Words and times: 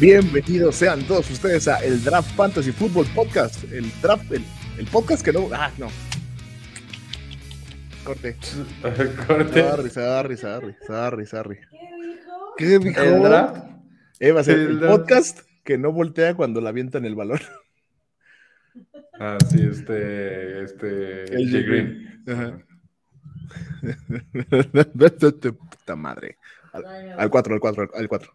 Bienvenidos 0.00 0.76
sean 0.76 1.02
todos 1.02 1.30
ustedes 1.30 1.68
a 1.68 1.84
el 1.84 2.02
Draft 2.02 2.34
Fantasy 2.34 2.72
Football 2.72 3.04
Podcast. 3.14 3.70
El 3.70 3.84
draft, 4.00 4.32
el, 4.32 4.42
el 4.78 4.86
podcast 4.86 5.22
que 5.22 5.30
no. 5.30 5.50
Ah, 5.52 5.70
no. 5.76 5.88
Corte. 8.02 8.34
Corte. 9.26 9.60
Sorry, 9.62 9.90
sorry, 9.90 10.36
sorry, 10.38 10.74
sorry, 10.86 11.26
sorry. 11.26 11.58
¿Qué 12.56 12.66
dijo? 12.66 12.82
¿Qué 12.82 12.88
dijo? 12.88 13.02
El 13.02 13.22
draft. 13.24 13.56
Eh, 14.20 14.32
va 14.32 14.40
a 14.40 14.44
ser 14.44 14.58
El 14.58 14.80
podcast 14.80 15.40
que 15.64 15.76
no 15.76 15.92
voltea 15.92 16.34
cuando 16.34 16.62
la 16.62 16.70
avientan 16.70 17.04
el 17.04 17.14
balón. 17.14 17.40
Ah, 19.22 19.36
sí, 19.50 19.60
este. 19.70 20.62
Este. 20.62 21.24
El 21.24 21.50
Jay 21.50 21.62
Green. 21.62 22.22
Ajá. 22.26 22.58
Puta 25.76 25.94
madre. 25.94 26.38
Al 26.72 27.28
4, 27.28 27.52
al 27.52 27.60
4, 27.60 27.90
al 27.94 28.08
4. 28.08 28.34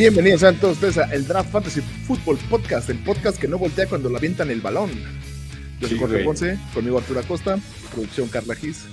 Bienvenidos 0.00 0.40
sean 0.40 0.56
todos 0.58 0.76
ustedes 0.76 0.96
a 0.96 1.12
el 1.14 1.26
Draft 1.26 1.50
Fantasy 1.50 1.82
Football 1.82 2.38
Podcast, 2.48 2.88
el 2.88 2.98
podcast 3.00 3.38
que 3.38 3.46
no 3.46 3.58
voltea 3.58 3.86
cuando 3.86 4.08
la 4.08 4.16
avientan 4.16 4.48
el 4.48 4.62
balón. 4.62 4.88
Yo 5.78 5.88
soy 5.88 5.90
Sí, 5.90 5.98
Jorge 5.98 6.14
güey. 6.14 6.24
Ponce, 6.24 6.58
conmigo 6.72 6.96
Arturo 6.96 7.20
Acosta, 7.20 7.58
producción 7.92 8.28
Carla 8.28 8.54
Gis. 8.54 8.86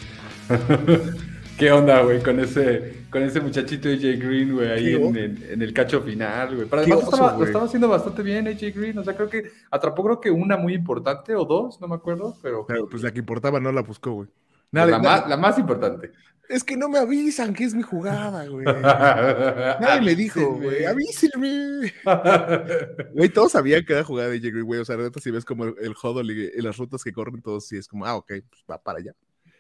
¿Qué 1.58 1.72
onda, 1.72 2.02
güey? 2.02 2.22
Con 2.22 2.42
ese, 2.42 3.04
con 3.10 3.24
ese 3.24 3.40
muchachito 3.40 3.88
AJ 3.88 4.02
Green, 4.20 4.54
güey, 4.54 4.70
ahí 4.70 4.94
en, 4.96 5.04
oso. 5.06 5.18
en- 5.18 5.46
en 5.50 5.62
el 5.62 5.72
cacho 5.74 6.02
final, 6.02 6.56
güey. 6.58 6.68
Pero 6.68 6.82
además 6.82 7.00
lo 7.00 7.08
oso, 7.08 7.16
estaba, 7.16 7.38
lo 7.38 7.46
estaba 7.46 7.66
haciendo 7.66 7.88
bastante 7.88 8.22
bien 8.22 8.46
AJ 8.50 8.62
Green. 8.76 8.98
O 8.98 9.04
sea, 9.06 9.16
creo 9.16 9.30
que 9.30 9.50
atrapó, 9.72 10.04
creo 10.04 10.20
que 10.20 10.30
una 10.30 10.58
muy 10.58 10.74
importante 10.74 11.34
o 11.36 11.46
dos, 11.46 11.80
no 11.80 11.88
me 11.88 11.96
acuerdo, 11.96 12.36
pero. 12.42 12.66
Pero 12.68 12.90
pues 12.90 13.02
la 13.02 13.12
que 13.14 13.20
importaba 13.20 13.62
no 13.62 13.72
la 13.72 13.82
buscó, 13.82 14.12
güey. 14.12 14.28
la, 14.74 14.86
Nadie- 14.86 15.02
más, 15.02 15.30
la 15.30 15.38
más 15.38 15.58
importante. 15.58 16.12
Es 16.50 16.64
que 16.64 16.78
no 16.78 16.90
me 16.90 17.00
avisan 17.00 17.53
que 17.53 17.64
es 17.66 17.73
mi 17.73 17.84
jugada, 17.84 18.45
güey. 18.48 18.66
Nadie 19.81 20.02
me 20.02 20.16
dijo, 20.16 20.56
güey, 20.56 20.86
avísenme. 20.86 21.94
Güey, 23.14 23.30
todos 23.30 23.52
sabían 23.52 23.84
que 23.86 23.94
era 23.94 24.04
jugada 24.04 24.30
de 24.30 24.39
Jerry, 24.39 24.62
güey. 24.62 24.80
O 24.80 24.86
sea, 24.86 24.95
ahorita 24.95 25.20
si 25.20 25.31
ves 25.31 25.45
como 25.45 25.66
el, 25.66 25.76
el 25.81 25.94
huddle 26.02 26.34
y, 26.34 26.59
y 26.59 26.62
las 26.62 26.78
rutas 26.78 27.04
que 27.04 27.12
corren, 27.12 27.42
todos 27.42 27.67
sí 27.67 27.78
es 27.78 27.88
como, 27.88 28.06
ah, 28.06 28.16
ok, 28.16 28.34
pues 28.50 28.64
va 28.70 28.81
para 28.81 29.00
allá. 29.00 29.14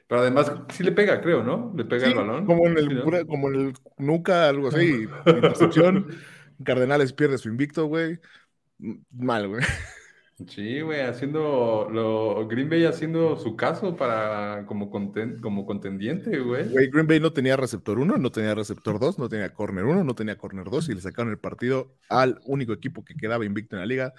Pero 0.07 0.21
además, 0.21 0.51
sí 0.69 0.83
le 0.83 0.93
pega, 0.93 1.21
creo, 1.21 1.43
¿no? 1.43 1.73
Le 1.75 1.83
pega 1.83 2.05
Sí, 2.05 2.11
el 2.11 2.17
balón. 2.17 2.45
Como 2.45 2.65
en 2.67 2.77
el, 2.77 3.03
como 3.27 3.49
en 3.49 3.55
el 3.55 3.73
nuca, 3.97 4.47
algo 4.47 4.69
así. 4.69 5.05
Intercepción. 5.25 6.07
Cardenales 6.63 7.11
pierde 7.11 7.37
su 7.37 7.49
invicto, 7.49 7.85
güey. 7.87 8.19
Mal, 9.11 9.47
güey. 9.49 9.63
Sí, 10.45 10.81
güey, 10.81 11.01
haciendo 11.01 11.89
lo, 11.91 12.47
Green 12.47 12.69
Bay 12.69 12.85
haciendo 12.85 13.37
su 13.37 13.55
caso 13.55 13.95
para 13.95 14.67
como, 14.67 14.91
conten- 14.91 15.41
como 15.41 15.65
contendiente, 15.65 16.39
güey. 16.39 16.69
Güey, 16.69 16.89
Green 16.91 17.07
Bay 17.07 17.19
no 17.19 17.33
tenía 17.33 17.57
receptor 17.57 17.97
1, 17.97 18.17
no 18.17 18.31
tenía 18.31 18.53
receptor 18.53 18.99
2, 18.99 19.17
no 19.17 19.29
tenía 19.29 19.51
corner 19.51 19.85
1, 19.85 20.03
no 20.03 20.13
tenía 20.13 20.37
corner 20.37 20.69
2 20.69 20.89
y 20.89 20.93
le 20.93 21.01
sacaron 21.01 21.31
el 21.31 21.39
partido 21.39 21.95
al 22.07 22.39
único 22.45 22.71
equipo 22.73 23.03
que 23.03 23.15
quedaba 23.15 23.45
invicto 23.45 23.75
en 23.75 23.79
la 23.79 23.87
liga. 23.87 24.13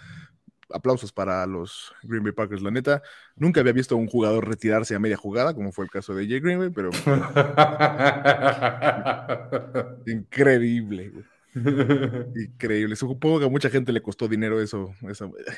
Aplausos 0.70 1.12
para 1.12 1.46
los 1.46 1.92
Green 2.02 2.24
Bay 2.24 2.32
Packers, 2.32 2.62
la 2.62 2.70
neta. 2.72 3.00
Nunca 3.36 3.60
había 3.60 3.72
visto 3.72 3.94
a 3.94 3.98
un 3.98 4.08
jugador 4.08 4.46
retirarse 4.48 4.94
a 4.94 4.98
media 4.98 5.16
jugada, 5.16 5.54
como 5.54 5.70
fue 5.72 5.84
el 5.84 5.90
caso 5.90 6.14
de 6.14 6.26
Jay 6.28 6.40
Green 6.40 6.58
Bay, 6.58 6.70
pero 6.70 6.90
increíble, 10.06 11.10
güey. 11.10 11.24
Increíble. 12.36 12.96
Supongo 12.96 13.38
que 13.40 13.46
a 13.46 13.48
mucha 13.48 13.70
gente 13.70 13.92
le 13.92 14.00
costó 14.02 14.28
dinero 14.28 14.60
eso. 14.60 14.92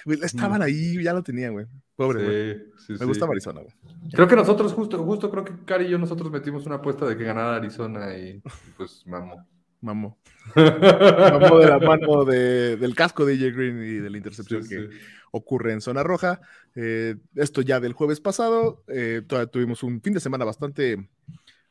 Güey, 0.05 0.19
Estaban 0.23 0.63
ahí, 0.63 1.03
ya 1.03 1.13
lo 1.13 1.23
tenían, 1.23 1.53
güey. 1.53 1.67
Pobre, 1.97 2.25
güey. 2.25 2.55
Sí, 2.79 2.85
sí, 2.87 2.93
Me 2.95 2.99
sí. 2.99 3.05
gustaba 3.07 3.33
Arizona, 3.33 3.61
güey. 3.61 3.75
Creo 4.13 4.29
que 4.29 4.37
nosotros, 4.37 4.73
justo, 4.73 5.03
justo 5.05 5.31
creo 5.31 5.45
que 5.45 5.53
Cari 5.65 5.87
y 5.87 5.91
yo 5.91 5.99
nosotros 5.99 6.31
metimos 6.31 6.67
una 6.67 6.77
apuesta 6.77 7.07
de 7.07 7.17
que 7.17 7.25
ganara 7.25 7.57
Arizona 7.57 8.17
y 8.17 8.43
pues 8.77 9.03
mamó. 9.07 9.47
Mamó. 9.83 10.19
Mamó 10.55 11.59
de 11.59 11.67
la 11.67 11.79
mano 11.79 12.25
de- 12.27 12.77
del 12.77 12.95
casco 12.95 13.25
de 13.25 13.39
Jay 13.39 13.51
Green 13.51 13.79
y 13.83 13.95
de 14.01 14.11
la 14.11 14.17
intercepción 14.19 14.67
que 14.69 14.91
ocurre 15.33 15.73
en 15.73 15.81
zona 15.81 16.03
roja. 16.03 16.41
Eh, 16.75 17.17
esto 17.35 17.63
ya 17.63 17.81
del 17.81 17.95
jueves 17.95 18.21
pasado. 18.21 18.85
eh, 18.89 19.23
todavía 19.27 19.51
tuvimos 19.51 19.83
un 19.83 20.03
fin 20.03 20.13
de 20.13 20.21
semana 20.21 20.45
bastante, 20.45 21.09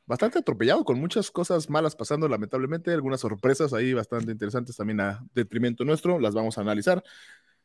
bastante 0.10 0.40
atropellado, 0.40 0.84
con 0.84 1.00
muchas 1.00 1.30
cosas 1.30 1.70
malas 1.70 1.96
pasando, 1.96 2.28
lamentablemente. 2.28 2.92
Algunas 2.92 3.22
sorpresas 3.22 3.74
ahí 3.74 3.94
bastante 3.94 4.32
interesantes 4.32 4.76
también 4.76 5.00
a 5.02 5.24
detrimento 5.36 5.86
nuestro. 5.86 6.20
Las 6.20 6.34
vamos 6.34 6.58
a 6.58 6.62
analizar. 6.62 7.04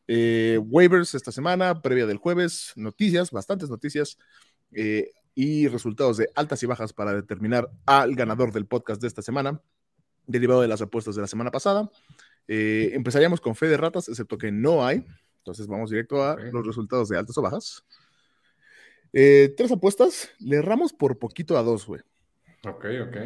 Eh, 0.07 0.61
waivers 0.63 1.15
esta 1.15 1.33
semana, 1.33 1.81
previa 1.81 2.05
del 2.05 2.19
jueves, 2.19 2.75
noticias, 2.77 3.31
bastantes 3.31 3.71
noticias. 3.71 4.19
eh, 4.73 5.11
y 5.37 5.67
resultados 5.67 6.17
de 6.19 6.29
altas 6.37 6.63
y 6.63 6.67
bajas 6.67 6.93
para 6.93 7.13
determinar 7.13 7.69
al 7.87 8.15
ganador 8.15 8.53
del 8.53 8.67
podcast 8.67 9.01
de 9.01 9.09
esta 9.09 9.21
semana, 9.21 9.61
derivado 10.29 10.61
de 10.61 10.69
las 10.69 10.81
apuestas 10.81 11.17
de 11.17 11.23
la 11.23 11.27
semana 11.27 11.51
pasada. 11.51 11.91
Eh, 12.47 12.91
empezaríamos 12.93 13.41
con 13.41 13.57
fe 13.57 13.67
de 13.67 13.77
ratas, 13.77 14.09
excepto 14.09 14.39
que 14.39 14.53
no 14.53 14.87
hay. 14.87 15.05
Entonces 15.39 15.67
vamos 15.67 15.91
directo 15.91 16.23
a 16.23 16.37
los 16.37 16.65
resultados 16.65 17.09
de 17.09 17.19
altas 17.19 17.37
o 17.39 17.43
bajas. 17.43 17.85
Tres 19.13 19.73
apuestas, 19.73 20.29
le 20.39 20.57
erramos 20.59 20.93
por 20.93 21.19
poquito 21.19 21.59
a 21.59 21.63
dos, 21.63 21.87
güey. 21.87 22.03
Ok, 22.67 22.85
ok. 23.09 23.17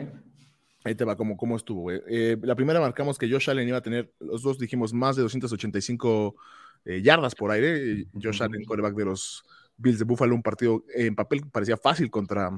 Ahí 0.85 0.95
te 0.95 1.05
va 1.05 1.17
como 1.17 1.37
cómo 1.37 1.57
estuvo, 1.57 1.83
güey. 1.83 2.01
Eh, 2.09 2.37
la 2.43 2.55
primera 2.55 2.81
marcamos 2.81 3.19
que 3.19 3.31
Josh 3.31 3.51
Allen 3.51 3.69
iba 3.69 3.79
a 3.79 3.83
tener, 3.83 4.13
los 4.21 4.43
dos 4.43 4.59
dijimos 4.59 4.93
más 4.95 5.17
de 5.17 5.23
285 5.23 6.37
eh, 6.85 7.03
yardas 7.03 7.35
por 7.35 7.51
aire. 7.51 8.07
Josh. 8.23 8.43
Allen, 8.43 8.65
quarterback 8.65 8.95
de 8.95 9.05
los 9.05 9.45
Bills 9.77 9.99
de 9.99 10.05
Buffalo, 10.05 10.35
un 10.35 10.43
partido 10.43 10.85
eh, 10.95 11.07
en 11.07 11.15
papel 11.17 11.43
que 11.43 11.51
parecía 11.51 11.77
fácil 11.77 12.11
contra, 12.11 12.51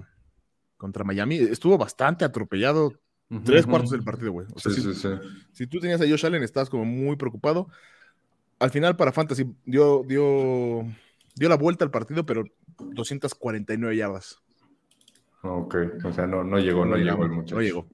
contra 0.77 1.03
Miami. 1.05 1.37
Estuvo 1.37 1.77
bastante 1.79 2.25
atropellado 2.25 2.93
tres 3.45 3.65
cuartos 3.67 3.91
del 3.91 4.03
partido, 4.05 4.33
güey. 4.33 4.47
O 4.55 4.59
sea, 4.59 4.73
Sí, 4.73 4.81
sí- 4.83 4.95
sí, 4.95 5.01
sí. 5.03 5.29
si 5.53 5.67
tú 5.67 5.81
tenías 5.81 6.01
a 6.01 6.09
Josh 6.09 6.27
Allen, 6.27 6.43
estabas 6.43 6.69
como 6.71 6.85
muy 6.85 7.17
preocupado. 7.17 7.69
Al 8.59 8.71
final, 8.71 8.97
para 8.97 9.13
Fantasy, 9.13 9.45
dio, 9.65 10.03
dio, 10.07 10.85
dio 11.35 11.49
la 11.49 11.57
vuelta 11.57 11.85
al 11.85 11.91
partido, 11.91 12.27
pero 12.27 12.45
249 12.79 13.97
yardas. 13.97 14.39
Ok, 15.43 15.77
o 16.05 16.13
sea, 16.13 16.27
no, 16.27 16.45
no 16.45 16.59
llegó, 16.59 16.85
no, 16.85 16.97
llegó 16.97 17.25
el 17.25 17.31
muchacho. 17.31 17.55
No 17.57 17.63
llegó. 17.63 17.87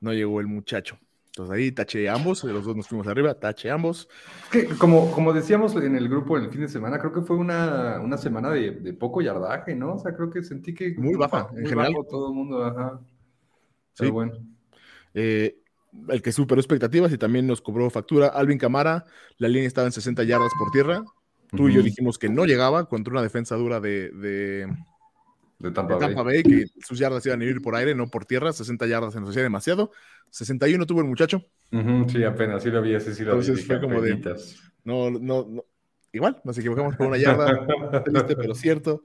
No 0.00 0.12
llegó 0.12 0.40
el 0.40 0.46
muchacho. 0.46 0.98
Entonces 1.26 1.56
ahí 1.56 1.72
taché 1.72 2.08
ambos, 2.08 2.42
los 2.44 2.64
dos 2.64 2.76
nos 2.76 2.88
fuimos 2.88 3.06
arriba, 3.06 3.34
taché 3.34 3.70
ambos. 3.70 4.08
Que, 4.50 4.66
como, 4.66 5.12
como 5.12 5.32
decíamos 5.32 5.76
en 5.76 5.94
el 5.94 6.08
grupo 6.08 6.36
el 6.36 6.50
fin 6.50 6.62
de 6.62 6.68
semana, 6.68 6.98
creo 6.98 7.12
que 7.12 7.22
fue 7.22 7.36
una, 7.36 8.00
una 8.00 8.18
semana 8.18 8.50
de, 8.50 8.72
de 8.72 8.92
poco 8.92 9.22
yardaje, 9.22 9.74
¿no? 9.74 9.94
O 9.94 9.98
sea, 9.98 10.14
creo 10.14 10.28
que 10.28 10.42
sentí 10.42 10.74
que... 10.74 10.94
Muy 10.98 11.14
baja, 11.14 11.48
en 11.52 11.60
muy 11.60 11.68
general. 11.68 11.92
bajo 11.92 12.06
todo 12.06 12.28
el 12.28 12.34
mundo, 12.34 12.64
ajá. 12.64 13.00
Sí. 13.92 14.00
Pero 14.00 14.12
bueno. 14.12 14.32
Eh, 15.14 15.60
el 16.08 16.22
que 16.22 16.32
superó 16.32 16.60
expectativas 16.60 17.12
y 17.12 17.18
también 17.18 17.46
nos 17.46 17.60
cobró 17.60 17.88
factura, 17.90 18.28
Alvin 18.28 18.58
Camara, 18.58 19.06
la 19.38 19.48
línea 19.48 19.66
estaba 19.66 19.86
en 19.86 19.92
60 19.92 20.22
yardas 20.24 20.52
por 20.58 20.70
tierra. 20.70 21.04
Tú 21.48 21.68
y 21.68 21.74
yo 21.74 21.82
dijimos 21.82 22.18
que 22.18 22.28
no 22.28 22.44
llegaba 22.44 22.88
contra 22.88 23.12
una 23.12 23.22
defensa 23.22 23.56
dura 23.56 23.80
de, 23.80 24.10
de, 24.10 24.68
De 25.60 25.70
Tampa, 25.70 25.94
de 25.94 26.00
Tampa 26.00 26.22
Bay. 26.22 26.42
Bay, 26.42 26.64
que 26.64 26.64
sus 26.84 26.98
yardas 26.98 27.24
iban 27.26 27.42
a 27.42 27.44
ir 27.44 27.60
por 27.60 27.76
aire, 27.76 27.94
no 27.94 28.08
por 28.08 28.24
tierra. 28.24 28.52
60 28.52 28.86
yardas 28.86 29.12
se 29.12 29.20
nos 29.20 29.30
hacía 29.30 29.42
demasiado. 29.42 29.92
61 30.30 30.86
tuvo 30.86 31.00
el 31.00 31.06
muchacho. 31.06 31.44
Sí, 32.08 32.24
apenas, 32.24 32.62
sí 32.62 32.70
lo 32.70 32.80
vi, 32.82 32.94
ese 32.94 33.14
sí 33.14 33.22
lo. 33.22 33.32
Entonces 33.32 33.66
fue 33.66 33.80
como 33.80 34.00
de-. 34.00 34.18
No, 34.84 35.10
no, 35.10 35.46
no. 35.48 35.64
Igual, 36.12 36.40
nos 36.44 36.58
equivocamos 36.58 36.96
por 36.96 37.06
una 37.06 37.18
yarda. 37.18 37.66
triste, 38.04 38.36
pero 38.36 38.54
cierto. 38.54 39.04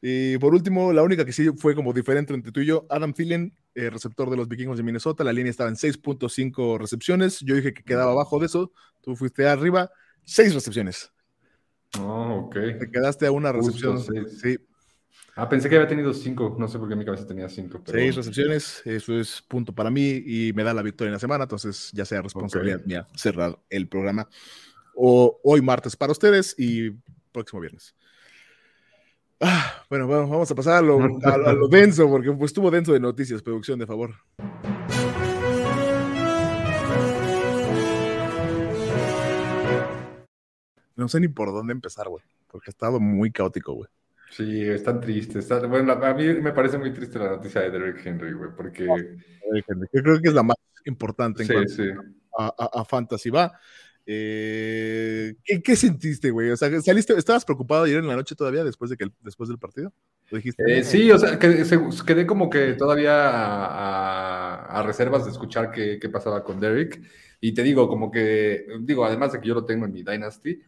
Y 0.00 0.36
por 0.38 0.52
último, 0.52 0.92
la 0.92 1.02
única 1.02 1.24
que 1.24 1.32
sí 1.32 1.50
fue 1.56 1.76
como 1.76 1.92
diferente 1.92 2.34
entre 2.34 2.50
tú 2.50 2.58
y 2.60 2.66
yo, 2.66 2.86
Adam 2.90 3.12
Thielen, 3.12 3.54
eh, 3.74 3.88
receptor 3.88 4.30
de 4.30 4.36
los 4.36 4.48
vikingos 4.48 4.76
de 4.76 4.82
Minnesota. 4.82 5.22
La 5.22 5.32
línea 5.32 5.50
estaba 5.50 5.70
en 5.70 5.76
6.5 5.76 6.78
recepciones. 6.78 7.38
Yo 7.40 7.54
dije 7.54 7.72
que 7.72 7.84
quedaba 7.84 8.10
abajo 8.10 8.40
de 8.40 8.46
eso. 8.46 8.72
Tú 9.02 9.14
fuiste 9.14 9.46
arriba, 9.46 9.90
6 10.24 10.54
recepciones. 10.54 11.12
Oh, 12.00 12.46
ok. 12.46 12.54
Te 12.80 12.90
quedaste 12.90 13.26
a 13.26 13.30
una 13.30 13.52
Justo, 13.52 13.92
recepción. 13.92 14.26
seis. 14.26 14.40
Sí, 14.40 14.58
Ah, 15.34 15.48
pensé 15.48 15.68
que 15.68 15.76
había 15.76 15.88
tenido 15.88 16.12
cinco. 16.12 16.56
No 16.58 16.68
sé 16.68 16.78
por 16.78 16.88
qué 16.88 16.92
en 16.92 16.98
mi 16.98 17.04
cabeza 17.04 17.26
tenía 17.26 17.48
cinco. 17.48 17.80
Pero... 17.84 17.98
seis 17.98 18.16
recepciones. 18.16 18.82
Eso 18.84 19.18
es 19.18 19.42
punto 19.42 19.74
para 19.74 19.90
mí 19.90 20.22
y 20.24 20.52
me 20.54 20.64
da 20.64 20.74
la 20.74 20.82
victoria 20.82 21.08
en 21.08 21.14
la 21.14 21.18
semana. 21.18 21.44
Entonces 21.44 21.90
ya 21.92 22.04
sea 22.04 22.22
responsabilidad 22.22 22.80
Ok. 22.80 22.86
mía 22.86 23.06
cerrar 23.14 23.58
el 23.70 23.88
programa. 23.88 24.28
O 24.94 25.40
hoy 25.42 25.62
martes 25.62 25.96
para 25.96 26.12
ustedes 26.12 26.54
y 26.58 26.90
próximo 27.32 27.60
viernes. 27.60 27.94
Ah, 29.40 29.84
bueno, 29.90 30.06
bueno, 30.06 30.28
vamos 30.28 30.50
a 30.50 30.54
pasar 30.54 30.74
a 30.74 30.82
lo, 30.82 30.98
a, 31.24 31.34
a 31.34 31.52
lo 31.52 31.66
denso, 31.66 32.08
porque 32.08 32.30
pues, 32.30 32.50
estuvo 32.50 32.70
denso 32.70 32.92
de 32.92 33.00
noticias, 33.00 33.42
producción, 33.42 33.78
de 33.78 33.86
favor. 33.86 34.14
no 41.02 41.08
sé 41.08 41.20
ni 41.20 41.28
por 41.28 41.52
dónde 41.52 41.72
empezar, 41.72 42.08
güey, 42.08 42.24
porque 42.46 42.70
ha 42.70 42.70
estado 42.70 43.00
muy 43.00 43.30
caótico, 43.30 43.72
güey. 43.74 43.90
Sí, 44.32 44.62
están 44.62 44.98
tristes. 44.98 45.46
bueno, 45.68 45.92
a 45.92 46.14
mí 46.14 46.24
me 46.40 46.52
parece 46.52 46.78
muy 46.78 46.90
triste 46.90 47.18
la 47.18 47.32
noticia 47.32 47.60
de 47.60 47.70
Derrick 47.70 48.04
Henry, 48.04 48.32
güey, 48.32 48.50
porque... 48.56 48.86
Yo 48.86 50.02
creo 50.02 50.20
que 50.22 50.28
es 50.28 50.34
la 50.34 50.42
más 50.42 50.56
importante 50.86 51.42
en 51.42 51.48
cuanto 51.48 52.02
A, 52.38 52.84
Fantasy. 52.86 53.28
Va. 53.28 53.52
Eh, 54.06 55.34
¿qué, 55.62 55.76
sentiste, 55.76 56.30
güey? 56.30 56.50
O 56.50 56.56
sea, 56.56 56.80
saliste, 56.80 57.12
¿estabas 57.12 57.44
preocupado 57.44 57.84
ayer 57.84 57.98
en 57.98 58.08
la 58.08 58.16
noche 58.16 58.34
todavía 58.34 58.64
después, 58.64 58.90
de 58.90 58.96
que, 58.96 59.06
después 59.20 59.50
del 59.50 59.58
partido? 59.58 59.92
Eh, 60.30 60.82
sí, 60.82 61.10
o 61.10 61.18
sea, 61.18 61.38
quedé 61.38 62.26
como 62.26 62.48
que 62.48 62.72
todavía 62.72 63.12
a, 63.14 64.82
reservas 64.82 65.26
de 65.26 65.30
escuchar 65.30 65.70
qué, 65.70 65.98
qué, 66.00 66.08
pasaba 66.08 66.42
con 66.42 66.58
Derrick. 66.58 67.02
Y 67.38 67.52
te 67.52 67.62
digo, 67.62 67.86
como 67.86 68.10
que, 68.10 68.64
digo, 68.80 69.04
además 69.04 69.32
de 69.32 69.40
que 69.40 69.48
yo 69.48 69.54
lo 69.54 69.66
tengo 69.66 69.84
en 69.84 69.92
mi 69.92 70.02
Dynasty, 70.02 70.58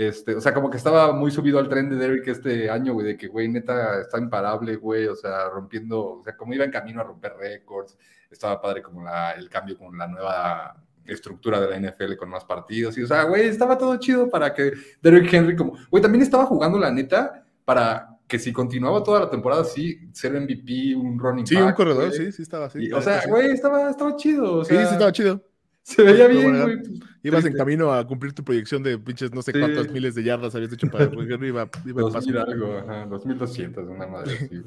este, 0.00 0.34
o 0.34 0.40
sea, 0.40 0.54
como 0.54 0.70
que 0.70 0.78
estaba 0.78 1.12
muy 1.12 1.30
subido 1.30 1.58
al 1.58 1.68
tren 1.68 1.90
de 1.90 1.96
Derrick 1.96 2.26
este 2.26 2.70
año, 2.70 2.94
güey, 2.94 3.06
de 3.06 3.16
que, 3.18 3.28
güey, 3.28 3.48
neta, 3.48 4.00
está 4.00 4.18
imparable, 4.18 4.76
güey, 4.76 5.06
o 5.06 5.14
sea, 5.14 5.50
rompiendo, 5.50 6.20
o 6.20 6.24
sea, 6.24 6.34
como 6.38 6.54
iba 6.54 6.64
en 6.64 6.70
camino 6.70 7.02
a 7.02 7.04
romper 7.04 7.34
récords, 7.38 7.98
estaba 8.30 8.62
padre 8.62 8.80
como 8.80 9.04
la, 9.04 9.32
el 9.32 9.50
cambio 9.50 9.76
con 9.76 9.98
la 9.98 10.08
nueva 10.08 10.82
estructura 11.04 11.60
de 11.60 11.68
la 11.68 11.90
NFL 11.90 12.16
con 12.16 12.30
más 12.30 12.46
partidos, 12.46 12.96
y 12.96 13.02
o 13.02 13.06
sea, 13.06 13.24
güey, 13.24 13.48
estaba 13.48 13.76
todo 13.76 13.94
chido 13.98 14.30
para 14.30 14.54
que 14.54 14.72
Derrick 15.02 15.34
Henry, 15.34 15.54
como, 15.54 15.76
güey, 15.90 16.02
también 16.02 16.22
estaba 16.22 16.46
jugando 16.46 16.78
la 16.78 16.90
neta 16.90 17.44
para 17.66 18.16
que 18.26 18.38
si 18.38 18.54
continuaba 18.54 19.02
toda 19.02 19.20
la 19.20 19.28
temporada 19.28 19.64
sí 19.64 20.08
ser 20.14 20.32
MVP, 20.32 20.96
un 20.96 21.18
running 21.18 21.46
sí, 21.46 21.56
back. 21.56 21.64
Sí, 21.64 21.68
un 21.68 21.74
corredor, 21.74 22.12
sí, 22.12 22.32
sí 22.32 22.40
estaba 22.40 22.66
así. 22.66 22.90
o 22.90 23.02
sea, 23.02 23.26
güey, 23.26 23.50
estaba, 23.50 23.90
estaba 23.90 24.16
chido. 24.16 24.60
O 24.60 24.64
sea, 24.64 24.78
sí, 24.78 24.86
sí, 24.86 24.92
estaba 24.94 25.12
chido. 25.12 25.44
Se 25.82 26.02
veía 26.02 26.28
bien, 26.28 26.62
güey. 26.62 26.78
Pues, 26.78 27.00
Ibas 27.22 27.44
en 27.44 27.54
camino 27.54 27.92
a 27.92 28.06
cumplir 28.06 28.32
tu 28.32 28.42
proyección 28.42 28.82
de 28.82 28.98
pinches 28.98 29.32
no 29.32 29.42
sé 29.42 29.52
cuántas 29.52 29.90
miles 29.90 30.14
de 30.14 30.22
yardas 30.22 30.54
habías 30.54 30.72
hecho 30.72 30.88
para 30.88 31.04
el 31.04 31.44
iba, 31.44 31.68
iba 31.84 32.02
Dos 32.02 32.26
mil 32.26 32.38
algo, 32.38 32.78
ajá, 32.78 33.06
2200, 33.06 33.88
una 33.88 34.06
madre 34.06 34.36
así. 34.36 34.62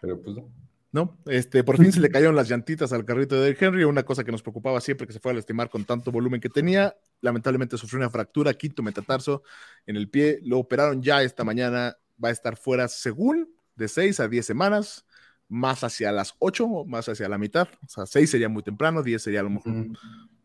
Pero 0.00 0.20
pues 0.20 0.36
no. 0.36 0.48
No, 0.92 1.16
este, 1.26 1.62
por 1.62 1.76
fin 1.76 1.92
se 1.92 2.00
le 2.00 2.10
cayeron 2.10 2.34
las 2.34 2.48
llantitas 2.48 2.92
al 2.92 3.04
carrito 3.04 3.40
de 3.40 3.56
Henry, 3.58 3.84
una 3.84 4.02
cosa 4.02 4.24
que 4.24 4.32
nos 4.32 4.42
preocupaba 4.42 4.80
siempre 4.80 5.06
que 5.06 5.12
se 5.12 5.20
fue 5.20 5.30
a 5.30 5.34
lastimar 5.34 5.70
con 5.70 5.84
tanto 5.84 6.10
volumen 6.10 6.40
que 6.40 6.48
tenía. 6.48 6.96
Lamentablemente 7.20 7.78
sufrió 7.78 8.00
una 8.00 8.10
fractura, 8.10 8.54
quinto 8.54 8.82
metatarso 8.82 9.44
en 9.86 9.96
el 9.96 10.08
pie. 10.08 10.40
Lo 10.42 10.58
operaron 10.58 11.00
ya 11.00 11.22
esta 11.22 11.44
mañana, 11.44 11.96
va 12.22 12.30
a 12.30 12.32
estar 12.32 12.56
fuera 12.56 12.88
según 12.88 13.54
de 13.76 13.86
6 13.86 14.18
a 14.18 14.26
10 14.26 14.44
semanas 14.44 15.06
más 15.50 15.84
hacia 15.84 16.12
las 16.12 16.34
8, 16.38 16.84
más 16.86 17.08
hacia 17.08 17.28
la 17.28 17.36
mitad. 17.36 17.68
O 17.84 17.88
sea, 17.88 18.06
6 18.06 18.30
sería 18.30 18.48
muy 18.48 18.62
temprano, 18.62 19.02
10 19.02 19.20
sería 19.20 19.40
a 19.40 19.42
lo 19.42 19.50
mejor 19.50 19.72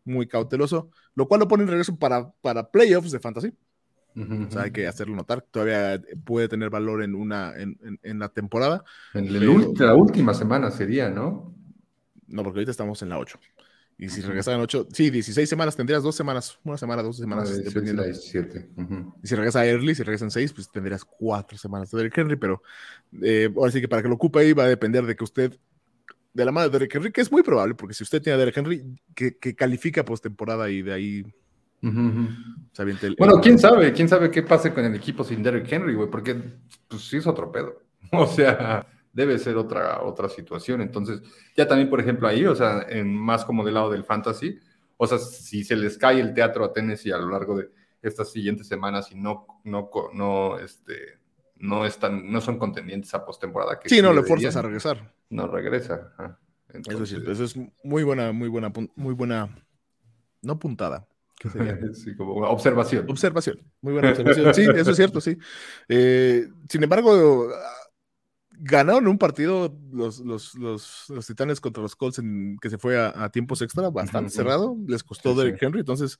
muy 0.03 0.27
cauteloso, 0.27 0.89
lo 1.13 1.27
cual 1.27 1.39
lo 1.39 1.47
pone 1.47 1.63
en 1.63 1.69
regreso 1.69 1.95
para, 1.97 2.31
para 2.41 2.69
playoffs 2.69 3.11
de 3.11 3.19
fantasy. 3.19 3.53
o 4.15 4.51
sea, 4.51 4.63
hay 4.63 4.71
que 4.71 4.87
hacerlo 4.87 5.15
notar. 5.15 5.41
Todavía 5.41 6.01
puede 6.25 6.49
tener 6.49 6.69
valor 6.69 7.03
en 7.03 7.15
una 7.15 7.53
en, 7.55 7.77
en, 8.01 8.19
la 8.19 8.29
temporada. 8.29 8.83
En 9.13 9.31
la 9.77 9.95
última 9.95 10.33
semana 10.33 10.71
sería, 10.71 11.09
¿no? 11.09 11.55
No, 12.27 12.43
porque 12.43 12.59
ahorita 12.59 12.71
estamos 12.71 13.01
en 13.03 13.09
la 13.09 13.19
8. 13.19 13.39
Y 13.97 14.09
si 14.09 14.21
regresan 14.21 14.59
8, 14.59 14.89
sí, 14.91 15.09
16 15.09 15.47
semanas, 15.47 15.75
tendrías 15.75 16.03
dos 16.03 16.15
semanas, 16.15 16.59
una 16.65 16.77
semana, 16.77 17.01
dos 17.01 17.15
semanas, 17.17 17.49
ah, 17.49 17.61
dependiendo. 17.63 18.03
17. 18.03 18.69
Y 19.23 19.27
si 19.27 19.35
regresa 19.35 19.65
early, 19.65 19.95
si 19.95 20.03
regresan 20.03 20.31
6, 20.31 20.51
pues 20.51 20.69
tendrías 20.69 21.05
cuatro 21.05 21.57
semanas 21.57 21.91
de 21.91 21.97
Derrick 21.97 22.17
Henry, 22.17 22.35
pero 22.35 22.61
eh, 23.21 23.49
ahora 23.55 23.71
sí 23.71 23.79
que 23.79 23.87
para 23.87 24.01
que 24.01 24.09
lo 24.09 24.15
ocupe 24.15 24.39
ahí 24.39 24.51
va 24.51 24.63
a 24.63 24.67
depender 24.67 25.05
de 25.05 25.15
que 25.15 25.23
usted, 25.23 25.57
de 26.33 26.45
la 26.45 26.51
mano 26.51 26.67
de 26.67 26.71
Derrick 26.71 26.93
Henry, 26.95 27.11
que 27.11 27.21
es 27.21 27.31
muy 27.31 27.41
probable, 27.41 27.75
porque 27.75 27.93
si 27.93 28.03
usted 28.03 28.21
tiene 28.21 28.35
a 28.35 28.37
Derrick 28.37 28.57
Henry, 28.57 28.83
que, 29.15 29.37
que 29.37 29.55
califica 29.55 30.03
postemporada 30.03 30.69
y 30.69 30.81
de 30.81 30.93
ahí 30.93 31.25
bueno, 33.17 33.39
quién 33.41 33.59
sabe, 33.59 33.93
quién 33.93 34.09
sabe 34.09 34.31
qué 34.31 34.41
pase 34.41 34.73
con 34.73 34.85
el 34.85 34.95
equipo 34.95 35.23
sin 35.23 35.43
Derrick 35.43 35.71
Henry, 35.71 35.93
güey, 35.93 36.09
porque 36.09 36.35
pues 36.87 37.03
sí 37.03 37.17
es 37.17 37.27
otro 37.27 37.51
pedo. 37.51 37.81
O 38.11 38.27
sea, 38.27 38.85
debe 39.15 39.39
ser 39.39 39.55
otra, 39.55 40.03
otra 40.03 40.27
situación. 40.27 40.81
Entonces, 40.81 41.21
ya 41.55 41.65
también, 41.65 41.89
por 41.89 42.01
ejemplo, 42.01 42.27
ahí, 42.27 42.45
o 42.45 42.53
sea, 42.53 42.85
en 42.89 43.15
más 43.15 43.45
como 43.45 43.63
del 43.63 43.75
lado 43.75 43.89
del 43.89 44.03
fantasy, 44.03 44.59
o 44.97 45.07
sea, 45.07 45.17
si 45.17 45.63
se 45.63 45.77
les 45.77 45.97
cae 45.97 46.19
el 46.19 46.33
teatro 46.33 46.65
a 46.65 46.73
Tennessee 46.73 47.11
a 47.11 47.17
lo 47.17 47.29
largo 47.29 47.57
de 47.57 47.69
estas 48.01 48.31
siguientes 48.31 48.67
semanas 48.67 49.09
y 49.11 49.15
no, 49.15 49.47
no, 49.63 49.89
no, 50.13 50.59
este, 50.59 51.17
no 51.55 51.85
están, 51.85 52.29
no 52.29 52.41
son 52.41 52.59
contendientes 52.59 53.13
a 53.13 53.25
postemporada. 53.25 53.79
Sí, 53.85 54.01
no 54.01 54.11
le 54.11 54.21
fuerzas 54.21 54.57
a 54.57 54.61
regresar. 54.61 55.13
No 55.29 55.47
regresa. 55.47 56.11
eso 56.73 57.03
es 57.03 57.09
cierto, 57.09 57.31
eso 57.31 57.45
es 57.45 57.55
muy 57.83 58.03
buena, 58.03 58.33
muy 58.33 58.49
buena, 58.49 58.71
muy 58.95 59.13
buena, 59.13 59.49
no 60.41 60.59
puntada. 60.59 61.07
Sí, 61.93 62.15
como 62.15 62.35
observación. 62.47 63.09
Observación, 63.09 63.59
muy 63.81 63.93
buena 63.93 64.09
observación. 64.09 64.53
Sí, 64.53 64.67
eso 64.75 64.91
es 64.91 64.97
cierto, 64.97 65.21
sí. 65.21 65.37
Eh, 65.87 66.47
sin 66.69 66.83
embargo, 66.83 67.49
ganaron 68.59 69.07
un 69.07 69.17
partido 69.17 69.77
los, 69.91 70.19
los, 70.19 70.55
los, 70.55 71.09
los, 71.09 71.27
Titanes 71.27 71.59
contra 71.59 71.83
los 71.83 71.95
Colts 71.95 72.19
en, 72.19 72.57
que 72.61 72.69
se 72.69 72.77
fue 72.77 72.97
a, 72.97 73.29
tiempos 73.29 73.61
extra, 73.61 73.89
bastante 73.89 74.29
cerrado, 74.29 74.77
les 74.87 75.03
costó 75.03 75.35
Derrick 75.35 75.61
Henry, 75.61 75.79
entonces, 75.79 76.17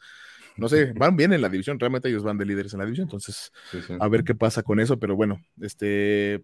no 0.58 0.70
sé, 0.70 0.94
van 0.98 1.16
bien 1.16 1.34
en 1.34 1.42
la 1.42 1.50
división, 1.50 1.80
realmente 1.80 2.10
ellos 2.10 2.24
van 2.24 2.38
de 2.38 2.46
líderes 2.46 2.74
en 2.74 2.80
la 2.80 2.86
división, 2.86 3.06
entonces, 3.06 3.52
a 4.00 4.08
ver 4.08 4.24
qué 4.24 4.36
pasa 4.36 4.64
con 4.64 4.80
eso, 4.80 5.00
pero 5.00 5.16
bueno, 5.16 5.42
este, 5.62 6.44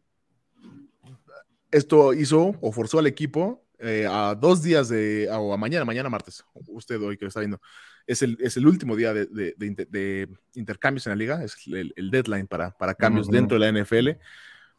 esto 1.72 2.14
hizo 2.14 2.56
o 2.62 2.72
forzó 2.72 3.00
al 3.00 3.08
equipo 3.08 3.66
eh, 3.80 4.08
a 4.10 4.36
dos 4.36 4.62
días 4.62 4.90
de, 4.90 5.28
o 5.32 5.54
a 5.54 5.58
mañana, 5.58 5.86
mañana 5.86 6.10
martes, 6.10 6.44
usted 6.68 7.02
hoy 7.02 7.18
que 7.18 7.26
lo 7.26 7.30
está 7.30 7.40
viendo, 7.42 7.60
es 8.08 8.22
el, 8.22 8.38
es 8.40 8.58
el 8.58 8.68
último 8.68 8.96
día 8.96 9.14
de, 9.14 9.26
de, 9.26 9.54
de, 9.58 10.30
intercambios 10.56 11.06
en 11.08 11.12
la 11.12 11.16
liga, 11.16 11.44
es 11.44 11.56
el, 11.68 11.94
el 11.96 12.12
deadline 12.12 12.48
para, 12.48 12.72
para 12.72 12.96
cambios 12.96 13.28
dentro 13.28 13.60
de 13.60 13.72
la 13.72 13.84
NFL 13.84 14.10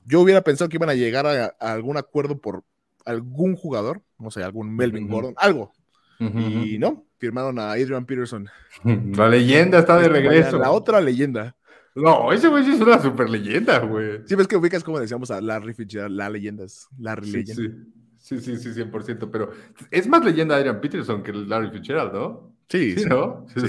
yo 0.04 0.20
hubiera 0.20 0.42
pensado 0.42 0.68
que 0.68 0.76
iban 0.76 0.90
a 0.90 0.94
llegar 0.94 1.26
a, 1.26 1.46
algún 1.58 1.96
acuerdo 1.96 2.38
por 2.40 2.64
algún 3.04 3.56
jugador, 3.56 4.02
no 4.18 4.30
sé, 4.30 4.42
algún 4.42 4.74
Melvin 4.74 5.08
Gordon, 5.08 5.34
algo. 5.36 5.72
y 6.18 6.78
no, 6.78 7.04
firmaron 7.18 7.58
a 7.58 7.72
Adrian 7.72 8.06
Peterson. 8.06 8.48
La 8.84 9.28
leyenda 9.28 9.80
está 9.80 9.98
de 9.98 10.08
regreso. 10.08 10.58
La 10.58 10.70
otra 10.70 11.00
leyenda. 11.00 11.56
No, 11.94 12.32
ese 12.32 12.48
güey 12.48 12.68
es 12.68 12.80
una 12.80 13.00
super 13.00 13.28
leyenda, 13.28 13.80
güey. 13.80 14.20
Sí, 14.24 14.34
ves 14.34 14.48
que 14.48 14.56
ubicas 14.56 14.82
como 14.82 14.98
decíamos 14.98 15.30
a 15.30 15.40
Larry 15.40 15.74
Fitzgerald, 15.74 16.16
la 16.16 16.30
leyenda 16.30 16.64
es 16.64 16.88
Larry 16.98 17.26
sí, 17.26 17.32
Legend. 17.32 17.86
Sí. 18.18 18.40
sí, 18.40 18.56
sí, 18.56 18.72
sí, 18.72 18.80
100%, 18.80 19.30
pero 19.30 19.50
es 19.90 20.06
más 20.08 20.24
leyenda 20.24 20.56
Adrian 20.56 20.80
Peterson 20.80 21.22
que 21.22 21.32
Larry 21.32 21.70
Fitzgerald, 21.70 22.12
¿no? 22.14 22.56
Sí, 22.68 22.96
sí, 22.96 23.04
¿no? 23.04 23.46
Sí, 23.54 23.68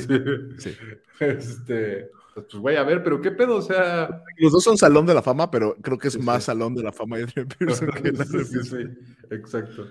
sí. 0.58 0.70
Este, 1.20 2.10
pues, 2.34 2.48
pues 2.50 2.62
voy 2.62 2.76
a 2.76 2.84
ver, 2.84 3.04
pero 3.04 3.22
qué 3.22 3.32
pedo, 3.32 3.58
o 3.58 3.62
sea. 3.62 4.24
Los 4.38 4.52
dos 4.52 4.64
son 4.64 4.78
Salón 4.78 5.06
de 5.06 5.14
la 5.14 5.22
Fama, 5.22 5.52
pero 5.52 5.76
creo 5.82 5.98
que 5.98 6.08
es 6.08 6.20
más 6.20 6.46
Salón 6.46 6.76
de 6.76 6.84
la 6.84 6.92
Fama 6.92 7.18
de 7.18 7.28
Pearson 7.28 7.90
que 7.92 8.12
la 8.12 8.26
sí, 8.26 8.44
sí, 8.46 8.64
sí, 8.64 8.78
exacto. 9.30 9.88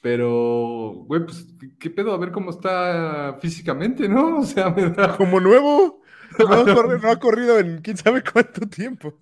Pero, 0.00 1.04
güey, 1.06 1.24
pues, 1.24 1.46
¿qué 1.78 1.90
pedo? 1.90 2.12
A 2.12 2.18
ver 2.18 2.30
cómo 2.30 2.50
está 2.50 3.38
físicamente, 3.40 4.08
¿no? 4.08 4.38
O 4.38 4.44
sea, 4.44 4.70
me 4.70 4.90
da... 4.90 5.16
Como 5.16 5.40
nuevo. 5.40 6.02
No 6.38 6.54
ha, 6.54 6.74
corrido, 6.74 6.98
no 6.98 7.10
ha, 7.10 7.18
corrido, 7.18 7.58
en 7.58 7.80
quién 7.80 7.96
sabe 7.96 8.22
cuánto 8.22 8.68
tiempo. 8.68 9.14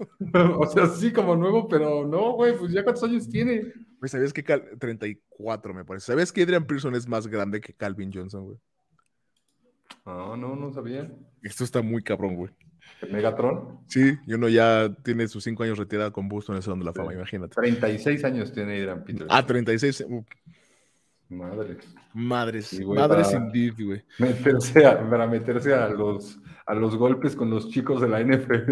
o 0.58 0.66
sea, 0.66 0.88
sí, 0.88 1.12
como 1.12 1.36
nuevo, 1.36 1.68
pero 1.68 2.04
no, 2.04 2.32
güey, 2.32 2.58
pues 2.58 2.72
ya 2.72 2.82
cuántos 2.82 3.04
años 3.04 3.28
tiene. 3.28 3.72
Güey, 4.00 4.08
¿sabías 4.08 4.32
que 4.32 4.42
34 4.42 5.72
me 5.72 5.84
parece? 5.84 6.06
¿Sabías 6.06 6.32
que 6.32 6.42
Adrian 6.42 6.66
Pearson 6.66 6.96
es 6.96 7.06
más 7.06 7.28
grande 7.28 7.60
que 7.60 7.72
Calvin 7.72 8.10
Johnson, 8.12 8.46
güey? 8.46 8.58
No, 10.04 10.36
no, 10.36 10.56
no 10.56 10.72
sabía. 10.72 11.10
Esto 11.42 11.64
está 11.64 11.82
muy 11.82 12.02
cabrón, 12.02 12.36
güey. 12.36 12.50
¿El 13.02 13.12
Megatron? 13.12 13.80
Sí, 13.88 14.16
y 14.26 14.32
uno 14.34 14.48
ya 14.48 14.94
tiene 15.02 15.28
sus 15.28 15.44
cinco 15.44 15.64
años 15.64 15.78
retirado 15.78 16.12
con 16.12 16.28
Busto 16.28 16.52
en 16.52 16.56
el 16.56 16.62
Salón 16.62 16.78
de 16.78 16.86
la 16.86 16.92
Fama, 16.92 17.12
imagínate. 17.12 17.54
36 17.54 18.24
años 18.24 18.52
tiene 18.52 18.76
Adrian 18.78 19.04
Peterson. 19.04 19.28
Ah, 19.30 19.44
36. 19.44 20.06
Madres. 21.28 21.94
Madres. 22.14 22.80
Madres 22.80 23.32
indeed, 23.32 23.74
güey. 23.78 24.02
Meterse 24.18 24.80
para 24.80 25.26
meterse 25.26 25.74
a 25.74 25.88
los, 25.88 26.38
a 26.64 26.74
los 26.74 26.96
golpes 26.96 27.34
con 27.34 27.50
los 27.50 27.68
chicos 27.68 28.00
de 28.00 28.08
la 28.08 28.20
NFL. 28.20 28.70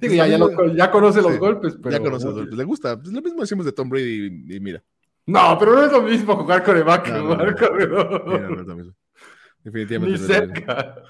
Digo, 0.00 0.14
ya, 0.14 0.26
ya, 0.74 0.90
conoce 0.90 1.20
los 1.20 1.38
golpes, 1.38 1.76
pero. 1.82 1.90
Ya 1.90 2.02
conoce 2.02 2.26
los 2.26 2.34
golpes. 2.34 2.56
Le 2.56 2.64
gusta. 2.64 2.98
Pues 2.98 3.12
lo 3.12 3.20
mismo 3.20 3.42
decimos 3.42 3.66
de 3.66 3.72
Tom 3.72 3.90
Brady 3.90 4.46
y, 4.48 4.60
mira. 4.60 4.82
No, 5.26 5.56
pero 5.58 5.74
no 5.74 5.84
es 5.84 5.92
lo 5.92 6.02
mismo 6.02 6.34
jugar 6.34 6.64
con 6.64 6.78
el 6.78 6.84
back 6.84 7.04
que 7.04 7.12
jugar 7.12 7.56
corredor. 7.56 8.26
no 8.26 8.60
es 8.60 8.66
lo 8.66 8.76
mismo. 8.76 8.94
Definitivamente. 9.64 10.20
Ni 10.20 10.26
cerca. 10.26 11.02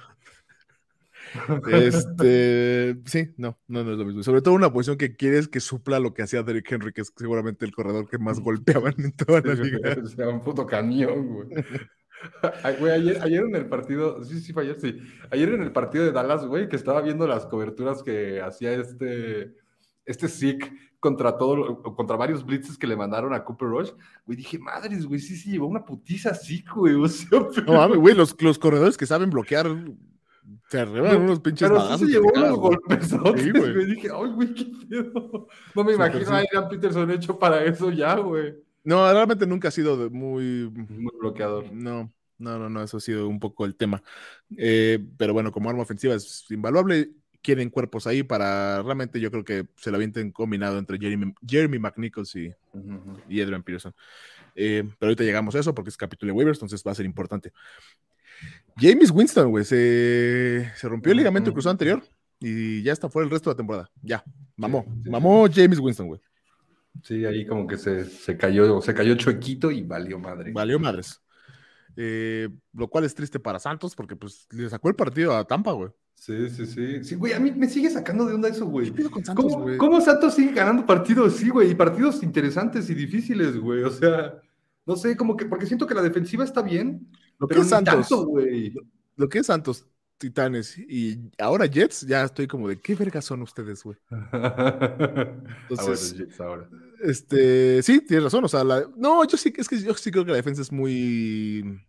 Este, 1.70 2.96
sí, 3.04 3.34
no, 3.36 3.58
no, 3.68 3.84
no 3.84 3.92
es 3.92 3.98
lo 3.98 4.04
mismo. 4.04 4.22
Sobre 4.22 4.40
todo 4.40 4.54
una 4.54 4.72
posición 4.72 4.96
que 4.96 5.14
quieres 5.16 5.48
que 5.48 5.60
supla 5.60 6.00
lo 6.00 6.14
que 6.14 6.22
hacía 6.22 6.42
Derrick 6.42 6.70
Henry, 6.70 6.92
que 6.92 7.02
es 7.02 7.12
seguramente 7.16 7.64
el 7.64 7.72
corredor 7.72 8.08
que 8.08 8.18
más 8.18 8.40
golpeaban 8.40 8.94
en 8.98 9.12
toda 9.12 9.40
la 9.42 9.54
liga. 9.54 9.78
O 10.02 10.06
sea, 10.06 10.28
un 10.28 10.42
puto 10.42 10.66
camión, 10.66 11.26
güey. 11.26 11.48
Güey, 12.80 12.92
ayer, 12.92 13.22
ayer 13.22 13.44
en 13.44 13.54
el 13.54 13.68
partido, 13.68 14.24
sí, 14.24 14.40
sí, 14.40 14.52
fue 14.52 14.64
ayer, 14.64 14.80
sí. 14.80 14.98
Ayer 15.30 15.50
en 15.50 15.62
el 15.62 15.70
partido 15.70 16.04
de 16.04 16.10
Dallas, 16.10 16.44
güey, 16.44 16.68
que 16.68 16.74
estaba 16.74 17.00
viendo 17.00 17.28
las 17.28 17.46
coberturas 17.46 18.02
que 18.02 18.40
hacía 18.40 18.72
este, 18.72 19.54
este 20.04 20.26
Zeke 20.26 20.68
contra 21.00 21.38
todo, 21.38 21.82
contra 21.94 22.16
varios 22.16 22.44
blitzes 22.44 22.76
que 22.76 22.86
le 22.86 22.96
mandaron 22.96 23.32
a 23.32 23.44
Cooper 23.44 23.68
Rush, 23.68 23.90
güey, 24.26 24.36
dije, 24.36 24.58
madres, 24.58 25.06
güey, 25.06 25.20
sí, 25.20 25.36
sí, 25.36 25.52
llevó 25.52 25.66
una 25.66 25.84
putiza 25.84 26.30
así, 26.30 26.64
güey. 26.74 26.94
no, 27.66 28.00
güey, 28.00 28.14
los, 28.14 28.40
los 28.42 28.58
corredores 28.58 28.96
que 28.96 29.06
saben 29.06 29.30
bloquear 29.30 29.68
Se 30.70 30.80
arreglan 30.80 31.22
unos 31.22 31.40
pinches 31.40 31.68
Pero 31.68 31.96
sí 31.98 32.06
se 32.06 32.10
llevó 32.12 32.30
unos 32.34 32.58
golpesotes, 32.58 33.42
Sí, 33.42 33.50
güey. 33.50 33.72
güey. 33.74 33.86
Dije, 33.86 34.08
ay, 34.12 34.30
güey, 34.32 34.54
qué 34.54 34.66
pedo. 34.88 35.46
No 35.74 35.84
me 35.84 35.92
imagino 35.94 36.24
sí. 36.24 36.32
a 36.32 36.36
Adrian 36.38 36.68
Peterson 36.68 37.10
hecho 37.10 37.38
para 37.38 37.64
eso 37.64 37.90
ya, 37.90 38.16
güey. 38.16 38.54
No, 38.84 39.10
realmente 39.12 39.46
nunca 39.46 39.68
ha 39.68 39.70
sido 39.70 40.08
muy. 40.10 40.70
Muy 40.70 41.12
bloqueador. 41.20 41.70
No, 41.72 42.10
no, 42.38 42.58
no, 42.58 42.70
no, 42.70 42.82
eso 42.82 42.96
ha 42.96 43.00
sido 43.00 43.28
un 43.28 43.38
poco 43.38 43.66
el 43.66 43.74
tema. 43.76 44.02
Eh, 44.56 44.98
pero 45.18 45.32
bueno, 45.34 45.52
como 45.52 45.68
arma 45.68 45.82
ofensiva 45.82 46.14
es 46.14 46.46
invaluable. 46.50 47.10
Quieren 47.42 47.70
cuerpos 47.70 48.06
ahí 48.06 48.22
para 48.22 48.82
realmente 48.82 49.20
yo 49.20 49.30
creo 49.30 49.44
que 49.44 49.66
se 49.76 49.90
la 49.90 49.96
avienten 49.96 50.32
combinado 50.32 50.78
entre 50.78 50.98
Jeremy, 50.98 51.32
Jeremy 51.46 51.78
McNichols 51.78 52.34
y, 52.34 52.52
ujú. 52.72 53.18
y 53.28 53.40
Adrian 53.40 53.62
Peterson. 53.62 53.94
Eh, 54.54 54.82
pero 54.98 55.10
ahorita 55.10 55.22
llegamos 55.24 55.54
a 55.54 55.60
eso 55.60 55.74
porque 55.74 55.90
es 55.90 55.96
capítulo 55.96 56.32
de 56.32 56.36
waivers, 56.36 56.58
entonces 56.58 56.82
va 56.86 56.92
a 56.92 56.94
ser 56.96 57.06
importante. 57.06 57.52
James 58.76 59.10
Winston, 59.10 59.50
güey, 59.50 59.64
se, 59.64 60.70
se 60.76 60.88
rompió 60.88 61.12
el 61.12 61.18
ligamento 61.18 61.50
Ujú. 61.50 61.54
cruzado 61.54 61.72
anterior 61.72 62.02
y 62.40 62.82
ya 62.82 62.92
está 62.92 63.08
fuera 63.08 63.24
el 63.24 63.30
resto 63.30 63.50
de 63.50 63.54
la 63.54 63.56
temporada. 63.56 63.90
Ya, 64.02 64.24
mamó, 64.56 64.84
Sí, 64.84 65.00
sí, 65.04 65.10
mamó 65.10 65.46
James 65.52 65.78
Winston, 65.78 66.06
güey. 66.08 66.20
Sí, 67.02 67.24
ahí 67.24 67.46
como 67.46 67.66
que 67.66 67.76
se, 67.76 68.04
se 68.04 68.36
cayó, 68.36 68.80
se 68.80 68.94
cayó 68.94 69.14
chuequito 69.14 69.70
y 69.70 69.82
valió 69.82 70.18
madre. 70.18 70.52
Valió 70.52 70.78
madres. 70.78 71.20
Eh, 71.96 72.48
lo 72.72 72.88
cual 72.88 73.04
es 73.04 73.14
triste 73.14 73.40
para 73.40 73.58
Santos 73.58 73.96
porque 73.96 74.14
pues 74.16 74.46
le 74.50 74.68
sacó 74.68 74.88
el 74.88 74.94
partido 74.94 75.36
a 75.36 75.44
Tampa, 75.44 75.72
güey. 75.72 75.90
Sí, 76.18 76.50
sí, 76.50 76.66
sí. 76.66 77.04
Sí, 77.04 77.14
güey, 77.14 77.32
a 77.32 77.40
mí 77.40 77.52
me 77.52 77.68
sigue 77.68 77.88
sacando 77.88 78.26
de 78.26 78.34
onda 78.34 78.48
eso, 78.48 78.66
güey. 78.66 78.86
¿Qué 78.86 78.92
pedo 78.92 79.10
con 79.10 79.24
Santos, 79.24 79.44
¿Cómo, 79.52 79.62
güey? 79.62 79.78
¿Cómo 79.78 80.00
Santos 80.00 80.34
sigue 80.34 80.52
ganando 80.52 80.84
partidos? 80.84 81.36
Sí, 81.36 81.48
güey, 81.48 81.70
y 81.70 81.74
partidos 81.74 82.22
interesantes 82.22 82.90
y 82.90 82.94
difíciles, 82.94 83.56
güey. 83.56 83.82
O 83.84 83.90
sea, 83.90 84.34
no 84.84 84.96
sé, 84.96 85.16
como 85.16 85.36
que, 85.36 85.46
porque 85.46 85.64
siento 85.66 85.86
que 85.86 85.94
la 85.94 86.02
defensiva 86.02 86.44
está 86.44 86.60
bien, 86.60 87.08
Lo 87.38 87.46
que 87.48 87.60
es 87.60 87.68
Santos, 87.68 88.08
tanto, 88.08 88.26
güey. 88.26 88.74
lo 89.16 89.28
que 89.28 89.38
es 89.38 89.46
Santos, 89.46 89.86
Titanes 90.18 90.76
y 90.76 91.30
ahora 91.38 91.66
Jets, 91.66 92.00
ya 92.02 92.24
estoy 92.24 92.48
como 92.48 92.68
de 92.68 92.80
qué 92.80 92.94
vergas 92.96 93.24
son 93.24 93.40
ustedes, 93.42 93.84
güey. 93.84 93.96
Entonces, 95.70 96.16
Jets 96.16 96.40
ahora. 96.40 96.68
Este, 97.00 97.82
sí, 97.82 98.00
tienes 98.00 98.24
razón. 98.24 98.44
O 98.44 98.48
sea, 98.48 98.64
la- 98.64 98.88
no, 98.96 99.24
yo 99.24 99.36
sí, 99.36 99.52
es 99.56 99.68
que 99.68 99.78
yo 99.80 99.94
sí 99.94 100.10
creo 100.10 100.24
que 100.24 100.30
la 100.32 100.36
defensa 100.36 100.62
es 100.62 100.72
muy. 100.72 101.80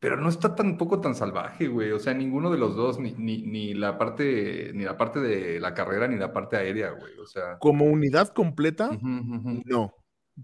Pero 0.00 0.16
no 0.16 0.28
está 0.28 0.54
tampoco 0.54 1.00
tan 1.00 1.14
salvaje, 1.14 1.66
güey. 1.66 1.90
O 1.90 1.98
sea, 1.98 2.14
ninguno 2.14 2.50
de 2.50 2.58
los 2.58 2.76
dos, 2.76 3.00
ni, 3.00 3.12
ni, 3.12 3.42
ni 3.42 3.74
la 3.74 3.98
parte, 3.98 4.70
ni 4.72 4.84
la 4.84 4.96
parte 4.96 5.18
de 5.18 5.58
la 5.58 5.74
carrera, 5.74 6.06
ni 6.06 6.16
la 6.16 6.32
parte 6.32 6.56
aérea, 6.56 6.90
güey. 6.90 7.18
O 7.18 7.26
sea. 7.26 7.58
Como 7.58 7.84
unidad 7.84 8.28
completa, 8.28 8.96
no. 9.02 9.94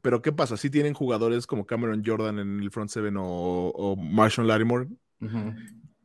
Pero 0.02 0.22
¿qué 0.22 0.32
pasa? 0.32 0.56
Sí 0.56 0.70
tienen 0.70 0.92
jugadores 0.92 1.46
como 1.46 1.66
Cameron 1.66 2.02
Jordan 2.04 2.40
en 2.40 2.58
el 2.58 2.72
front 2.72 2.90
seven 2.90 3.16
o, 3.16 3.68
o 3.68 3.94
Marshall 3.94 4.48
Lattimore, 4.48 4.88
Ujú. 5.20 5.54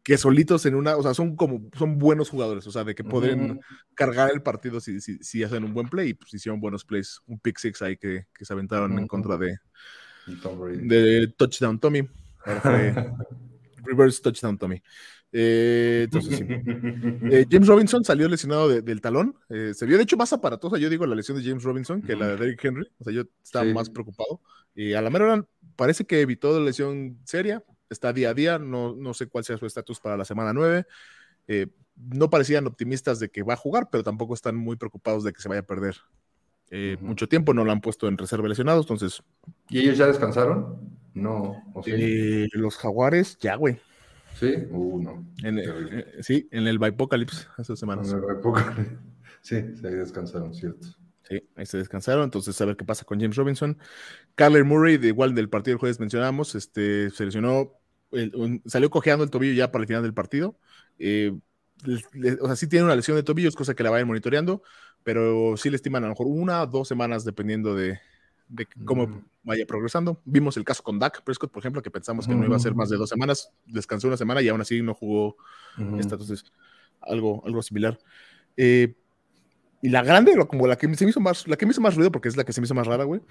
que 0.04 0.16
solitos 0.20 0.68
en 0.68 0.76
una, 0.76 0.96
o 0.96 1.02
sea, 1.02 1.16
son 1.16 1.36
como, 1.36 1.68
son 1.76 1.98
buenos 1.98 2.30
jugadores, 2.30 2.68
o 2.68 2.72
sea, 2.72 2.84
de 2.84 2.94
que 2.94 3.04
pueden 3.04 3.60
cargar 3.96 4.30
el 4.32 4.44
partido 4.44 4.80
si, 4.80 5.02
si, 5.02 5.18
si 5.18 5.42
hacen 5.42 5.64
un 5.64 5.74
buen 5.74 5.90
play, 5.90 6.10
y 6.10 6.14
pues 6.14 6.32
hicieron 6.36 6.62
buenos 6.62 6.86
plays, 6.86 7.20
un 7.26 7.40
pick 7.40 7.58
six 7.58 7.82
ahí 7.82 7.98
que, 7.98 8.28
que 8.32 8.46
se 8.46 8.54
aventaron 8.54 9.00
en 9.00 9.08
contra 9.08 9.38
de, 9.38 9.58
Tom 10.44 10.60
de 10.88 11.34
touchdown 11.36 11.80
Tommy. 11.80 12.08
Fue 12.62 12.94
reverse 13.84 14.22
touchdown 14.22 14.58
Tommy. 14.58 14.82
Eh, 15.32 16.02
entonces 16.06 16.38
sí. 16.40 16.46
Eh, 17.32 17.46
James 17.50 17.68
Robinson 17.68 18.04
salió 18.04 18.28
lesionado 18.28 18.68
de- 18.68 18.82
del 18.82 19.00
talón. 19.02 19.36
eh, 19.50 19.74
se 19.76 19.86
vio, 19.86 19.98
de 19.98 20.04
hecho, 20.04 20.18
más 20.18 20.34
aparatosa, 20.34 20.78
yo 20.78 20.90
digo, 20.90 21.06
la 21.06 21.16
lesión 21.16 21.38
de 21.38 21.44
James 21.48 21.64
Robinson 21.64 22.02
que 22.02 22.16
la 22.16 22.28
de 22.30 22.38
Derrick 22.38 22.64
Henry. 22.66 22.88
O 23.00 23.04
sea, 23.04 23.14
yo 23.14 23.24
estaba 23.44 23.66
Sí. 23.66 23.74
más 23.74 23.90
preocupado. 23.90 24.42
Y 24.76 24.94
a 24.94 25.02
la 25.02 25.10
mera 25.10 25.26
hora 25.26 25.46
parece 25.76 26.06
que 26.06 26.22
evitó 26.22 26.58
la 26.58 26.66
lesión 26.66 27.20
seria. 27.26 27.64
Está 27.90 28.12
día 28.14 28.30
a 28.32 28.34
día. 28.34 28.60
No, 28.60 28.96
no 28.96 29.14
sé 29.14 29.28
cuál 29.28 29.44
sea 29.44 29.58
su 29.58 29.66
estatus 29.66 30.00
para 30.00 30.18
la 30.18 30.26
semana 30.26 30.54
9. 30.54 30.86
Eh, 31.48 31.68
no 31.96 32.30
parecían 32.30 32.66
optimistas 32.68 33.20
de 33.20 33.30
que 33.30 33.44
va 33.44 33.54
a 33.54 33.58
jugar, 33.58 33.90
pero 33.92 34.04
tampoco 34.04 34.34
están 34.34 34.56
muy 34.56 34.78
preocupados 34.78 35.24
de 35.24 35.34
que 35.34 35.42
se 35.42 35.50
vaya 35.50 35.62
a 35.62 35.66
perder 35.66 35.96
mucho 37.02 37.28
tiempo. 37.28 37.54
No 37.54 37.66
lo 37.66 37.72
han 37.72 37.82
puesto 37.82 38.08
en 38.08 38.18
reserva 38.18 38.48
lesionados. 38.48 38.86
Entonces, 38.86 39.22
¿Y 39.70 39.80
ellos 39.80 39.98
ya 39.98 40.06
descansaron? 40.08 40.99
No, 41.20 41.64
¿o 41.74 41.84
sí? 41.84 41.92
eh, 41.94 42.48
los 42.54 42.78
Jaguares, 42.78 43.38
ya, 43.40 43.56
güey. 43.56 43.80
¿Sí? 44.40 44.54
Uh, 44.72 45.02
no. 45.02 45.26
En, 45.44 45.60
eh, 45.60 46.06
sí, 46.22 46.48
en 46.52 46.68
el 46.68 46.80
Bipocalypse 46.80 47.48
hace 47.58 47.76
semanas. 47.76 48.14
No, 48.14 48.20
no, 48.20 48.42
poco. 48.42 48.62
Sí, 49.42 49.56
ahí 49.56 49.96
descansaron, 49.96 50.54
cierto. 50.54 50.88
Sí, 51.24 51.42
ahí 51.56 51.66
se 51.66 51.78
descansaron, 51.78 52.24
entonces 52.24 52.60
a 52.60 52.66
ver 52.66 52.76
qué 52.76 52.86
pasa 52.86 53.06
con 53.06 53.20
James 53.20 53.36
Robinson. 53.36 53.78
Kyler 54.36 54.66
Murray, 54.66 54.98
de 54.98 55.10
igual 55.10 55.36
del 55.36 55.50
partido 55.50 55.74
del 55.76 55.80
jueves 55.80 56.00
mencionamos, 56.00 56.56
este, 56.56 57.10
se 57.12 57.26
lesionó, 57.26 57.74
el- 58.12 58.36
un- 58.36 58.62
salió 58.66 58.90
cojeando 58.90 59.24
el 59.24 59.30
tobillo 59.30 59.54
ya 59.54 59.72
para 59.72 59.84
el 59.84 59.88
final 59.88 60.04
del 60.04 60.14
partido. 60.14 60.58
Eh, 60.98 61.38
le- 61.86 62.02
le- 62.14 62.38
o 62.42 62.48
sea, 62.48 62.56
sí 62.56 62.68
tiene 62.68 62.86
una 62.86 62.96
lesión 62.96 63.16
de 63.16 63.24
tobillos, 63.24 63.56
cosa 63.56 63.76
que 63.76 63.84
la 63.84 63.92
vayan 63.92 64.08
monitoreando, 64.08 64.64
pero 65.04 65.56
sí 65.56 65.70
le 65.70 65.76
estiman 65.76 66.04
a 66.04 66.08
lo 66.08 66.14
mejor 66.14 66.28
una 66.28 66.64
o 66.64 66.68
dos 66.68 66.88
semanas 66.88 67.24
dependiendo 67.24 67.76
de, 67.76 68.00
de 68.50 68.68
cómo 68.84 69.08
Mm. 69.08 69.24
vaya 69.44 69.66
progresando. 69.66 70.22
Vimos 70.26 70.58
el 70.58 70.66
caso 70.66 70.84
con 70.84 71.00
Dak 71.00 71.24
Prescott, 71.24 71.52
por 71.52 71.62
ejemplo, 71.62 71.82
que 71.82 71.92
pensamos 71.92 72.28
que 72.28 72.36
no 72.36 72.44
iba 72.46 72.56
a 72.56 72.60
ser 72.60 72.76
más 72.76 72.90
de 72.90 72.98
dos 72.98 73.10
semanas, 73.10 73.52
descansó 73.66 74.08
una 74.08 74.18
semana 74.18 74.42
y 74.42 74.50
aún 74.50 74.60
así 74.60 74.82
no 74.82 74.94
jugó 74.94 75.38
esta, 75.98 76.16
entonces 76.16 76.44
algo, 77.00 77.42
algo 77.46 77.62
similar. 77.62 77.98
Eh, 78.58 78.96
y 79.82 79.90
la 79.90 80.04
grande, 80.04 80.36
como 80.48 80.68
la 80.68 80.78
que 80.78 80.94
se 80.96 81.06
me 81.06 81.12
hizo 81.12 81.22
más, 81.22 81.48
la 81.48 81.56
que 81.56 81.66
me 81.66 81.72
hizo 81.72 81.80
más 81.80 81.96
ruido, 81.96 82.12
porque 82.12 82.28
es 82.28 82.36
la 82.36 82.44
que 82.44 82.52
se 82.52 82.60
me 82.60 82.66
hizo 82.66 82.74
más 82.76 82.86
rara, 82.88 83.06
güey. 83.06 83.22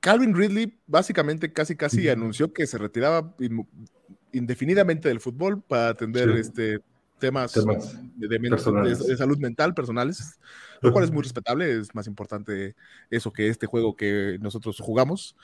Calvin 0.00 0.34
Ridley 0.34 0.78
básicamente 0.86 1.52
casi 1.52 1.74
casi 1.74 2.08
anunció 2.08 2.52
que 2.52 2.66
se 2.66 2.78
retiraba 2.78 3.34
in- 3.40 3.66
indefinidamente 4.32 5.08
del 5.08 5.20
fútbol 5.20 5.62
para 5.62 5.88
atender 5.88 6.32
Sí. 6.34 6.40
este 6.40 6.80
temas, 7.18 7.52
Temas 7.52 7.96
de, 8.16 8.28
de 8.28 8.38
de- 8.38 9.16
salud 9.16 9.38
mental 9.38 9.74
personales, 9.74 10.38
lo 10.82 10.92
cual 10.92 11.04
es 11.04 11.10
muy 11.10 11.22
respetable, 11.22 11.78
es 11.80 11.94
más 11.94 12.06
importante 12.06 12.76
eso 13.10 13.32
que 13.32 13.48
este 13.48 13.66
juego 13.66 13.96
que 13.96 14.38
nosotros 14.40 14.78
jugamos. 14.80 15.36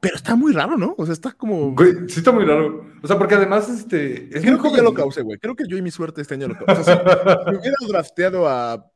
Pero 0.00 0.14
está 0.14 0.36
muy 0.36 0.52
raro, 0.52 0.76
¿no? 0.76 0.94
O 0.96 1.04
sea, 1.04 1.12
está 1.12 1.32
como... 1.32 1.74
Güey, 1.74 2.08
sí 2.08 2.20
está 2.20 2.30
muy 2.30 2.44
raro. 2.44 2.86
O 3.02 3.06
sea, 3.06 3.18
porque 3.18 3.34
además, 3.34 3.68
este. 3.68 4.28
Es 4.36 4.42
Creo 4.42 4.62
que 4.62 4.70
ya 4.70 4.82
lo 4.82 4.94
causé, 4.94 5.22
güey. 5.22 5.38
Creo 5.38 5.56
que 5.56 5.64
yo 5.66 5.76
y 5.76 5.82
mi 5.82 5.90
suerte 5.90 6.22
este 6.22 6.34
año 6.34 6.46
lo 6.46 6.54
causé. 6.56 6.82
O 6.82 6.84
sea, 6.84 7.02
si, 7.48 7.56
hubiera 7.56 7.76
drafteado 7.88 8.48
a 8.48 8.86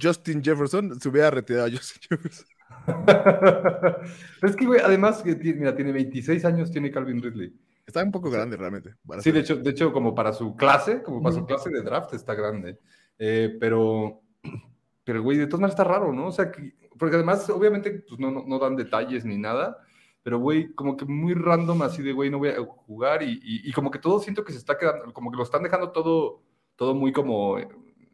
Justin 0.00 0.44
Jefferson, 0.44 1.00
se 1.00 1.08
hubiera 1.08 1.30
retirado 1.30 1.66
a 1.66 1.70
Justin 1.70 2.02
Jefferson. 2.08 2.46
Es 4.42 4.56
que, 4.56 4.66
güey, 4.66 4.80
además, 4.80 5.22
mira, 5.24 5.74
tiene 5.74 5.92
26 5.92 6.44
años, 6.44 6.70
tiene 6.70 6.90
Calvin 6.90 7.22
Ridley. 7.22 7.54
Está 7.92 8.02
un 8.04 8.10
poco 8.10 8.30
grande 8.30 8.56
realmente. 8.56 8.94
Sí, 9.20 9.24
ser- 9.24 9.34
de 9.34 9.40
hecho, 9.40 9.56
de 9.56 9.70
hecho, 9.70 9.92
como 9.92 10.14
para 10.14 10.32
su 10.32 10.56
clase, 10.56 11.02
como 11.02 11.22
para 11.22 11.34
su 11.34 11.44
clase 11.46 11.68
de 11.70 11.82
draft, 11.82 12.14
está 12.14 12.34
grande. 12.34 12.78
Eh, 13.18 13.56
pero, 13.60 14.22
pero, 15.04 15.22
güey, 15.22 15.36
de 15.36 15.46
todas 15.46 15.60
maneras 15.60 15.74
está 15.78 15.84
raro, 15.84 16.12
¿no? 16.12 16.28
O 16.28 16.32
sea, 16.32 16.50
que- 16.50 16.74
porque 16.98 17.16
además, 17.16 17.48
obviamente, 17.50 18.04
pues 18.08 18.18
no, 18.18 18.30
no, 18.30 18.44
no 18.46 18.58
dan 18.58 18.76
detalles 18.76 19.24
ni 19.24 19.36
nada, 19.36 19.76
pero, 20.22 20.38
güey, 20.38 20.72
como 20.72 20.96
que 20.96 21.04
muy 21.04 21.34
random, 21.34 21.82
así 21.82 22.02
de, 22.02 22.12
güey, 22.12 22.30
no 22.30 22.38
voy 22.38 22.48
a 22.50 22.60
jugar 22.64 23.22
y, 23.22 23.32
y- 23.42 23.68
y 23.68 23.72
como 23.72 23.90
que 23.90 23.98
todo 23.98 24.20
siento 24.20 24.42
que 24.44 24.52
se 24.52 24.58
está 24.58 24.78
quedando, 24.78 25.12
como 25.12 25.30
que 25.30 25.36
lo 25.36 25.42
están 25.42 25.62
dejando 25.62 25.90
todo, 25.90 26.42
todo 26.76 26.94
muy 26.94 27.12
como, 27.12 27.58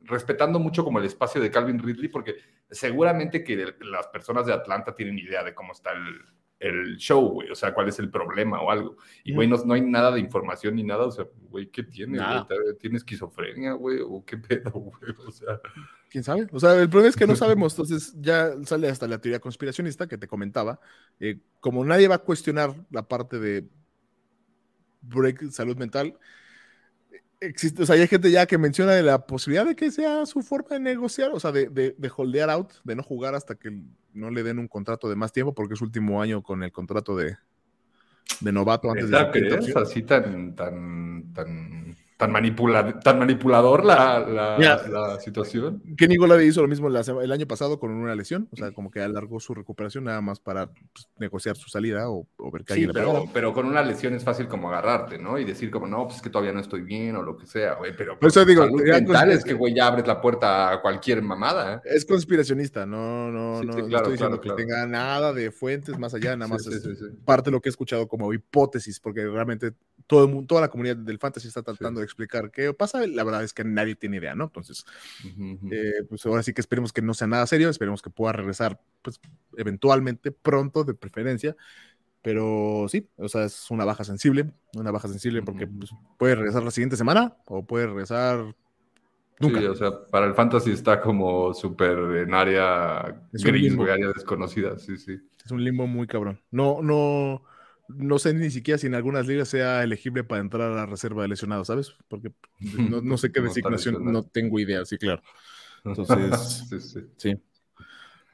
respetando 0.03 0.59
mucho 0.59 0.83
como 0.85 0.99
el 0.99 1.05
espacio 1.05 1.41
de 1.41 1.51
Calvin 1.51 1.79
Ridley, 1.79 2.09
porque 2.09 2.37
seguramente 2.71 3.45
que 3.45 3.75
las 3.81 4.07
personas 4.09 4.47
de 4.47 4.55
Atlanta 4.55 4.95
tienen 4.95 5.19
idea 5.19 5.45
de 5.45 5.55
cómo 5.55 5.73
está 5.73 5.93
el, 5.93 6.19
el 6.61 6.97
show, 6.97 7.29
güey, 7.29 7.51
o 7.51 7.55
sea, 7.55 7.73
cuál 7.73 7.89
es 7.89 7.99
el 7.99 8.11
problema 8.11 8.61
o 8.61 8.71
algo. 8.71 8.97
Y, 9.25 9.35
güey, 9.35 9.47
no, 9.47 9.57
no 9.65 9.75
hay 9.75 9.81
nada 9.81 10.11
de 10.11 10.21
información 10.21 10.75
ni 10.75 10.83
nada, 10.83 11.07
o 11.07 11.11
sea, 11.11 11.27
güey, 11.51 11.69
¿qué 11.71 11.85
tiene? 11.85 12.19
Nada. 12.19 12.47
güey? 12.49 12.77
¿Tiene 12.79 12.97
esquizofrenia, 12.97 13.73
güey? 13.73 14.01
¿O 14.01 14.25
qué 14.25 14.37
pedo, 14.39 14.71
güey? 14.73 15.15
O 15.27 15.31
sea, 15.31 15.61
¿Quién 16.09 16.25
sabe? 16.25 16.49
O 16.53 16.59
sea, 16.59 16.75
el 16.81 16.89
problema 16.89 17.11
es 17.11 17.17
que 17.17 17.27
no 17.27 17.37
sabemos. 17.37 17.75
Entonces 17.75 18.15
ya 18.21 18.53
sale 18.65 18.89
hasta 18.89 19.07
la 19.07 19.21
teoría 19.21 19.41
conspiracionista 19.41 20.07
que 20.07 20.19
te 20.19 20.27
comentaba. 20.27 20.81
Eh, 21.21 21.41
como 21.61 21.85
nadie 21.85 22.09
va 22.09 22.17
a 22.17 22.25
cuestionar 22.25 22.75
la 22.91 23.07
parte 23.07 23.39
de 23.39 23.69
break 25.03 25.51
salud 25.51 25.77
mental, 25.77 26.19
existe, 27.41 27.83
o 27.83 27.87
sea, 27.87 27.97
hay 27.97 28.07
gente 28.07 28.31
ya 28.31 28.47
que 28.47 28.59
menciona 28.59 28.93
de 28.93 29.03
la 29.03 29.27
posibilidad 29.27 29.67
de 29.67 29.77
que 29.77 29.91
sea 29.91 30.27
su 30.27 30.43
forma 30.43 30.71
de 30.71 30.81
negociar, 30.81 31.31
o 31.33 31.41
sea, 31.41 31.53
de, 31.53 31.69
de, 31.69 31.95
de 31.97 32.13
holdear 32.15 32.51
out, 32.51 32.73
de 32.85 32.97
no 32.97 33.03
jugar 33.03 33.35
hasta 33.35 33.55
que 33.55 33.71
no 34.13 34.31
le 34.31 34.43
den 34.43 34.59
un 34.59 34.69
contrato 34.69 35.09
de 35.09 35.17
más 35.17 35.33
tiempo, 35.33 35.55
porque 35.55 35.75
es 35.75 35.79
su 35.79 35.85
último 35.85 36.21
año 36.23 36.43
con 36.43 36.63
el 36.63 36.73
contrato 36.73 37.17
de, 37.17 37.37
de 38.41 38.53
novato 38.53 38.91
antes 38.91 39.11
de 39.11 39.17
¿neta 39.17 39.27
su 39.27 39.33
quinta 39.33 39.57
crees? 39.57 39.77
opción. 39.77 39.83
Así 39.83 40.03
tan, 40.03 40.55
tan, 40.57 41.33
tan, 41.33 41.97
tan, 42.19 42.33
manipula- 42.33 42.99
tan 43.01 43.19
manipulador 43.19 43.85
la, 43.85 44.19
la, 44.19 45.21
situación. 45.21 45.81
Kenny 45.97 46.17
Golladay 46.17 46.49
hizo 46.49 46.61
lo 46.61 46.69
mismo 46.69 46.89
la 46.89 47.01
el 47.01 47.33
año 47.33 47.47
pasado 47.47 47.79
con 47.79 47.93
una 47.93 48.15
lesión, 48.17 48.49
o 48.51 48.57
sea, 48.57 48.73
como 48.73 48.91
que 48.91 49.01
alargó 49.01 49.39
su 49.39 49.55
recuperación 49.55 50.05
nada 50.05 50.21
más 50.21 50.41
para 50.41 50.67
pues, 50.67 51.09
negociar 51.19 51.57
su 51.57 51.71
salida 51.71 52.11
o, 52.11 52.27
o 52.37 52.51
ver 52.51 52.65
que 52.65 52.75
Sí, 52.75 52.89
pero, 52.93 53.25
pero 53.33 53.55
con 53.55 53.67
una 53.67 53.83
lesión 53.83 54.15
es 54.15 54.25
fácil 54.25 54.49
como 54.49 54.69
agarrarte, 54.69 55.17
¿no? 55.17 55.39
Y 55.39 55.45
decir 55.45 55.71
como, 55.71 55.87
no, 55.87 56.05
pues 56.07 56.17
es 56.17 56.23
que 56.23 56.29
todavía 56.29 56.53
no 56.53 56.59
estoy 56.59 56.83
bien 56.83 57.15
o 57.15 57.23
lo 57.23 57.37
que 57.37 57.47
sea, 57.47 57.75
güey. 57.75 57.97
Pero 57.97 58.19
eso 58.21 58.45
digo, 58.45 58.67
mental 58.69 59.31
es 59.31 59.45
que, 59.45 59.55
güey, 59.55 59.75
ya 59.75 59.87
abres 59.87 60.07
la 60.07 60.21
puerta 60.21 60.73
a 60.73 60.83
cualquier 60.83 61.23
mamada. 61.23 61.77
¿eh? 61.77 61.81
Es 61.85 62.05
conspiracionista, 62.05 62.85
no, 62.85 63.31
no, 63.31 63.61
Sí, 63.61 63.67
no, 63.67 63.73
sí, 63.75 63.79
no 63.83 63.97
estoy 63.97 64.13
diciendo 64.13 64.17
claro, 64.17 64.41
que 64.41 64.49
claro. 64.49 64.57
tenga 64.57 64.87
nada 64.87 65.33
de 65.33 65.53
fuentes 65.53 65.97
más 65.97 66.13
allá, 66.15 66.37
nada 66.37 66.49
más 66.49 66.67
es 66.67 66.83
parte 67.25 67.51
de 67.51 67.53
lo 67.53 67.61
que 67.61 67.69
he 67.69 67.71
escuchado 67.71 68.09
como 68.09 68.33
hipótesis, 68.33 68.99
porque 68.99 69.25
realmente 69.25 69.73
todo 70.09 70.25
el 70.25 70.31
mundo, 70.33 70.47
toda 70.49 70.63
la 70.63 70.69
comunidad 70.69 70.97
del 70.97 71.19
fantasy 71.19 71.47
está 71.47 71.63
tratando 71.63 72.01
de 72.01 72.08
explicar 72.09 72.51
qué 72.51 72.73
pasa. 72.75 73.07
La 73.07 73.25
verdad 73.25 73.45
es 73.45 73.53
que 73.53 73.65
nadie 73.65 73.95
tiene 73.95 74.17
idea, 74.17 74.35
¿no? 74.35 74.45
Entonces, 74.45 74.85
eh, 75.71 76.03
pues 76.09 76.25
ahora 76.27 76.43
sí 76.43 76.53
que 76.53 76.61
esperemos 76.61 76.93
que 76.93 77.03
no 77.03 77.15
sea 77.15 77.27
nada 77.27 77.47
serio, 77.47 77.69
esperemos 77.69 78.03
que 78.03 78.11
pueda 78.11 78.33
regresar, 78.33 78.81
pues 79.03 79.21
eventualmente, 79.57 80.33
pronto, 80.33 80.85
de 80.85 80.95
preferencia. 80.95 81.57
Pero 82.23 82.87
sí, 82.89 83.09
o 83.17 83.29
sea, 83.29 83.45
es 83.45 83.71
una 83.71 83.85
baja 83.85 84.05
sensible, 84.05 84.51
una 84.75 84.91
baja 84.91 85.09
sensible 85.09 85.43
porque 85.43 85.67
pues, 85.67 85.91
puede 86.19 86.35
regresar 86.35 86.65
la 86.65 86.71
siguiente 86.71 86.97
semana 86.97 87.37
o 87.47 87.65
puede 87.65 87.87
regresar 87.87 88.55
nunca. 89.39 89.61
Sí, 89.61 89.67
o 89.67 89.75
sea, 89.75 90.07
para 90.07 90.27
el 90.27 90.35
fantasy 90.35 90.73
está 90.73 91.01
como 91.01 91.55
súper 91.55 91.97
en 92.17 92.35
área 92.35 93.23
gris, 93.33 93.79
área 93.79 94.09
desconocida, 94.09 94.79
sí, 94.79 94.97
sí. 94.97 95.17
Es 95.45 95.53
un 95.53 95.63
limbo 95.63 95.87
muy 95.87 96.07
cabrón. 96.07 96.41
No, 96.51 96.83
no, 96.83 97.45
no 97.89 98.19
sé 98.19 98.35
ni 98.35 98.51
siquiera 98.51 98.79
si 98.79 98.87
en 98.87 98.95
algunas 98.95 99.27
ligas 99.27 99.49
sea 99.49 99.83
elegible 99.83 100.25
para 100.25 100.41
entrar 100.41 100.71
a 100.71 100.75
la 100.75 100.87
reserva 100.87 101.23
de 101.23 101.29
lesionados, 101.29 101.67
¿sabes? 101.67 101.95
Porque 102.09 102.33
no, 102.61 103.17
sé 103.19 103.33
qué 103.33 103.41
designación, 103.41 104.05
no 104.13 104.23
tengo 104.25 104.59
idea, 104.61 104.85
sí, 104.85 104.99
claro. 104.99 105.23
Entonces, 105.85 106.67
sí, 106.69 106.81
sí. 106.81 107.01
sí. 107.17 107.43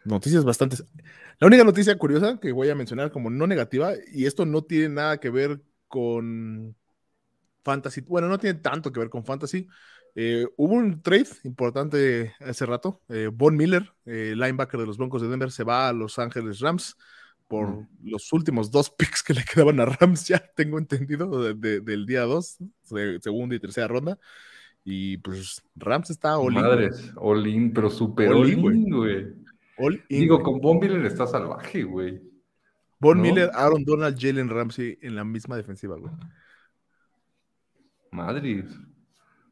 Noticias 0.05 0.45
bastantes. 0.45 0.85
La 1.39 1.47
única 1.47 1.65
noticia 1.65 1.97
curiosa 1.97 2.39
que 2.41 2.53
voy 2.53 2.69
a 2.69 2.75
mencionar 2.75 3.11
como 3.11 3.31
no 3.31 3.47
negativa, 3.47 3.93
y 4.13 4.27
esto 4.27 4.45
no 4.45 4.63
tiene 4.63 4.91
nada 4.91 5.19
que 5.19 5.31
ver 5.31 5.61
con 5.89 6.77
fantasy, 7.63 8.03
bueno, 8.03 8.29
no 8.29 8.39
tiene 8.39 8.61
tanto 8.61 8.93
que 8.93 9.01
ver 9.01 9.09
con 9.09 9.25
fantasy. 9.25 9.67
Eh, 10.15 10.47
hubo 10.57 10.75
un 10.75 11.03
trade 11.03 11.29
importante 11.45 12.35
hace 12.41 12.67
rato. 12.67 13.01
Eh, 13.09 13.31
Von 13.33 13.57
Miller, 13.57 13.93
eh, 14.05 14.35
linebacker 14.37 14.79
de 14.79 14.87
los 14.87 14.99
Broncos 14.99 15.23
de 15.23 15.29
Denver, 15.29 15.51
se 15.51 15.65
va 15.65 15.89
a 15.89 15.93
Los 15.93 16.19
Ángeles 16.19 16.61
Rams 16.61 16.97
por 17.49 17.87
los 18.03 18.33
últimos 18.33 18.71
dos 18.71 18.91
picks 18.99 19.23
que 19.23 19.35
le 19.35 19.45
quedaban 19.45 19.81
a 19.81 19.85
Rams, 19.87 20.27
ya 20.27 20.39
tengo 20.55 20.79
entendido, 20.79 21.55
del 21.55 22.07
día 22.07 22.23
2, 22.23 22.59
segunda 23.21 23.55
y 23.55 23.61
tercera 23.61 23.89
ronda. 23.89 24.19
Y 24.85 25.17
pues 25.19 25.63
Rams 25.77 26.11
está 26.11 26.37
all 26.37 26.53
Madres, 26.53 27.13
all 27.17 27.47
in, 27.47 27.73
pero 27.73 27.89
súper 27.89 28.29
all, 28.29 28.51
in, 28.51 28.91
güey. 28.91 29.35
Digo, 30.09 30.43
con 30.43 30.61
Von 30.61 30.79
Miller 30.79 31.05
está 31.07 31.27
salvaje, 31.27 31.85
güey. 31.85 32.21
Von 33.01 33.21
Miller, 33.21 33.51
Aaron 33.55 33.85
Donald, 33.85 34.17
Jalen 34.19 34.49
Ramsey 34.49 34.99
en 35.01 35.17
la 35.17 35.25
misma 35.25 35.57
defensiva, 35.57 35.97
güey. 35.97 36.13
Madre, 38.11 38.65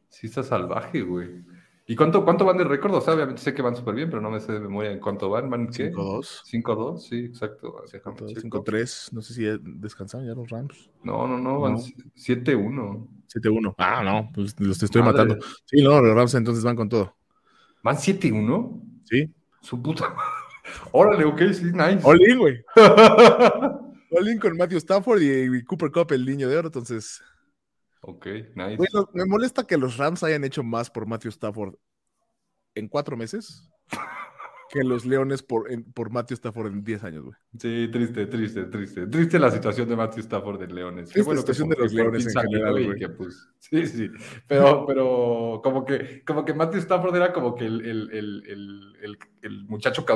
sí 0.08 0.26
está 0.26 0.42
salvaje, 0.42 1.00
güey. 1.02 1.42
¿Y 1.86 1.96
cuánto, 1.96 2.24
cuánto 2.24 2.44
van 2.44 2.58
de 2.58 2.64
récord? 2.64 2.94
O 2.94 3.00
sea, 3.00 3.14
obviamente 3.14 3.42
sé 3.42 3.54
que 3.54 3.62
van 3.62 3.74
súper 3.74 3.94
bien, 3.94 4.08
pero 4.08 4.22
no 4.22 4.30
me 4.30 4.38
sé 4.40 4.52
de 4.52 4.60
memoria 4.60 4.92
en 4.92 5.00
cuánto 5.00 5.28
van. 5.28 5.50
¿Van 5.50 5.68
qué? 5.68 5.92
5-2. 5.92 6.42
5-2, 6.44 6.98
sí, 6.98 7.18
exacto. 7.24 7.84
5-3, 7.86 9.12
no 9.12 9.20
sé 9.20 9.34
si 9.34 9.44
descansaron 9.62 10.26
ya 10.26 10.34
los 10.34 10.48
Rams. 10.48 10.90
No, 11.02 11.26
no, 11.26 11.38
no, 11.38 11.60
van 11.60 11.76
7-1. 11.76 13.08
7-1. 13.28 13.74
Ah, 13.78 14.02
no, 14.04 14.30
pues 14.32 14.54
los 14.60 14.78
te 14.78 14.84
estoy 14.84 15.02
matando. 15.02 15.38
Sí, 15.64 15.82
no, 15.82 16.00
los 16.00 16.14
Rams 16.14 16.34
entonces 16.34 16.62
van 16.62 16.76
con 16.76 16.88
todo. 16.88 17.16
¿Van 17.82 17.96
7-1? 17.96 18.80
Sí. 19.04 19.30
Su 19.60 19.80
puta 19.82 20.14
Órale, 20.92 21.24
ok, 21.24 21.40
sí, 21.52 21.64
nice. 21.64 22.00
Olin, 22.04 22.38
güey. 22.38 22.64
Olin 24.10 24.38
con 24.38 24.56
Matthew 24.56 24.78
Stafford 24.78 25.20
y, 25.22 25.64
Cooper 25.64 25.90
Cup, 25.90 26.12
el 26.12 26.24
niño 26.24 26.48
de 26.48 26.56
oro, 26.56 26.68
entonces. 26.68 27.22
Ok, 28.02 28.26
nice. 28.54 28.78
me 29.14 29.24
molesta 29.24 29.66
que 29.66 29.78
los 29.78 29.96
Rams 29.96 30.22
hayan 30.22 30.44
hecho 30.44 30.62
más 30.62 30.90
por 30.90 31.06
Matthew 31.06 31.30
Stafford 31.30 31.76
en 32.74 32.88
cuatro 32.88 33.16
meses 33.16 33.70
que 34.72 34.82
los 34.82 35.04
Leones 35.04 35.42
por, 35.42 35.68
por 35.92 36.10
Matthew 36.10 36.36
Stafford 36.36 36.68
en 36.68 36.82
10 36.82 37.04
años, 37.04 37.24
güey. 37.24 37.36
Sí, 37.58 37.90
triste, 37.92 38.24
triste, 38.24 38.64
triste. 38.64 39.06
Triste 39.06 39.38
la 39.38 39.50
situación 39.50 39.86
de 39.86 39.96
Matthew 39.96 40.20
Stafford 40.20 40.62
en 40.62 40.74
Leones. 40.74 41.12
Qué 41.12 41.20
bueno, 41.20 41.34
la 41.34 41.40
situación 41.42 41.68
de 41.68 41.76
los 41.76 41.92
Leones 41.92 42.26
en 42.26 42.42
general, 42.42 42.82
güey. 42.82 43.08
Pues, 43.14 43.48
sí, 43.58 43.86
sí. 43.86 44.08
Pero, 44.48 44.86
pero 44.86 45.60
como, 45.62 45.84
que, 45.84 46.24
como 46.24 46.42
que 46.46 46.54
Matthew 46.54 46.80
Stafford 46.80 47.14
era 47.14 47.34
como 47.34 47.54
que 47.54 47.66
el, 47.66 47.84
el, 47.84 48.10
el, 48.12 48.96
el, 49.02 49.18
el 49.42 49.64
muchacho 49.66 50.06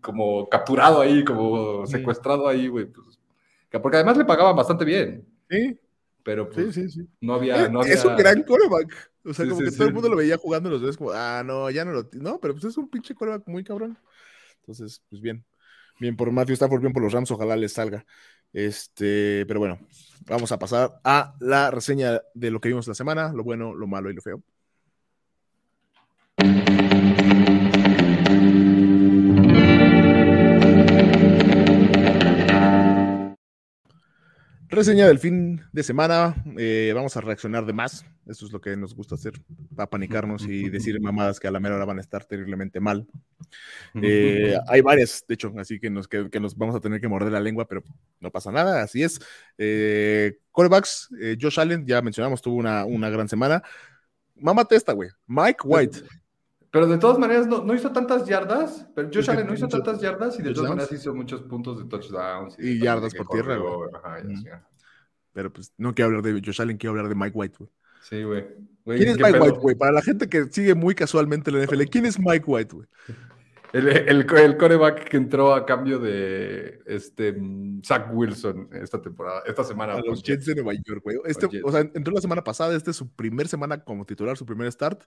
como 0.00 0.48
capturado 0.48 1.00
ahí, 1.00 1.24
como 1.24 1.86
secuestrado 1.86 2.48
ahí, 2.48 2.66
güey. 2.66 2.86
Pues, 2.86 3.20
porque 3.80 3.98
además 3.98 4.16
le 4.16 4.24
pagaban 4.24 4.56
bastante 4.56 4.84
bien. 4.84 5.24
Sí. 5.48 5.78
Pero 6.24 6.48
pues, 6.48 6.74
sí, 6.74 6.88
sí, 6.88 6.88
sí. 6.88 7.08
no 7.20 7.34
había... 7.34 7.68
No 7.68 7.82
Es 7.82 8.04
un 8.04 8.16
gran 8.16 8.42
coreback. 8.42 9.12
O 9.24 9.32
sea, 9.34 9.48
como 9.48 9.60
que 9.60 9.70
todo 9.70 9.86
el 9.86 9.94
mundo 9.94 10.08
lo 10.08 10.16
veía 10.16 10.36
jugando 10.36 10.70
los 10.70 10.80
dos, 10.80 10.96
como, 10.96 11.12
ah, 11.12 11.42
no, 11.44 11.70
ya 11.70 11.84
no 11.84 11.92
lo. 11.92 12.08
No, 12.12 12.40
pero 12.40 12.54
pues 12.54 12.64
es 12.64 12.76
un 12.76 12.88
pinche 12.88 13.14
coreback 13.14 13.46
muy 13.46 13.62
cabrón. 13.62 13.96
Entonces, 14.60 15.02
pues 15.08 15.22
bien. 15.22 15.44
Bien 16.00 16.16
por 16.16 16.30
Matthew 16.32 16.54
Stafford, 16.54 16.80
bien 16.80 16.92
por 16.92 17.02
los 17.02 17.12
Rams, 17.12 17.30
ojalá 17.30 17.56
les 17.56 17.72
salga. 17.72 18.04
Este, 18.52 19.44
pero 19.46 19.60
bueno, 19.60 19.78
vamos 20.26 20.50
a 20.52 20.58
pasar 20.58 21.00
a 21.04 21.34
la 21.40 21.70
reseña 21.70 22.20
de 22.34 22.50
lo 22.50 22.60
que 22.60 22.68
vimos 22.68 22.88
la 22.88 22.94
semana, 22.94 23.32
lo 23.32 23.44
bueno, 23.44 23.74
lo 23.74 23.86
malo 23.86 24.10
y 24.10 24.14
lo 24.14 24.22
feo. 24.22 24.42
Reseña 34.72 35.06
del 35.06 35.18
fin 35.18 35.60
de 35.70 35.82
semana. 35.82 36.34
Eh, 36.56 36.92
vamos 36.94 37.14
a 37.18 37.20
reaccionar 37.20 37.66
de 37.66 37.74
más. 37.74 38.06
Eso 38.26 38.46
es 38.46 38.52
lo 38.52 38.60
que 38.62 38.74
nos 38.74 38.94
gusta 38.94 39.16
hacer. 39.16 39.34
Para 39.76 39.90
panicarnos 39.90 40.46
y 40.48 40.70
decir 40.70 40.98
mamadas 40.98 41.38
que 41.38 41.46
a 41.46 41.50
la 41.50 41.60
mera 41.60 41.76
hora 41.76 41.84
van 41.84 41.98
a 41.98 42.00
estar 42.00 42.24
terriblemente 42.24 42.80
mal. 42.80 43.06
Eh, 44.00 44.56
hay 44.66 44.80
varias, 44.80 45.26
de 45.28 45.34
hecho, 45.34 45.52
así 45.58 45.78
que 45.78 45.90
nos, 45.90 46.08
que, 46.08 46.26
nos 46.40 46.56
vamos 46.56 46.74
a 46.74 46.80
tener 46.80 47.02
que 47.02 47.08
morder 47.08 47.32
la 47.32 47.40
lengua, 47.40 47.68
pero 47.68 47.82
no 48.18 48.30
pasa 48.30 48.50
nada. 48.50 48.80
Así 48.80 49.02
es. 49.02 49.20
Eh, 49.58 50.38
eh 50.40 51.36
Josh 51.38 51.60
Allen, 51.60 51.86
ya 51.86 52.00
mencionamos, 52.00 52.40
tuvo 52.40 52.56
una, 52.56 52.86
una 52.86 53.10
gran 53.10 53.28
semana. 53.28 53.62
Mámate 54.36 54.74
esta, 54.74 54.94
güey. 54.94 55.10
Mike 55.26 55.60
White. 55.64 55.98
Pero 56.72 56.86
de 56.86 56.96
todas 56.96 57.18
maneras 57.18 57.46
no, 57.46 57.74
hizo 57.74 57.92
tantas 57.92 58.26
yardas, 58.26 58.88
pero 58.94 59.10
Josh 59.12 59.28
Allen 59.28 59.46
no 59.46 59.52
hizo 59.52 59.68
tantas 59.68 60.00
yardas 60.00 60.38
y 60.40 60.42
de 60.42 60.54
todas 60.54 60.70
maneras 60.70 60.90
hizo 60.90 61.14
muchos 61.14 61.42
puntos 61.42 61.78
de 61.78 61.84
touchdowns. 61.84 62.58
Y, 62.58 62.78
yardas 62.78 63.14
por 63.14 63.28
tierra, 63.28 63.58
Pero 65.34 65.52
pues 65.52 65.74
no 65.76 65.94
quiero 65.94 66.08
hablar 66.08 66.22
de 66.22 66.40
Josh 66.42 66.62
Allen, 66.62 66.78
quiero 66.78 66.92
hablar 66.92 67.10
de 67.10 67.14
Mike 67.14 67.36
White, 67.36 67.56
güey. 67.58 67.70
Sí, 68.00 68.22
güey. 68.22 68.46
¿Quién 68.86 69.08
es 69.10 69.18
Mike 69.18 69.38
White, 69.38 69.58
güey? 69.58 69.74
Para 69.74 69.92
la 69.92 70.00
gente 70.00 70.30
que 70.30 70.44
sigue 70.44 70.74
muy 70.74 70.94
casualmente 70.94 71.52
la 71.52 71.62
NFL, 71.62 71.82
¿quién 71.90 72.06
es 72.06 72.18
Mike 72.18 72.44
White, 72.46 72.74
güey? 72.74 72.88
El, 73.74 73.88
el, 73.88 74.56
coreback 74.56 75.08
que 75.10 75.18
entró 75.18 75.54
a 75.54 75.66
cambio 75.66 75.98
de 75.98 76.80
este 76.86 77.36
Zach 77.84 78.08
Wilson 78.12 78.70
esta 78.72 79.00
temporada, 79.00 79.42
esta 79.46 79.62
semana. 79.62 79.94
A 79.94 80.00
los 80.00 80.22
Jets 80.22 80.46
de 80.46 80.54
Nueva 80.54 80.72
York, 80.72 81.02
güey. 81.02 81.18
Este, 81.26 81.48
o 81.62 81.70
sea, 81.70 81.80
entró 81.80 82.14
la 82.14 82.20
semana 82.22 82.42
pasada, 82.42 82.74
este 82.74 82.92
es 82.92 82.96
su 82.96 83.10
primer 83.10 83.46
semana 83.46 83.84
como 83.84 84.06
titular, 84.06 84.38
su 84.38 84.46
primer 84.46 84.72
start. 84.72 85.04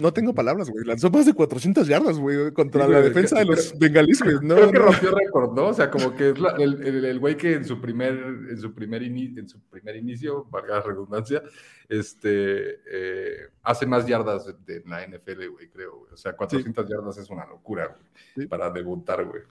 No 0.00 0.12
tengo 0.12 0.34
palabras, 0.34 0.68
güey. 0.70 0.84
Lanzó 0.84 1.08
más 1.08 1.24
de 1.24 1.34
400 1.34 1.86
yardas, 1.86 2.18
güey, 2.18 2.52
contra 2.52 2.88
la 2.88 3.00
defensa 3.00 3.38
de 3.38 3.44
los 3.44 3.78
bengalíes, 3.78 4.20
güey. 4.20 4.36
No, 4.42 4.56
creo 4.56 4.70
que 4.72 4.78
rompió 4.78 5.14
récord, 5.14 5.52
¿no? 5.54 5.68
O 5.68 5.74
sea, 5.74 5.88
como 5.88 6.16
que 6.16 6.30
es 6.30 6.36
el, 6.58 7.20
güey 7.20 7.36
que 7.36 7.54
en 7.54 7.64
su 7.64 7.80
primer, 7.80 8.14
en 8.50 8.58
su 8.58 8.74
primer, 8.74 9.04
en 9.04 9.48
su 9.48 9.60
primer 9.60 9.94
inicio, 9.94 10.46
valga 10.50 10.78
la 10.78 10.82
redundancia, 10.82 11.44
este, 11.88 12.80
eh, 12.90 13.36
hace 13.62 13.86
más 13.86 14.04
yardas 14.04 14.52
de, 14.66 14.82
la 14.84 15.06
NFL, 15.06 15.46
güey, 15.52 15.68
creo, 15.68 15.98
güey. 15.98 16.12
O 16.12 16.16
sea, 16.16 16.34
400 16.34 16.88
yardas 16.88 17.16
es 17.18 17.30
una 17.30 17.46
locura, 17.46 17.96
güey, 18.34 18.48
para 18.48 18.70
debutar, 18.70 19.24
güey. 19.24 19.42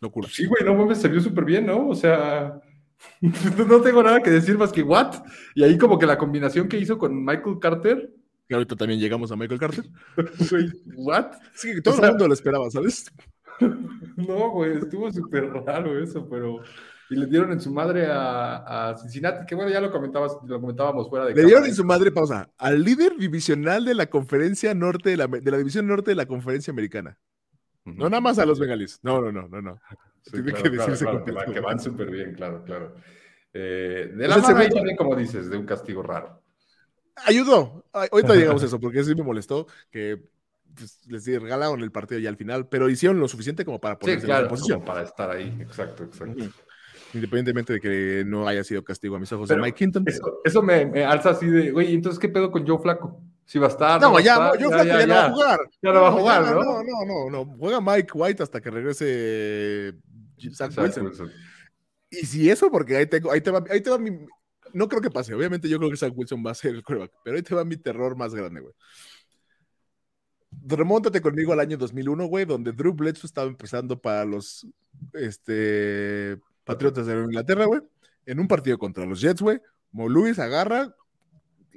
Locura. 0.00 0.28
Sí, 0.30 0.44
güey, 0.44 0.62
no 0.62 0.74
mames, 0.74 0.98
se 0.98 1.08
vio 1.08 1.22
súper 1.22 1.46
bien, 1.46 1.64
¿no? 1.64 1.88
O 1.88 1.94
sea, 1.94 2.60
no 3.66 3.80
tengo 3.80 4.02
nada 4.02 4.20
que 4.20 4.28
decir 4.28 4.58
más 4.58 4.72
que 4.72 4.82
what. 4.82 5.24
Y 5.54 5.64
ahí 5.64 5.78
como 5.78 5.98
que 5.98 6.04
la 6.04 6.18
combinación 6.18 6.68
que 6.68 6.76
hizo 6.76 6.98
con 6.98 7.24
Michael 7.24 7.58
Carter 7.58 8.12
que 8.48 8.54
ahorita 8.54 8.76
también 8.76 9.00
llegamos 9.00 9.32
a 9.32 9.36
Michael 9.36 9.60
Carter. 9.60 9.84
¿what? 10.96 11.32
Sí, 11.54 11.80
todo 11.82 12.02
el 12.02 12.10
mundo 12.10 12.28
lo 12.28 12.34
esperaba, 12.34 12.70
¿sabes? 12.70 13.12
no, 14.16 14.50
güey, 14.50 14.78
estuvo 14.78 15.10
súper 15.12 15.50
raro 15.52 15.98
eso, 16.02 16.28
pero. 16.28 16.60
Y 17.08 17.14
le 17.14 17.26
dieron 17.26 17.52
en 17.52 17.60
su 17.60 17.72
madre 17.72 18.06
a, 18.06 18.88
a, 18.90 18.96
Cincinnati, 18.96 19.46
que 19.46 19.54
bueno, 19.54 19.70
ya 19.70 19.80
lo, 19.80 19.92
comentabas, 19.92 20.38
lo 20.44 20.60
comentábamos 20.60 21.08
fuera 21.08 21.26
de. 21.26 21.34
Le 21.34 21.44
dieron 21.44 21.64
en 21.64 21.74
su 21.74 21.84
madre, 21.84 22.10
pausa, 22.10 22.50
al 22.58 22.82
líder 22.82 23.16
divisional 23.16 23.84
de 23.84 23.94
la 23.94 24.06
conferencia 24.06 24.74
norte, 24.74 25.10
de 25.10 25.16
la, 25.16 25.28
de 25.28 25.50
la 25.50 25.58
división 25.58 25.86
norte 25.86 26.10
de 26.10 26.16
la 26.16 26.26
conferencia 26.26 26.72
americana. 26.72 27.16
No 27.84 28.10
nada 28.10 28.20
más 28.20 28.40
a 28.40 28.46
los 28.46 28.58
bengalíes. 28.58 28.98
No, 29.04 29.20
no, 29.20 29.30
no, 29.30 29.46
no, 29.46 29.62
no. 29.62 29.78
Tiene 30.28 30.52
que 30.52 30.68
decirse 30.68 31.04
claro, 31.04 31.52
Que 31.52 31.60
van 31.60 31.78
súper 31.78 32.10
bien, 32.10 32.34
claro, 32.34 32.64
claro. 32.64 32.96
Eh, 33.52 34.12
de 34.12 34.28
la 34.28 34.38
mano 34.38 34.68
también, 34.68 34.96
como 34.96 35.14
dices, 35.14 35.48
de 35.48 35.56
un 35.56 35.64
castigo 35.64 36.02
raro 36.02 36.42
ayudó. 37.24 37.84
Ahorita 37.92 38.34
llegamos 38.34 38.62
a 38.62 38.66
eso, 38.66 38.80
porque 38.80 39.02
sí 39.04 39.14
me 39.14 39.22
molestó 39.22 39.66
que 39.90 40.22
pues, 40.74 41.00
les 41.06 41.26
regalaron 41.26 41.80
el 41.80 41.90
partido 41.90 42.20
ya 42.20 42.28
al 42.28 42.36
final, 42.36 42.68
pero 42.68 42.88
hicieron 42.88 43.18
lo 43.18 43.28
suficiente 43.28 43.64
como 43.64 43.80
para 43.80 43.98
ponerse 43.98 44.30
en 44.30 44.48
posición. 44.48 44.84
para 44.84 45.02
estar 45.02 45.30
ahí, 45.30 45.56
exacto, 45.60 46.04
exacto. 46.04 46.44
Independientemente 47.14 47.74
de 47.74 47.80
que 47.80 48.24
no 48.26 48.46
haya 48.46 48.62
sido 48.64 48.84
castigo 48.84 49.16
a 49.16 49.18
mis 49.18 49.32
ojos 49.32 49.48
de 49.48 49.56
Mike 49.56 49.84
Hinton. 49.84 50.04
Eso, 50.44 50.62
me, 50.62 51.04
alza 51.04 51.30
así 51.30 51.46
de, 51.46 51.70
güey, 51.70 51.94
entonces, 51.94 52.18
¿qué 52.18 52.28
pedo 52.28 52.50
con 52.50 52.66
Joe 52.66 52.78
Flaco? 52.78 53.22
Si 53.44 53.58
va 53.58 53.68
a 53.68 53.70
estar. 53.70 54.00
No, 54.00 54.18
ya, 54.18 54.52
Joe 54.58 54.68
Flaco 54.68 54.84
ya, 54.84 55.06
no 55.06 55.14
va 55.14 55.24
a 55.24 55.30
jugar. 55.30 55.60
Ya 55.80 55.92
no 55.92 56.02
va 56.02 56.08
a 56.08 56.12
jugar, 56.12 56.42
¿no? 56.42 56.62
No, 56.62 56.82
no, 56.82 57.04
no, 57.06 57.30
no. 57.30 57.56
Juega 57.58 57.80
Mike 57.80 58.10
White 58.12 58.42
hasta 58.42 58.60
que 58.60 58.70
regrese 58.70 59.94
Zach 60.52 60.76
Wilson. 60.76 61.30
Y 62.10 62.26
si 62.26 62.50
eso, 62.50 62.70
porque 62.70 62.96
ahí, 62.96 63.06
tengo, 63.06 63.30
ahí, 63.30 63.40
te 63.40 63.50
va, 63.50 63.64
ahí 63.70 63.80
te 63.80 63.90
va 63.90 63.98
mi, 63.98 64.10
no 64.76 64.88
creo 64.88 65.00
que 65.00 65.10
pase. 65.10 65.32
Obviamente 65.32 65.70
yo 65.70 65.78
creo 65.78 65.90
que 65.90 65.96
Zach 65.96 66.12
Wilson 66.14 66.44
va 66.46 66.50
a 66.50 66.54
ser 66.54 66.74
el 66.74 66.84
quarterback, 66.84 67.12
pero 67.24 67.36
ahí 67.36 67.42
te 67.42 67.54
va 67.54 67.64
mi 67.64 67.78
terror 67.78 68.14
más 68.14 68.34
grande, 68.34 68.60
güey. 68.60 68.74
Remóntate 70.64 71.22
conmigo 71.22 71.54
al 71.54 71.60
año 71.60 71.78
2001, 71.78 72.26
güey, 72.26 72.44
donde 72.44 72.72
Drew 72.72 72.92
Bledsoe 72.92 73.26
estaba 73.26 73.48
empezando 73.48 73.98
para 73.98 74.26
los 74.26 74.66
este, 75.14 76.38
Patriotas 76.64 77.06
de 77.06 77.14
Inglaterra, 77.14 77.64
güey, 77.64 77.80
en 78.26 78.38
un 78.38 78.48
partido 78.48 78.78
contra 78.78 79.06
los 79.06 79.20
Jets, 79.20 79.40
güey. 79.40 79.60
Mo 79.92 80.10
Luis 80.10 80.38
agarra, 80.38 80.94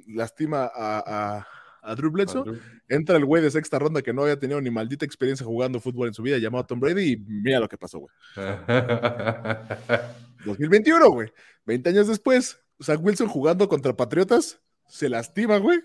lastima 0.06 0.70
a, 0.74 1.46
a, 1.82 1.94
Drew 1.94 2.10
Bledsoe, 2.10 2.60
entra 2.88 3.16
el 3.16 3.24
güey 3.24 3.42
de 3.42 3.50
sexta 3.50 3.78
ronda 3.78 4.02
que 4.02 4.12
no 4.12 4.22
había 4.22 4.38
tenido 4.38 4.60
ni 4.60 4.70
maldita 4.70 5.06
experiencia 5.06 5.46
jugando 5.46 5.80
fútbol 5.80 6.08
en 6.08 6.14
su 6.14 6.22
vida, 6.22 6.36
llamado 6.36 6.66
Tom 6.66 6.80
Brady, 6.80 7.12
y 7.12 7.16
mira 7.16 7.60
lo 7.60 7.68
que 7.68 7.78
pasó, 7.78 7.98
güey. 7.98 8.14
2021, 10.44 11.10
güey. 11.10 11.32
20 11.64 11.88
años 11.88 12.08
después, 12.08 12.60
Zach 12.82 13.00
Wilson 13.02 13.28
jugando 13.28 13.68
contra 13.68 13.96
Patriotas, 13.96 14.60
se 14.88 15.08
lastima, 15.08 15.58
güey. 15.58 15.80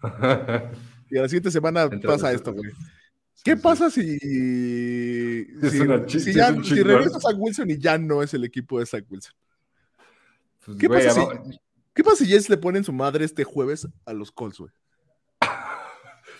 Y 1.12 1.18
a 1.18 1.22
la 1.22 1.28
siguiente 1.28 1.50
semana 1.50 1.90
pasa 2.06 2.32
esto, 2.32 2.54
güey. 2.54 2.70
¿Qué 3.42 3.56
pasa 3.56 3.90
si, 3.90 4.18
si, 4.18 5.46
ya, 6.32 6.54
si 6.62 6.82
regresa 6.82 7.18
Zach 7.18 7.34
Wilson 7.36 7.70
y 7.70 7.78
ya 7.78 7.98
no 7.98 8.22
es 8.22 8.32
el 8.34 8.44
equipo 8.44 8.78
de 8.78 8.86
Zach 8.86 9.04
Wilson? 9.08 9.34
Pues, 10.64 10.78
¿Qué, 10.78 10.88
pasa 10.88 11.10
si, 11.10 11.20
¿Qué 11.94 12.04
pasa 12.04 12.16
si 12.16 12.26
Jets 12.26 12.50
le 12.50 12.58
ponen 12.58 12.84
su 12.84 12.92
madre 12.92 13.24
este 13.24 13.44
jueves 13.44 13.88
a 14.04 14.12
los 14.12 14.30
Colts, 14.30 14.58
güey? 14.58 14.72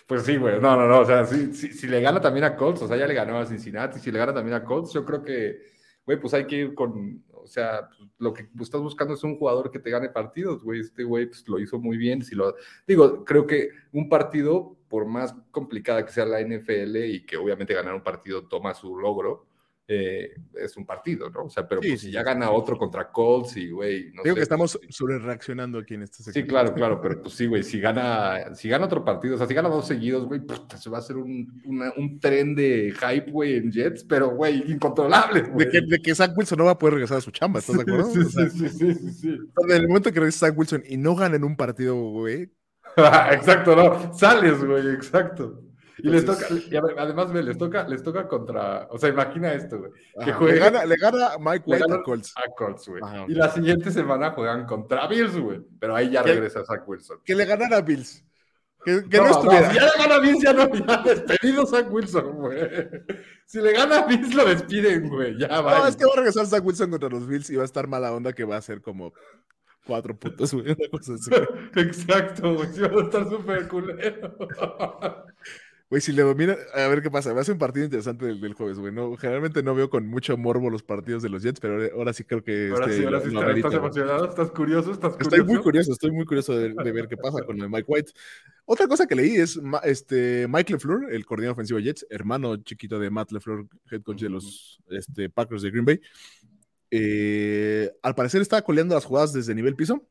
Pues 0.06 0.24
sí, 0.24 0.36
güey. 0.36 0.60
No, 0.60 0.76
no, 0.76 0.86
no. 0.88 1.00
O 1.00 1.04
sea, 1.04 1.24
si, 1.24 1.54
si, 1.54 1.86
le 1.86 2.00
gana 2.00 2.20
también 2.20 2.42
a 2.42 2.56
Colts, 2.56 2.82
o 2.82 2.88
sea, 2.88 2.96
ya 2.96 3.06
le 3.06 3.14
ganó 3.14 3.38
a 3.38 3.46
Cincinnati. 3.46 4.00
Si 4.00 4.10
le 4.10 4.18
gana 4.18 4.34
también 4.34 4.56
a 4.56 4.64
Colts, 4.64 4.92
yo 4.92 5.04
creo 5.04 5.22
que, 5.22 5.60
güey, 6.04 6.18
pues 6.18 6.34
hay 6.34 6.48
que 6.48 6.56
ir 6.56 6.74
con. 6.74 7.22
Sea, 7.50 7.88
lo 8.18 8.32
que 8.32 8.48
estás 8.60 8.80
buscando 8.80 9.14
es 9.14 9.24
un 9.24 9.36
jugador 9.36 9.70
que 9.70 9.78
te 9.78 9.90
gane 9.90 10.08
partidos, 10.08 10.62
güey. 10.62 10.80
Este 10.80 11.04
güey 11.04 11.26
pues, 11.26 11.46
lo 11.48 11.58
hizo 11.58 11.78
muy 11.78 11.96
bien. 11.96 12.22
Si 12.22 12.34
lo, 12.34 12.54
digo, 12.86 13.24
creo 13.24 13.46
que 13.46 13.70
un 13.92 14.08
partido 14.08 14.76
por 14.88 15.06
más 15.06 15.34
complicada 15.50 16.04
que 16.04 16.12
sea 16.12 16.24
la 16.24 16.40
NFL 16.40 16.96
y 16.96 17.24
que 17.24 17.36
obviamente 17.36 17.74
ganar 17.74 17.94
un 17.94 18.02
partido 18.02 18.46
toma 18.48 18.74
su 18.74 18.96
logro, 18.96 19.46
eh, 19.92 20.36
es 20.54 20.76
un 20.76 20.86
partido, 20.86 21.28
¿no? 21.30 21.46
O 21.46 21.50
sea, 21.50 21.66
pero 21.66 21.80
pues, 21.80 22.00
si 22.00 22.12
ya 22.12 22.22
gana 22.22 22.52
otro 22.52 22.78
contra 22.78 23.10
Colts 23.10 23.56
y, 23.56 23.70
güey, 23.70 24.12
no 24.12 24.22
Digo 24.22 24.36
que 24.36 24.42
estamos 24.42 24.78
pues 24.80 24.94
sobre 24.94 25.18
reaccionando 25.18 25.80
aquí 25.80 25.94
en 25.94 26.02
este 26.02 26.22
sector. 26.22 26.40
Sí, 26.40 26.48
claro, 26.48 26.72
claro, 26.72 27.00
pero 27.00 27.20
pues 27.22 27.34
sí, 27.34 27.46
güey, 27.46 27.64
si 27.64 27.80
gana, 27.80 28.54
si 28.54 28.68
gana 28.68 28.84
otro 28.86 29.04
partido, 29.04 29.34
o 29.34 29.38
sea, 29.38 29.48
si 29.48 29.54
gana 29.54 29.68
dos 29.68 29.88
seguidos, 29.88 30.26
güey, 30.26 30.42
se 30.78 30.90
va 30.90 30.98
a 30.98 31.00
hacer 31.00 31.16
un, 31.16 31.60
un 31.96 32.20
tren 32.20 32.54
de 32.54 32.94
hype, 32.94 33.32
güey, 33.32 33.56
en 33.56 33.72
Jets, 33.72 34.04
pero, 34.04 34.30
güey, 34.30 34.70
incontrolable. 34.70 35.42
De 35.42 35.68
que, 35.68 35.80
de 35.80 36.00
que 36.00 36.14
Zach 36.14 36.30
Wilson 36.36 36.58
no 36.58 36.66
va 36.66 36.70
a 36.70 36.78
poder 36.78 36.94
regresar 36.94 37.18
a 37.18 37.22
su 37.22 37.32
chamba, 37.32 37.58
¿estás 37.58 37.74
de 37.74 37.82
acuerdo? 37.82 38.10
Sí, 38.12 38.22
sí, 38.22 38.48
sí, 38.48 38.68
sí, 38.68 38.94
sí, 38.94 39.12
sí. 39.12 39.38
En 39.56 39.70
el 39.72 39.88
momento 39.88 40.12
que 40.12 40.20
regresa 40.20 40.46
Zach 40.46 40.56
Wilson 40.56 40.84
y 40.86 40.98
no 40.98 41.16
gana 41.16 41.34
en 41.34 41.42
un 41.42 41.56
partido, 41.56 41.96
güey, 41.96 42.52
exacto, 43.32 43.74
no, 43.74 44.14
sales, 44.14 44.62
güey, 44.64 44.88
exacto. 44.94 45.64
Y 46.02 46.08
les 46.08 46.24
toca, 46.24 46.46
y 46.50 46.76
además, 46.76 47.32
les 47.32 47.58
toca, 47.58 47.86
les 47.88 48.02
toca 48.02 48.28
contra, 48.28 48.86
o 48.90 48.98
sea, 48.98 49.08
imagina 49.08 49.52
esto, 49.52 49.78
güey. 49.78 49.92
Que 50.24 50.32
juega, 50.32 50.84
le, 50.84 50.96
gana, 50.96 51.30
Mike 51.38 51.64
White 51.66 51.84
a 51.92 52.02
Colts. 52.02 52.34
A 52.36 52.50
Colts, 52.56 52.88
güey. 52.88 53.02
Y 53.28 53.34
la 53.34 53.50
siguiente 53.50 53.90
semana 53.90 54.30
juegan 54.32 54.66
contra 54.66 55.06
Bills, 55.06 55.36
güey. 55.36 55.60
Pero 55.78 55.96
ahí 55.96 56.10
ya 56.10 56.22
regresa 56.22 56.64
Zach 56.64 56.86
Wilson. 56.86 57.18
Que 57.24 57.34
le 57.34 57.44
ganara 57.44 57.78
a 57.78 57.80
Bills. 57.82 58.24
Que, 58.84 58.92
no, 58.92 59.24
no, 59.24 59.30
estuviera. 59.30 59.70
si 59.70 59.76
ya 59.76 59.84
le 59.84 59.90
gana 59.98 60.14
a 60.14 60.18
Bills, 60.20 60.42
ya 60.42 60.52
no, 60.54 60.74
ya 60.74 61.02
despedido 61.02 61.66
Zach 61.66 61.86
Wilson, 61.90 62.32
güey. 62.32 62.60
Si 63.44 63.60
le 63.60 63.72
gana 63.72 63.98
a 63.98 64.06
Bills, 64.06 64.34
lo 64.34 64.46
despiden, 64.46 65.08
güey. 65.08 65.38
Ya 65.38 65.60
va. 65.60 65.80
No, 65.80 65.86
es 65.86 65.96
que 65.96 66.06
va 66.06 66.12
a 66.14 66.16
regresar 66.16 66.46
Zach 66.46 66.64
Wilson 66.64 66.90
contra 66.90 67.10
los 67.10 67.26
Bills 67.26 67.50
y 67.50 67.56
va 67.56 67.62
a 67.62 67.66
estar 67.66 67.86
mala 67.86 68.12
onda 68.12 68.32
que 68.32 68.44
va 68.44 68.56
a 68.56 68.62
ser 68.62 68.80
como 68.80 69.12
cuatro 69.84 70.18
puntos, 70.18 70.54
güey. 70.54 70.66
Exacto, 71.76 72.54
güey. 72.54 72.72
Sí, 72.72 72.80
va 72.80 73.00
a 73.00 73.04
estar 73.04 73.28
súper 73.28 73.68
culero. 73.68 74.36
Güey, 75.90 76.00
si 76.00 76.12
le 76.12 76.22
domina, 76.22 76.56
a 76.72 76.86
ver 76.86 77.02
qué 77.02 77.10
pasa. 77.10 77.32
Va 77.32 77.40
a 77.40 77.44
ser 77.44 77.54
un 77.54 77.58
partido 77.58 77.84
interesante 77.84 78.24
del, 78.24 78.54
jueves, 78.54 78.78
güey. 78.78 78.92
No, 78.92 79.16
generalmente 79.16 79.60
no 79.60 79.74
veo 79.74 79.90
con 79.90 80.06
mucho 80.06 80.36
morbo 80.36 80.70
los 80.70 80.84
partidos 80.84 81.20
de 81.20 81.28
los 81.28 81.42
Jets, 81.42 81.58
pero 81.58 81.82
ahora, 81.96 82.12
sí 82.12 82.22
creo 82.22 82.44
que. 82.44 82.70
Ahora 82.70 82.86
este, 82.86 82.98
sí, 82.98 83.04
ahora 83.04 83.20
sí 83.20 83.56
estás 83.56 83.74
emocionado, 83.74 84.28
estás 84.28 84.52
curioso, 84.52 84.92
estás 84.92 85.14
curioso. 85.14 85.34
Estoy 85.34 85.52
muy 85.52 85.60
curioso, 85.60 85.92
estoy 85.92 86.10
muy 86.12 86.24
curioso 86.24 86.56
de, 86.56 86.92
ver 86.92 87.08
qué 87.08 87.16
pasa 87.16 87.42
con 87.42 87.60
el 87.60 87.68
Mike 87.68 87.86
White. 87.88 88.12
Otra 88.66 88.86
cosa 88.86 89.04
que 89.08 89.16
leí 89.16 89.34
es 89.34 89.60
este, 89.82 90.46
Mike 90.48 90.74
LeFleur, 90.74 91.12
el 91.12 91.26
coordinador 91.26 91.54
ofensivo 91.54 91.78
de 91.78 91.86
Jets, 91.86 92.06
hermano 92.08 92.56
chiquito 92.58 93.00
de 93.00 93.10
Matt 93.10 93.32
LeFleur, 93.32 93.66
head 93.90 94.02
coach 94.02 94.22
de 94.22 94.28
los 94.28 94.80
este, 94.90 95.28
Packers 95.28 95.62
de 95.62 95.70
Green 95.72 95.86
Bay. 95.86 96.00
Eh, 96.92 97.90
al 98.00 98.14
parecer 98.14 98.40
está 98.42 98.62
coleando 98.62 98.94
las 98.94 99.04
jugadas 99.04 99.32
desde 99.32 99.56
nivel 99.56 99.74
piso 99.74 100.06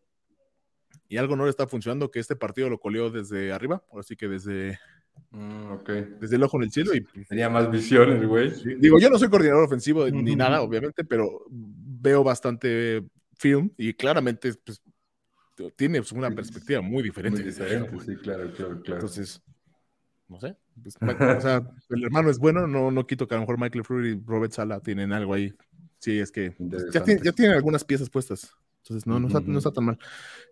y 1.08 1.16
algo 1.16 1.38
no 1.38 1.46
le 1.46 1.52
está 1.52 1.68
funcionando, 1.68 2.12
que 2.12 2.20
este 2.20 2.36
partido 2.36 2.70
lo 2.70 2.82
coleó 2.82 3.10
desde 3.10 3.54
arriba, 3.54 3.82
así 3.98 4.18
que 4.18 4.28
desde, 4.28 4.78
mm, 5.32 6.20
desde 6.20 6.36
el 6.36 6.44
ojo 6.44 6.58
en 6.58 6.64
el 6.64 6.72
cielo. 6.72 6.96
Y, 6.96 7.02
pues, 7.02 7.28
Tenía 7.28 7.50
más 7.50 7.70
visión 7.72 8.10
el 8.12 8.28
güey. 8.28 8.52
Digo, 8.80 9.00
yo 9.00 9.10
no 9.10 9.18
soy 9.18 9.30
coordinador 9.30 9.64
ofensivo 9.64 10.10
ni 10.10 10.36
nada, 10.36 10.62
obviamente, 10.62 11.04
pero 11.04 11.46
veo 11.50 12.24
bastante 12.24 13.04
film 13.38 13.72
y 13.78 13.94
claramente 13.94 14.54
pues, 14.64 14.82
tiene 15.76 16.00
pues, 16.00 16.12
una 16.12 16.32
perspectiva 16.32 16.82
muy 16.82 17.04
diferente. 17.04 17.42
Muy 17.42 17.50
diferente, 17.50 18.00
sí, 18.06 18.16
claro, 18.16 18.52
claro, 18.54 18.82
claro. 18.82 18.96
Entonces, 18.96 19.42
no 20.28 20.40
sé. 20.40 20.56
Pues, 20.82 20.96
o 21.38 21.42
sea, 21.42 21.62
el 21.90 22.04
hermano 22.04 22.30
es 22.30 22.40
bueno, 22.40 22.68
no, 22.68 22.92
no 22.92 23.08
quito 23.08 23.28
que 23.28 23.36
a 23.36 23.38
lo 23.38 23.42
mejor 23.42 23.60
Michael 23.60 23.84
Fruit 23.84 24.18
y 24.18 24.24
Robert 24.26 24.54
Sala 24.54 24.80
tienen 24.80 25.12
algo 25.12 25.34
ahí 25.34 25.54
Sí, 26.00 26.18
es 26.18 26.32
que 26.32 26.56
ya, 26.92 27.04
tiene, 27.34 27.54
algunas 27.54 27.84
piezas 27.84 28.10
puestas. 28.10 28.54
Entonces, 28.84 29.06
no, 29.06 29.20
no, 29.20 29.58
está, 29.58 29.72
tan 29.72 29.86
mal. 29.86 30.00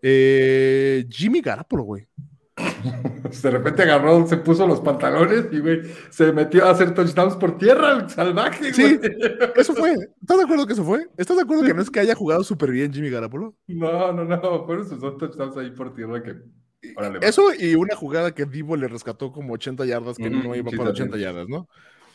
Eh, 0.02 1.08
Jimmy 1.10 1.40
Garapolo, 1.42 1.84
güey. 1.84 2.08
de 3.44 3.52
repente 3.52 3.84
agarró, 3.84 4.26
se 4.28 4.38
puso 4.38 4.66
los 4.66 4.82
pantalones 4.82 5.46
y, 5.52 5.60
güey, 5.60 5.82
se 6.10 6.32
metió 6.32 6.66
a 6.66 6.72
hacer 6.72 6.94
touchdowns 6.94 7.36
por 7.36 7.58
tierra, 7.58 7.94
el 7.94 8.10
salvaje, 8.10 8.74
Sí, 8.74 9.00
eso 9.56 9.76
fue. 9.76 9.94
¿Estás 10.22 10.38
de 10.38 10.44
acuerdo 10.44 10.66
que 10.66 10.74
eso 10.74 10.84
fue? 10.84 11.08
¿Estás 11.18 11.38
de 11.38 11.44
acuerdo 11.44 11.64
que 11.64 11.74
no 11.74 11.82
es 11.82 11.90
que 11.90 12.00
haya 12.00 12.16
jugado 12.16 12.44
súper 12.44 12.72
bien 12.72 12.92
Jimmy 12.92 13.10
Garapolo? 13.10 13.56
No, 13.68 14.12
no, 14.12 14.26
no. 14.26 14.66
Fueron 14.66 14.88
sus 14.88 15.00
dos 15.00 15.18
touchdowns 15.18 15.58
ahí 15.58 15.72
por 15.72 15.94
tierra 15.94 16.24
que. 16.24 16.36
eso 17.22 17.54
y 17.54 17.76
una 17.76 17.96
jugada 17.96 18.34
que 18.34 18.46
Divo 18.46 18.76
le 18.76 18.88
rescató 18.88 19.32
como 19.32 19.54
80 19.54 19.86
yardas, 19.86 20.18
que 20.18 20.30
no 20.30 20.56
iba 20.56 20.72
para 20.72 20.90
80 20.90 21.18
yardas, 21.18 21.48
¿no? 21.48 21.68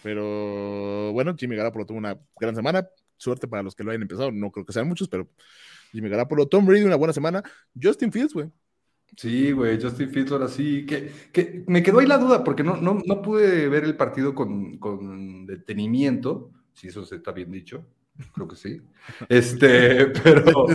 Pero 0.02 1.12
bueno, 1.12 1.34
Jimmy 1.36 1.54
Garapolo 1.54 1.86
tuvo 1.86 1.98
una 1.98 2.18
gran 2.40 2.56
semana 2.56 2.88
suerte 3.16 3.46
para 3.46 3.62
los 3.62 3.76
que 3.76 3.84
lo 3.84 3.90
hayan 3.90 4.02
empezado. 4.02 4.32
No 4.32 4.50
creo 4.50 4.66
que 4.66 4.72
sean 4.72 4.88
muchos, 4.88 5.08
pero 5.08 5.28
Jimmy 5.92 6.08
Garoppolo, 6.08 6.46
Tom 6.46 6.66
Brady, 6.66 6.82
una 6.82 6.96
buena 6.96 7.12
semana. 7.12 7.42
Justin 7.80 8.10
Fields, 8.10 8.34
güey. 8.34 8.50
Sí, 9.16 9.52
güey, 9.52 9.80
Justin 9.80 10.10
Fields 10.10 10.32
ahora 10.32 10.48
sí. 10.48 10.86
Que, 10.86 11.10
que 11.32 11.64
me 11.66 11.82
quedó 11.82 11.98
ahí 11.98 12.06
la 12.06 12.18
duda 12.18 12.42
porque 12.42 12.62
no, 12.62 12.76
no, 12.76 13.00
no 13.04 13.22
pude 13.22 13.68
ver 13.68 13.84
el 13.84 13.96
partido 13.96 14.34
con, 14.34 14.78
con 14.78 15.46
detenimiento, 15.46 16.50
si 16.72 16.88
eso 16.88 17.04
se 17.04 17.16
está 17.16 17.32
bien 17.32 17.50
dicho. 17.50 17.84
Creo 18.34 18.48
que 18.48 18.56
sí. 18.56 18.80
Este, 19.28 20.06
pero. 20.24 20.66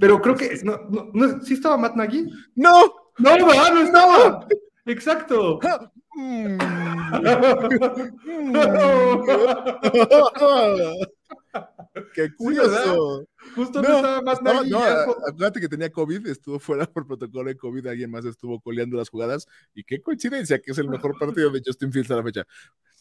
pero 0.00 0.20
creo 0.20 0.34
que. 0.34 0.60
No, 0.64 0.80
no, 1.12 1.42
¿Sí 1.42 1.54
estaba 1.54 1.76
Matt 1.76 1.96
Nagy? 1.96 2.26
¡No! 2.54 2.94
¡No, 3.18 3.36
no, 3.36 3.46
no 3.46 3.80
estaba! 3.80 4.46
Exacto. 4.86 5.60
¡Qué 12.14 12.34
curioso! 12.34 13.26
Justo 13.54 13.82
no, 13.82 13.96
estaba 13.96 14.22
más 14.22 14.42
no, 14.42 14.64
no, 14.64 14.82
acuérdate 14.82 15.60
que 15.60 15.68
tenía 15.68 15.90
COVID, 15.90 16.26
estuvo 16.26 16.58
fuera 16.58 16.86
por 16.86 17.06
protocolo 17.06 17.48
de 17.48 17.56
COVID, 17.56 17.86
alguien 17.86 18.10
más 18.10 18.24
estuvo 18.24 18.60
coleando 18.60 18.96
las 18.96 19.08
jugadas. 19.08 19.46
Y 19.74 19.84
qué 19.84 20.00
coincidencia 20.00 20.58
que 20.60 20.70
es 20.70 20.78
el 20.78 20.88
mejor 20.88 21.18
partido 21.18 21.50
de 21.50 21.62
Justin 21.64 21.92
Fields 21.92 22.10
a 22.10 22.16
la 22.16 22.22
fecha. 22.22 22.46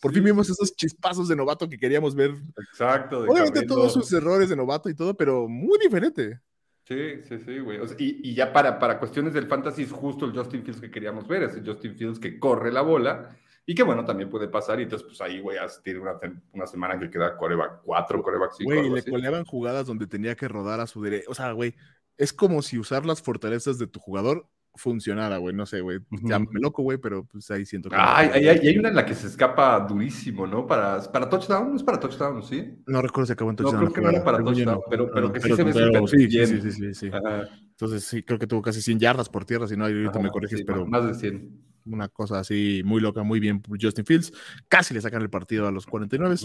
Por 0.02 0.14
fin 0.14 0.24
vimos 0.24 0.50
esos 0.50 0.76
chispazos 0.76 1.28
de 1.28 1.36
novato 1.36 1.70
que 1.70 1.78
queríamos 1.78 2.16
ver. 2.16 2.32
Exacto. 2.72 3.20
Obviamente 3.20 3.66
todos 3.66 3.94
sus 3.94 4.12
errores 4.14 4.50
de 4.50 4.56
novato 4.56 4.90
y 4.90 4.96
todo, 4.96 5.16
pero 5.16 5.48
muy 5.48 5.78
diferente. 5.80 6.42
Sí, 6.88 7.22
sí, 7.24 7.38
sí, 7.46 7.60
güey. 7.60 7.80
y, 8.00 8.32
y, 8.32 8.34
ya 8.34 8.52
para, 8.52 8.78
para 8.80 9.00
cuestiones 9.00 9.34
del 9.34 9.48
fantasy 9.48 9.84
es 9.84 9.92
justo 9.92 10.26
el 10.26 10.36
Justin 10.36 10.64
Fields 10.64 10.82
que 10.82 10.92
queríamos 10.92 11.28
ver, 11.28 11.44
ese 11.44 11.62
Justin 11.64 11.96
Fields 11.96 12.20
que 12.20 12.40
corre 12.40 12.72
la 12.72 12.82
bola 12.82 13.38
y 13.66 13.76
que 13.76 13.84
bueno, 13.84 14.04
también 14.06 14.30
puede 14.30 14.48
pasar. 14.48 14.80
Y 14.80 14.84
entonces, 14.84 15.08
pues 15.08 15.22
ahí, 15.22 15.40
güey, 15.40 15.58
tiene 15.84 16.00
una, 16.00 16.20
una 16.52 16.68
semana 16.68 17.00
que 17.00 17.10
queda 17.10 17.38
coreback 17.38 17.82
4, 17.84 18.24
coreback 18.24 18.52
5. 18.58 18.72
Güey, 18.72 18.90
le 18.90 19.04
coleaban 19.04 19.46
jugadas 19.46 19.88
donde 19.88 20.08
tenía 20.08 20.36
que 20.36 20.48
rodar 20.48 20.80
a 20.80 20.88
su 20.88 21.02
derecha. 21.02 21.26
O 21.30 21.36
sea, 21.36 21.52
güey, 21.52 21.76
es 22.18 22.34
como 22.34 22.62
si 22.62 22.80
usar 22.80 23.06
las 23.06 23.22
fortalezas 23.22 23.78
de 23.78 23.88
tu 23.88 24.00
jugador 24.00 24.48
funcionara, 24.76 25.38
güey. 25.38 25.56
No 25.56 25.66
sé, 25.66 25.82
güey. 25.82 26.00
Ya 26.24 26.40
me 26.40 26.60
loco, 26.60 26.82
güey, 26.82 26.98
pero 26.98 27.26
pues 27.26 27.50
ahí 27.52 27.66
siento 27.66 27.90
que. 27.90 27.96
Ah, 27.98 28.18
hay, 28.18 28.48
hay, 28.48 28.78
una 28.78 28.90
en 28.90 28.96
la 28.96 29.06
que 29.06 29.14
se 29.14 29.28
escapa 29.28 29.80
durísimo, 29.82 30.48
¿no? 30.48 30.66
Para, 30.66 31.00
para 31.12 31.30
touchdown, 31.30 31.70
no 31.70 31.76
es 31.76 31.84
para 31.84 32.00
touchdown, 32.00 32.42
¿sí? 32.42 32.82
No 32.88 33.02
recuerdo 33.02 33.28
si 33.28 33.34
acabó 33.34 33.52
en 33.52 33.58
touchdown. 33.58 33.84
No, 33.84 33.92
creo 33.92 33.94
que 33.94 34.02
no 34.02 34.10
era 34.10 34.24
para 34.24 34.38
touchdown, 34.40 34.82
pero, 34.90 35.12
pero, 35.12 35.32
que 35.32 35.40
sí 35.40 35.56
se 35.56 35.64
ve 35.64 35.74
sí, 36.08 36.30
sí, 36.30 36.46
sí, 36.62 36.72
sí, 36.72 36.94
sí, 36.94 37.12
Entonces 37.12 38.04
sí, 38.06 38.24
creo 38.24 38.40
que 38.40 38.48
tuvo 38.48 38.62
casi 38.62 38.82
100 38.82 39.00
yardas 39.00 39.30
por 39.30 39.46
tierra, 39.46 39.68
si 39.68 39.78
no, 39.78 39.86
ahorita 39.86 40.20
me 40.20 40.30
corriges, 40.30 40.64
pero. 40.66 40.86
Más 40.86 41.06
de 41.06 41.14
100 41.14 41.71
una 41.86 42.08
cosa 42.10 42.40
así 42.40 42.82
muy 42.86 43.02
loca, 43.02 43.24
muy 43.24 43.40
bien 43.40 43.62
Justin 43.80 44.06
Fields. 44.06 44.34
Casi 44.68 44.94
le 44.94 45.02
sacan 45.02 45.22
el 45.22 45.30
partido 45.30 45.68
a 45.68 45.72
los 45.72 45.86
49. 45.86 46.36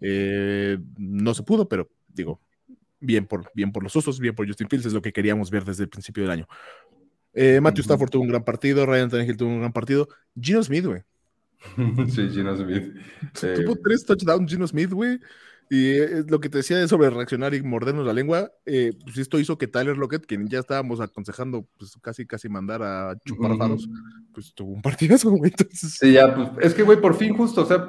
Eh, 0.00 0.78
no 0.96 1.34
se 1.34 1.42
pudo, 1.42 1.68
pero 1.68 1.90
digo, 2.08 2.40
bien 3.00 3.26
por, 3.26 3.50
bien 3.54 3.72
por 3.72 3.82
los 3.82 3.94
usos, 3.94 4.18
bien 4.18 4.34
por 4.34 4.46
Justin 4.46 4.68
Fields, 4.68 4.86
es 4.86 4.92
lo 4.92 5.02
que 5.02 5.12
queríamos 5.12 5.50
ver 5.50 5.64
desde 5.64 5.84
el 5.84 5.88
principio 5.88 6.22
del 6.22 6.32
año. 6.32 6.48
Eh, 7.32 7.60
Matthew 7.60 7.82
Stafford 7.82 8.10
tuvo 8.10 8.22
un 8.22 8.28
gran 8.28 8.44
partido, 8.44 8.86
Ryan 8.86 9.10
Tannehill 9.10 9.36
tuvo 9.36 9.50
un 9.50 9.60
gran 9.60 9.72
partido. 9.72 10.08
Gino 10.40 10.62
Smith, 10.62 10.86
güey. 10.86 11.02
sí, 12.08 12.28
Gino 12.30 12.56
Smith. 12.56 12.94
Tuvo 13.32 13.76
tres 13.76 14.04
touchdowns 14.04 14.50
Gino 14.50 14.66
Smith, 14.66 14.90
güey. 14.90 15.18
Y 15.74 15.98
lo 16.28 16.38
que 16.38 16.48
te 16.48 16.58
decía 16.58 16.86
sobre 16.86 17.10
reaccionar 17.10 17.52
y 17.52 17.60
mordernos 17.60 18.06
la 18.06 18.12
lengua, 18.12 18.52
eh, 18.64 18.92
pues 19.02 19.18
esto 19.18 19.40
hizo 19.40 19.58
que 19.58 19.66
Tyler 19.66 19.96
Lockett, 19.96 20.24
quien 20.24 20.46
ya 20.46 20.60
estábamos 20.60 21.00
aconsejando, 21.00 21.66
pues 21.76 21.98
casi 22.00 22.26
casi 22.26 22.48
mandar 22.48 22.80
a 22.84 23.16
chupar 23.24 23.56
faros, 23.56 23.88
pues 24.32 24.54
tuvo 24.54 24.72
un 24.72 24.82
partidazo, 24.82 25.30
güey. 25.30 25.50
Entonces... 25.50 25.96
Sí, 25.98 26.12
ya, 26.12 26.32
pues 26.32 26.50
es 26.60 26.74
que, 26.74 26.84
güey, 26.84 27.00
por 27.00 27.16
fin 27.16 27.36
justo, 27.36 27.62
o 27.62 27.66
sea, 27.66 27.88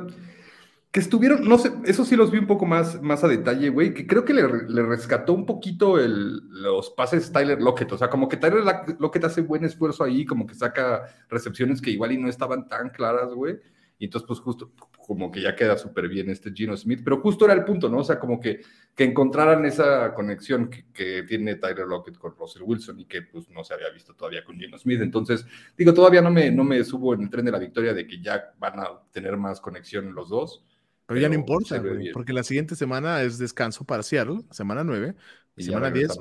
que 0.89 1.00
estuvieron, 1.00 1.48
no 1.48 1.60
sé, 1.60 1.74
eso 1.86 2.06
sí 2.06 2.15
los 2.15 2.32
vi 2.32 2.39
un 2.39 2.48
poco 2.48 2.65
más, 2.65 3.00
más 3.04 3.24
a 3.24 3.28
detalle, 3.28 3.69
güey, 3.69 3.93
que 3.93 4.08
creo 4.08 4.26
que 4.26 4.34
le, 4.34 4.48
rescató 4.48 5.34
un 5.34 5.45
poquito 5.45 6.00
el, 6.00 6.39
los 6.50 6.89
pases 6.89 7.32
Tyler 7.32 7.62
Lockett, 7.62 7.91
o 7.91 8.00
sea, 8.00 8.10
como 8.10 8.28
que 8.28 8.38
Tyler 8.38 8.63
Lockett 8.98 9.26
hace 9.26 9.41
buen 9.41 9.63
esfuerzo 9.63 10.04
ahí, 10.04 10.26
como 10.26 10.48
que 10.48 10.56
saca 10.56 11.04
recepciones 11.30 11.84
que 11.84 11.91
igual 11.91 12.13
y 12.13 12.17
no 12.17 12.30
estaban 12.30 12.67
tan 12.67 12.89
claras, 12.89 13.32
güey, 13.32 13.60
y 14.00 14.06
entonces 14.06 14.26
pues 14.26 14.39
justo 14.39 14.71
como 15.06 15.32
que 15.32 15.41
ya 15.41 15.56
queda 15.56 15.78
súper 15.78 16.08
bien 16.08 16.30
este 16.30 16.52
Gino 16.52 16.76
Smith, 16.76 17.02
pero 17.04 17.22
justo 17.22 17.46
era 17.46 17.54
el 17.54 17.63
punto, 17.63 17.89
¿no? 17.89 18.00
O 18.00 18.04
sea, 18.04 18.20
como 18.20 18.39
que, 18.39 18.62
que 18.96 19.04
encontraran 19.04 19.63
esa 19.65 20.13
conexión 20.13 20.70
que, 20.70 21.24
tiene 21.28 21.56
Tyler 21.56 21.86
Lockett 21.86 22.18
con 22.18 22.36
Russell 22.36 22.63
Wilson 22.63 23.00
y 23.00 23.06
que 23.06 23.22
pues 23.22 23.50
no 23.50 23.63
se 23.63 23.74
había 23.74 23.89
visto 23.91 24.15
todavía 24.15 24.44
con 24.44 24.58
Gino 24.58 24.78
Smith, 24.78 25.02
entonces 25.02 25.46
digo, 25.78 25.94
todavía 25.94 26.22
no 26.22 26.32
me, 26.32 26.50
no 26.50 26.63
me 26.63 26.84
subo 26.84 27.13
en 27.13 27.22
el 27.22 27.30
tren 27.30 27.46
de 27.46 27.52
la 27.52 27.60
victoria 27.60 27.94
de 27.94 28.08
que 28.08 28.20
ya 28.20 28.54
van 28.58 28.80
a 28.80 29.02
tener 29.12 29.38
más 29.38 29.62
conexión 29.62 30.13
los 30.13 30.30
dos, 30.30 30.65
pero, 31.06 31.20
ya 31.20 31.30
no 31.30 31.36
importa, 31.36 31.82
porque 32.13 32.34
la 32.34 32.44
siguiente 32.44 32.76
semana 32.76 33.22
es 33.22 33.38
descanso 33.38 33.86
Seattle, 34.02 34.39
semana 34.50 34.84
9, 34.84 35.15
y, 35.56 35.63
semana 35.63 35.91
10, 35.91 36.18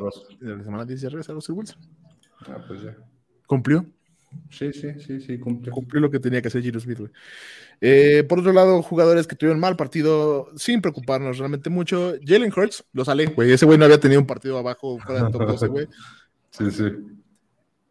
semana 0.63 0.85
10 0.85 1.01
ya 1.01 1.09
regresa 1.09 1.33
Russell 1.33 1.55
Wilson. 1.55 1.79
Ah, 2.47 2.63
pues 2.69 2.83
ya. 2.83 2.95
¿Cumplió? 3.47 3.87
Sí, 4.51 4.73
sí, 4.73 4.89
sí, 4.99 5.21
sí, 5.21 5.39
cumplió. 5.39 5.73
Cumplió 5.73 6.01
lo 6.01 6.11
que 6.11 6.21
tenía 6.21 6.41
que 6.43 6.49
hacer 6.49 6.63
Gino 6.63 6.81
Smith, 6.81 6.99
güey. 6.99 7.11
Eh, 7.81 8.25
por 8.29 8.39
otro 8.39 8.53
lado, 8.53 8.83
jugadores 8.83 9.27
que 9.27 9.37
tuvieron 9.37 9.61
mal 9.61 9.77
partido 9.77 10.49
sin 10.57 10.81
preocuparnos 10.81 11.39
realmente 11.39 11.71
mucho. 11.71 12.15
Jalen 12.25 12.53
Hurts, 12.55 12.85
lo 12.93 13.05
sale, 13.05 13.27
güey. 13.27 13.53
Ese 13.53 13.67
güey 13.67 13.79
no 13.79 13.85
había 13.85 14.01
tenido 14.01 14.21
un 14.21 14.27
partido 14.27 14.59
abajo 14.59 14.99
fuera 14.99 15.25
de 15.25 15.33
top 15.33 15.47
12, 15.47 15.67
güey. 15.69 15.89
Sí, 16.51 16.71
sí. 16.71 16.85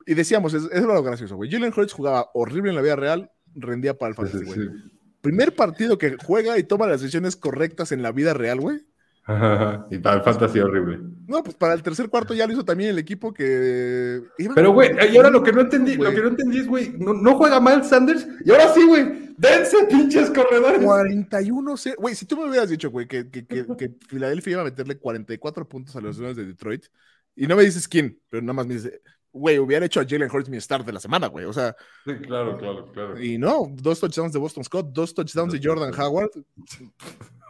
Y 0.08 0.14
decíamos, 0.14 0.54
es, 0.54 0.64
es 0.72 0.84
lo 0.84 1.04
gracioso, 1.04 1.36
güey. 1.36 1.52
Jalen 1.52 1.74
Hurts 1.76 1.92
jugaba 1.92 2.30
horrible 2.34 2.70
en 2.70 2.78
la 2.78 2.82
vida 2.82 2.96
real, 2.96 3.30
rendía 3.56 3.98
para 3.98 4.12
el 4.12 4.16
fantasy, 4.16 4.46
güey. 4.46 4.58
Sí, 4.58 4.66
sí 4.72 4.94
primer 5.24 5.56
partido 5.56 5.98
que 5.98 6.18
juega 6.22 6.60
y 6.60 6.64
toma 6.64 6.86
las 6.86 7.00
decisiones 7.00 7.38
correctas 7.38 7.94
en 7.94 8.04
la 8.04 8.12
vida 8.12 8.34
real, 8.34 8.60
güey. 8.60 8.82
y 9.90 10.00
para 10.00 10.18
el 10.18 10.24
fantasy 10.24 10.60
horrible. 10.60 11.00
No, 11.28 11.42
pues 11.42 11.56
para 11.56 11.74
el 11.74 11.82
tercer 11.82 12.10
cuarto 12.10 12.34
ya 12.34 12.46
lo 12.46 12.54
hizo 12.54 12.66
también 12.66 12.90
el 12.90 13.00
equipo 13.00 13.34
que. 13.34 14.22
Pero, 14.54 14.72
güey, 14.74 14.92
y 15.12 15.16
ahora 15.16 15.30
lo 15.30 15.42
que 15.42 15.54
no 15.54 15.62
entendí, 15.62 15.96
lo 15.96 16.12
que 16.12 16.22
no 16.22 16.28
entendí 16.30 16.60
es, 16.60 16.68
güey, 16.68 16.94
no, 16.98 17.36
juega 17.36 17.62
mal 17.62 17.86
Sanders, 17.86 18.28
y 18.44 18.52
ahora 18.52 18.74
sí, 18.74 18.86
güey, 18.86 19.34
dense 19.38 19.78
pinches 19.90 20.30
corredores. 20.30 20.84
41 20.84 21.76
Güey, 21.98 22.16
si 22.16 22.26
tú 22.26 22.38
me 22.38 22.50
hubieras 22.50 22.70
dicho, 22.70 22.92
güey, 22.92 23.08
que, 23.08 23.30
que, 23.30 23.46
que, 23.46 23.66
Filadelfia 24.10 24.52
iba 24.52 24.62
a 24.62 24.66
meterle 24.66 24.98
44 24.98 25.70
puntos 25.70 25.96
a 25.96 26.02
los 26.02 26.18
Leones 26.18 26.36
de 26.36 26.46
Detroit, 26.46 26.86
y 27.36 27.48
no 27.48 27.56
me 27.56 27.64
dices 27.64 27.88
quién, 27.88 28.20
pero 28.30 28.44
nada 28.44 28.54
más 28.54 28.68
me 28.68 28.74
dice, 28.74 29.02
güey, 29.32 29.58
hubiera 29.58 29.86
hecho 29.86 30.02
a 30.02 30.06
Jalen 30.06 30.30
Hurts 30.30 30.50
mi 30.50 30.60
start 30.60 30.86
de 30.86 30.92
la 30.92 31.00
semana, 31.00 31.28
güey. 31.28 31.46
O 31.46 31.54
sea. 31.54 31.76
Sí, 32.06 32.14
claro, 32.18 32.58
claro, 32.58 32.92
claro. 32.92 33.22
Y 33.22 33.38
no, 33.38 33.68
dos 33.72 34.02
touchdowns 34.02 34.34
de 34.34 34.40
Boston 34.40 34.64
Scott, 34.64 34.88
dos 34.92 35.14
touchdowns 35.14 35.54
de 35.54 35.62
Jordan 35.64 35.94
Howard. 35.98 36.30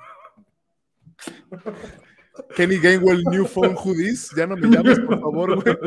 Kenny 2.56 2.78
Gainwell, 2.80 3.24
New 3.26 3.46
Phone 3.46 3.76
Hoodies. 3.76 4.32
Ya 4.36 4.48
no 4.48 4.56
me 4.56 4.68
llames, 4.68 5.00
por 5.00 5.20
favor, 5.20 5.64
güey. 5.64 5.78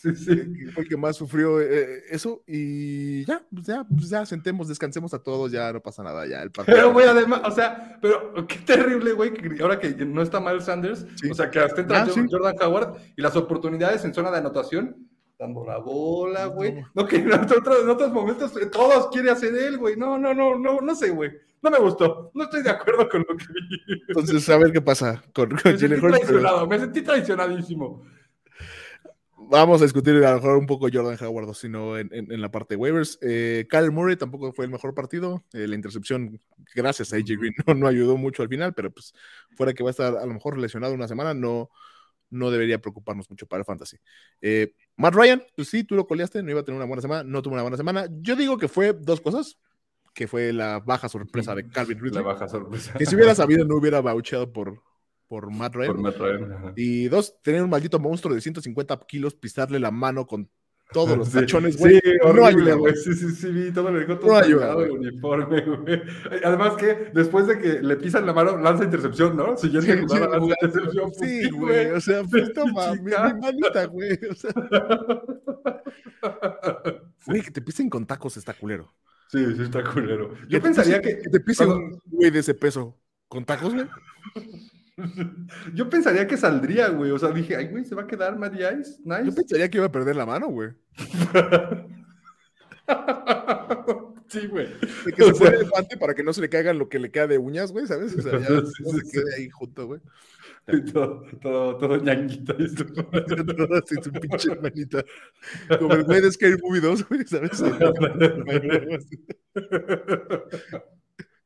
Sí, 0.00 0.14
sí. 0.14 0.66
Fue 0.72 0.84
el 0.84 0.88
que 0.88 0.96
más 0.96 1.16
sufrió 1.16 1.60
eh, 1.60 2.04
eso. 2.08 2.42
Y 2.46 3.24
ya, 3.26 3.42
pues 3.52 3.66
ya, 3.66 3.84
pues 3.84 4.08
ya, 4.08 4.24
sentemos, 4.24 4.68
descansemos 4.68 5.12
a 5.12 5.22
todos, 5.22 5.52
ya 5.52 5.72
no 5.72 5.80
pasa 5.80 6.02
nada, 6.02 6.26
ya 6.26 6.42
el 6.42 6.50
partido. 6.50 6.76
Pero, 6.76 6.92
güey, 6.92 7.06
además, 7.06 7.42
o 7.44 7.50
sea, 7.50 7.98
pero 8.00 8.46
qué 8.46 8.56
terrible, 8.58 9.12
güey, 9.12 9.34
que 9.34 9.62
ahora 9.62 9.78
que 9.78 9.90
no 10.06 10.22
está 10.22 10.40
mal 10.40 10.62
Sanders, 10.62 11.04
o 11.30 11.34
sea, 11.34 11.50
que 11.50 11.58
hasta 11.58 11.82
entra 11.82 12.02
ah, 12.02 12.08
Jordan 12.30 12.56
Howard 12.62 12.94
y 13.16 13.20
las 13.20 13.36
oportunidades 13.36 14.04
en 14.04 14.14
zona 14.14 14.30
de 14.30 14.38
anotación, 14.38 15.09
dando 15.40 15.64
la 15.64 15.78
bola, 15.78 16.46
güey. 16.46 16.84
No, 16.94 17.06
que 17.06 17.16
en 17.16 17.32
otros, 17.32 17.82
en 17.82 17.88
otros 17.88 18.12
momentos 18.12 18.52
todos 18.70 19.08
quieren 19.08 19.32
hacer 19.32 19.54
él, 19.54 19.78
güey. 19.78 19.96
No, 19.96 20.18
no, 20.18 20.32
no, 20.34 20.58
no, 20.58 20.80
no 20.80 20.94
sé, 20.94 21.10
güey. 21.10 21.32
No 21.62 21.70
me 21.70 21.78
gustó. 21.78 22.30
No 22.34 22.44
estoy 22.44 22.62
de 22.62 22.70
acuerdo 22.70 23.08
con 23.08 23.24
lo 23.28 23.36
que 23.36 23.46
vi. 23.46 24.02
Entonces, 24.08 24.48
a 24.48 24.58
ver 24.58 24.72
qué 24.72 24.80
pasa 24.80 25.22
con, 25.34 25.50
con 25.50 25.72
me 25.72 25.78
sentí 25.78 26.34
me 26.68 26.78
sentí 26.78 27.02
traicionadísimo 27.02 28.02
vamos 29.50 29.80
a 29.80 29.84
discutir 29.84 30.14
a 30.24 30.30
lo 30.30 30.36
mejor 30.36 30.56
un 30.56 30.66
poco 30.66 30.88
Jordan 30.92 31.18
Howard, 31.20 31.54
sino 31.54 31.98
en, 31.98 32.08
en, 32.12 32.40
la 32.40 32.50
parte 32.50 32.74
de 32.74 32.80
waivers. 32.80 33.18
Eh, 33.20 33.66
Kyle 33.68 33.90
Murray 33.90 34.16
tampoco 34.16 34.52
fue 34.52 34.64
el 34.64 34.70
mejor 34.70 34.94
partido. 34.94 35.44
Eh, 35.52 35.66
la 35.66 35.74
intercepción, 35.74 36.40
gracias 36.74 37.12
a 37.12 37.16
AJ 37.16 37.26
Green, 37.38 37.54
no, 37.76 37.86
ayudó 37.88 38.16
mucho 38.16 38.42
al 38.42 38.48
final, 38.48 38.72
pero 38.74 38.90
pues 38.92 39.12
fuera 39.56 39.74
que 39.74 39.82
va 39.82 39.90
a 39.90 39.92
estar 39.92 40.16
a 40.16 40.24
lo 40.24 40.32
mejor 40.32 40.56
lesionado 40.56 40.94
una 40.94 41.08
semana, 41.08 41.34
no, 41.34 41.68
no 42.30 42.50
debería 42.50 42.80
preocuparnos 42.80 43.28
mucho 43.28 43.46
para 43.46 43.60
el 43.60 43.64
fantasy. 43.64 43.96
Eh, 44.40 44.74
Matt 45.00 45.14
Ryan, 45.14 45.42
pues 45.56 45.68
sí, 45.68 45.82
tú 45.82 45.94
lo 45.94 46.06
coleaste, 46.06 46.42
no 46.42 46.50
iba 46.50 46.60
a 46.60 46.62
tener 46.62 46.76
una 46.76 46.86
buena 46.86 47.00
semana, 47.00 47.22
no 47.24 47.40
tuvo 47.40 47.54
una 47.54 47.62
buena 47.62 47.78
semana. 47.78 48.06
Yo 48.20 48.36
digo 48.36 48.58
que 48.58 48.68
fue 48.68 48.92
dos 48.92 49.22
cosas, 49.22 49.58
que 50.12 50.28
fue 50.28 50.52
la 50.52 50.78
baja 50.80 51.08
sorpresa 51.08 51.54
de 51.54 51.68
Calvin 51.68 51.98
Ridley. 51.98 52.22
La 52.22 52.32
baja 52.32 52.48
sorpresa. 52.48 52.92
Que 52.98 53.06
si 53.06 53.16
hubiera 53.16 53.34
sabido 53.34 53.64
no 53.64 53.76
hubiera 53.76 54.02
baucheado 54.02 54.52
por, 54.52 54.82
por 55.26 55.50
Matt 55.50 55.74
Ryan. 55.74 56.74
Y 56.76 57.08
dos, 57.08 57.40
tener 57.42 57.62
un 57.62 57.70
maldito 57.70 57.98
monstruo 57.98 58.34
de 58.34 58.42
150 58.42 58.98
kilos, 59.08 59.34
pisarle 59.34 59.80
la 59.80 59.90
mano 59.90 60.26
con 60.26 60.50
todos 60.92 61.16
los 61.16 61.30
tachones, 61.32 61.76
güey. 61.76 62.00
Sí, 62.00 62.10
no 62.22 62.44
ayuda, 62.44 62.74
güey. 62.74 62.94
Sí, 62.96 63.14
sí, 63.14 63.30
sí, 63.30 63.50
vi 63.50 63.72
todo 63.72 63.90
lo 63.90 63.98
dejó 63.98 64.18
todo 64.18 64.32
no 64.32 64.36
ayuda, 64.36 64.72
el 64.74 64.90
uniforme, 64.90 65.60
güey. 65.66 66.02
Además 66.44 66.74
que 66.74 67.10
después 67.12 67.46
de 67.46 67.58
que 67.58 67.80
le 67.80 67.96
pisan 67.96 68.26
la 68.26 68.32
mano, 68.32 68.56
lanza 68.56 68.84
intercepción, 68.84 69.36
¿no? 69.36 69.56
Siguiente 69.56 69.96
sí, 69.96 70.02
jugada, 70.02 70.28
lanza 70.38 70.54
intercepción. 70.62 71.14
Sí, 71.14 71.50
güey. 71.50 71.86
O 71.90 72.00
sea, 72.00 72.22
pues 72.24 72.52
toma, 72.54 72.94
mi, 72.94 73.10
manita, 73.40 73.86
güey. 73.86 74.18
O 74.30 74.34
sea. 74.34 74.52
Güey, 77.26 77.42
que 77.42 77.50
te 77.50 77.62
pisen 77.62 77.88
con 77.88 78.06
tacos 78.06 78.36
está 78.36 78.54
culero. 78.54 78.92
Sí, 79.28 79.44
sí 79.56 79.62
está 79.62 79.84
culero. 79.84 80.34
Yo 80.48 80.60
pensaría 80.60 81.00
que... 81.00 81.14
te 81.16 81.40
pise 81.40 81.64
un 81.64 82.00
güey 82.06 82.30
de 82.30 82.40
ese 82.40 82.54
peso 82.54 82.98
con 83.28 83.44
tacos, 83.44 83.72
güey. 83.74 83.86
Yo 85.74 85.88
pensaría 85.88 86.26
que 86.26 86.36
saldría, 86.36 86.88
güey. 86.88 87.10
O 87.10 87.18
sea, 87.18 87.30
dije, 87.30 87.56
ay, 87.56 87.68
güey, 87.68 87.84
se 87.84 87.94
va 87.94 88.02
a 88.02 88.06
quedar 88.06 88.38
Matty 88.38 88.58
Ice. 88.58 88.98
Nice. 89.04 89.24
Yo 89.24 89.34
pensaría 89.34 89.70
que 89.70 89.78
iba 89.78 89.86
a 89.86 89.92
perder 89.92 90.16
la 90.16 90.26
mano, 90.26 90.48
güey. 90.48 90.70
sí, 94.28 94.46
güey. 94.46 94.68
De 95.04 95.12
que 95.12 95.24
se 95.24 95.32
pone 95.34 95.56
elefante 95.56 95.96
para 95.96 96.14
que 96.14 96.22
no 96.22 96.32
se 96.32 96.40
le 96.40 96.48
caiga 96.48 96.72
lo 96.72 96.88
que 96.88 96.98
le 96.98 97.10
queda 97.10 97.26
de 97.26 97.38
uñas, 97.38 97.72
güey, 97.72 97.86
¿sabes? 97.86 98.16
O 98.16 98.22
sea, 98.22 98.38
ya 98.38 98.48
no 98.48 98.66
se 98.66 99.10
quede 99.10 99.34
ahí 99.36 99.48
junto, 99.50 99.86
güey. 99.86 100.00
Todo, 100.92 101.24
todo, 101.42 101.78
todo 101.78 101.96
ñanguito. 101.96 102.54
todo 102.54 103.74
así, 103.76 103.96
su 104.02 104.12
pinche 104.12 104.54
manita. 104.56 105.04
Como 105.78 105.94
el 105.94 106.04
güey 106.04 106.20
de 106.20 106.30
Scary 106.30 106.56
Movie 106.62 106.80
2, 106.80 107.08
güey, 107.08 107.24
¿sabes? 107.26 107.62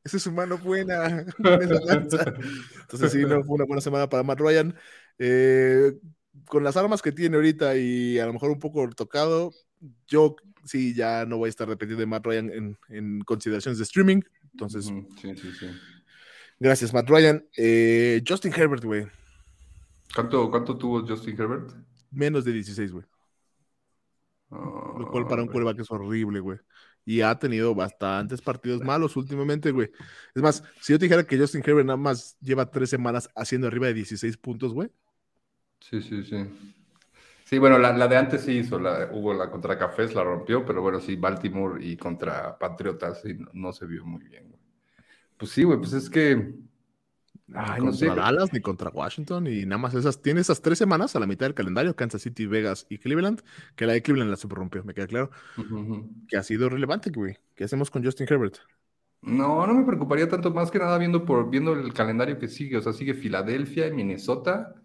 Esa 0.05 0.17
es 0.17 0.23
su 0.23 0.31
mano 0.31 0.57
buena. 0.59 1.25
Entonces 1.39 3.11
sí, 3.11 3.23
no 3.23 3.43
fue 3.43 3.55
una 3.55 3.65
buena 3.65 3.81
semana 3.81 4.07
para 4.07 4.21
Matt 4.21 4.39
Ryan. 4.39 4.75
Eh, 5.17 5.93
con 6.47 6.63
las 6.63 6.77
armas 6.77 7.01
que 7.01 7.11
tiene 7.11 7.35
ahorita 7.35 7.75
y 7.75 8.19
a 8.19 8.27
lo 8.27 8.33
mejor 8.33 8.51
un 8.51 8.59
poco 8.59 8.87
tocado, 8.91 9.51
yo 10.07 10.35
sí 10.63 10.93
ya 10.93 11.25
no 11.25 11.37
voy 11.37 11.47
a 11.47 11.49
estar 11.49 11.67
repetiendo 11.67 12.01
de 12.01 12.05
Matt 12.05 12.23
Ryan 12.23 12.77
en, 12.89 13.21
consideraciones 13.21 13.79
de 13.79 13.83
streaming. 13.83 14.21
Entonces, 14.51 14.85
sí, 14.85 15.35
sí, 15.35 15.51
sí. 15.59 15.67
gracias 16.59 16.93
Matt 16.93 17.09
Ryan. 17.09 17.43
Eh, 17.57 18.21
Justin 18.27 18.53
Herbert, 18.55 18.83
güey. 18.83 19.07
¿Cuánto, 20.13 20.51
¿Cuánto 20.51 20.77
tuvo 20.77 21.01
Justin 21.05 21.35
Herbert? 21.41 21.71
Menos 22.11 22.45
de 22.45 22.53
16, 22.53 22.91
güey. 22.91 23.05
Lo 24.51 25.09
cual 25.11 25.27
para 25.27 25.41
un 25.41 25.47
quarterback 25.47 25.79
es 25.79 25.89
horrible, 25.89 26.39
güey 26.39 26.59
y 27.05 27.21
ha 27.21 27.37
tenido 27.37 27.75
bastantes 27.75 28.41
partidos 28.41 28.81
malos 28.81 29.15
últimamente, 29.15 29.71
güey. 29.71 29.91
Es 30.33 30.41
más, 30.41 30.63
si 30.81 30.91
yo 30.91 30.99
te 30.99 31.05
dijera 31.05 31.25
que 31.25 31.37
Justin 31.37 31.61
Herbert 31.63 31.85
nada 31.85 31.97
más 31.97 32.35
lleva 32.41 32.69
tres 32.69 32.89
semanas 32.89 33.29
haciendo 33.35 33.67
arriba 33.67 33.87
de 33.87 33.93
16 33.93 34.35
puntos, 34.37 34.73
güey. 34.73 34.89
Sí, 35.79 36.01
sí, 36.01 36.23
sí. 36.23 36.37
Sí, 37.45 37.59
bueno, 37.59 37.77
la, 37.77 38.07
de 38.07 38.17
antes 38.17 38.41
sí 38.41 38.53
hizo, 38.53 38.79
la, 38.79 39.09
hubo 39.11 39.31
la 39.31 39.51
contra 39.51 39.77
Cafés, 39.77 40.15
la 40.15 40.23
rompió, 40.23 40.65
pero 40.65 40.81
bueno, 40.81 40.99
sí, 40.99 41.15
Baltimore 41.15 41.83
y 41.85 41.95
contra 41.95 42.57
Patriotas 42.57 43.21
sí, 43.21 43.37
no, 43.53 43.71
se 43.71 43.85
vio 43.85 44.03
muy 44.03 44.23
bien, 44.23 44.49
güey. 44.49 44.59
Pues 45.37 45.51
sí, 45.51 45.63
güey, 45.63 45.77
pues 45.77 45.93
es 45.93 46.09
que 46.09 46.55
Ay, 47.53 47.79
no 47.79 47.91
contra 47.91 48.15
Dallas 48.15 48.51
ni 48.53 48.59
contra 48.59 48.89
Washington 48.89 49.45
y 49.47 49.65
nada 49.65 49.77
más 49.77 49.93
esas. 49.93 50.21
Tiene 50.21 50.41
esas 50.41 50.61
tres 50.61 50.79
semanas 50.79 51.15
a 51.15 51.19
la 51.19 51.27
mitad 51.27 51.45
del 51.45 51.53
calendario, 51.53 51.95
Kansas 51.95 52.23
City, 52.23 52.47
Vegas 52.47 52.87
y 52.89 52.97
Cleveland, 52.97 53.41
que 53.75 53.85
la 53.85 53.93
de 53.93 54.01
Cleveland 54.01 54.31
la 54.31 54.37
rompió, 54.49 54.83
me 54.83 54.93
queda 54.93 55.07
claro. 55.07 55.29
Que 56.27 56.37
ha 56.37 56.43
sido 56.43 56.69
relevante, 56.69 57.11
güey. 57.11 57.37
¿Qué 57.55 57.63
hacemos 57.63 57.91
con 57.91 58.03
Justin 58.03 58.27
Herbert? 58.29 58.57
No, 59.21 59.65
no 59.65 59.73
me 59.73 59.85
preocuparía 59.85 60.27
tanto, 60.27 60.51
más 60.51 60.71
que 60.71 60.79
nada 60.79 60.97
viendo 60.97 61.25
por 61.25 61.49
viendo 61.49 61.73
el 61.73 61.93
calendario 61.93 62.39
que 62.39 62.47
sigue. 62.47 62.77
O 62.77 62.81
sea, 62.81 62.93
sigue 62.93 63.13
Filadelfia 63.13 63.87
y 63.87 63.93
Minnesota. 63.93 64.75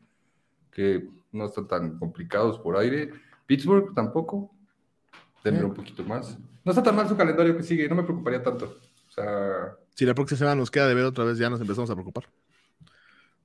que 0.70 1.08
no 1.32 1.46
están 1.46 1.66
tan 1.66 1.98
complicados 1.98 2.58
por 2.58 2.76
aire. 2.76 3.10
Pittsburgh 3.46 3.94
tampoco. 3.94 4.50
Tendrá 5.42 5.66
un 5.66 5.74
poquito 5.74 6.04
más. 6.04 6.38
No 6.64 6.72
está 6.72 6.82
tan 6.82 6.94
mal 6.94 7.08
su 7.08 7.16
calendario 7.16 7.56
que 7.56 7.62
sigue, 7.62 7.88
no 7.88 7.94
me 7.94 8.02
preocuparía 8.02 8.42
tanto. 8.42 8.76
O 9.08 9.12
sea. 9.12 9.76
Si 9.94 10.04
la 10.04 10.14
próxima 10.14 10.38
semana 10.38 10.56
nos 10.56 10.70
queda 10.70 10.86
de 10.88 10.94
ver 10.94 11.04
otra 11.04 11.24
vez, 11.24 11.38
ya 11.38 11.48
nos 11.48 11.60
empezamos 11.60 11.90
a 11.90 11.94
preocupar. 11.94 12.26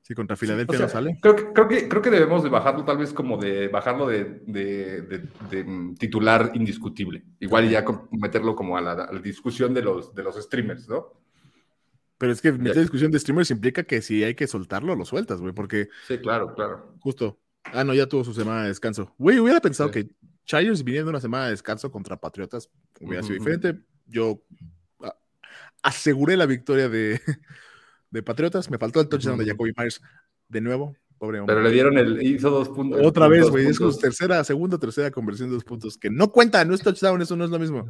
Si 0.05 0.13
contra 0.13 0.35
Filadelfia 0.35 0.77
no 0.77 0.87
sale. 0.87 1.17
Creo 1.19 1.35
que, 1.35 1.51
creo, 1.51 1.67
que, 1.67 1.89
creo 1.89 1.99
que 1.99 2.11
debemos 2.11 2.43
de 2.43 2.49
bajarlo, 2.49 2.85
tal 2.85 2.99
vez 2.99 3.11
como 3.11 3.37
de 3.37 3.69
bajarlo 3.69 4.05
de, 4.05 4.43
de, 4.45 5.63
mm, 5.63 5.95
titular 5.95 6.51
indiscutible. 6.53 7.23
Igual 7.39 7.67
ya 7.71 7.83
meterlo 8.11 8.55
como 8.55 8.77
a 8.77 8.81
la, 8.81 9.09
discusión 9.19 9.73
de 9.73 9.81
los, 9.81 10.13
de 10.13 10.21
los 10.21 10.35
streamers, 10.35 10.87
¿no? 10.87 11.11
Pero 12.19 12.31
es 12.31 12.39
que 12.39 12.51
meter 12.51 12.81
discusión 12.81 13.09
de 13.09 13.17
streamers 13.17 13.49
implica 13.49 13.81
que 13.81 14.03
si 14.03 14.23
hay 14.23 14.35
que 14.35 14.45
soltarlo, 14.45 14.95
lo 14.95 15.05
sueltas, 15.05 15.41
güey, 15.41 15.53
porque... 15.55 15.89
Sí, 16.07 16.19
claro, 16.19 16.53
claro. 16.53 16.93
Justo. 16.99 17.39
Ah, 17.73 17.83
no, 17.83 17.95
ya 17.95 18.05
tuvo 18.05 18.23
su 18.23 18.35
semana 18.35 18.61
de 18.61 18.67
descanso. 18.67 19.11
Güey, 19.17 19.39
hubiera 19.39 19.59
pensado 19.59 19.89
que 19.89 20.11
Chargers 20.45 20.83
viniendo 20.83 21.09
una 21.09 21.19
semana 21.19 21.45
de 21.45 21.51
descanso 21.51 21.91
contra 21.91 22.15
Patriotas 22.15 22.69
hubiera 23.01 23.23
sido 23.23 23.39
diferente. 23.39 23.81
Yo 24.05 24.43
ah, 25.01 25.15
aseguré 25.81 26.37
la 26.37 26.45
victoria 26.45 26.89
de, 26.89 27.19
de 28.15 28.23
Patriotas. 28.23 28.69
Me 28.71 28.77
faltó 28.77 29.01
el 29.01 29.07
touchdown 29.07 29.37
de 29.37 29.45
Jacoby 29.45 29.73
Myers 29.77 30.01
de 30.47 30.61
nuevo. 30.61 30.95
Pobre 31.17 31.39
hombre. 31.39 31.55
Pero 31.55 31.67
le 31.67 31.73
dieron 31.73 31.97
el. 31.97 32.21
Hizo 32.21 32.49
dos 32.49 32.69
puntos. 32.69 32.99
Otra 33.03 33.27
vez, 33.27 33.49
güey. 33.49 33.67
Es 33.67 33.77
su 33.77 33.97
tercera, 33.97 34.43
segunda, 34.43 34.77
tercera 34.77 35.11
conversión 35.11 35.49
de 35.49 35.55
dos 35.55 35.63
puntos. 35.63 35.97
Que 35.97 36.09
no 36.09 36.31
cuenta, 36.31 36.63
no 36.65 36.73
es 36.73 36.81
touchdown, 36.81 37.21
eso 37.21 37.35
no 37.35 37.45
es 37.45 37.51
lo 37.51 37.59
mismo. 37.59 37.87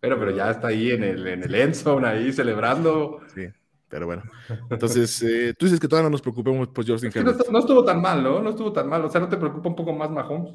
Pero, 0.00 0.18
pero 0.18 0.34
ya 0.34 0.50
está 0.50 0.68
ahí 0.68 0.90
en 0.90 1.04
el, 1.04 1.26
en 1.26 1.42
el 1.42 1.54
end 1.54 1.74
zone, 1.74 2.06
ahí 2.06 2.32
celebrando. 2.32 3.20
Sí. 3.34 3.46
Pero 3.88 4.06
bueno, 4.06 4.24
entonces 4.68 5.22
eh, 5.22 5.54
tú 5.56 5.66
dices 5.66 5.78
que 5.78 5.86
todavía 5.86 6.08
no 6.08 6.12
nos 6.12 6.20
preocupemos 6.20 6.68
por 6.68 6.84
Justin 6.84 7.10
es 7.14 7.50
no, 7.50 7.58
estuvo 7.58 7.84
tan 7.84 8.00
mal, 8.00 8.20
¿no? 8.20 8.42
No 8.42 8.50
estuvo 8.50 8.72
tan 8.72 8.88
mal. 8.88 9.04
O 9.04 9.08
sea, 9.08 9.20
¿no 9.20 9.28
te 9.28 9.36
preocupa 9.36 9.68
un 9.68 9.76
poco 9.76 9.92
más 9.92 10.10
Mahomes? 10.10 10.54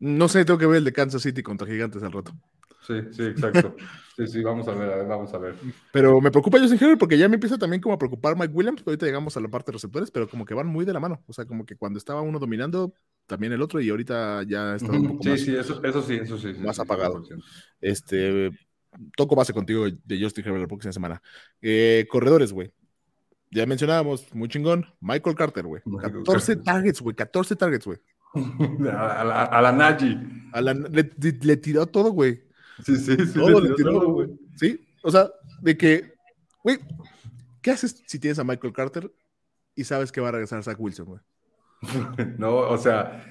No 0.00 0.28
sé, 0.28 0.44
tengo 0.44 0.58
que 0.58 0.66
ver 0.66 0.78
el 0.78 0.84
de 0.84 0.92
Kansas 0.92 1.22
City 1.22 1.42
contra 1.42 1.68
Gigantes 1.68 2.02
al 2.02 2.10
rato. 2.10 2.32
Sí, 2.86 2.94
sí, 3.12 3.22
exacto. 3.24 3.76
Sí, 4.16 4.26
sí, 4.26 4.42
vamos 4.42 4.68
a 4.68 4.72
ver, 4.74 5.06
vamos 5.06 5.32
a 5.32 5.38
ver. 5.38 5.54
Pero 5.92 6.20
me 6.20 6.30
preocupa 6.30 6.58
Justin 6.58 6.78
Herbert 6.80 6.98
porque 6.98 7.16
ya 7.16 7.28
me 7.28 7.34
empieza 7.34 7.56
también 7.56 7.80
como 7.80 7.94
a 7.94 7.98
preocupar 7.98 8.36
Mike 8.36 8.52
Williams. 8.52 8.82
Ahorita 8.84 9.06
llegamos 9.06 9.36
a 9.36 9.40
la 9.40 9.48
parte 9.48 9.70
de 9.70 9.76
receptores, 9.76 10.10
pero 10.10 10.28
como 10.28 10.44
que 10.44 10.54
van 10.54 10.66
muy 10.66 10.84
de 10.84 10.92
la 10.92 11.00
mano. 11.00 11.22
O 11.26 11.32
sea, 11.32 11.44
como 11.44 11.64
que 11.64 11.76
cuando 11.76 11.98
estaba 11.98 12.20
uno 12.20 12.38
dominando, 12.38 12.92
también 13.26 13.52
el 13.52 13.62
otro, 13.62 13.80
y 13.80 13.88
ahorita 13.88 14.42
ya 14.42 14.76
está 14.76 14.92
un 14.92 15.08
poco 15.08 15.22
sí, 15.22 15.38
Sí, 15.38 15.56
eso, 15.56 15.82
eso 15.82 16.02
sí, 16.02 16.14
eso 16.22 16.38
sí. 16.38 16.52
Más 16.58 16.78
apagado. 16.78 17.22
Este, 17.80 18.50
toco 19.16 19.36
base 19.36 19.52
contigo 19.52 19.86
de 19.88 20.22
Justin 20.22 20.44
Herbert 20.44 20.62
la 20.62 20.68
próxima 20.68 20.92
semana. 20.92 21.22
Eh, 21.60 22.06
corredores, 22.10 22.52
güey. 22.52 22.72
Ya 23.50 23.66
mencionábamos, 23.66 24.32
muy 24.34 24.48
chingón, 24.48 24.86
Michael 25.00 25.34
Carter, 25.34 25.64
güey. 25.66 25.82
14 26.00 26.56
targets, 26.56 27.00
güey, 27.00 27.16
14 27.16 27.56
targets, 27.56 27.84
güey. 27.84 27.98
A 28.34 29.24
la, 29.24 29.42
a 29.42 29.60
la 29.62 29.72
Nagy. 29.72 30.16
le, 31.42 31.56
tiró 31.56 31.86
todo, 31.86 32.12
güey. 32.12 32.49
Sí, 32.84 32.96
sí, 32.96 33.16
sí. 33.26 33.34
Todo 33.34 33.60
le 33.60 33.74
tiró, 33.74 34.12
güey. 34.12 34.28
Sí, 34.56 34.86
o 35.02 35.10
sea, 35.10 35.30
de 35.60 35.76
que, 35.76 36.14
güey, 36.62 36.78
¿qué 37.62 37.70
haces 37.70 38.02
si 38.06 38.18
tienes 38.18 38.38
a 38.38 38.44
Michael 38.44 38.72
Carter 38.72 39.12
y 39.74 39.84
sabes 39.84 40.12
que 40.12 40.20
va 40.20 40.28
a 40.28 40.32
regresar 40.32 40.62
Zach 40.62 40.78
Wilson, 40.78 41.06
güey? 41.06 41.20
no, 42.38 42.56
o 42.56 42.78
sea, 42.78 43.24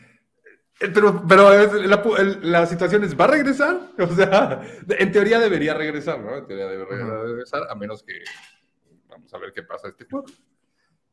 eh, 0.79 0.89
pero, 0.93 1.23
pero 1.27 1.51
la, 1.85 2.03
la, 2.41 2.65
situación 2.65 3.03
es, 3.03 3.19
¿va 3.19 3.25
a 3.25 3.29
regresar? 3.29 3.79
O 3.99 4.15
sea, 4.15 4.61
en 4.87 5.11
teoría 5.11 5.39
debería 5.39 5.73
regresar, 5.73 6.19
¿no? 6.19 6.37
En 6.37 6.47
teoría 6.47 6.67
debería 6.67 7.05
regresar, 7.05 7.63
a 7.69 7.75
menos 7.75 8.03
que 8.03 8.13
vamos 9.07 9.33
a 9.33 9.37
ver 9.37 9.51
qué 9.53 9.63
pasa 9.63 9.89
este 9.89 10.05
juego. 10.05 10.25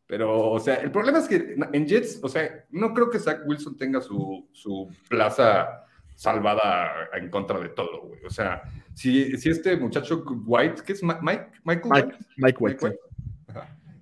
Pero, 0.07 0.53
o 0.53 0.61
sea, 0.61 0.77
el 0.77 0.93
problema 0.93 1.19
es 1.19 1.27
que 1.27 1.57
en 1.73 1.87
Jets, 1.87 2.21
o 2.23 2.29
sea, 2.29 2.65
no 2.71 2.95
creo 2.95 3.11
que 3.11 3.19
Zach 3.19 3.41
Wilson 3.45 3.77
tenga 3.77 4.01
su, 4.01 4.49
su 4.53 4.89
plaza 5.09 5.85
salvada 6.17 7.11
en 7.13 7.31
contra 7.31 7.61
de 7.61 7.69
todo, 7.69 8.09
güey. 8.09 8.25
O 8.25 8.31
sea, 8.31 8.63
si, 8.95 9.37
si 9.37 9.51
este 9.51 9.77
muchacho 9.77 10.25
White, 10.45 10.83
¿qué 10.85 10.95
es 10.95 11.03
Mike? 11.03 11.51
Michael 11.65 11.93
White. 11.93 12.19
Mike, 12.37 12.59
White. 12.59 12.99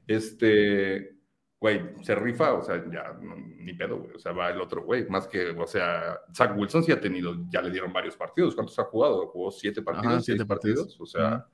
Este, 0.07 1.17
güey, 1.61 1.83
se 2.03 2.15
rifa, 2.15 2.55
o 2.55 2.63
sea, 2.63 2.85
ya 2.91 3.19
ni 3.59 3.75
pedo, 3.75 3.99
güey. 3.99 4.15
O 4.15 4.19
sea, 4.19 4.33
va 4.33 4.51
el 4.51 4.61
otro 4.61 4.85
güey. 4.85 5.09
Más 5.09 5.27
que, 5.27 5.51
o 5.51 5.67
sea, 5.67 6.21
Zach 6.33 6.57
Wilson 6.57 6.85
sí 6.85 6.93
ha 6.93 7.01
tenido, 7.01 7.35
ya 7.51 7.61
le 7.61 7.71
dieron 7.71 7.93
varios 7.93 8.17
partidos. 8.17 8.55
¿Cuántos 8.55 8.79
ha 8.79 8.85
jugado? 8.85 9.27
Jugó 9.27 9.51
siete 9.51 9.83
partidos, 9.83 10.25
siete 10.25 10.47
partidos. 10.47 10.99
O 11.01 11.07
sea, 11.07 11.47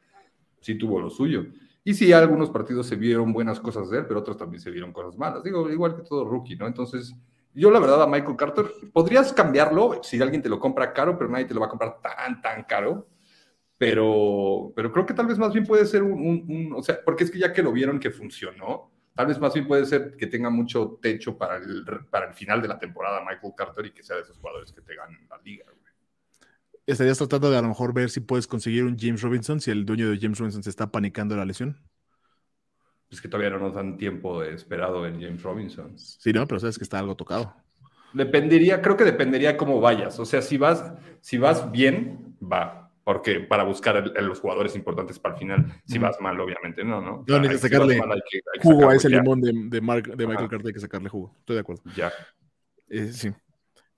sí 0.61 0.75
tuvo 0.77 1.01
lo 1.01 1.09
suyo. 1.09 1.46
Y 1.83 1.94
sí, 1.94 2.12
algunos 2.12 2.51
partidos 2.51 2.87
se 2.87 2.96
vieron 2.96 3.33
buenas 3.33 3.59
cosas 3.59 3.88
de 3.88 3.99
él, 3.99 4.07
pero 4.07 4.20
otros 4.20 4.37
también 4.37 4.61
se 4.61 4.70
vieron 4.70 4.92
cosas 4.92 5.16
malas. 5.16 5.42
Digo, 5.42 5.70
igual 5.70 5.96
que 5.96 6.03
todo 6.03 6.27
rookie, 6.27 6.57
¿no? 6.57 6.66
Entonces, 6.66 7.14
yo 7.54 7.70
la 7.70 7.80
verdad 7.80 8.02
a 8.02 8.06
Michael 8.06 8.36
Carter, 8.36 8.66
podrías 8.92 9.32
cambiarlo 9.32 10.00
si 10.02 10.20
alguien 10.20 10.42
te 10.42 10.48
lo 10.48 10.60
compra 10.60 10.92
caro, 10.92 11.16
pero 11.18 11.30
nadie 11.30 11.46
te 11.46 11.54
lo 11.54 11.60
va 11.60 11.66
a 11.66 11.70
comprar 11.70 12.00
tan, 12.00 12.40
tan 12.40 12.64
caro. 12.64 13.08
Pero, 13.78 14.72
pero 14.76 14.92
creo 14.92 15.06
que 15.06 15.14
tal 15.14 15.26
vez 15.26 15.38
más 15.38 15.52
bien 15.54 15.64
puede 15.64 15.86
ser 15.86 16.02
un, 16.02 16.72
o 16.76 16.82
sea, 16.82 16.98
porque 17.02 17.24
es 17.24 17.30
que 17.30 17.38
ya 17.38 17.52
que 17.52 17.62
lo 17.62 17.72
vieron 17.72 17.98
que 17.98 18.10
funcionó, 18.10 18.90
tal 19.14 19.26
vez 19.26 19.38
más 19.38 19.54
bien 19.54 19.66
puede 19.66 19.86
ser 19.86 20.16
que 20.16 20.26
tenga 20.26 20.50
mucho 20.50 20.98
techo 21.00 21.38
para 21.38 21.56
el, 21.56 21.84
para 22.10 22.28
el 22.28 22.34
final 22.34 22.60
de 22.60 22.68
la 22.68 22.78
temporada 22.78 23.24
Michael 23.24 23.54
Carter 23.56 23.86
y 23.86 23.92
que 23.92 24.02
sea 24.02 24.16
de 24.16 24.22
esos 24.22 24.36
jugadores 24.36 24.70
que 24.72 24.82
te 24.82 24.94
ganen 24.94 25.26
la 25.30 25.38
liga. 25.38 25.64
¿Estarías 26.86 27.18
tratando 27.18 27.50
de 27.50 27.56
a 27.56 27.62
lo 27.62 27.68
mejor 27.68 27.94
ver 27.94 28.10
si 28.10 28.20
puedes 28.20 28.46
conseguir 28.46 28.84
un 28.84 28.98
James 28.98 29.22
Robinson 29.22 29.60
si 29.60 29.70
el 29.70 29.86
dueño 29.86 30.10
de 30.10 30.18
James 30.20 30.38
Robinson 30.38 30.62
se 30.62 30.70
está 30.70 30.90
panicando 30.90 31.36
la 31.36 31.44
lesión? 31.44 31.80
Es 33.11 33.20
que 33.20 33.29
todavía 33.29 33.51
no 33.51 33.59
nos 33.59 33.75
dan 33.75 33.96
tiempo 33.96 34.42
esperado 34.42 35.07
en 35.07 35.20
James 35.20 35.42
Robinson. 35.42 35.99
Sí, 35.99 36.33
no, 36.33 36.46
pero 36.46 36.61
sabes 36.61 36.79
que 36.79 36.85
está 36.85 36.99
algo 36.99 37.16
tocado. 37.16 37.55
Dependería, 38.12 38.81
creo 38.81 38.96
que 38.96 39.05
dependería 39.05 39.57
cómo 39.57 39.81
vayas. 39.81 40.18
O 40.18 40.25
sea, 40.25 40.42
si 40.42 40.57
vas, 40.57 40.92
si 41.20 41.38
vas 41.38 41.70
bien, 41.73 42.37
va. 42.40 42.90
Porque 43.03 43.40
para 43.40 43.64
buscar 43.64 44.12
los 44.23 44.40
jugadores 44.40 44.77
importantes 44.77 45.18
para 45.18 45.35
el 45.35 45.38
final, 45.40 45.81
si 45.85 45.99
vas 45.99 46.20
mal, 46.20 46.38
obviamente 46.38 46.85
no, 46.85 47.01
¿no? 47.01 47.25
No, 47.27 47.40
ni 47.40 47.59
sacarle 47.59 48.01
jugo 48.62 48.88
a 48.88 48.94
ese 48.94 49.09
limón 49.09 49.40
de, 49.40 49.53
de, 49.53 49.81
Michael 49.81 50.49
Carter, 50.49 50.66
hay 50.66 50.73
que 50.73 50.81
sacarle 50.81 51.09
jugo. 51.09 51.35
Estoy 51.40 51.57
de 51.57 51.61
acuerdo. 51.61 51.83
Ya. 51.96 52.12
Eh, 52.88 53.11
sí. 53.12 53.33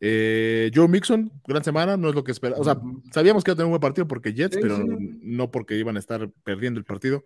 Eh, 0.00 0.70
Joe 0.74 0.88
Mixon, 0.88 1.30
gran 1.46 1.62
semana, 1.62 1.96
no 1.96 2.08
es 2.08 2.14
lo 2.14 2.24
que 2.24 2.32
esperaba. 2.32 2.60
O 2.60 2.64
sea, 2.64 2.76
sabíamos 3.12 3.44
que 3.44 3.50
iba 3.50 3.54
a 3.54 3.56
tener 3.56 3.66
un 3.66 3.72
buen 3.72 3.80
partido 3.80 4.08
porque 4.08 4.32
Jets, 4.32 4.58
pero 4.60 4.78
no 4.78 5.50
porque 5.50 5.76
iban 5.76 5.96
a 5.96 6.00
estar 6.00 6.30
perdiendo 6.42 6.78
el 6.78 6.84
partido. 6.84 7.22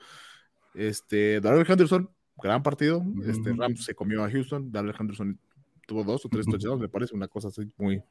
Este, 0.76 1.40
Darrell 1.40 1.66
Henderson, 1.68 2.10
gran 2.36 2.62
partido. 2.62 3.02
Este, 3.26 3.52
Rams 3.52 3.84
se 3.84 3.94
comió 3.94 4.22
a 4.22 4.30
Houston. 4.30 4.70
Darrell 4.70 4.94
Henderson 4.98 5.38
tuvo 5.86 6.04
dos 6.04 6.24
o 6.26 6.28
tres 6.28 6.46
touchdowns, 6.46 6.80
me 6.80 6.88
parece 6.88 7.14
una 7.14 7.28
cosa 7.28 7.48
así 7.48 7.62
muy, 7.78 8.02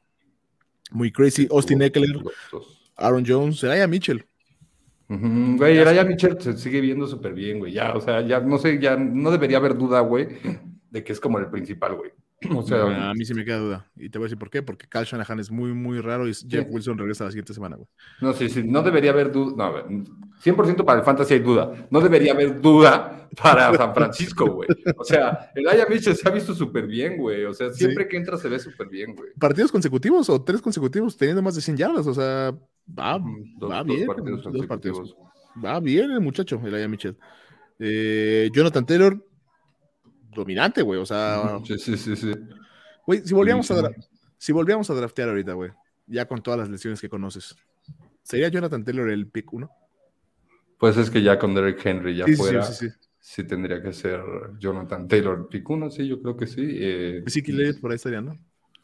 muy 0.90 1.12
crazy. 1.12 1.46
Austin 1.50 1.82
Eckler, 1.82 2.18
Aaron 2.96 3.24
Jones, 3.26 3.62
Elijah 3.62 3.86
Mitchell. 3.86 4.24
Güey, 5.08 5.78
Elijah 5.78 6.04
Mitchell 6.04 6.40
se 6.40 6.56
sigue 6.56 6.80
viendo 6.80 7.06
súper 7.06 7.32
bien, 7.32 7.60
güey. 7.60 7.72
Ya, 7.72 7.94
o 7.94 8.00
sea, 8.00 8.22
ya 8.22 8.40
no 8.40 8.58
sé, 8.58 8.80
ya 8.80 8.96
no 8.96 9.30
debería 9.30 9.58
haber 9.58 9.76
duda, 9.76 10.00
güey, 10.00 10.28
de 10.90 11.04
que 11.04 11.12
es 11.12 11.20
como 11.20 11.38
el 11.38 11.48
principal, 11.48 11.94
güey. 11.94 12.10
O 12.54 12.62
sea, 12.62 13.10
a 13.10 13.14
mí 13.14 13.24
sí 13.24 13.32
me 13.32 13.44
queda 13.44 13.58
duda. 13.58 13.90
Y 13.96 14.10
te 14.10 14.18
voy 14.18 14.26
a 14.26 14.26
decir 14.26 14.38
por 14.38 14.50
qué. 14.50 14.62
Porque 14.62 14.86
Cal 14.86 15.04
Shanahan 15.04 15.40
es 15.40 15.50
muy, 15.50 15.72
muy 15.72 16.00
raro 16.00 16.28
y 16.28 16.34
Jeff 16.34 16.66
Wilson 16.68 16.98
regresa 16.98 17.24
la 17.24 17.30
siguiente 17.30 17.54
semana, 17.54 17.76
güey. 17.76 17.88
No, 18.20 18.32
sí, 18.34 18.48
sí. 18.48 18.62
No 18.62 18.82
debería 18.82 19.10
haber 19.12 19.32
duda. 19.32 19.54
No, 19.56 20.04
100% 20.44 20.84
para 20.84 20.98
el 20.98 21.04
Fantasy 21.04 21.34
hay 21.34 21.40
duda. 21.40 21.88
No 21.90 22.00
debería 22.00 22.32
haber 22.32 22.60
duda 22.60 23.28
para 23.42 23.74
San 23.74 23.94
Francisco, 23.94 24.50
güey. 24.50 24.68
O 24.98 25.04
sea, 25.04 25.50
el 25.54 25.66
Aya 25.66 25.86
Mitchell 25.88 26.14
se 26.14 26.28
ha 26.28 26.32
visto 26.32 26.54
súper 26.54 26.86
bien, 26.86 27.16
güey. 27.16 27.44
O 27.44 27.54
sea, 27.54 27.72
siempre 27.72 28.06
que 28.06 28.18
entra 28.18 28.36
se 28.36 28.48
ve 28.48 28.58
súper 28.58 28.88
bien, 28.88 29.14
güey. 29.14 29.30
¿Partidos 29.38 29.72
consecutivos 29.72 30.28
o 30.28 30.42
tres 30.42 30.60
consecutivos 30.60 31.16
teniendo 31.16 31.42
más 31.42 31.54
de 31.54 31.62
100 31.62 31.76
yardas? 31.76 32.06
O 32.06 32.14
sea, 32.14 32.54
va, 32.86 33.18
va 33.18 33.82
bien. 33.82 34.06
Dos 34.06 34.66
partidos, 34.66 35.16
Va 35.64 35.80
bien 35.80 36.10
el 36.10 36.20
muchacho, 36.20 36.60
el 36.62 36.74
Aya 36.74 36.86
Mitchell. 36.86 37.16
Eh, 37.78 38.50
Jonathan 38.52 38.84
Taylor 38.84 39.24
dominante, 40.36 40.82
güey. 40.82 41.00
O 41.00 41.06
sea. 41.06 41.60
Sí, 41.64 41.78
sí, 41.78 41.96
sí, 41.96 42.16
sí. 42.16 42.32
Güey, 43.06 43.22
si 43.24 43.34
volvíamos, 43.34 43.70
a 43.70 43.90
si 44.38 44.52
volvíamos 44.52 44.90
a 44.90 44.94
draftear 44.94 45.28
ahorita, 45.28 45.52
güey, 45.52 45.70
ya 46.06 46.26
con 46.26 46.42
todas 46.42 46.60
las 46.60 46.68
lesiones 46.68 47.00
que 47.00 47.08
conoces, 47.08 47.56
¿sería 48.22 48.48
Jonathan 48.48 48.84
Taylor 48.84 49.10
el 49.10 49.28
pick 49.28 49.52
1? 49.52 49.70
Pues 50.78 50.96
es 50.96 51.10
que 51.10 51.22
ya 51.22 51.38
con 51.38 51.54
Derek 51.54 51.84
Henry 51.84 52.16
ya 52.16 52.26
fuera. 52.36 52.62
Sí, 52.64 52.88
sí, 52.88 52.94
sí, 53.18 53.44
tendría 53.44 53.82
que 53.82 53.92
ser 53.92 54.20
Jonathan 54.58 55.08
Taylor 55.08 55.38
el 55.38 55.46
pick 55.46 55.68
1, 55.68 55.90
sí, 55.90 56.06
yo 56.06 56.20
creo 56.20 56.36
que 56.36 56.46
sí. 56.46 56.62
Eh, 56.64 57.24
sí, 57.26 57.42
por 57.80 57.92
ahí 57.92 57.96
estaría, 57.96 58.20
¿no? 58.20 58.38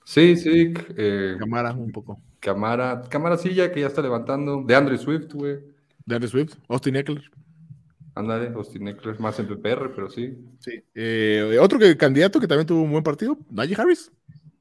Sí, 0.05 0.37
sí. 0.37 0.73
Eh, 0.97 1.37
Camara, 1.39 1.73
un 1.73 1.93
poco. 1.93 2.21
Camara, 2.41 3.03
Camara 3.09 3.37
sí, 3.37 3.55
ya 3.55 3.71
que 3.71 3.81
ya 3.81 3.87
está 3.87 4.03
levantando. 4.03 4.63
De 4.63 4.75
Andrew 4.75 4.99
Swift, 4.99 5.33
güey. 5.33 5.59
De 6.05 6.15
Andrew 6.15 6.31
Swift, 6.31 6.55
Austin 6.69 6.97
Eckler. 6.97 7.31
Ándale, 8.15 8.49
Austin 8.55 8.89
Eckler 8.89 9.19
más 9.21 9.39
en 9.39 9.47
PPR, 9.47 9.95
pero 9.95 10.11
sí. 10.11 10.37
Sí. 10.59 10.83
Eh, 10.95 11.59
otro 11.61 11.79
que, 11.79 11.97
candidato 11.97 12.39
que 12.39 12.47
también 12.47 12.67
tuvo 12.67 12.83
un 12.83 12.91
buen 12.91 13.03
partido, 13.03 13.39
Najee 13.51 13.81
Harris. 13.81 14.13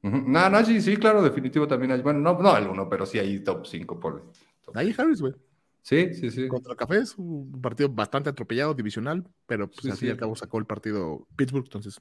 No, 0.02 0.48
Najee, 0.48 0.80
sí, 0.80 0.96
claro, 0.96 1.22
definitivo 1.22 1.68
también. 1.68 2.02
Bueno, 2.02 2.20
no, 2.20 2.38
no 2.38 2.56
el 2.56 2.66
uno, 2.66 2.88
pero 2.88 3.06
sí 3.06 3.18
hay 3.18 3.40
top 3.40 3.66
5 3.66 4.00
por. 4.00 4.32
Najee 4.74 4.94
Harris, 4.96 5.20
güey. 5.20 5.34
Sí, 5.82 6.14
sí, 6.14 6.30
sí. 6.30 6.48
Contra 6.48 6.76
Cafés, 6.76 7.14
un 7.18 7.60
partido 7.60 7.88
bastante 7.88 8.30
atropellado, 8.30 8.72
divisional, 8.72 9.24
pero 9.46 9.68
pues 9.68 9.92
así 9.92 10.08
al 10.08 10.16
cabo 10.16 10.36
sacó 10.36 10.58
el 10.58 10.64
partido 10.64 11.26
Pittsburgh, 11.36 11.64
entonces. 11.64 12.00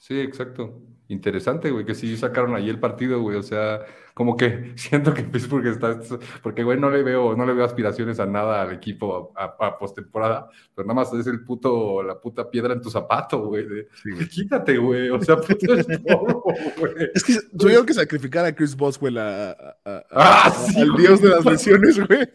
Sí, 0.00 0.18
exacto. 0.18 0.80
Interesante, 1.08 1.70
güey, 1.70 1.84
que 1.84 1.94
sí 1.94 2.16
sacaron 2.16 2.54
ahí 2.54 2.70
el 2.70 2.80
partido, 2.80 3.20
güey. 3.20 3.36
O 3.36 3.42
sea, 3.42 3.80
como 4.14 4.34
que 4.34 4.72
siento 4.76 5.12
que 5.12 5.22
Pittsburgh 5.22 5.66
está. 5.66 6.00
Porque, 6.42 6.62
güey, 6.62 6.80
no 6.80 6.88
le 6.90 7.02
veo, 7.02 7.36
no 7.36 7.44
le 7.44 7.52
veo 7.52 7.64
aspiraciones 7.66 8.18
a 8.18 8.24
nada 8.24 8.62
al 8.62 8.72
equipo 8.72 9.30
a, 9.36 9.78
postemporada. 9.78 10.48
Pero 10.74 10.88
nada 10.88 10.94
más 10.94 11.12
es 11.12 11.26
el 11.26 11.44
puto, 11.44 12.02
la 12.02 12.18
puta 12.18 12.50
piedra 12.50 12.72
en 12.72 12.80
tu 12.80 12.90
zapato, 12.90 13.44
güey. 13.46 13.66
Quítate, 14.30 14.78
güey. 14.78 15.10
O 15.10 15.20
sea, 15.20 15.36
puto 15.40 15.74
es 15.74 15.86
güey. 15.86 16.94
Es 17.14 17.22
que 17.22 17.34
tuvieron 17.58 17.84
que 17.84 17.94
sacrificar 17.94 18.46
a 18.46 18.54
Chris 18.54 18.74
Boswell 18.74 19.18
a, 19.18 19.76
ah, 19.84 20.54
al 20.76 20.96
dios 20.96 21.20
de 21.20 21.28
las 21.28 21.44
lesiones, 21.44 21.98
güey. 22.06 22.26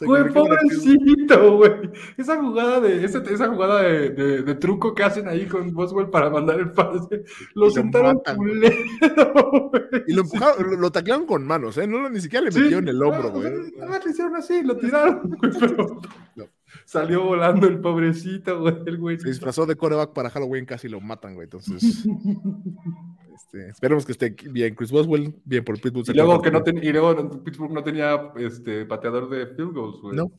Güey, 0.00 0.32
pobrecito, 0.32 1.56
güey. 1.56 1.90
Esa 2.16 2.40
jugada 2.40 2.80
de, 2.80 3.04
esa, 3.04 3.18
esa 3.18 3.48
jugada 3.48 3.82
de, 3.82 4.42
de, 4.42 4.54
truco 4.54 4.94
que 4.94 5.02
hacen 5.02 5.28
ahí 5.28 5.46
con 5.46 5.72
Boswell 5.72 6.10
para 6.10 6.30
mandar 6.30 6.60
el 6.60 6.72
pase, 6.72 7.24
lo 7.54 7.70
sentaron 7.70 8.20
culero, 8.36 8.76
Y 10.06 10.12
lo 10.12 10.22
empujaron, 10.22 10.80
lo, 10.80 10.90
taclearon 10.90 11.26
con 11.26 11.44
manos, 11.46 11.78
¿eh? 11.78 11.86
No, 11.86 12.08
ni 12.08 12.20
siquiera 12.20 12.44
le 12.44 12.52
metieron 12.52 12.84
en 12.84 12.94
el 12.94 13.02
hombro, 13.02 13.30
güey. 13.30 13.72
Nada 13.76 13.90
más 13.90 14.04
le 14.04 14.10
hicieron 14.12 14.36
así, 14.36 14.62
lo 14.62 14.76
tiraron, 14.76 15.36
pero 15.60 16.00
salió 16.84 17.24
volando 17.24 17.66
el 17.66 17.80
pobrecito, 17.80 18.60
güey, 18.60 18.76
el 18.86 18.98
güey. 18.98 19.18
Se 19.18 19.28
disfrazó 19.28 19.66
de 19.66 19.76
coreback 19.76 20.12
para 20.12 20.30
Halloween, 20.30 20.64
casi 20.64 20.88
lo 20.88 21.00
matan, 21.00 21.34
güey, 21.34 21.44
entonces... 21.44 22.06
Este, 23.48 23.70
esperemos 23.70 24.04
que 24.04 24.12
esté 24.12 24.36
bien 24.50 24.74
Chris 24.74 24.90
Boswell, 24.90 25.34
bien 25.44 25.64
por 25.64 25.80
Pittsburgh. 25.80 26.06
Y 26.10 26.12
luego, 26.12 26.42
que 26.42 26.50
no 26.50 26.62
y 26.66 26.92
luego 26.92 27.42
Pittsburgh 27.42 27.72
no 27.72 27.82
tenía 27.82 28.30
este, 28.36 28.84
pateador 28.84 29.30
de 29.30 29.46
field 29.46 29.72
goals, 29.72 30.00
güey. 30.02 30.16
No. 30.16 30.30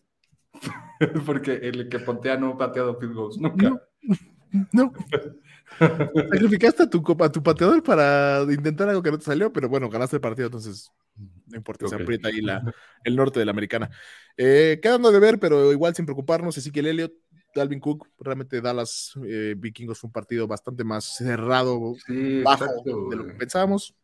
Porque 1.26 1.54
el 1.54 1.90
que 1.90 2.00
pontea 2.00 2.38
no 2.38 2.50
ha 2.50 2.58
pateado 2.58 3.00
field 3.00 3.16
goals, 3.16 3.40
nunca. 3.40 3.82
No. 4.72 4.94
Sacrificaste 5.80 6.84
a 6.84 6.90
tu, 6.90 7.04
a 7.20 7.32
tu 7.32 7.42
pateador 7.42 7.82
para 7.82 8.44
intentar 8.44 8.90
algo 8.90 9.02
que 9.02 9.12
no 9.12 9.18
te 9.18 9.26
salió, 9.26 9.52
pero 9.52 9.70
bueno, 9.70 9.90
ganaste 9.90 10.18
el 10.18 10.22
partido, 10.22 10.48
entonces 10.48 10.92
no 11.48 11.58
importa, 11.58 11.88
se 11.88 11.96
aprieta 11.96 12.28
ahí 12.28 12.42
la, 12.42 12.62
el 13.04 13.16
norte 13.16 13.40
de 13.40 13.46
la 13.46 13.52
americana. 13.52 13.90
Eh, 14.38 14.80
quedando 14.82 15.12
de 15.12 15.20
ver, 15.20 15.40
pero 15.40 15.72
igual 15.72 15.96
sin 15.96 16.06
preocuparnos, 16.06 16.58
así 16.58 16.72
que 16.72 17.10
Dalvin 17.60 17.80
Cook, 17.80 18.08
realmente 18.20 18.62
Dallas 18.62 19.14
eh, 19.26 19.56
Vikingos 19.58 20.00
fue 20.00 20.08
un 20.08 20.14
partido 20.14 20.48
bastante 20.48 20.84
más 20.84 21.06
cerrado, 21.18 21.94
bajo 22.44 22.66
de 23.10 23.16
lo 23.16 23.28
que 23.28 23.34
pensábamos. 23.34 23.96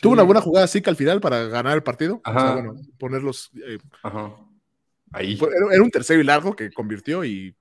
Tuvo 0.00 0.12
una 0.12 0.22
buena 0.22 0.40
jugada 0.40 0.64
así 0.64 0.80
que 0.80 0.90
al 0.90 0.96
final 0.96 1.20
para 1.20 1.44
ganar 1.44 1.74
el 1.74 1.82
partido. 1.82 2.20
bueno, 2.24 2.74
ponerlos. 2.98 3.50
Eh, 3.66 3.78
Ahí. 5.14 5.38
Era 5.70 5.82
un 5.82 5.90
tercero 5.90 6.20
y 6.20 6.24
largo 6.24 6.56
que 6.56 6.70
convirtió 6.70 7.22
y 7.24 7.54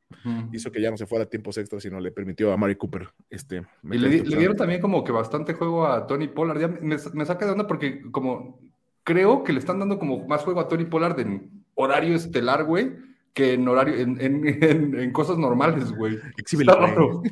hizo 0.53 0.71
que 0.71 0.81
ya 0.81 0.89
no 0.89 0.97
se 0.97 1.05
fuera 1.05 1.25
a 1.25 1.29
tiempos 1.29 1.57
extras, 1.57 1.83
sino 1.83 1.99
le 1.99 2.11
permitió 2.11 2.53
a 2.53 2.57
Mari 2.57 2.75
Cooper. 2.75 3.09
Este, 3.29 3.63
y 3.83 3.97
le, 3.97 4.21
dieron 4.21 4.55
también 4.55 4.79
como 4.79 5.03
que 5.03 5.11
bastante 5.11 5.53
juego 5.53 5.85
a 5.85 6.07
Tony 6.07 6.29
Pollard. 6.29 6.81
me, 6.81 6.97
me, 7.13 7.25
saca 7.25 7.45
de 7.45 7.51
onda 7.51 7.67
porque 7.67 8.01
como 8.11 8.59
creo 9.03 9.43
que 9.43 9.51
le 9.51 9.59
están 9.59 9.79
dando 9.79 9.99
como 9.99 10.25
más 10.27 10.43
juego 10.43 10.61
a 10.61 10.67
Tony 10.69 10.85
Pollard 10.85 11.19
en 11.19 11.65
horario 11.75 12.15
estelar, 12.15 12.63
güey 12.63 13.10
que 13.33 13.53
en 13.53 13.67
horario, 13.67 13.95
en, 13.95 14.19
en, 14.19 14.45
en, 14.99 15.11
cosas 15.11 15.37
normales, 15.37 15.91
güey. 15.91 16.19
Exhíbelo. 16.37 17.21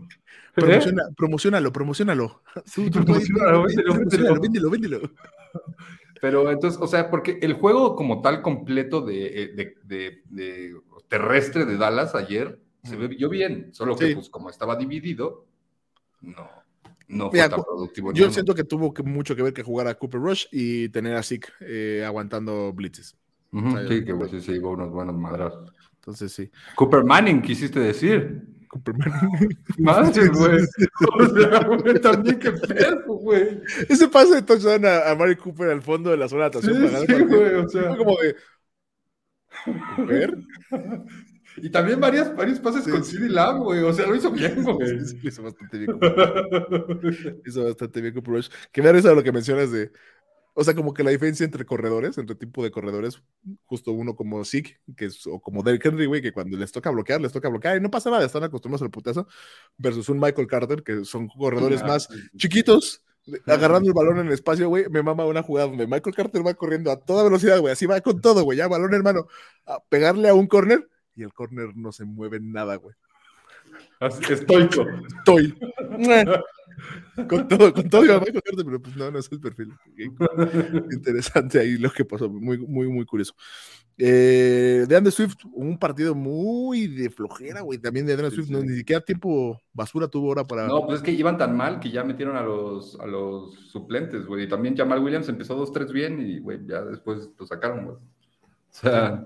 Promociona, 0.55 1.03
promocionalo, 1.15 1.71
promocionalo. 1.71 2.41
Sí, 2.65 2.89
promocionalo, 2.89 3.63
véndelo, 4.41 4.69
véndelo, 4.69 5.01
Pero 6.19 6.51
entonces, 6.51 6.79
o 6.81 6.87
sea, 6.87 7.09
porque 7.09 7.39
el 7.41 7.53
juego 7.53 7.95
como 7.95 8.21
tal 8.21 8.41
completo 8.41 9.01
de, 9.01 9.43
eh, 9.43 9.47
de, 9.55 9.77
de, 9.83 10.21
de 10.29 10.75
terrestre 11.07 11.65
de 11.65 11.77
Dallas 11.77 12.15
ayer 12.15 12.59
se 12.83 12.95
vio 12.95 13.29
bien, 13.29 13.69
solo 13.73 13.95
que 13.95 14.15
pues 14.15 14.29
como 14.29 14.49
estaba 14.49 14.75
dividido, 14.75 15.45
no, 16.21 16.49
no 17.07 17.29
fue 17.29 17.47
tan 17.49 17.63
productivo. 17.63 18.13
Yo 18.13 18.31
siento 18.31 18.55
que 18.55 18.63
tuvo 18.63 18.93
mucho 19.03 19.35
que 19.35 19.43
ver 19.43 19.53
que 19.53 19.63
jugar 19.63 19.87
a 19.87 19.95
Cooper 19.95 20.21
Rush 20.21 20.45
y 20.51 20.89
tener 20.89 21.15
a 21.15 21.23
Zeke 21.23 21.49
eh, 21.61 22.03
aguantando 22.05 22.71
blitzes. 22.73 23.17
sí, 23.87 24.05
que 24.05 24.15
pues, 24.15 24.31
sí, 24.31 24.41
se 24.41 24.53
llevó 24.53 24.71
unos 24.71 24.91
buenos 24.91 25.15
madras. 25.15 25.53
Entonces 25.99 26.31
sí. 26.31 26.49
Cooper 26.75 27.03
Manning, 27.03 27.41
quisiste 27.41 27.79
decir. 27.79 28.41
Cooper 28.69 28.95
Manning. 28.97 29.57
Más, 29.79 30.11
güey. 30.31 30.59
O 31.19 31.25
sea, 31.27 31.63
güey, 31.63 32.01
también 32.01 32.39
qué 32.39 32.51
pedo, 32.51 33.03
güey. 33.05 33.61
Ese 33.87 34.07
pase 34.07 34.35
de 34.35 34.41
touchdown 34.41 34.85
a, 34.85 35.11
a 35.11 35.35
Cooper 35.35 35.69
al 35.69 35.81
fondo 35.81 36.11
de 36.11 36.17
la 36.17 36.29
zona 36.29 36.43
de 36.43 36.47
atracción. 36.47 36.89
Sí, 36.89 37.05
sí 37.07 37.23
güey, 37.23 37.55
o 37.55 37.69
sea. 37.69 37.95
como 37.97 38.17
de... 38.17 38.35
Cooper. 39.95 40.37
Y 41.57 41.69
también 41.69 41.99
varias, 41.99 42.33
varios 42.35 42.59
pases 42.59 42.87
con 42.87 43.03
CD 43.03 43.27
Lamb, 43.27 43.63
güey. 43.63 43.81
O 43.81 43.91
sea, 43.91 44.07
lo 44.07 44.15
hizo 44.15 44.31
bien, 44.31 44.63
güey. 44.63 45.05
Sí, 45.05 45.19
hizo 45.23 45.43
bastante 45.43 45.77
bien. 45.77 45.99
Hizo 47.45 47.65
bastante 47.65 48.01
bien 48.01 48.13
Cooper 48.13 48.33
Rush. 48.33 48.49
Que 48.71 48.81
me 48.81 49.01
da 49.01 49.13
lo 49.13 49.23
que 49.23 49.31
mencionas 49.31 49.71
de 49.71 49.91
o 50.59 50.63
sea, 50.65 50.75
como 50.75 50.93
que 50.93 51.05
la 51.05 51.11
diferencia 51.11 51.45
entre 51.45 51.65
corredores, 51.65 52.17
entre 52.17 52.35
tipo 52.35 52.61
de 52.61 52.69
corredores, 52.69 53.23
justo 53.63 53.93
uno 53.93 54.13
como 54.13 54.43
Zeke, 54.43 54.81
que 54.97 55.05
es, 55.05 55.25
o 55.25 55.39
como 55.39 55.63
Derrick 55.63 55.85
Henry, 55.85 56.05
güey, 56.05 56.21
que 56.21 56.33
cuando 56.33 56.57
les 56.57 56.73
toca 56.73 56.89
bloquear, 56.89 57.21
les 57.21 57.31
toca 57.31 57.47
bloquear 57.47 57.77
y 57.77 57.79
no 57.79 57.89
pasa 57.89 58.09
nada, 58.09 58.25
están 58.25 58.43
acostumbrados 58.43 58.81
al 58.81 58.91
putazo, 58.91 59.25
versus 59.77 60.09
un 60.09 60.19
Michael 60.19 60.47
Carter, 60.47 60.83
que 60.83 61.05
son 61.05 61.29
corredores 61.29 61.81
ah, 61.81 61.87
más 61.87 62.09
chiquitos, 62.35 63.05
agarrando 63.45 63.87
el 63.87 63.93
balón 63.93 64.19
en 64.19 64.27
el 64.27 64.33
espacio, 64.33 64.67
güey, 64.67 64.89
me 64.89 65.01
mama 65.01 65.25
una 65.25 65.43
jugada 65.43 65.69
donde 65.69 65.87
Michael 65.87 66.13
Carter 66.13 66.45
va 66.45 66.53
corriendo 66.55 66.91
a 66.91 66.99
toda 66.99 67.23
velocidad, 67.23 67.57
güey, 67.61 67.71
así 67.71 67.85
va 67.85 68.01
con 68.01 68.19
todo, 68.19 68.43
güey, 68.43 68.57
ya 68.57 68.67
balón 68.67 68.93
hermano, 68.93 69.27
a 69.65 69.79
pegarle 69.87 70.27
a 70.27 70.33
un 70.33 70.47
corner 70.47 70.89
y 71.15 71.23
el 71.23 71.31
corner 71.31 71.73
no 71.77 71.93
se 71.93 72.03
mueve 72.03 72.41
nada, 72.41 72.75
güey. 72.75 72.95
Estoico. 74.29 74.85
Estoy. 75.19 75.57
con 77.27 77.47
todo, 77.47 77.73
con 77.73 77.89
todo 77.89 78.05
iba 78.05 78.19
pero 78.19 78.81
pues 78.81 78.95
no, 78.95 79.11
no 79.11 79.19
es 79.19 79.31
el 79.31 79.39
perfil. 79.39 79.73
Interesante 80.91 81.59
ahí 81.59 81.77
lo 81.77 81.91
que 81.91 82.05
pasó, 82.05 82.29
muy, 82.29 82.57
muy, 82.57 82.87
muy 82.87 83.05
curioso. 83.05 83.33
Eh, 83.97 84.85
de 84.87 84.95
Andrew 84.95 85.11
Swift, 85.11 85.35
un 85.53 85.77
partido 85.77 86.15
muy 86.15 86.87
de 86.87 87.09
flojera, 87.09 87.61
güey, 87.61 87.79
también 87.79 88.05
de 88.05 88.13
Andrew 88.13 88.31
Swift, 88.31 88.49
ni 88.49 88.77
siquiera 88.77 89.01
tiempo 89.01 89.61
basura 89.73 90.07
tuvo 90.07 90.29
ahora 90.29 90.45
para... 90.45 90.67
No, 90.67 90.85
pues 90.85 90.99
es 90.99 91.03
que 91.03 91.11
iban 91.11 91.37
tan 91.37 91.55
mal 91.55 91.81
que 91.81 91.91
ya 91.91 92.03
metieron 92.05 92.37
a 92.37 92.41
los, 92.41 92.97
a 92.99 93.05
los 93.05 93.55
suplentes, 93.69 94.25
güey, 94.25 94.45
y 94.45 94.47
también 94.47 94.77
Jamal 94.77 95.03
Williams 95.03 95.27
empezó 95.27 95.57
2-3 95.65 95.91
bien 95.91 96.21
y, 96.21 96.39
güey, 96.39 96.59
ya 96.65 96.81
después 96.81 97.29
lo 97.37 97.45
sacaron, 97.45 97.85
güey. 97.85 97.97
O 97.97 98.01
sea, 98.71 99.25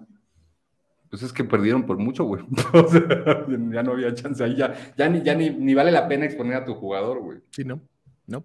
pues 1.13 1.21
es 1.21 1.31
que 1.31 1.43
perdieron 1.43 1.85
por 1.85 1.99
mucho, 1.99 2.23
güey. 2.23 2.43
o 2.73 2.87
sea, 2.87 3.45
ya 3.47 3.83
no 3.83 3.91
había 3.91 4.15
chance 4.15 4.43
ahí, 4.43 4.55
ya, 4.55 4.73
ya, 4.97 5.07
ni, 5.07 5.21
ya 5.21 5.35
ni, 5.35 5.75
vale 5.75 5.91
la 5.91 6.07
pena 6.07 6.25
exponer 6.25 6.55
a 6.55 6.65
tu 6.65 6.73
jugador, 6.73 7.19
güey. 7.19 7.37
Sí, 7.51 7.63
no, 7.63 7.79
no. 8.25 8.43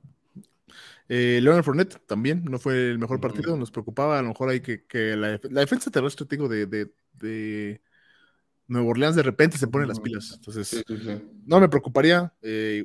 Eh, 1.09 1.41
Leonard 1.43 1.65
Fournette 1.65 1.99
también 2.05 2.45
no 2.45 2.59
fue 2.59 2.91
el 2.91 2.99
mejor 2.99 3.23
partido, 3.23 3.57
nos 3.57 3.71
preocupaba 3.71 4.19
a 4.19 4.23
lo 4.23 4.29
mejor 4.29 4.51
hay 4.51 4.61
que, 4.61 4.85
que 4.85 5.17
la, 5.17 5.39
defensa 5.39 5.91
terrestre, 5.91 6.27
digo, 6.29 6.47
de, 6.47 6.67
de, 6.67 6.93
de, 7.15 7.81
Nueva 8.67 8.89
Orleans 8.89 9.17
de 9.17 9.23
repente 9.23 9.57
se 9.57 9.69
pone 9.69 9.87
las 9.87 10.01
pilas. 10.01 10.35
Entonces, 10.35 10.85
no 11.47 11.61
me 11.61 11.71
preocuparía. 11.71 12.35
Eh, 12.43 12.85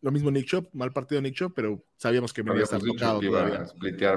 lo 0.00 0.12
mismo 0.12 0.30
Nick 0.30 0.46
Chop, 0.46 0.68
mal 0.74 0.92
partido 0.92 1.20
Nick 1.20 1.34
Chop, 1.34 1.52
pero 1.54 1.84
sabíamos 1.96 2.32
que 2.32 2.42
me 2.42 2.50
iba 2.52 2.60
a 2.60 2.64
estar 2.64 2.80
tocado 2.80 3.20
todavía. 3.20 3.66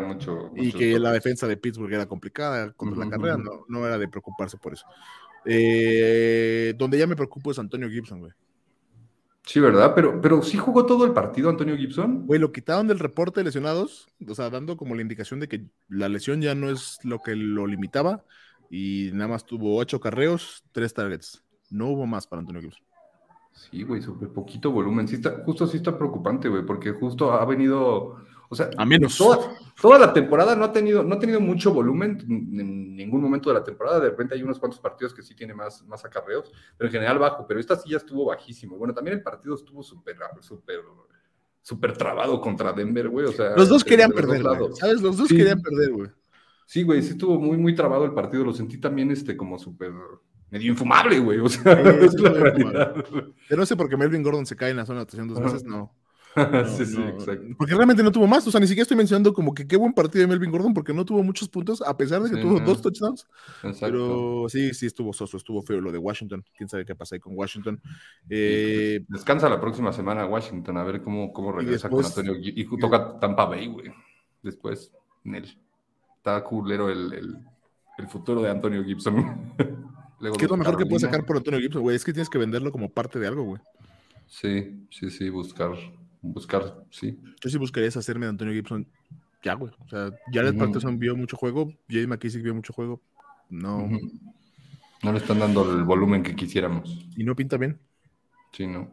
mucho, 0.01 0.51
y 0.55 0.71
que 0.71 0.99
la 0.99 1.11
defensa 1.11 1.47
de 1.47 1.57
Pittsburgh 1.57 1.93
era 1.93 2.05
complicada 2.05 2.71
contra 2.73 3.05
la 3.05 3.09
carrera, 3.09 3.38
no, 3.38 3.65
no, 3.67 3.86
era 3.86 3.97
de 3.97 4.07
preocuparse 4.07 4.57
por 4.57 4.73
eso. 4.73 4.86
Eh, 5.45 6.75
donde 6.77 6.97
ya 6.97 7.07
me 7.07 7.15
preocupo 7.15 7.51
es 7.51 7.59
Antonio 7.59 7.89
Gibson, 7.89 8.19
güey. 8.19 8.32
Sí, 9.43 9.59
¿verdad? 9.59 9.93
Pero, 9.95 10.21
pero 10.21 10.43
sí 10.43 10.57
jugó 10.57 10.86
todo 10.86 11.03
el 11.03 11.13
partido 11.13 11.49
Antonio 11.49 11.75
Gibson. 11.75 12.27
Güey, 12.27 12.39
lo 12.39 12.51
quitaron 12.51 12.88
del 12.88 12.99
reporte 12.99 13.39
de 13.39 13.45
lesionados, 13.45 14.07
o 14.27 14.36
sea, 14.36 14.51
dando 14.51 14.77
como 14.77 14.93
la 14.93 15.01
indicación 15.01 15.39
de 15.39 15.47
que 15.47 15.65
la 15.89 16.09
lesión 16.09 16.41
ya 16.41 16.53
no 16.53 16.69
es 16.69 16.99
lo 17.03 17.19
que 17.19 17.36
lo 17.36 17.65
limitaba 17.65 18.23
y 18.69 19.09
nada 19.13 19.29
más 19.29 19.45
tuvo 19.45 19.77
ocho 19.77 19.99
carreos, 19.99 20.63
tres 20.71 20.93
targets. 20.93 21.43
No 21.71 21.88
hubo 21.88 22.05
más 22.05 22.27
para 22.27 22.41
Antonio 22.41 22.61
Gibson. 22.61 22.84
Sí, 23.54 23.84
güey, 23.84 24.02
súper 24.02 24.30
poquito 24.30 24.72
volumen. 24.72 25.08
Sí 25.08 25.16
está, 25.16 25.43
justo 25.45 25.68
sí 25.68 25.78
está 25.78 25.97
preocupante, 25.97 26.49
güey, 26.49 26.66
porque 26.66 26.91
justo 26.91 27.32
ha 27.32 27.45
venido, 27.45 28.18
o 28.49 28.56
sea, 28.56 28.70
a 28.78 28.86
menos. 28.86 29.18
Toda, 29.18 29.99
la 29.99 30.14
temporada 30.14 30.56
no 30.56 30.66
ha 30.66 30.72
tenido, 30.72 31.04
no 31.04 31.16
ha 31.16 31.20
tenido 31.20 31.39
mucho 31.39 31.74
volumen 31.74 32.18
en 32.30 32.95
ningún 32.95 33.22
momento 33.22 33.49
de 33.49 33.56
la 33.56 33.64
temporada. 33.64 33.99
De 33.99 34.10
repente 34.10 34.36
hay 34.36 34.43
unos 34.43 34.60
cuantos 34.60 34.80
partidos 34.80 35.14
que 35.14 35.22
sí 35.22 35.36
tiene 35.36 35.54
más, 35.54 35.84
más 35.86 36.04
acarreos, 36.06 36.52
pero 36.78 36.88
en 36.88 36.91
general 36.91 37.20
bajo. 37.20 37.45
Pero 37.47 37.60
esta 37.60 37.76
sí 37.76 37.89
ya 37.89 37.97
estuvo 37.97 38.26
bajísimo. 38.26 38.78
Bueno, 38.78 38.93
también 38.93 39.18
el 39.18 39.24
partido 39.24 39.56
estuvo 39.56 39.84
súper, 39.84 40.18
súper, 40.39 40.82
súper 41.62 41.97
trabado 41.97 42.39
contra 42.39 42.74
Denver, 42.74 43.10
güey. 43.10 43.26
O 43.26 43.32
sea, 43.32 43.56
los 43.56 43.70
dos 43.70 43.84
querían 43.84 44.12
perder, 44.12 44.43
¿sabes? 44.74 45.02
Los 45.02 45.18
dos 45.18 45.30
querían 45.30 45.62
perder, 45.62 45.91
güey. 45.91 46.10
Sí, 46.66 46.84
güey, 46.84 47.02
sí 47.02 47.12
estuvo 47.12 47.38
muy, 47.38 47.58
muy 47.58 47.76
trabado 47.76 48.06
el 48.06 48.14
partido. 48.14 48.45
Lo 48.45 48.54
sentí 48.54 48.78
también, 48.78 49.12
este, 49.12 49.36
como 49.36 49.60
súper 49.60 49.91
medio 50.52 50.72
infumable, 50.72 51.18
güey. 51.20 51.39
O 51.39 51.49
sea, 51.49 51.74
es 51.82 52.14
la 52.20 52.30
realidad. 52.30 52.93
Pero 53.49 53.60
no 53.60 53.66
sé 53.66 53.76
por 53.76 53.89
qué 53.89 53.97
Melvin 53.97 54.22
Gordon 54.22 54.45
se 54.45 54.56
cae 54.56 54.70
en 54.72 54.78
la 54.78 54.86
zona 54.86 54.99
de 54.99 55.04
atención 55.04 55.28
dos 55.28 55.41
veces, 55.41 55.64
no. 55.64 55.91
sí, 56.78 56.86
sí, 56.86 57.02
exacto. 57.02 57.43
Porque 57.58 57.74
realmente 57.76 58.02
no 58.04 58.10
tuvo 58.12 58.26
más. 58.26 58.47
O 58.47 58.52
sea, 58.52 58.60
ni 58.62 58.66
siquiera 58.68 58.84
estoy 58.84 58.95
mencionando 58.95 59.34
como 59.34 59.54
que 59.54 59.68
qué 59.68 59.76
buen 59.76 59.91
partido 59.91 60.22
de 60.22 60.28
Melvin 60.28 60.49
Gordon 60.49 60.74
porque 60.74 60.93
no 60.93 61.04
tuvo 61.04 61.22
muchos 61.24 61.49
puntos, 61.49 61.82
a 61.82 61.97
pesar 61.97 62.22
de 62.22 62.30
que 62.30 62.38
Sí, 62.38 62.41
tuvo 62.41 62.58
no. 62.58 62.66
dos 62.66 62.82
touchdowns. 62.82 63.28
Exacto. 63.64 63.80
Pero 63.86 64.45
sí, 64.47 64.74
sí 64.74 64.86
estuvo 64.86 65.12
soso, 65.12 65.36
estuvo 65.36 65.62
feo 65.62 65.82
lo 65.82 65.91
de 65.91 65.97
Washington. 65.97 66.41
Quién 66.56 66.70
sabe 66.70 66.86
qué 66.86 66.95
pasa 66.95 67.16
ahí 67.16 67.20
con 67.20 67.34
Washington. 67.36 67.82
Eh, 68.30 69.04
Descansa 69.10 69.49
la 69.49 69.60
próxima 69.60 69.91
semana 69.91 70.26
Washington, 70.26 70.78
a 70.78 70.84
ver 70.86 71.02
cómo, 71.02 71.34
cómo 71.34 71.52
regresa 71.52 71.89
después- 71.89 72.12
con 72.14 72.26
Antonio. 72.26 72.41
Y 72.56 72.66
toca 72.80 73.20
Tampa 73.20 73.43
Bay, 73.45 73.68
güey. 73.68 73.91
Después, 74.41 74.93
Nel. 75.26 75.58
Está 76.16 76.41
culero 76.45 76.89
el, 76.89 77.12
el, 77.12 77.38
el 77.97 78.08
futuro 78.08 78.41
de 78.41 78.52
Antonio 78.52 78.84
Gibson. 78.86 79.54
Luego 80.22 80.38
¿Qué 80.38 80.45
es 80.45 80.51
lo 80.51 80.57
mejor 80.57 80.78
que 80.78 80.86
puedes 80.86 81.01
sacar 81.01 81.26
por 81.26 81.38
Antonio 81.38 81.59
Gibson, 81.59 81.82
güey? 81.82 81.95
Es 81.95 82.05
que 82.05 82.13
tienes 82.13 82.30
que 82.30 82.38
venderlo 82.38 82.72
como 82.72 82.89
parte 82.89 83.19
de 83.19 83.28
algo, 83.28 83.43
güey. 83.43 83.61
Sí, 84.28 84.86
sí, 84.91 85.09
sí, 85.09 85.30
buscar, 85.30 85.72
buscar, 86.22 86.86
sí. 86.91 87.19
Yo 87.41 87.49
sí 87.49 87.57
buscaría 87.57 87.88
deshacerme 87.88 88.28
de 88.28 88.30
Antonio 88.30 88.53
Gibson 88.53 88.88
ya, 89.43 89.55
güey. 89.55 89.74
O 89.80 89.89
sea, 89.89 90.11
Jared 90.32 90.51
Ujú. 90.55 90.59
Patterson 90.59 90.99
vio 90.99 91.15
mucho 91.17 91.36
juego, 91.36 91.74
Jay 91.89 92.05
McKissick 92.05 92.43
vio 92.43 92.53
mucho 92.53 92.72
juego. 92.72 93.01
No. 93.49 93.89
No 95.03 95.11
le 95.11 95.17
están 95.17 95.39
dando 95.39 95.69
el 95.69 95.84
volumen 95.84 96.22
que 96.22 96.36
quisiéramos. 96.36 97.05
y 97.17 97.24
no 97.24 97.36
pinta 97.36 97.57
bien. 97.57 97.80
Sí, 98.53 98.67
no. 98.67 98.91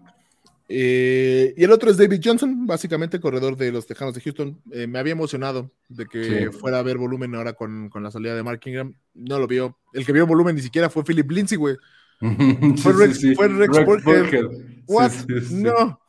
Eh, 0.70 1.54
y 1.56 1.64
el 1.64 1.70
otro 1.72 1.90
es 1.90 1.96
David 1.96 2.20
Johnson, 2.22 2.66
básicamente 2.66 3.20
corredor 3.20 3.56
de 3.56 3.72
los 3.72 3.86
Tejanos 3.86 4.14
de 4.14 4.20
Houston. 4.20 4.60
Eh, 4.70 4.86
me 4.86 4.98
había 4.98 5.12
emocionado 5.12 5.72
de 5.88 6.04
que 6.06 6.24
Sí. 6.50 6.58
fuera 6.58 6.78
a 6.78 6.82
ver 6.82 6.98
volumen 6.98 7.34
ahora 7.34 7.54
con, 7.54 7.88
con 7.88 8.02
la 8.02 8.10
salida 8.10 8.34
de 8.34 8.42
Mark 8.42 8.60
Ingram. 8.66 8.94
No 9.14 9.38
lo 9.38 9.46
vio. 9.46 9.78
El 9.94 10.04
que 10.04 10.12
vio 10.12 10.26
volumen 10.26 10.54
ni 10.56 10.60
siquiera 10.62 10.90
fue 10.90 11.04
Philip 11.04 11.30
Lindsay, 11.30 11.56
güey. 11.56 11.76
Fue 12.20 12.92
Rex- 12.94 13.14
sí. 13.14 13.34
fue 13.34 13.46
Rex 13.48 13.84
Burkhead. 13.84 14.46
What? 14.88 15.12
No. 15.52 16.00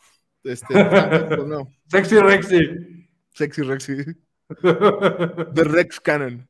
Este, 0.44 0.74
tampoco, 0.74 1.46
no. 1.46 1.72
Sexy 1.88 2.16
Rexy. 2.20 3.08
Sexy 3.34 3.62
Rexy. 3.62 3.96
The 4.64 5.64
Rex 5.64 6.00
Cannon. 6.00 6.48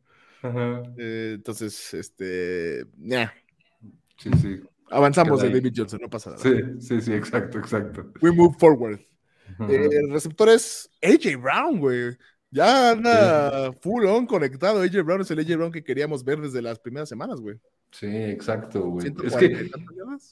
Eh, 0.97 1.33
entonces, 1.35 1.93
este. 1.93 2.85
nah. 2.97 3.27
Sí, 4.17 4.29
sí. 4.41 4.59
Avanzamos 4.91 5.41
de. 5.41 5.49
David 5.49 5.73
Johnson, 5.75 5.99
no 6.01 6.09
pasa 6.09 6.31
nada. 6.31 6.41
Sí, 6.41 6.53
sí, 6.79 7.01
sí, 7.01 7.13
exacto, 7.13 7.59
exacto. 7.59 8.11
We 8.21 8.31
move 8.31 8.55
forward. 8.59 8.99
Ajá. 9.47 9.71
Eh, 9.71 9.89
el 9.91 10.11
receptor 10.11 10.49
es 10.49 10.89
AJ 11.01 11.41
Brown, 11.41 11.79
güey. 11.79 12.17
Ya 12.51 12.91
anda 12.91 13.71
full 13.73 14.05
on 14.05 14.25
conectado. 14.25 14.81
AJ 14.81 15.03
Brown 15.03 15.21
es 15.21 15.29
el 15.29 15.39
AJ 15.39 15.55
Brown 15.55 15.71
que 15.71 15.83
queríamos 15.83 16.23
ver 16.23 16.39
desde 16.39 16.61
las 16.61 16.79
primeras 16.79 17.07
semanas, 17.07 17.39
güey. 17.39 17.59
Sí, 17.91 18.07
exacto, 18.07 18.81
güey. 18.81 19.07
Es 19.07 19.13
140 19.33 19.77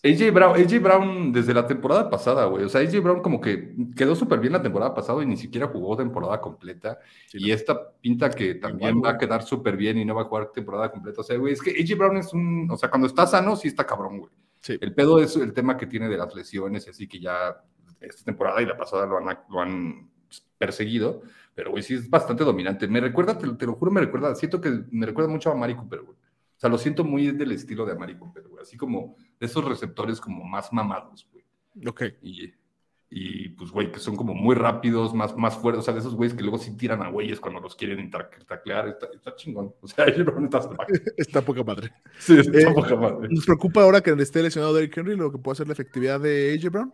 que. 0.02 0.10
AJ 0.10 0.34
Brown, 0.34 0.56
AJ 0.60 0.82
Brown 0.82 1.32
desde 1.32 1.54
la 1.54 1.66
temporada 1.66 2.10
pasada, 2.10 2.46
güey. 2.46 2.64
O 2.64 2.70
sea, 2.70 2.82
AJ 2.82 3.02
Brown 3.02 3.22
como 3.22 3.40
que 3.40 3.76
quedó 3.96 4.16
súper 4.16 4.40
bien 4.40 4.54
la 4.54 4.62
temporada 4.62 4.94
pasada 4.94 5.22
y 5.22 5.28
ni 5.28 5.38
siquiera 5.38 5.68
jugó 5.68 5.96
temporada 5.96 6.40
completa. 6.40 7.00
Sí, 7.28 7.38
y 7.40 7.52
esta 7.52 7.92
pinta 8.00 8.30
que 8.30 8.56
también 8.56 8.98
Igual, 8.98 9.06
va 9.06 9.16
a 9.16 9.18
quedar 9.20 9.44
súper 9.44 9.78
bien 9.78 9.98
y 9.98 10.06
no 10.06 10.16
va 10.16 10.24
a 10.24 10.26
jugar 10.26 10.52
temporada 10.52 10.92
completa. 10.92 11.22
O 11.22 11.24
sea, 11.24 11.38
güey, 11.38 11.54
es 11.54 11.62
que 11.62 11.72
AJ 11.72 11.98
Brown 11.98 12.18
es 12.18 12.34
un. 12.34 12.68
O 12.70 12.78
sea, 12.78 12.90
cuando 12.90 13.08
está 13.08 13.28
sano, 13.28 13.56
sí 13.56 13.68
está 13.68 13.86
cabrón, 13.86 14.20
güey. 14.20 14.32
Sí. 14.68 14.78
El 14.82 14.94
pedo 14.94 15.20
es 15.20 15.36
el 15.38 15.54
tema 15.54 15.78
que 15.78 15.88
tiene 15.88 16.10
de 16.10 16.18
las 16.18 16.36
lesiones 16.36 16.86
y 16.88 16.90
así 16.90 17.08
que 17.08 17.20
ya 17.20 17.64
esta 18.02 18.24
temporada 18.26 18.62
y 18.62 18.66
la 18.66 18.76
pasada 18.78 19.06
lo 19.06 19.18
han, 19.18 19.40
lo 19.50 19.62
han 19.62 20.10
perseguido. 20.58 21.22
Pero, 21.56 21.72
güey, 21.72 21.82
sí 21.84 21.94
es 21.94 22.10
bastante 22.10 22.44
dominante. 22.44 22.88
Me 22.88 23.00
recuerda, 23.00 23.38
te, 23.38 23.48
lo- 23.48 23.56
te 23.58 23.66
lo 23.66 23.74
juro, 23.76 23.92
me 23.92 24.02
recuerda, 24.02 24.36
siento 24.36 24.60
que 24.60 24.84
me 24.92 25.06
recuerda 25.06 25.30
mucho 25.32 25.50
a 25.52 25.56
Mari 25.56 25.76
Cooper, 25.76 26.02
güey. 26.02 26.18
O 26.18 26.60
sea, 26.60 26.70
lo 26.70 26.78
siento 26.78 27.04
muy 27.04 27.32
del 27.32 27.52
estilo 27.52 27.86
de 27.86 27.94
Amari 27.94 28.18
Cooper, 28.18 28.44
güey. 28.48 28.62
Así 28.62 28.76
como 28.78 29.16
de 29.40 29.46
esos 29.46 29.64
receptores 29.64 30.20
como 30.20 30.44
más 30.44 30.74
mamados, 30.74 31.28
güey. 31.32 31.46
Ok. 31.88 32.04
Y, 32.24 32.52
y 33.10 33.50
pues, 33.50 33.72
güey, 33.72 33.92
que 33.92 34.00
son 34.00 34.16
como 34.18 34.34
muy 34.34 34.54
rápidos, 34.56 35.14
más, 35.14 35.36
más 35.38 35.56
fuertes. 35.58 35.80
O 35.80 35.84
sea, 35.84 35.94
de 35.94 36.02
esos 36.02 36.16
güeyes 36.16 36.36
que 36.36 36.42
luego 36.44 36.58
sí 36.58 36.76
tiran 36.76 37.02
a 37.02 37.10
güeyes 37.10 37.40
cuando 37.40 37.60
los 37.62 37.76
quieren 37.76 38.12
tac- 38.12 38.46
taclear. 38.46 38.90
Está, 38.90 39.08
está 39.16 39.36
chingón. 39.36 39.74
O 39.82 39.88
sea, 39.88 40.06
AJ 40.08 40.24
Brown 40.24 40.44
está 40.46 40.60
Está 41.18 41.42
poca 41.42 41.64
madre. 41.64 41.92
Sí, 42.20 42.38
está 42.38 42.60
Eh, 42.60 42.74
poca 42.74 42.96
madre. 42.96 43.30
¿Nos 43.30 43.46
preocupa 43.46 43.82
ahora 43.84 44.02
que 44.02 44.12
esté 44.12 44.44
lesionado 44.44 44.74
Derrick 44.74 44.98
Henry 44.98 45.16
lo 45.16 45.32
que 45.32 45.38
puede 45.38 45.56
ser 45.56 45.68
la 45.68 45.74
efectividad 45.74 46.20
de 46.20 46.54
AJ 46.60 46.70
Brown? 46.72 46.94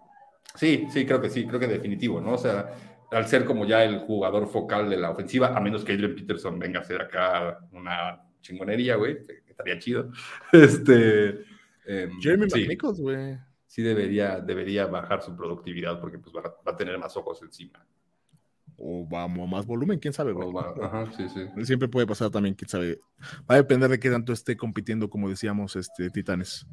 Sí, 0.56 0.86
sí, 0.92 1.06
creo 1.06 1.20
que 1.20 1.30
sí, 1.32 1.48
creo 1.48 1.60
que 1.60 1.68
definitivo, 1.68 2.22
¿no? 2.22 2.34
O 2.34 2.38
sea, 2.38 2.76
al 3.10 3.28
ser 3.28 3.44
como 3.44 3.66
ya 3.66 3.84
el 3.84 4.00
jugador 4.00 4.48
focal 4.48 4.90
de 4.90 4.98
la 4.98 5.10
ofensiva, 5.10 5.56
a 5.56 5.60
menos 5.60 5.84
que 5.84 5.94
Adrian 5.94 6.14
Peterson 6.16 6.60
venga 6.60 6.80
a 6.80 6.84
hacer 6.84 7.02
acá 7.02 7.60
una 7.72 8.22
chingonería, 8.42 8.98
güey, 8.98 9.18
estaría 9.48 9.80
chido. 9.80 10.12
Este. 10.52 11.30
em, 11.86 12.20
Jeremy 12.22 12.50
sí, 12.52 12.60
McNichols, 12.62 13.00
güey. 13.02 13.38
Sí 13.74 13.82
debería, 13.82 14.40
debería 14.40 14.86
bajar 14.86 15.24
su 15.24 15.36
productividad 15.36 16.00
porque 16.00 16.20
pues 16.20 16.36
va, 16.36 16.42
a- 16.42 16.56
va 16.68 16.74
a 16.74 16.78
tener 16.78 16.96
más 17.00 17.18
ojos 17.18 17.42
encima. 17.42 17.84
O 18.78 19.06
vamos 19.08 19.48
a 19.48 19.52
más 19.56 19.66
volumen, 19.66 19.98
quién 19.98 20.14
sabe. 20.14 20.32
O 20.32 20.54
va- 20.54 20.74
ajá, 20.80 21.12
sí, 21.18 21.28
sí. 21.30 21.42
Siempre 21.66 21.88
puede 21.88 22.06
pasar 22.06 22.30
también, 22.30 22.54
quién 22.54 22.70
sabe. 22.70 23.00
Va 23.50 23.56
a 23.56 23.56
depender 23.56 23.90
de 23.90 24.00
qué 24.00 24.12
tanto 24.12 24.32
esté 24.32 24.56
compitiendo, 24.56 25.10
como 25.10 25.28
decíamos, 25.28 25.76
este 25.76 26.12
Titanes. 26.12 26.68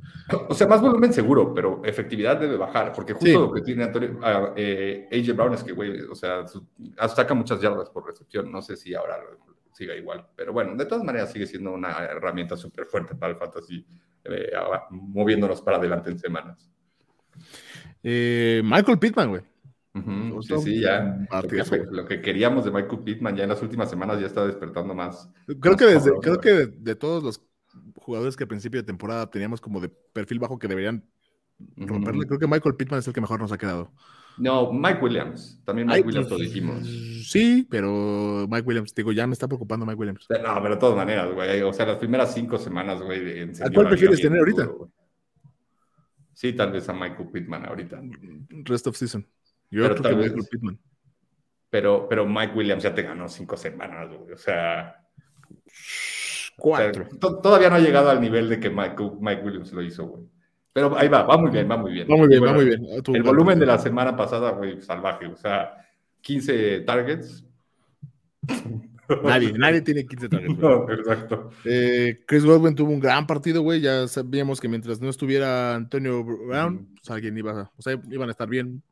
O 0.48 0.54
sea, 0.54 0.66
más 0.66 0.82
volumen 0.82 1.10
seguro, 1.14 1.54
pero 1.54 1.80
efectividad 1.84 2.38
debe 2.38 2.56
bajar, 2.58 2.92
porque 2.92 3.14
justo 3.14 3.26
Sí. 3.26 3.32
lo 3.32 3.52
que 3.52 3.62
tiene 3.62 3.84
Antonio, 3.84 4.18
ah, 4.22 4.52
eh, 4.56 5.08
AJ 5.10 5.32
Brown 5.34 5.54
es 5.54 5.64
que, 5.64 5.72
güey, 5.72 6.02
o 6.02 6.14
sea, 6.14 6.46
su- 6.46 6.66
ah, 6.98 7.08
saca 7.08 7.32
muchas 7.32 7.60
yardas 7.62 7.88
por 7.88 8.06
recepción. 8.06 8.52
No 8.52 8.60
sé 8.60 8.76
si 8.76 8.94
ahora 8.94 9.16
siga 9.72 9.94
igual, 9.96 10.26
pero 10.36 10.52
bueno, 10.52 10.74
de 10.76 10.84
todas 10.84 11.02
maneras 11.04 11.32
sigue 11.32 11.46
siendo 11.46 11.72
una 11.72 11.96
herramienta 12.04 12.56
súper 12.58 12.84
fuerte 12.86 13.14
para 13.14 13.32
el 13.32 13.38
fantasy, 13.38 13.86
eh, 14.24 14.50
ahora, 14.54 14.84
moviéndonos 14.90 15.62
para 15.62 15.78
adelante 15.78 16.10
en 16.10 16.18
semanas. 16.18 16.70
Eh, 18.02 18.62
Michael 18.64 18.98
Pittman, 18.98 19.28
güey. 19.28 19.42
Sí, 20.62 20.80
ya. 20.80 21.26
Lo 21.30 21.48
que, 21.48 21.78
lo 21.90 22.06
queríamos 22.06 22.64
de 22.64 22.70
Michael 22.70 23.02
Pittman 23.04 23.36
ya 23.36 23.42
en 23.42 23.48
las 23.48 23.60
últimas 23.60 23.90
semanas 23.90 24.20
ya 24.20 24.26
está 24.26 24.46
despertando 24.46 24.94
más. 24.94 25.28
Creo 25.60 25.76
que, 25.76 25.86
desde, 25.86 26.10
creo 26.20 26.36
güey. 26.36 26.40
que 26.40 26.50
de, 26.50 26.66
de 26.66 26.94
todos 26.94 27.22
los 27.22 27.42
jugadores 27.96 28.36
que 28.36 28.44
a 28.44 28.48
principio 28.48 28.80
de 28.80 28.86
temporada 28.86 29.28
teníamos 29.30 29.60
como 29.60 29.80
de 29.80 29.88
perfil 29.88 30.38
bajo 30.38 30.58
que 30.58 30.68
deberían 30.68 31.04
romperle, 31.76 32.26
creo 32.26 32.38
que 32.38 32.46
Michael 32.46 32.76
Pittman 32.76 33.00
es 33.00 33.06
el 33.06 33.12
que 33.12 33.20
mejor 33.20 33.40
nos 33.40 33.52
ha 33.52 33.58
quedado. 33.58 33.92
No, 34.38 34.72
Mike 34.72 35.00
Williams. 35.02 35.60
También 35.64 35.86
Mike 35.88 35.98
Ay, 35.98 36.02
Williams 36.06 36.30
lo 36.30 36.36
pues, 36.36 36.48
dijimos. 36.48 36.88
Sí, 37.28 37.66
pero 37.68 38.46
Mike 38.48 38.66
Williams, 38.66 38.94
digo, 38.94 39.12
ya 39.12 39.26
me 39.26 39.34
está 39.34 39.46
preocupando 39.46 39.84
Mike 39.84 39.98
Williams. 39.98 40.26
No, 40.30 40.62
pero 40.62 40.74
de 40.74 40.80
todas 40.80 40.96
maneras, 40.96 41.32
güey. 41.34 41.60
O 41.62 41.72
sea, 41.72 41.86
las 41.86 41.98
primeras 41.98 42.32
cinco 42.32 42.56
semanas, 42.56 43.02
güey. 43.02 43.42
¿A 43.42 43.70
cuál 43.70 43.88
prefieres 43.88 44.20
tener 44.20 44.38
ahorita? 44.38 44.64
güey. 44.64 44.90
Sí, 46.40 46.54
tal 46.54 46.72
vez 46.72 46.88
a 46.88 46.94
Michael 46.94 47.28
Pittman 47.30 47.66
ahorita. 47.66 48.00
Rest 48.64 48.86
of 48.86 48.96
season. 48.96 49.26
Yo 49.70 49.82
Pero 49.82 49.94
creo 49.96 50.02
tal 50.02 50.12
que 50.12 50.16
vez- 50.22 50.32
Michael 50.32 50.48
Pittman. 50.50 50.78
Pero, 51.68 52.08
pero 52.08 52.24
Mike 52.26 52.54
Williams 52.54 52.82
ya 52.82 52.94
te 52.94 53.02
ganó 53.02 53.28
cinco 53.28 53.58
semanas, 53.58 54.08
güey. 54.08 54.32
O 54.32 54.38
sea, 54.38 55.04
Cuatro. 56.56 57.04
o 57.04 57.10
sea, 57.10 57.18
to- 57.18 57.40
todavía 57.42 57.68
no 57.68 57.76
ha 57.76 57.80
llegado 57.80 58.08
al 58.08 58.22
nivel 58.22 58.48
de 58.48 58.58
que 58.58 58.70
Mike, 58.70 58.96
Mike 59.20 59.42
Williams 59.42 59.70
lo 59.74 59.82
hizo, 59.82 60.06
güey. 60.06 60.22
Pero 60.72 60.96
ahí 60.96 61.08
va, 61.08 61.24
va 61.24 61.36
muy 61.36 61.50
bien, 61.50 61.70
va 61.70 61.76
muy 61.76 61.92
bien. 61.92 62.08
Va 62.10 62.16
muy 62.16 62.28
bien, 62.28 62.42
va 62.42 62.52
muy 62.54 62.64
bien. 62.64 63.02
Tuvo 63.02 63.16
El 63.16 63.22
volumen 63.22 63.58
de 63.58 63.66
la 63.66 63.76
semana 63.76 64.16
pasada, 64.16 64.52
güey, 64.52 64.80
salvaje. 64.80 65.26
O 65.26 65.36
sea, 65.36 65.76
15 66.22 66.80
targets. 66.80 67.44
Nadie, 69.22 69.52
nadie 69.58 69.80
tiene 69.82 70.06
15 70.06 70.28
targets. 70.28 70.58
No, 70.58 70.90
exacto. 70.90 71.50
Eh, 71.64 72.20
Chris 72.26 72.44
Godwin 72.44 72.74
tuvo 72.74 72.92
un 72.92 73.00
gran 73.00 73.26
partido, 73.26 73.62
güey. 73.62 73.80
Ya 73.80 74.06
sabíamos 74.08 74.60
que 74.60 74.68
mientras 74.68 75.00
no 75.00 75.08
estuviera 75.08 75.74
Antonio 75.74 76.24
Brown, 76.24 76.88
pues 76.94 77.10
alguien 77.10 77.36
iba 77.36 77.62
a, 77.62 77.70
o 77.76 77.82
sea, 77.82 78.00
iban 78.10 78.28
a 78.28 78.32
estar 78.32 78.48
bien. 78.48 78.82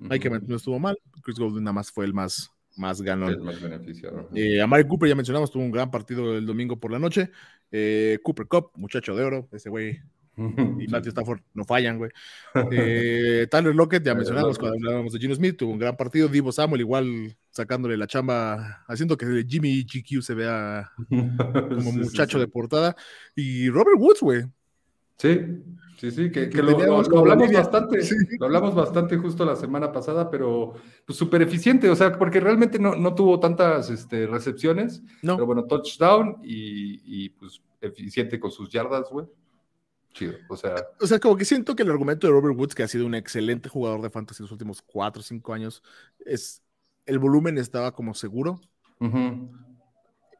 Mike 0.00 0.30
no 0.46 0.56
estuvo 0.56 0.78
mal. 0.78 0.98
Chris 1.22 1.38
Godwin 1.38 1.64
nada 1.64 1.72
más 1.72 1.90
fue 1.90 2.04
el 2.04 2.14
más, 2.14 2.50
más 2.76 3.00
ganón. 3.00 3.42
más 3.44 3.60
beneficiado. 3.60 4.28
Eh, 4.34 4.60
a 4.60 4.66
Mike 4.66 4.88
Cooper 4.88 5.08
ya 5.08 5.14
mencionamos, 5.14 5.50
tuvo 5.50 5.62
un 5.62 5.70
gran 5.70 5.90
partido 5.90 6.36
el 6.36 6.46
domingo 6.46 6.78
por 6.78 6.90
la 6.90 6.98
noche. 6.98 7.30
Eh, 7.70 8.18
Cooper 8.22 8.46
Cup, 8.46 8.70
muchacho 8.76 9.14
de 9.14 9.24
oro, 9.24 9.48
ese 9.52 9.70
güey. 9.70 10.00
Y 10.36 10.88
Matthew 10.88 11.10
Stafford 11.10 11.40
no 11.54 11.64
fallan, 11.64 11.98
güey. 11.98 12.10
Eh, 12.72 13.46
Tyler 13.50 13.74
Lockett, 13.74 14.04
ya 14.04 14.14
mencionamos 14.14 14.58
cuando 14.58 14.76
hablábamos 14.76 15.12
de 15.12 15.18
Gino 15.18 15.34
Smith, 15.34 15.56
tuvo 15.56 15.72
un 15.72 15.78
gran 15.78 15.96
partido. 15.96 16.28
Divo 16.28 16.50
Samuel, 16.52 16.80
igual 16.80 17.36
sacándole 17.50 17.96
la 17.96 18.06
chamba, 18.06 18.84
haciendo 18.88 19.16
que 19.16 19.44
Jimmy 19.48 19.84
GQ 19.84 20.22
se 20.22 20.34
vea 20.34 20.90
como 21.08 21.92
muchacho 21.92 22.38
de 22.38 22.48
portada. 22.48 22.96
Y 23.36 23.68
Robert 23.70 23.98
Woods, 23.98 24.20
güey. 24.20 24.44
Sí, 25.16 25.40
sí, 25.98 26.10
sí, 26.10 26.32
que, 26.32 26.50
lo, 26.60 26.76
hablamos 27.20 27.52
bastante, 27.52 27.98
lo 28.40 28.46
hablamos 28.46 28.74
bastante 28.74 29.16
justo 29.16 29.44
la 29.44 29.54
semana 29.54 29.92
pasada, 29.92 30.28
pero 30.28 30.74
pues 31.06 31.16
súper 31.16 31.42
eficiente, 31.42 31.88
o 31.88 31.94
sea, 31.94 32.18
porque 32.18 32.40
realmente 32.40 32.80
no, 32.80 32.96
no 32.96 33.14
tuvo 33.14 33.38
tantas 33.38 33.90
este, 33.90 34.26
recepciones, 34.26 35.04
No, 35.22 35.36
pero 35.36 35.46
bueno, 35.46 35.64
touchdown 35.66 36.38
y, 36.42 37.00
y, 37.04 37.28
pues 37.28 37.62
eficiente 37.80 38.40
con 38.40 38.50
sus 38.50 38.68
yardas, 38.70 39.08
güey. 39.10 39.26
Chido, 40.14 40.34
o 40.48 40.56
sea, 40.56 40.74
o 41.00 41.06
sea, 41.06 41.18
como 41.18 41.36
que 41.36 41.44
siento 41.44 41.76
que 41.76 41.82
el 41.82 41.90
argumento 41.90 42.26
de 42.26 42.32
Robert 42.32 42.56
Woods, 42.56 42.74
que 42.74 42.82
ha 42.82 42.88
sido 42.88 43.04
un 43.04 43.14
excelente 43.14 43.68
jugador 43.68 44.00
de 44.00 44.08
fantasy 44.08 44.42
en 44.42 44.44
los 44.44 44.52
últimos 44.52 44.80
4 44.80 45.20
o 45.20 45.22
5 45.22 45.52
años, 45.52 45.82
es 46.24 46.62
el 47.04 47.18
volumen 47.18 47.58
estaba 47.58 47.92
como 47.92 48.14
seguro 48.14 48.58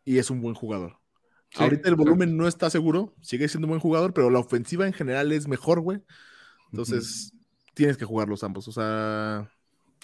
y 0.04 0.18
es 0.18 0.30
un 0.30 0.40
buen 0.40 0.54
jugador. 0.54 0.96
Sí, 1.50 1.62
Ahorita 1.62 1.88
el 1.88 1.94
volumen 1.94 2.36
no 2.36 2.48
está 2.48 2.70
seguro, 2.70 3.14
sigue 3.20 3.48
siendo 3.48 3.66
un 3.66 3.72
buen 3.72 3.80
jugador, 3.80 4.14
pero 4.14 4.30
la 4.30 4.38
ofensiva 4.38 4.86
en 4.86 4.94
general 4.94 5.30
es 5.30 5.46
mejor, 5.46 5.80
güey. 5.80 6.00
Entonces, 6.72 7.32
tienes 7.74 7.96
que 7.96 8.04
jugar 8.04 8.28
los 8.28 8.42
ambos. 8.42 8.66
O 8.66 8.72
sea, 8.72 9.48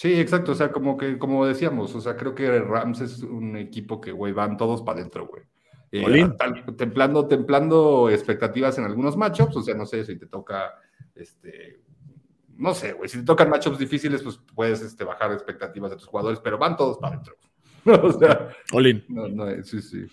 Sí, 0.01 0.19
exacto, 0.19 0.53
o 0.53 0.55
sea, 0.55 0.73
como 0.73 0.97
que, 0.97 1.19
como 1.19 1.45
decíamos, 1.45 1.95
o 1.95 2.01
sea, 2.01 2.17
creo 2.17 2.35
que 2.35 2.59
Rams 2.59 3.03
es 3.03 3.23
un 3.23 3.55
equipo 3.59 4.01
que, 4.01 4.13
güey, 4.13 4.33
van 4.33 4.57
todos 4.57 4.81
para 4.81 4.99
adentro, 4.99 5.27
güey. 5.27 5.43
Eh, 5.93 6.31
templando, 6.77 7.27
templando 7.27 8.11
expectativas 8.11 8.79
en 8.79 8.85
algunos 8.85 9.17
matchups, 9.17 9.57
o 9.57 9.63
sea, 9.63 9.75
no 9.75 9.87
sé 9.87 10.05
si 10.05 10.17
te 10.17 10.27
toca, 10.27 10.75
este, 11.15 11.81
no 12.57 12.75
sé, 12.75 12.93
güey, 12.93 13.09
si 13.09 13.19
te 13.19 13.25
tocan 13.25 13.51
matchups 13.51 13.79
difíciles, 13.79 14.23
pues 14.23 14.41
puedes 14.55 14.83
este, 14.83 15.03
bajar 15.03 15.33
expectativas 15.33 15.91
de 15.91 15.97
tus 15.97 16.07
jugadores, 16.07 16.39
pero 16.39 16.59
van 16.59 16.77
todos 16.77 16.99
para 16.99 17.15
adentro. 17.15 17.37
o 17.85 18.13
sea, 18.13 18.51
Olin. 18.73 19.05
No, 19.09 19.27
no, 19.29 19.65
sí, 19.65 19.83
sí. 19.83 20.07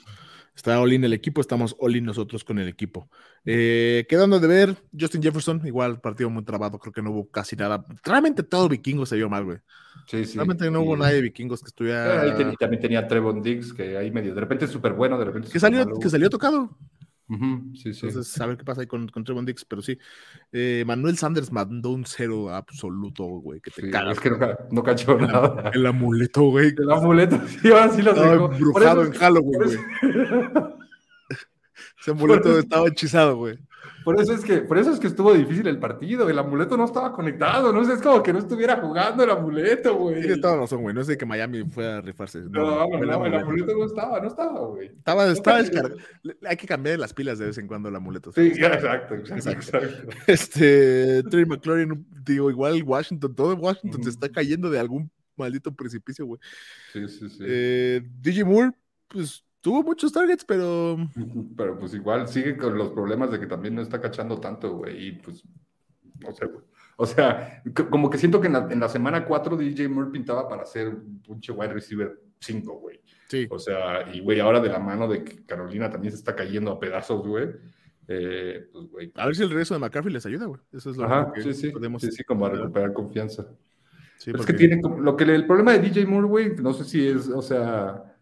Está 0.57 0.81
Olin 0.81 1.03
el 1.03 1.13
equipo, 1.13 1.39
estamos 1.39 1.75
Olin 1.77 2.03
nosotros 2.03 2.43
con 2.43 2.57
el 2.57 2.67
equipo. 2.67 3.11
Eh, 3.45 4.07
quedando 4.09 4.39
de 4.39 4.47
ver, 4.47 4.75
Justin 4.99 5.21
Jefferson, 5.21 5.61
igual 5.65 6.01
partido 6.01 6.31
muy 6.31 6.43
trabado, 6.43 6.79
creo 6.79 6.91
que 6.91 7.03
no 7.03 7.11
hubo 7.11 7.29
casi 7.29 7.55
nada. 7.55 7.85
Realmente 8.03 8.41
todo 8.41 8.67
vikingo 8.67 9.05
se 9.05 9.17
vio 9.17 9.29
mal, 9.29 9.45
güey. 9.45 9.59
Sí, 10.07 10.25
sí. 10.25 10.33
Realmente 10.33 10.71
no 10.71 10.81
hubo 10.81 10.97
nadie 10.97 11.17
de 11.17 11.21
vikingos 11.21 11.61
que 11.61 11.67
estuviera. 11.67 12.23
Ahí 12.23 12.55
también 12.59 12.81
tenía 12.81 13.07
Trevon 13.07 13.43
Diggs, 13.43 13.71
que 13.71 13.97
ahí 13.97 14.09
medio, 14.09 14.33
de 14.33 14.41
repente 14.41 14.65
es 14.65 14.71
súper 14.71 14.93
bueno, 14.93 15.19
de 15.19 15.25
repente. 15.25 15.49
Que 15.49 15.59
salió, 15.59 15.85
que 15.99 16.09
salió 16.09 16.27
tocado 16.27 16.75
sí, 17.75 17.93
sí. 17.93 18.07
Entonces, 18.07 18.39
a 18.39 18.45
ver 18.45 18.57
qué 18.57 18.63
pasa 18.63 18.81
ahí 18.81 18.87
con, 18.87 19.07
con 19.09 19.23
Trevon 19.23 19.45
Dix, 19.45 19.65
pero 19.65 19.81
sí. 19.81 19.97
Eh, 20.51 20.83
Manuel 20.87 21.17
Sanders 21.17 21.51
mandó 21.51 21.89
un 21.91 22.05
cero 22.05 22.53
absoluto, 22.53 23.25
güey, 23.25 23.59
que 23.59 23.71
te 23.71 23.81
sí, 23.81 23.91
Es 24.11 24.19
que 24.19 24.29
no, 24.29 24.37
no 24.71 24.83
cachó 24.83 25.17
nada. 25.17 25.71
El 25.73 25.85
amuleto, 25.85 26.43
güey. 26.43 26.73
El 26.77 26.91
amuleto, 26.91 27.39
sí, 27.61 27.69
ahora 27.69 27.89
sí 27.89 28.01
lo 28.01 28.11
Estaba 28.11 28.33
embrujado 28.33 29.03
en 29.03 29.11
Halloween, 29.11 29.61
güey. 29.63 29.77
Ese 31.99 32.11
amuleto 32.11 32.59
estaba 32.59 32.87
hechizado, 32.87 33.35
güey. 33.37 33.57
Por 34.07 34.21
eso 34.21 34.31
es 34.31 34.45
que, 34.45 34.59
por 34.59 34.77
eso 34.77 34.93
es 34.93 35.01
que 35.01 35.07
estuvo 35.07 35.33
difícil 35.33 35.67
el 35.67 35.79
partido. 35.79 36.29
El 36.29 36.39
amuleto 36.39 36.77
no 36.77 36.85
estaba 36.85 37.11
conectado, 37.11 37.73
no 37.73 37.83
sé, 37.83 37.91
es 37.91 38.01
como 38.01 38.23
que 38.23 38.31
no 38.31 38.39
estuviera 38.39 38.77
jugando 38.77 39.21
el 39.21 39.29
amuleto, 39.31 39.97
güey. 39.97 40.21
Tienes 40.21 40.39
toda 40.39 40.55
razón, 40.55 40.81
güey. 40.81 40.95
No 40.95 41.03
sé 41.03 41.17
que 41.17 41.25
Miami 41.25 41.65
fue 41.65 41.91
a 41.91 41.99
rifarse. 41.99 42.39
No, 42.49 42.87
no, 42.87 42.87
no, 42.87 43.25
el, 43.25 43.35
amuleto. 43.35 43.75
no 43.77 43.85
estaba, 43.85 44.21
no 44.21 44.29
estaba, 44.29 44.61
güey. 44.61 44.87
Estaba, 44.87 45.29
estaba 45.29 45.57
descargado. 45.61 45.97
Hay 46.47 46.55
que 46.55 46.65
cambiar 46.65 46.99
las 46.99 47.13
pilas 47.13 47.37
de 47.37 47.47
vez 47.47 47.57
en 47.57 47.67
cuando 47.67 47.89
el 47.89 47.97
amuleto. 47.97 48.31
Sí, 48.31 48.47
exacto, 48.55 49.15
exacto, 49.15 49.49
exacto. 49.49 50.07
Este, 50.27 51.23
Trey 51.23 51.43
McLaurin, 51.43 52.07
digo, 52.23 52.49
igual 52.49 52.81
Washington, 52.83 53.35
todo 53.35 53.55
Washington 53.55 54.05
se 54.05 54.11
está 54.11 54.29
cayendo 54.29 54.69
de 54.69 54.79
algún 54.79 55.11
maldito 55.35 55.75
precipicio, 55.75 56.25
güey. 56.25 56.39
Sí, 56.93 57.09
sí, 57.09 57.29
sí. 57.29 57.43
Eh, 57.45 58.01
DJ 58.21 58.45
Moore, 58.45 58.71
pues 59.09 59.43
tuvo 59.61 59.83
muchos 59.83 60.11
targets, 60.11 60.45
pero. 60.45 60.97
Pero 61.55 61.77
pues 61.77 61.93
igual 61.93 62.27
sigue 62.27 62.57
con 62.57 62.77
los 62.77 62.89
problemas 62.91 63.31
de 63.31 63.39
que 63.39 63.47
también 63.47 63.75
no 63.75 63.81
está 63.81 63.99
cachando 63.99 64.39
tanto, 64.39 64.77
güey. 64.77 65.07
Y 65.07 65.11
pues, 65.13 65.43
no 66.19 66.31
sé, 66.31 66.45
güey. 66.45 66.63
O 66.99 67.05
sea, 67.05 67.61
como 67.91 68.09
que 68.09 68.17
siento 68.17 68.41
que 68.41 68.47
en 68.47 68.79
la, 68.79 68.89
semana 68.89 69.23
4 69.23 69.55
DJ 69.55 69.87
Moore 69.87 70.09
pintaba 70.09 70.49
para 70.49 70.65
ser 70.65 70.87
un 70.87 71.21
pinche 71.21 71.51
wide 71.51 71.73
receiver 71.73 72.19
5, 72.39 72.73
güey. 72.79 72.99
Sí. 73.27 73.47
O 73.51 73.59
sea, 73.59 74.11
y 74.11 74.19
güey, 74.19 74.39
ahora 74.39 74.59
de 74.59 74.69
la 74.69 74.79
mano 74.79 75.07
de 75.07 75.23
que 75.23 75.45
Carolina 75.45 75.91
también 75.91 76.11
se 76.11 76.17
está 76.17 76.35
cayendo 76.35 76.71
a 76.71 76.79
pedazos, 76.79 77.25
güey. 77.25 77.49
Eh, 78.07 78.67
pues, 78.71 78.87
güey. 78.89 79.11
A 79.15 79.27
ver 79.27 79.35
si 79.35 79.43
el 79.43 79.49
regreso 79.49 79.75
de 79.75 79.79
McCaffrey 79.79 80.11
les 80.11 80.25
ayuda, 80.25 80.45
güey. 80.45 80.61
Eso 80.71 80.89
es 80.89 80.97
lo 80.97 81.05
Ajá, 81.05 81.31
que 81.33 81.43
sí, 81.43 81.53
sí. 81.53 81.69
podemos. 81.69 82.01
Sí, 82.01 82.11
sí, 82.11 82.23
como 82.23 82.47
a 82.47 82.49
recuperar 82.49 82.93
confianza. 82.93 83.47
Sí, 84.17 84.31
Es 84.33 84.45
que 84.45 84.53
tiene 84.53 84.81
lo 84.81 85.15
que 85.15 85.25
el 85.25 85.45
problema 85.45 85.73
de 85.73 85.79
DJ 85.79 86.07
Moore, 86.07 86.27
güey, 86.27 86.55
no 86.55 86.73
sé 86.73 86.85
si 86.85 87.07
es, 87.07 87.27
o 87.27 87.43
sea, 87.43 88.16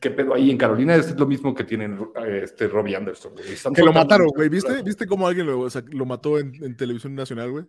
qué 0.00 0.10
pedo 0.10 0.34
ahí 0.34 0.50
en 0.50 0.56
Carolina 0.56 0.94
es 0.94 1.16
lo 1.18 1.26
mismo 1.26 1.54
que 1.54 1.64
tienen 1.64 1.98
este 2.42 2.66
Robbie 2.66 2.96
Anderson, 2.96 3.32
güey. 3.34 3.74
que 3.74 3.82
lo 3.82 3.92
mataron, 3.92 4.28
güey. 4.28 4.48
¿Viste? 4.48 4.82
¿Viste 4.82 5.06
cómo 5.06 5.28
alguien 5.28 5.46
lo, 5.46 5.68
lo 5.68 6.06
mató 6.06 6.38
en, 6.38 6.76
televisión 6.76 7.14
nacional, 7.14 7.50
güey? 7.50 7.64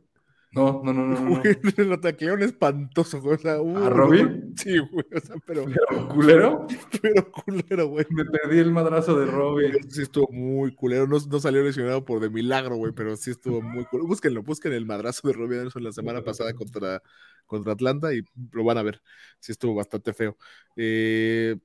No, 0.54 0.82
no, 0.84 0.92
no, 0.92 1.06
no. 1.06 1.18
no. 1.18 1.42
lo 1.86 2.00
taclearon 2.00 2.42
espantoso, 2.42 3.22
güey. 3.22 3.36
O 3.36 3.40
sea, 3.40 3.54
¿A 3.54 3.90
Robbie? 3.90 4.52
Sí, 4.58 4.80
güey. 4.80 5.06
O 5.16 5.20
sea, 5.20 5.36
pero. 5.46 5.66
¿Pero 5.66 6.08
culero? 6.10 6.68
Pero 7.02 7.32
culero, 7.32 7.88
güey. 7.88 8.06
Me 8.10 8.26
perdí 8.26 8.60
el 8.60 8.72
madrazo 8.72 9.18
de 9.18 9.28
Robbie. 9.28 9.72
Sí, 9.90 10.02
estuvo 10.02 10.28
muy 10.30 10.76
culero. 10.76 11.08
No, 11.08 11.18
no 11.20 11.40
salió 11.40 11.64
lesionado 11.64 12.04
por 12.04 12.20
de 12.20 12.30
milagro, 12.30 12.76
güey, 12.76 12.92
pero 12.92 13.16
sí 13.16 13.32
estuvo 13.32 13.62
muy 13.62 13.86
culero. 13.86 14.08
Búsquenlo, 14.08 14.44
busquen 14.44 14.74
el 14.74 14.86
madrazo 14.86 15.26
de 15.26 15.34
Robbie 15.36 15.58
Anderson 15.58 15.84
la 15.84 15.94
semana 15.94 16.22
pasada 16.22 16.54
contra, 16.54 17.02
contra 17.46 17.72
Atlanta 17.72 18.14
y 18.14 18.22
lo 18.52 18.66
van 18.66 18.78
a 18.78 18.84
ver. 18.84 19.02
Sí 19.40 19.54
estuvo 19.54 19.74
bastante 19.74 20.12
feo. 20.12 20.38
Eh 20.76 21.56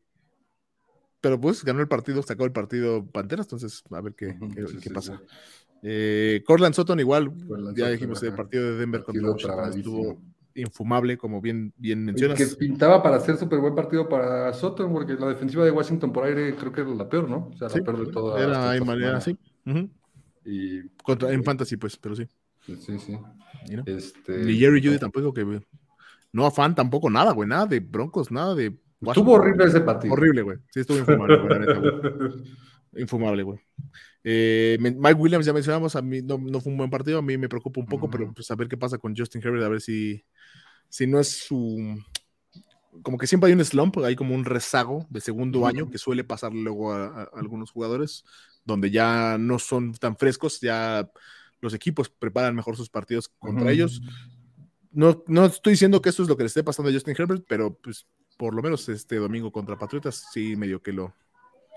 pero 1.26 1.40
pues 1.40 1.64
ganó 1.64 1.80
el 1.80 1.88
partido, 1.88 2.22
sacó 2.22 2.44
el 2.44 2.52
partido 2.52 3.04
Panteras, 3.04 3.46
entonces 3.46 3.82
a 3.90 4.00
ver 4.00 4.14
qué, 4.14 4.38
qué, 4.80 4.90
pasa. 4.90 5.20
Eh, 5.82 6.44
Corland 6.46 6.72
Sutton 6.72 7.00
igual, 7.00 7.32
ya 7.74 7.88
dijimos 7.88 8.22
el 8.22 8.32
partido 8.32 8.70
de 8.70 8.78
Denver 8.78 9.02
contra 9.02 9.32
Washington 9.32 9.72
estuvo 9.76 10.22
infumable, 10.54 11.18
como 11.18 11.40
bien, 11.40 11.74
bien 11.78 12.04
mencionas. 12.04 12.38
Que 12.38 12.46
pintaba 12.46 13.02
para 13.02 13.18
ser 13.18 13.38
súper 13.38 13.58
buen 13.58 13.74
partido 13.74 14.08
para 14.08 14.52
Sutton, 14.52 14.92
porque 14.92 15.14
la 15.14 15.26
defensiva 15.26 15.64
de 15.64 15.72
Washington 15.72 16.12
por 16.12 16.26
aire 16.26 16.54
creo 16.54 16.70
que 16.70 16.82
era 16.82 16.90
la 16.90 17.08
peor, 17.08 17.28
¿no? 17.28 17.50
O 17.52 17.56
sea, 17.56 17.70
la 17.70 17.74
peor 17.74 18.06
de 18.06 18.12
toda. 18.12 18.40
Era 18.40 18.70
ahí 18.70 18.80
manera, 18.80 19.20
sí. 19.20 19.36
y, 20.44 20.88
contra, 21.02 21.32
en 21.32 21.42
Fantasy, 21.42 21.76
pues, 21.76 21.96
pero 21.96 22.14
sí. 22.14 22.28
Sí, 22.64 22.98
sí. 23.00 23.18
Este, 23.84 24.44
Ni 24.44 24.56
Jerry 24.58 24.80
Judy 24.80 25.00
tampoco, 25.00 25.34
que 25.34 25.60
no 26.30 26.46
afán 26.46 26.76
tampoco, 26.76 27.10
nada, 27.10 27.32
güey, 27.32 27.48
nada 27.48 27.66
de 27.66 27.80
Broncos, 27.80 28.30
nada 28.30 28.54
de 28.54 28.78
Estuvo 29.00 29.32
horrible 29.32 29.64
ese 29.66 29.80
partido. 29.80 30.14
Horrible, 30.14 30.42
güey. 30.42 30.58
Sí, 30.70 30.80
estuvo 30.80 30.98
infumable, 30.98 31.36
güey. 31.36 32.44
Infumable, 32.96 33.42
güey. 33.42 33.60
Eh, 34.24 34.76
Mike 34.80 35.14
Williams, 35.14 35.46
ya 35.46 35.52
mencionamos, 35.52 35.94
a 35.96 36.02
mí 36.02 36.22
no, 36.22 36.38
no, 36.38 36.60
fue 36.60 36.72
un 36.72 36.78
buen 36.78 36.90
partido, 36.90 37.18
a 37.18 37.22
mí 37.22 37.36
me 37.36 37.48
preocupa 37.48 37.80
un 37.80 37.86
poco, 37.86 38.10
pero 38.10 38.32
pues 38.32 38.50
a 38.50 38.56
ver 38.56 38.68
qué 38.68 38.76
pasa 38.76 38.98
con 38.98 39.14
Justin 39.16 39.40
Herbert, 39.44 39.64
a 39.64 39.68
ver 39.68 39.80
si, 39.80 40.24
si 40.88 41.06
no 41.06 41.20
es 41.20 41.28
su... 41.28 42.02
Como 43.02 43.18
que 43.18 43.26
siempre 43.26 43.48
hay 43.48 43.52
un 43.52 43.64
slump, 43.64 43.98
hay 43.98 44.16
como 44.16 44.34
un 44.34 44.44
rezago 44.44 45.06
de 45.10 45.20
segundo 45.20 45.66
año 45.66 45.90
que 45.90 45.98
suele 45.98 46.24
pasar 46.24 46.54
luego 46.54 46.92
a, 46.94 47.24
algunos 47.34 47.70
jugadores, 47.70 48.24
donde 48.64 48.90
ya 48.90 49.36
no 49.38 49.58
son 49.58 49.92
tan 49.92 50.16
frescos, 50.16 50.60
ya 50.60 51.10
los 51.60 51.74
equipos 51.74 52.08
preparan 52.08 52.56
mejor 52.56 52.76
sus 52.76 52.88
partidos 52.88 53.28
contra 53.28 53.70
ellos. 53.70 54.00
No, 54.90 55.22
no 55.26 55.44
estoy 55.44 55.74
diciendo 55.74 56.00
que 56.00 56.08
eso 56.08 56.22
es 56.22 56.28
lo 56.28 56.36
que 56.38 56.44
le 56.44 56.48
esté 56.48 56.64
pasando 56.64 56.90
a 56.90 56.94
Justin 56.94 57.14
Herbert, 57.18 57.44
pero 57.46 57.74
pues 57.74 58.06
por 58.36 58.54
lo 58.54 58.62
menos 58.62 58.88
este 58.88 59.16
domingo 59.16 59.50
contra 59.50 59.78
Patriotas, 59.78 60.28
sí 60.32 60.56
medio 60.56 60.82
que 60.82 60.92
lo, 60.92 61.14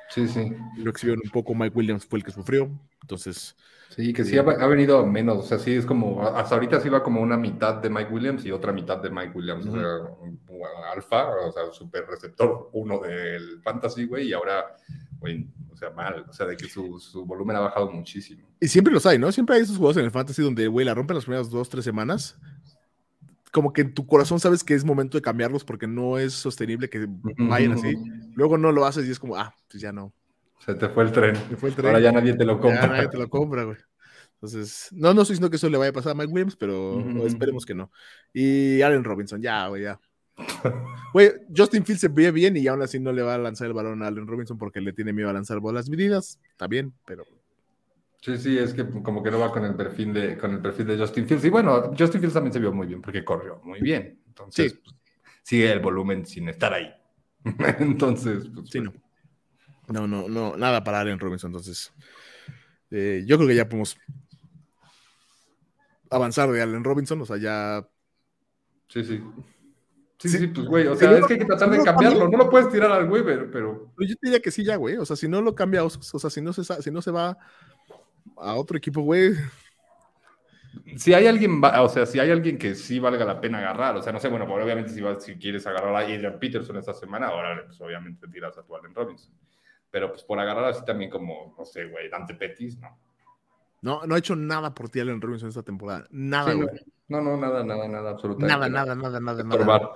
sí, 0.10 0.28
sí. 0.28 0.52
lo 0.78 0.92
exhibieron 0.92 1.22
un 1.24 1.32
poco. 1.32 1.56
Mike 1.56 1.76
Williams 1.76 2.06
fue 2.06 2.20
el 2.20 2.26
que 2.26 2.32
sufrió, 2.32 2.70
entonces. 3.02 3.56
Sí, 3.90 4.14
que 4.14 4.24
sí 4.24 4.38
ha, 4.38 4.44
venido 4.44 5.04
menos, 5.06 5.38
o 5.40 5.42
sea, 5.42 5.58
sí 5.58 5.74
es 5.74 5.84
como, 5.84 6.22
hasta 6.24 6.54
ahorita 6.54 6.80
sí 6.80 6.90
va 6.90 7.02
como 7.02 7.22
una 7.22 7.38
mitad 7.38 7.76
de 7.76 7.90
Mike 7.90 8.14
Williams 8.14 8.46
y 8.46 8.52
otra 8.52 8.72
mitad 8.72 8.98
de 8.98 9.10
Mike 9.10 9.32
Williams, 9.34 9.66
o 9.66 9.72
sea, 9.72 10.94
alfa, 10.94 11.28
o 11.28 11.52
sea, 11.52 11.72
super 11.72 12.06
receptor 12.06 12.70
uno 12.74 13.00
del 13.00 13.60
fantasy, 13.64 14.06
güey, 14.06 14.28
y 14.28 14.34
ahora, 14.34 14.76
güey, 15.20 15.48
o 15.72 15.76
sea, 15.76 15.90
mal, 15.90 16.24
o 16.30 16.32
sea, 16.32 16.46
de 16.46 16.56
que 16.56 16.68
su, 16.68 17.00
su, 17.00 17.26
volumen 17.26 17.56
ha 17.56 17.62
bajado 17.62 17.92
muchísimo. 17.92 18.48
Y 18.60 18.68
siempre 18.68 18.94
los 18.94 19.08
hay, 19.08 19.18
¿no? 19.18 19.32
Siempre 19.32 19.56
hay 19.56 19.64
esos 19.64 19.78
juegos 19.78 19.98
en 19.98 20.06
el 20.06 20.12
fantasy 20.12 20.44
donde, 20.44 20.68
güey, 20.68 20.86
la 20.86 20.94
rompen 20.94 21.16
las 21.16 21.26
primeras 21.26 21.50
dos, 21.50 21.68
tres 21.68 21.84
semanas, 21.84 22.38
como 23.52 23.74
que 23.74 23.82
en 23.82 23.94
tu 23.94 24.06
corazón 24.06 24.40
sabes 24.40 24.64
que 24.64 24.74
es 24.74 24.86
momento 24.86 25.18
de 25.18 25.22
cambiarlos 25.22 25.64
porque 25.64 25.88
no 25.88 26.18
es 26.18 26.34
sostenible 26.34 26.90
que 26.90 27.08
vayan 27.38 27.74
así. 27.74 27.96
Luego 28.36 28.58
no 28.58 28.72
lo 28.72 28.86
haces 28.86 29.08
y 29.08 29.12
es 29.12 29.20
como, 29.20 29.36
ah, 29.36 29.54
pues 29.70 29.82
ya 29.82 29.92
no. 29.92 30.14
Se 30.60 30.76
te 30.76 30.90
fue 30.90 31.04
el 31.04 31.12
tren. 31.12 31.36
Se 31.36 31.56
fue 31.56 31.70
el 31.70 31.76
tren. 31.76 31.88
Ahora 31.88 32.00
ya 32.00 32.12
nadie 32.12 32.34
te 32.34 32.46
lo 32.46 32.60
compra. 32.60 32.82
Ya 32.82 32.88
nadie 32.88 33.08
te 33.08 33.18
lo 33.18 33.30
compra, 33.30 33.64
güey. 33.64 33.78
Entonces, 34.36 34.90
no, 34.92 35.14
no 35.14 35.22
estoy 35.22 35.34
diciendo 35.34 35.50
que 35.50 35.58
eso 35.58 35.70
le 35.70 35.78
vaya 35.78 35.90
a 35.90 35.94
pasar 35.94 36.14
a 36.14 36.16
Mike 36.16 36.32
Williams, 36.32 36.56
pero 36.56 37.26
esperemos 37.26 37.66
que 37.66 37.76
no. 37.76 37.92
Y 38.34 38.82
Allen 38.82 39.04
Robinson, 39.04 39.42
ya, 39.42 39.68
güey, 39.68 39.84
ya. 39.84 40.00
Güey, 41.12 41.32
Justin 41.56 41.84
Fields 41.84 42.02
se 42.02 42.08
ve 42.08 42.32
bien 42.32 42.56
y 42.56 42.66
aún 42.68 42.82
así 42.82 43.00
no 43.00 43.12
le 43.12 43.22
va 43.22 43.36
a 43.36 43.38
lanzar 43.38 43.68
el 43.68 43.74
balón 43.74 44.02
a 44.04 44.08
Allen 44.08 44.28
Robinson 44.28 44.58
porque 44.58 44.80
le 44.80 44.94
tiene 44.94 45.12
miedo 45.12 45.30
a 45.30 45.34
lanzar 45.34 45.60
bolas 45.60 45.90
medidas. 45.90 46.40
Está 46.52 46.68
bien, 46.68 46.94
pero 47.06 47.26
Sí, 48.22 48.38
sí, 48.38 48.58
es 48.58 48.74
que 48.74 48.86
como 49.02 49.24
que 49.24 49.32
no 49.32 49.40
va 49.40 49.52
con 49.52 49.64
el 49.64 49.76
perfil 49.76 50.14
de, 50.14 50.38
con 50.38 50.52
el 50.52 50.62
perfil 50.62 50.88
de 50.88 50.98
Justin 50.98 51.26
Fields. 51.26 51.46
Y 51.46 51.50
bueno, 51.50 51.92
Justin 51.98 52.20
Fields 52.20 52.34
también 52.34 52.52
se 52.52 52.60
vio 52.60 52.74
muy 52.74 52.88
bien 52.88 53.02
porque 53.02 53.24
corrió 53.24 53.62
muy 53.64 53.80
bien. 53.80 54.22
Entonces, 54.28 54.74
pues, 54.74 54.96
sigue 55.42 55.72
el 55.72 55.80
volumen 55.80 56.26
sin 56.26 56.50
estar 56.50 56.74
ahí. 56.74 56.94
Entonces, 57.80 58.50
pues, 58.54 58.70
sí, 58.70 58.82
no. 58.82 58.94
No, 59.88 60.06
no, 60.06 60.28
no, 60.28 60.58
nada 60.58 60.84
para 60.84 61.00
Allen 61.00 61.20
Robinson. 61.20 61.50
Entonces, 61.50 61.94
eh, 62.92 63.24
yo 63.26 63.38
creo 63.38 63.48
que 63.48 63.56
ya 63.56 63.70
podemos 63.70 63.98
avanzar 66.10 66.52
de 66.52 66.62
Allen 66.62 66.84
Robinson. 66.84 67.22
O 67.22 67.26
sea, 67.26 67.38
ya. 67.38 67.88
Sí, 68.90 69.04
sí. 69.06 69.24
Sí, 70.20 70.28
sí, 70.28 70.48
pues, 70.48 70.68
güey, 70.68 70.88
o 70.88 70.96
sea, 70.98 71.18
es 71.18 71.26
que 71.26 71.34
hay 71.36 71.40
que 71.40 71.46
tratar 71.46 71.70
de 71.70 71.82
cambiarlo, 71.82 72.28
no 72.28 72.38
lo 72.38 72.50
puedes 72.50 72.70
tirar 72.70 72.92
al 72.92 73.08
güey, 73.08 73.24
pero... 73.24 73.94
Yo 73.98 74.16
diría 74.22 74.42
que 74.42 74.52
sí 74.52 74.66
ya, 74.66 74.76
güey, 74.76 74.98
o 74.98 75.06
sea, 75.06 75.16
si 75.16 75.30
no 75.30 75.42
lo 75.42 75.56
cambia, 75.56 75.82
o 75.86 75.90
sea, 75.90 76.30
si 76.30 76.42
no 76.42 76.52
se, 76.52 76.66
si 76.82 76.92
no 76.92 77.02
se 77.02 77.12
va 77.12 77.38
a 78.38 78.56
otro 78.56 78.78
equipo, 78.78 79.02
güey. 79.02 79.34
Si 80.98 81.14
hay 81.14 81.28
alguien, 81.28 81.62
o 81.64 81.90
sea, 81.90 82.06
si 82.06 82.20
hay 82.20 82.32
alguien 82.32 82.58
que 82.58 82.76
sí 82.76 83.00
valga 83.00 83.26
la 83.26 83.42
pena 83.42 83.60
agarrar, 83.60 83.98
o 83.98 84.02
sea, 84.02 84.14
no 84.14 84.20
sé, 84.20 84.28
bueno, 84.30 84.48
pues, 84.48 84.64
obviamente 84.64 84.92
si, 84.92 85.02
si 85.20 85.36
quieres 85.40 85.66
agarrar 85.68 85.96
a 85.96 86.00
Adrian 86.00 86.40
Peterson 86.40 86.78
esta 86.78 86.94
semana, 86.94 87.28
ahora 87.28 87.64
pues 87.66 87.80
obviamente 87.82 88.28
tiras 88.28 88.58
a 88.58 88.64
tu 88.64 88.76
Allen 88.76 88.94
Robinson. 88.94 89.32
Pero 89.92 90.10
pues 90.10 90.24
por 90.24 90.40
agarrar 90.40 90.66
así 90.66 90.86
también 90.86 91.10
como, 91.10 91.56
no 91.58 91.66
sé, 91.66 91.86
güey, 91.86 92.10
Dante 92.10 92.36
Pettis, 92.36 92.78
no. 92.80 92.98
No, 93.82 94.06
no 94.06 94.16
ha 94.16 94.18
hecho 94.18 94.36
nada 94.36 94.74
por 94.74 94.90
ti 94.90 95.00
Allen 95.00 95.22
Robinson 95.22 95.50
esta 95.50 95.64
temporada. 95.64 96.06
Nada, 96.12 96.54
güey. 96.54 96.68
No, 97.08 97.22
no, 97.22 97.38
nada, 97.38 97.64
nada, 97.64 97.88
nada, 97.88 98.12
absolutamente. 98.12 98.54
Nada, 98.54 98.70
nada, 98.70 98.96
nada, 98.96 99.20
nada, 99.20 99.44
nada. 99.44 99.92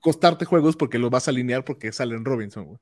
Costarte 0.00 0.46
juegos 0.46 0.76
porque 0.76 0.98
los 0.98 1.10
vas 1.10 1.28
a 1.28 1.30
alinear 1.30 1.64
porque 1.64 1.92
salen 1.92 2.24
Robinson, 2.24 2.64
güey. 2.64 2.78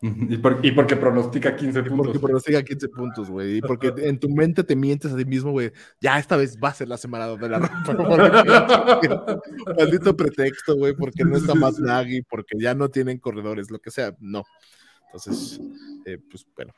Y, 0.00 0.36
porque 0.38 0.96
pronostica 0.96 1.56
15 1.56 1.82
puntos. 1.82 2.06
Porque 2.06 2.18
pronostica 2.20 2.62
15 2.62 2.88
puntos, 2.88 3.30
güey. 3.30 3.56
Y 3.56 3.60
porque 3.60 3.92
en 3.98 4.18
tu 4.18 4.28
mente 4.28 4.62
te 4.62 4.76
mientes 4.76 5.12
a 5.12 5.16
ti 5.16 5.24
mismo, 5.24 5.50
güey. 5.50 5.72
Ya 6.00 6.18
esta 6.18 6.36
vez 6.36 6.56
va 6.62 6.68
a 6.68 6.74
ser 6.74 6.88
la 6.88 6.96
semana 6.96 7.26
de 7.26 7.48
la 7.48 7.58
ropa. 7.58 9.40
Maldito 9.76 10.16
pretexto, 10.16 10.76
güey. 10.76 10.94
Porque 10.94 11.24
no 11.24 11.36
está 11.36 11.54
más 11.54 11.78
Nagy, 11.80 12.22
porque 12.22 12.56
ya 12.58 12.74
no 12.74 12.88
tienen 12.88 13.18
corredores, 13.18 13.70
lo 13.70 13.80
que 13.80 13.90
sea. 13.90 14.14
No. 14.20 14.44
Entonces, 15.06 15.60
eh, 16.04 16.18
pues 16.30 16.46
bueno. 16.54 16.72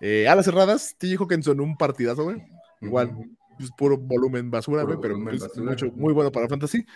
Eh, 0.00 0.28
a 0.28 0.34
las 0.34 0.44
cerradas, 0.44 0.94
te 0.96 1.08
dijo 1.08 1.26
que 1.26 1.42
son 1.42 1.60
un 1.60 1.76
partidazo, 1.76 2.24
güey. 2.24 2.42
Igual, 2.80 3.14
pues, 3.58 3.70
puro 3.76 3.98
volumen 3.98 4.50
basura, 4.50 4.84
güey, 4.84 4.96
pero 5.02 5.22
pues, 5.22 5.58
mucho, 5.58 5.90
muy 5.92 6.14
bueno 6.14 6.30
para 6.30 6.48
fantasy. 6.48 6.86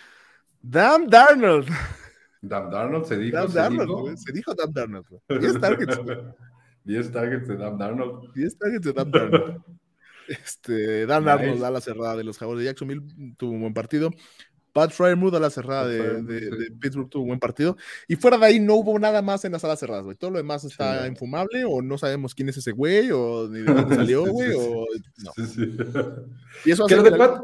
Damn 0.61 1.07
Darnold. 1.07 1.67
Dan 2.47 2.69
Darnold 2.69 3.05
se 3.05 3.17
dijo. 3.17 3.37
Dan 3.37 3.49
se, 3.49 3.57
Darnold, 3.59 3.87
dijo. 3.87 4.17
se 4.17 4.31
dijo 4.33 4.53
Dan 4.53 4.73
Darnold. 4.73 5.05
10 5.29 5.59
targets. 5.61 5.99
10 6.83 7.11
targets 7.11 7.47
de 7.47 7.57
Dan 7.57 7.77
Darnold. 7.77 8.33
10 8.33 8.57
targets 8.57 8.85
de 8.85 8.93
Dan 8.93 9.11
Darnold. 9.11 9.61
Este, 10.27 11.05
Dan 11.05 11.23
Darnold 11.23 11.61
da 11.61 11.69
la 11.69 11.81
cerrada 11.81 12.15
de 12.15 12.23
los 12.23 12.39
Jaguars 12.39 12.57
de 12.59 12.65
Jacksonville, 12.65 13.03
tuvo 13.37 13.51
un 13.51 13.61
buen 13.61 13.75
partido. 13.75 14.09
Pat 14.75 14.91
Fryermuth 14.91 15.33
a 15.35 15.39
la 15.39 15.49
cerrada 15.49 15.87
de, 15.87 16.21
de, 16.21 16.49
de, 16.49 16.71
Pittsburgh 16.81 17.07
tuvo 17.09 17.21
un 17.21 17.29
buen 17.29 17.39
partido. 17.39 17.77
Y 18.09 18.17
fuera 18.17 18.37
de 18.37 18.45
ahí 18.45 18.59
no 18.59 18.75
hubo 18.75 18.99
nada 18.99 19.21
más 19.21 19.45
en 19.45 19.53
las 19.53 19.61
salas 19.61 19.79
cerradas, 19.79 20.03
güey. 20.03 20.17
Todo 20.17 20.31
lo 20.31 20.37
demás 20.37 20.65
está 20.65 21.03
sí, 21.03 21.07
infumable 21.07 21.63
o 21.63 21.81
no 21.81 21.97
sabemos 21.97 22.35
quién 22.35 22.49
es 22.49 22.57
ese 22.57 22.73
güey 22.73 23.09
o 23.09 23.47
ni 23.47 23.59
de 23.61 23.73
dónde 23.73 23.95
salió, 23.95 24.25
güey. 24.25 24.49
sí, 24.49 24.57
o 24.57 24.85
no. 25.23 25.45
Sí, 25.45 25.77
y 26.65 26.71
eso 26.71 26.85
hace 26.85 26.95
que 26.95 27.09
de 27.09 27.17
Pat, 27.17 27.41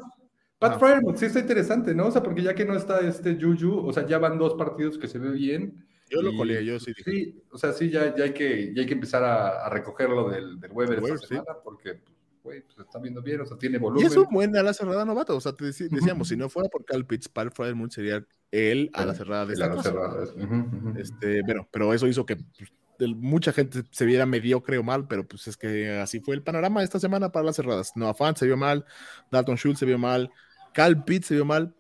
Pat 0.62 0.78
Fryermuth 0.78 1.18
sí 1.18 1.26
está 1.26 1.40
interesante, 1.40 1.96
¿no? 1.96 2.06
O 2.06 2.12
sea, 2.12 2.22
porque 2.22 2.44
ya 2.44 2.54
que 2.54 2.66
no 2.66 2.76
está 2.76 3.00
este 3.00 3.36
Juju, 3.42 3.80
o 3.80 3.92
sea, 3.92 4.06
ya 4.06 4.20
van 4.20 4.38
dos 4.38 4.54
partidos 4.54 5.00
que 5.00 5.08
se 5.08 5.18
ve 5.18 5.32
bien. 5.32 5.84
Yo 6.08 6.22
lo 6.22 6.38
colé, 6.38 6.64
yo 6.64 6.80
sí. 6.80 6.94
Sí, 7.04 7.42
o 7.50 7.58
sea, 7.58 7.74
sí, 7.74 7.90
ya, 7.90 8.16
ya, 8.16 8.26
hay, 8.26 8.34
que, 8.34 8.72
ya 8.76 8.82
hay 8.82 8.86
que 8.86 8.94
empezar 8.94 9.24
a, 9.24 9.66
a 9.66 9.70
recogerlo 9.70 10.30
del, 10.30 10.60
del 10.60 10.72
Weber 10.72 11.00
esta 11.00 11.06
Weber, 11.06 11.20
semana, 11.20 11.58
porque 11.64 12.02
güey, 12.44 12.62
pues 12.62 12.78
está 12.78 13.00
viendo 13.00 13.24
bien, 13.24 13.42
o 13.42 13.46
sea, 13.46 13.58
tiene 13.58 13.80
volumen. 13.80 14.04
Y 14.04 14.08
es 14.08 14.16
un 14.16 14.28
buen 14.30 14.56
ala 14.56 14.74
cerrada 14.74 15.04
novato, 15.04 15.36
o 15.36 15.42
sea, 15.42 15.54
te 15.54 15.66
decíamos, 15.66 16.28
si 16.28 16.38
no 16.38 16.48
fuera 16.48 16.70
por 16.70 16.86
Cal 16.86 17.08
Pitts, 17.08 17.28
Pat 17.30 17.52
Fryermuth 17.56 17.92
sería 17.92 18.24
él 18.52 18.92
a 18.94 19.06
la 19.06 19.16
cerrada 19.16 19.48
de 19.48 19.54
esta 19.54 19.68
la 19.68 19.82
cerrada. 19.82 20.24
Uh 20.36 20.40
-huh. 20.40 21.00
Este, 21.00 21.42
bueno, 21.42 21.68
pero 21.72 21.94
eso 21.94 22.08
hizo 22.08 22.26
que 22.26 22.36
pues, 22.36 23.16
mucha 23.16 23.52
gente 23.52 23.84
se 23.90 24.06
viera 24.06 24.28
mediocre 24.28 24.78
o 24.78 24.84
mal, 24.84 25.08
pero 25.08 25.28
pues 25.28 25.48
es 25.48 25.58
que 25.58 25.90
así 25.98 26.20
fue 26.20 26.36
el 26.36 26.44
panorama 26.44 26.84
esta 26.84 27.00
semana 27.00 27.32
para 27.32 27.46
las 27.46 27.56
cerradas. 27.56 27.94
Noah 27.96 28.14
Fant 28.14 28.38
se 28.38 28.46
vio 28.46 28.58
mal, 28.58 28.86
Dalton 29.32 29.56
Schultz 29.56 29.80
se 29.80 29.86
vio 29.86 29.98
mal, 29.98 30.30
Cal 30.74 31.04
Pitts 31.04 31.28
se 31.28 31.36
vio 31.36 31.46
mal, 31.46 31.76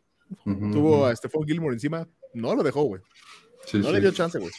uh 0.46 0.52
-huh. 0.52 0.72
tuvo 0.72 1.06
a 1.06 1.16
Stephon 1.16 1.46
Gilmore 1.46 1.74
encima, 1.74 2.08
no 2.34 2.56
lo 2.56 2.64
dejó, 2.64 2.84
güey. 2.84 3.02
Sí, 3.66 3.78
no 3.80 3.88
sí. 3.88 3.94
le 3.94 4.02
dio 4.02 4.12
chance, 4.12 4.40
güey. 4.40 4.52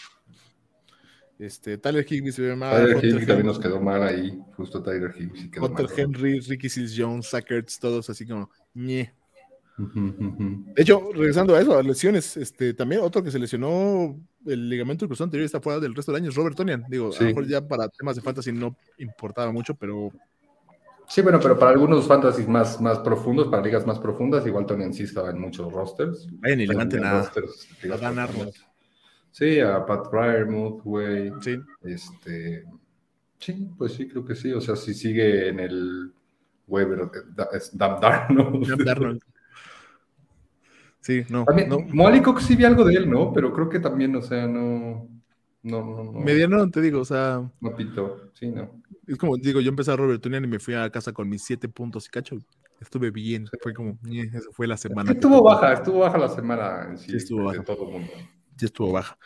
Este, 1.39 1.77
Tyler 1.77 2.07
Higgins 2.09 2.37
se 2.37 2.43
ve 2.43 2.55
mal. 2.55 2.85
Tyler 2.85 3.05
Higgins 3.05 3.27
también 3.27 3.47
nos 3.47 3.59
quedó 3.59 3.81
mal 3.81 4.03
ahí. 4.03 4.39
Justo 4.57 4.83
Tyler 4.83 5.13
Higgins. 5.17 5.51
Quedó 5.51 5.67
Hunter 5.67 5.87
mal, 5.87 5.99
Henry, 5.99 6.41
Ricky 6.41 6.69
Seals 6.69 6.95
Jones, 6.97 7.27
Sackerts, 7.27 7.81
todos 7.81 8.09
así 8.11 8.27
como 8.27 8.49
ñe. 8.75 9.13
Uh 9.79 9.83
-huh. 9.83 10.75
De 10.75 10.83
hecho, 10.83 11.11
regresando 11.13 11.57
a 11.57 11.61
eso, 11.61 11.77
a 11.77 11.83
lesiones, 11.83 12.37
este, 12.37 12.75
también 12.75 13.01
otro 13.01 13.25
que 13.25 13.31
se 13.31 13.39
lesionó 13.39 14.17
el 14.47 14.69
ligamento 14.69 15.07
cruzado 15.07 15.25
anterior 15.25 15.47
está 15.47 15.61
fuera 15.61 15.81
del 15.81 15.95
resto 15.95 16.13
del 16.13 16.23
año 16.23 16.31
es 16.31 16.37
Robert 16.37 16.57
Tonian. 16.57 16.85
Digo, 16.89 17.11
sí. 17.13 17.19
a 17.19 17.23
lo 17.23 17.29
mejor 17.29 17.47
ya 17.47 17.67
para 17.67 17.89
temas 17.89 18.17
de 18.17 18.23
fantasy 18.23 18.53
no 18.53 18.77
importaba 18.99 19.51
mucho, 19.53 19.75
pero. 19.75 20.13
Sí, 21.09 21.21
bueno, 21.21 21.39
pero 21.41 21.59
para 21.59 21.73
algunos 21.73 22.07
fantasies 22.07 22.49
más, 22.49 22.81
más 22.81 22.99
profundos, 23.01 23.49
para 23.49 23.63
ligas 23.63 23.87
más 23.87 23.99
profundas, 23.99 24.47
igual 24.47 24.67
Tonian 24.67 24.95
sí 24.95 25.03
estaba 25.03 25.31
en 25.31 25.41
muchos 25.41 25.73
rosters. 25.73 26.29
Ay, 26.43 26.57
ni 26.57 26.67
levante 26.67 26.99
nada. 26.99 27.23
Rosters, 27.23 27.69
a 27.93 27.97
ganar, 27.97 28.31
Sí, 29.31 29.61
a 29.61 29.85
Pat 29.87 30.11
Fryermuth, 30.11 30.83
güey. 30.83 31.33
Sí. 31.41 31.59
Este, 31.83 32.65
sí, 33.39 33.71
pues 33.77 33.93
sí, 33.93 34.09
creo 34.09 34.25
que 34.25 34.35
sí. 34.35 34.53
O 34.53 34.61
sea, 34.61 34.77
si 34.77 34.93
sigue 34.95 35.49
en 35.49 35.61
el 35.61 36.13
Weber, 36.67 37.11
es 37.53 37.77
Dam 37.77 38.01
Darnold. 38.01 38.69
Dam 38.69 38.85
Darnold. 38.85 39.23
Sí, 41.01 41.25
no. 41.29 41.45
También, 41.45 41.69
no. 41.69 41.81
Molly 41.81 42.23
Cox 42.23 42.45
sí 42.45 42.57
vi 42.57 42.65
algo 42.65 42.85
de 42.85 42.95
él, 42.95 43.11
¿no? 43.11 43.33
Pero 43.33 43.53
creo 43.53 43.69
que 43.69 43.81
también, 43.81 44.15
o 44.15 44.23
sea, 44.23 44.47
no. 44.47 45.09
No, 45.63 45.85
no, 45.85 46.05
no. 46.05 46.13
Mediano, 46.21 46.71
te 46.71 46.81
digo, 46.81 47.01
o 47.01 47.05
sea. 47.05 47.49
No 47.61 47.77
pito, 47.77 48.31
sí, 48.35 48.49
no. 48.49 48.83
Es 49.07 49.17
como, 49.17 49.37
digo, 49.37 49.61
yo 49.61 49.69
empecé 49.69 49.93
a 49.93 49.97
Robert 49.97 50.21
Tunian 50.21 50.45
y 50.45 50.49
me 50.49 50.59
fui 50.59 50.75
a 50.75 50.91
casa 50.91 51.13
con 51.13 51.29
mis 51.29 51.45
siete 51.45 51.69
puntos 51.69 52.07
y 52.07 52.11
cacho. 52.11 52.37
Estuve 52.81 53.11
bien, 53.11 53.49
fue 53.63 53.73
como, 53.73 53.97
fue 54.53 54.67
la 54.67 54.77
semana. 54.77 55.13
Estuvo 55.13 55.43
baja, 55.43 55.73
estuvo 55.73 56.01
baja 56.01 56.19
la 56.19 56.29
semana 56.29 56.89
en 56.91 56.99
sí, 56.99 57.11
sí 57.11 57.17
estuvo 57.17 57.41
de 57.41 57.59
baja. 57.59 57.65
todo 57.65 57.87
el 57.87 57.93
mundo 57.93 58.13
sí 58.63 58.67
estuvo 58.67 58.93
baja. 58.93 59.19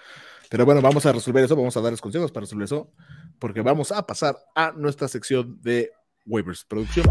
Pero 0.48 0.64
bueno, 0.64 0.80
vamos 0.80 1.04
a 1.06 1.12
resolver 1.12 1.44
eso, 1.44 1.56
vamos 1.56 1.76
a 1.76 1.80
darles 1.80 2.00
consejos 2.00 2.30
para 2.30 2.42
resolver 2.44 2.64
eso, 2.64 2.90
porque 3.38 3.60
vamos 3.60 3.92
a 3.92 4.06
pasar 4.06 4.36
a 4.54 4.72
nuestra 4.72 5.08
sección 5.08 5.60
de 5.62 5.90
waivers. 6.24 6.64
Producción. 6.64 7.06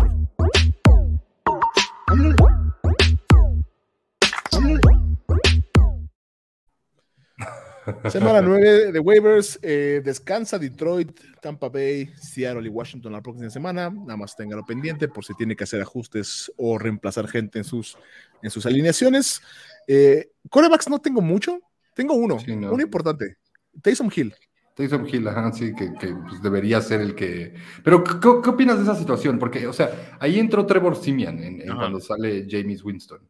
Semana 8.09 8.41
9 8.43 8.91
de 8.91 8.99
waivers. 8.99 9.59
Eh, 9.61 10.01
descansa 10.03 10.57
Detroit, 10.57 11.19
Tampa 11.41 11.69
Bay, 11.69 12.11
Seattle 12.17 12.65
y 12.65 12.69
Washington 12.69 13.13
la 13.13 13.21
próxima 13.21 13.49
semana. 13.49 13.89
Nada 13.89 14.17
más 14.17 14.35
téngalo 14.35 14.65
pendiente 14.65 15.07
por 15.07 15.25
si 15.25 15.33
tiene 15.35 15.55
que 15.55 15.63
hacer 15.63 15.81
ajustes 15.81 16.51
o 16.57 16.77
reemplazar 16.77 17.27
gente 17.27 17.59
en 17.59 17.63
sus, 17.63 17.97
en 18.41 18.49
sus 18.49 18.65
alineaciones. 18.65 19.41
Eh, 19.87 20.31
corebacks 20.49 20.89
no 20.89 20.99
tengo 20.99 21.21
mucho. 21.21 21.59
Tengo 21.93 22.13
uno, 22.15 22.39
sí, 22.39 22.55
no. 22.55 22.73
uno 22.73 22.83
importante. 22.83 23.37
Taysom 23.81 24.09
Hill. 24.13 24.33
Taysom 24.75 25.07
Hill, 25.07 25.27
ajá, 25.27 25.53
sí, 25.53 25.73
que, 25.73 25.93
que 25.93 26.13
pues 26.13 26.41
debería 26.41 26.81
ser 26.81 26.99
el 26.99 27.15
que. 27.15 27.53
Pero, 27.83 28.03
¿qué, 28.03 28.19
¿qué, 28.19 28.49
opinas 28.49 28.77
de 28.77 28.83
esa 28.83 28.95
situación? 28.95 29.39
Porque, 29.39 29.65
o 29.67 29.73
sea, 29.73 30.17
ahí 30.19 30.37
entró 30.37 30.65
Trevor 30.65 30.97
Simian 30.97 31.41
en, 31.41 31.61
en 31.61 31.75
cuando 31.75 32.01
sale 32.01 32.45
James 32.49 32.83
Winston. 32.83 33.21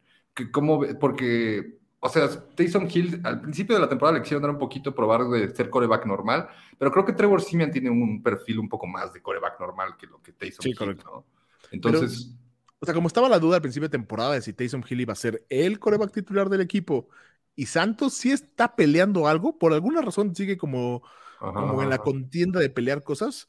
¿Cómo? 0.52 0.82
Porque, 1.00 1.78
o 2.00 2.10
sea, 2.10 2.30
Taysom 2.56 2.88
Hill 2.92 3.22
al 3.24 3.42
principio 3.42 3.76
de 3.76 3.82
la 3.82 3.90
temporada 3.90 4.18
le 4.18 4.24
quisieron 4.24 4.44
dar 4.44 4.52
un 4.52 4.60
poquito 4.60 4.94
probar 4.94 5.28
de 5.28 5.54
ser 5.56 5.70
coreback 5.70 6.06
normal, 6.06 6.48
pero 6.78 6.92
creo 6.92 7.06
que 7.06 7.14
Trevor 7.14 7.42
Simian 7.42 7.72
tiene 7.72 7.90
un 7.90 8.22
perfil 8.22 8.60
un 8.60 8.70
poco 8.70 8.86
más 8.86 9.14
de 9.14 9.22
coreback 9.22 9.60
normal 9.60 9.96
que 9.98 10.08
lo 10.08 10.22
que 10.22 10.32
Taysom 10.34 10.64
sí, 10.64 10.70
Hill, 10.70 10.78
correcto. 10.78 11.04
¿no? 11.06 11.26
Entonces. 11.72 12.26
Pero, 12.28 12.46
o 12.80 12.86
sea, 12.86 12.94
como 12.94 13.08
estaba 13.08 13.30
la 13.30 13.40
duda 13.40 13.56
al 13.56 13.62
principio 13.62 13.88
de 13.88 13.98
temporada 13.98 14.34
de 14.34 14.42
si 14.42 14.54
Taysom 14.54 14.84
Hill 14.88 15.02
iba 15.02 15.14
a 15.14 15.18
ser 15.18 15.46
el 15.50 15.80
coreback 15.80 16.12
titular 16.12 16.50
del 16.50 16.62
equipo 16.62 17.08
y 17.56 17.66
Santos 17.68 18.14
sí 18.14 18.32
está 18.32 18.76
peleando 18.76 19.28
algo, 19.28 19.58
por 19.58 19.74
alguna 19.74 20.02
razón 20.02 20.36
sigue 20.36 20.58
como, 20.58 21.02
ajá, 21.40 21.54
como 21.54 21.82
en 21.82 21.90
la 21.90 22.00
contienda 22.00 22.60
de 22.60 22.70
pelear 22.70 23.04
cosas. 23.04 23.48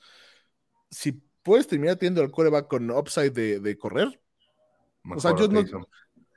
Si 0.90 1.12
puedes 1.42 1.66
terminar 1.66 1.96
teniendo 1.96 2.22
al 2.22 2.30
coreback 2.30 2.68
con 2.68 2.90
upside 2.90 3.32
de, 3.32 3.60
de 3.60 3.76
correr, 3.76 4.20
o 5.14 5.20
sea, 5.20 5.36
yo 5.36 5.48
no, 5.48 5.62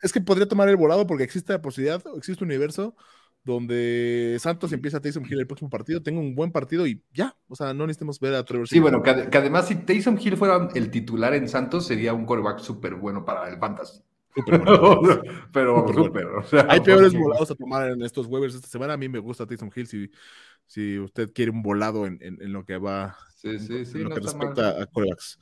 es 0.01 0.13
que 0.13 0.21
podría 0.21 0.47
tomar 0.47 0.69
el 0.69 0.77
volado 0.77 1.07
porque 1.07 1.23
existe 1.23 1.53
la 1.53 1.61
posibilidad, 1.61 2.01
existe 2.15 2.43
un 2.43 2.49
universo 2.49 2.95
donde 3.43 4.37
Santos 4.39 4.73
empieza 4.73 4.97
a 4.97 5.01
Taysom 5.01 5.25
Hill 5.25 5.39
el 5.39 5.47
próximo 5.47 5.69
partido, 5.69 6.01
tenga 6.01 6.19
un 6.19 6.35
buen 6.35 6.51
partido 6.51 6.85
y 6.85 7.01
ya, 7.13 7.35
o 7.47 7.55
sea, 7.55 7.73
no 7.73 7.87
necesitemos 7.87 8.19
ver 8.19 8.35
a 8.35 8.43
Trevor. 8.43 8.67
Sí, 8.67 8.79
bueno, 8.79 9.01
que, 9.01 9.29
que, 9.29 9.37
además 9.37 9.67
si 9.67 9.75
Taysom 9.75 10.17
Hill 10.19 10.37
fuera 10.37 10.69
el 10.75 10.91
titular 10.91 11.33
en 11.33 11.47
Santos 11.47 11.87
sería 11.87 12.13
un 12.13 12.25
coreback 12.25 12.59
súper 12.59 12.95
bueno 12.95 13.23
para 13.25 13.49
el 13.49 13.57
fantasy. 13.57 14.01
Super 14.35 14.59
bueno. 14.59 15.21
pero 15.53 15.87
super, 15.87 16.05
super 16.05 16.25
o 16.27 16.43
sea, 16.43 16.67
hay 16.69 16.81
peores 16.81 17.13
volados 17.17 17.49
a 17.51 17.55
tomar 17.55 17.89
en 17.89 18.01
estos 18.03 18.27
waivers 18.27 18.55
esta 18.55 18.67
semana. 18.67 18.93
A 18.93 18.97
mí 18.97 19.09
me 19.09 19.19
gusta 19.19 19.45
Taysom 19.45 19.71
Hill 19.73 19.87
si, 19.87 20.11
si 20.65 20.99
usted 20.99 21.31
quiere 21.33 21.51
un 21.51 21.61
volado 21.61 22.05
en, 22.05 22.19
en, 22.21 22.41
en 22.41 22.53
lo 22.53 22.65
que 22.65 22.77
va 22.77 23.17
sí, 23.35 23.57
sí, 23.57 23.85
sí, 23.85 23.97
en 23.97 24.03
lo 24.03 24.09
no 24.09 24.15
que 24.15 24.21
respecta 24.21 24.61
mal. 24.61 24.81
a 24.83 24.85
corebacks. 24.85 25.39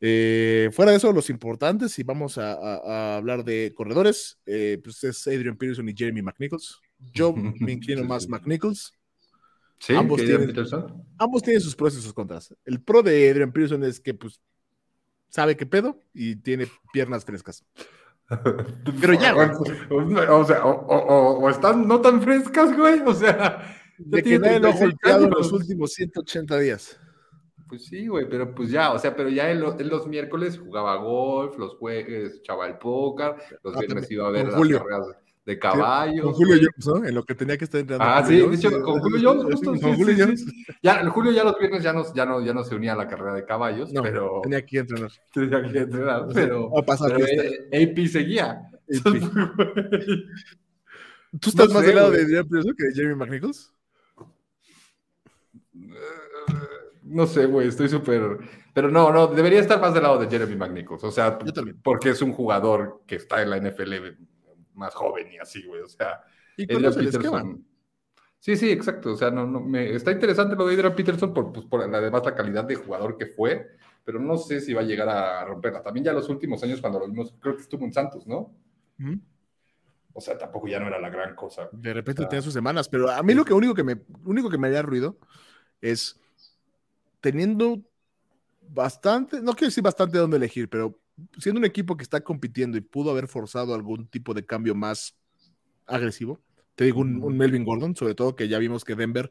Eh, 0.00 0.70
fuera 0.72 0.90
de 0.90 0.98
eso, 0.98 1.12
los 1.12 1.30
importantes, 1.30 1.98
y 1.98 2.02
vamos 2.02 2.38
a, 2.38 2.52
a, 2.52 2.76
a 2.76 3.16
hablar 3.16 3.44
de 3.44 3.72
corredores, 3.74 4.38
eh, 4.46 4.78
pues 4.82 5.02
es 5.04 5.26
Adrian 5.26 5.56
Peterson 5.56 5.88
y 5.88 5.94
Jeremy 5.96 6.22
McNichols. 6.22 6.80
Yo 7.12 7.32
me 7.32 7.72
inclino 7.72 8.04
más. 8.04 8.28
McNichols. 8.28 8.92
Sí, 9.78 9.94
ambos 9.94 10.22
tienen, 10.22 10.54
ambos 11.18 11.42
tienen 11.42 11.60
sus 11.60 11.76
pros 11.76 11.96
y 11.96 12.00
sus 12.00 12.14
contras. 12.14 12.54
El 12.64 12.80
pro 12.80 13.02
de 13.02 13.30
Adrian 13.30 13.52
Peterson 13.52 13.84
es 13.84 14.00
que 14.00 14.14
pues 14.14 14.40
sabe 15.28 15.54
qué 15.54 15.66
pedo 15.66 16.00
y 16.14 16.36
tiene 16.36 16.66
piernas 16.92 17.24
frescas. 17.26 17.62
Pero 19.00 19.12
ya, 19.14 19.36
o, 19.36 20.44
sea, 20.44 20.64
o, 20.64 20.70
o, 20.70 21.38
o, 21.40 21.50
están 21.50 21.86
no 21.86 22.00
tan 22.00 22.22
frescas, 22.22 22.74
güey, 22.76 23.00
o 23.00 23.14
sea, 23.14 23.76
de 23.98 24.22
que 24.22 24.38
nadie 24.38 24.60
lo 24.60 24.68
ha 24.68 24.72
golpeado 24.72 25.24
en 25.26 25.30
los 25.30 25.52
últimos 25.52 25.92
180 25.92 26.58
días. 26.58 26.98
Pues 27.68 27.84
sí, 27.86 28.06
güey, 28.06 28.28
pero 28.28 28.54
pues 28.54 28.70
ya, 28.70 28.92
o 28.92 28.98
sea, 28.98 29.16
pero 29.16 29.28
ya 29.28 29.50
en, 29.50 29.60
lo, 29.60 29.78
en 29.78 29.88
los 29.88 30.06
miércoles 30.06 30.56
jugaba 30.58 30.96
golf, 30.96 31.58
los 31.58 31.74
jueves 31.76 32.36
echaba 32.36 32.66
el 32.68 32.78
póker, 32.78 33.34
los 33.64 33.74
Ah, 33.76 33.80
viernes 33.80 34.08
iba 34.10 34.26
a 34.28 34.30
ver 34.30 34.46
las 34.46 34.54
Julio. 34.54 34.78
carreras 34.78 35.06
de 35.44 35.58
caballos. 35.58 36.22
con 36.24 36.32
Julio. 36.34 36.56
Jones, 36.58 36.86
¿no? 36.86 37.04
En 37.08 37.14
lo 37.14 37.24
que 37.24 37.34
tenía 37.34 37.56
que 37.56 37.64
estar 37.64 37.80
entrenando. 37.80 38.12
Ah, 38.14 38.24
sí, 38.24 38.36
de 38.36 38.54
hecho, 38.54 38.70
con 38.82 38.98
eh, 38.98 39.00
Julio 39.00 39.20
Jones, 39.30 39.44
eh, 39.44 39.52
justo, 39.52 39.70
con 39.70 39.78
sí, 39.80 39.94
Julio 39.96 40.14
sí, 40.14 40.20
Jones. 40.20 40.40
sí. 40.44 40.64
Ya, 40.82 41.00
el 41.00 41.08
Julio 41.08 41.32
ya 41.32 41.44
los 41.44 41.58
viernes 41.58 41.82
ya 41.82 41.92
no, 41.92 42.04
ya 42.14 42.24
no, 42.26 42.40
ya 42.44 42.52
no 42.54 42.62
se 42.64 42.74
unía 42.76 42.92
a 42.92 42.96
la 42.96 43.08
carrera 43.08 43.34
de 43.34 43.44
caballos, 43.44 43.92
No, 43.92 44.02
pero 44.02 44.40
tenía 44.42 44.64
que 44.64 44.78
entrenar. 44.78 45.10
tenía 45.32 45.62
que 45.72 45.78
entrenar, 45.78 46.26
pero, 46.34 46.70
pasar 46.86 47.14
pero 47.16 47.26
eh, 47.26 47.90
AP 47.92 48.06
seguía. 48.08 48.62
¿Tú 51.40 51.50
estás 51.50 51.72
más 51.72 51.84
del 51.84 51.96
lado 51.96 52.10
de 52.12 52.22
Adrian 52.22 52.46
Peterson 52.48 52.74
que 52.76 52.84
de 52.86 52.94
Jeremy 52.94 53.14
McNichols? 53.16 53.72
No 57.06 57.26
sé, 57.26 57.46
güey, 57.46 57.68
estoy 57.68 57.88
súper. 57.88 58.38
Pero 58.74 58.90
no, 58.90 59.12
no, 59.12 59.28
debería 59.28 59.60
estar 59.60 59.80
más 59.80 59.94
del 59.94 60.02
lado 60.02 60.18
de 60.18 60.28
Jeremy 60.28 60.56
McNichols. 60.56 61.04
O 61.04 61.10
sea, 61.10 61.38
porque 61.82 62.10
es 62.10 62.20
un 62.20 62.32
jugador 62.32 63.02
que 63.06 63.16
está 63.16 63.42
en 63.42 63.50
la 63.50 63.58
NFL 63.58 63.94
más 64.74 64.94
joven 64.94 65.32
y 65.32 65.38
así, 65.38 65.62
güey. 65.62 65.82
O 65.82 65.88
sea, 65.88 66.20
¿Y 66.56 66.66
Peterson. 66.66 67.64
Sí, 68.38 68.56
sí, 68.56 68.70
exacto. 68.70 69.12
O 69.12 69.16
sea, 69.16 69.30
no, 69.30 69.46
no, 69.46 69.60
me, 69.60 69.94
está 69.94 70.12
interesante 70.12 70.54
lo 70.54 70.66
de 70.66 70.74
Adrian 70.74 70.94
Peterson 70.94 71.32
por, 71.32 71.52
pues, 71.52 71.66
por 71.66 71.82
además 71.82 72.22
la 72.24 72.34
calidad 72.34 72.64
de 72.64 72.76
jugador 72.76 73.16
que 73.16 73.26
fue, 73.26 73.70
pero 74.04 74.20
no 74.20 74.36
sé 74.36 74.60
si 74.60 74.72
va 74.72 74.82
a 74.82 74.84
llegar 74.84 75.08
a 75.08 75.44
romperla. 75.44 75.82
También 75.82 76.04
ya 76.04 76.12
los 76.12 76.28
últimos 76.28 76.62
años 76.62 76.80
cuando 76.80 77.00
lo 77.00 77.08
vimos, 77.08 77.34
creo 77.40 77.56
que 77.56 77.62
estuvo 77.62 77.84
en 77.84 77.92
Santos, 77.92 78.26
¿no? 78.26 78.54
O 80.12 80.20
sea, 80.20 80.38
tampoco 80.38 80.68
ya 80.68 80.78
no 80.78 80.86
era 80.86 81.00
la 81.00 81.10
gran 81.10 81.34
cosa. 81.34 81.68
De 81.72 81.92
repente 81.92 82.24
tenía 82.26 82.42
sus 82.42 82.52
semanas, 82.52 82.88
pero 82.88 83.10
a 83.10 83.22
mí 83.22 83.34
lo 83.34 83.44
que 83.44 83.52
único 83.52 83.74
que 83.74 83.84
me, 83.84 84.00
único 84.24 84.48
que 84.48 84.58
me 84.58 84.68
haría 84.68 84.82
ruido 84.82 85.18
es 85.80 86.20
teniendo 87.26 87.82
bastante, 88.68 89.42
no 89.42 89.54
quiero 89.54 89.66
decir 89.66 89.82
bastante 89.82 90.16
dónde 90.16 90.36
elegir, 90.36 90.68
pero 90.68 91.00
siendo 91.38 91.58
un 91.58 91.64
equipo 91.64 91.96
que 91.96 92.04
está 92.04 92.20
compitiendo 92.20 92.78
y 92.78 92.82
pudo 92.82 93.10
haber 93.10 93.26
forzado 93.26 93.74
algún 93.74 94.06
tipo 94.06 94.32
de 94.32 94.46
cambio 94.46 94.76
más 94.76 95.18
agresivo, 95.86 96.40
te 96.76 96.84
digo 96.84 97.00
un, 97.00 97.36
Melvin 97.36 97.64
Gordon, 97.64 97.96
sobre 97.96 98.14
todo 98.14 98.36
que 98.36 98.46
ya 98.46 98.60
vimos 98.60 98.84
que 98.84 98.94
Denver 98.94 99.28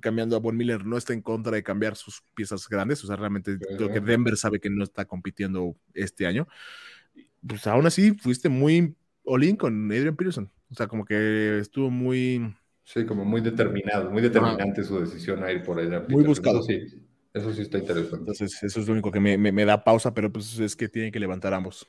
cambiando 0.00 0.34
a 0.34 0.40
Von 0.40 0.56
Miller 0.56 0.84
no 0.84 0.96
está 0.96 1.12
en 1.12 1.22
contra 1.22 1.52
de 1.52 1.62
cambiar 1.62 1.94
sus 1.94 2.24
piezas 2.34 2.68
grandes, 2.68 3.04
o 3.04 3.06
sea, 3.06 3.14
realmente 3.14 3.56
creo 3.56 3.92
que 3.92 4.00
Denver 4.00 4.36
sabe 4.36 4.58
que 4.58 4.68
no 4.68 4.82
está 4.82 5.04
compitiendo 5.04 5.76
este 5.94 6.26
año. 6.26 6.48
Pues 7.46 7.68
aún 7.68 7.86
así 7.86 8.14
fuiste 8.14 8.48
muy 8.48 8.96
all-in 9.22 9.54
con 9.54 9.92
Adrian 9.92 10.16
Peterson, 10.16 10.50
o 10.72 10.74
sea, 10.74 10.88
como 10.88 11.04
que 11.04 11.60
estuvo 11.60 11.88
muy... 11.88 12.52
Sí, 12.82 13.06
como 13.06 13.24
muy 13.24 13.42
determinado, 13.42 14.10
muy 14.10 14.22
determinante 14.22 14.82
su 14.82 14.98
decisión 14.98 15.44
a 15.44 15.52
ir 15.52 15.62
por 15.62 15.78
Adrian 15.78 16.02
Peterson. 16.02 16.20
Muy 16.20 16.26
buscado. 16.26 16.62
sí. 16.62 17.07
Eso 17.32 17.52
sí 17.52 17.62
está 17.62 17.78
interesante. 17.78 18.16
Entonces, 18.16 18.62
eso 18.62 18.80
es 18.80 18.86
lo 18.86 18.92
único 18.92 19.10
que 19.10 19.20
me, 19.20 19.64
da 19.64 19.84
pausa, 19.84 20.14
pero 20.14 20.32
pues 20.32 20.58
es 20.58 20.74
que 20.74 20.88
tienen 20.88 21.12
que 21.12 21.20
levantar 21.20 21.54
ambos. 21.54 21.86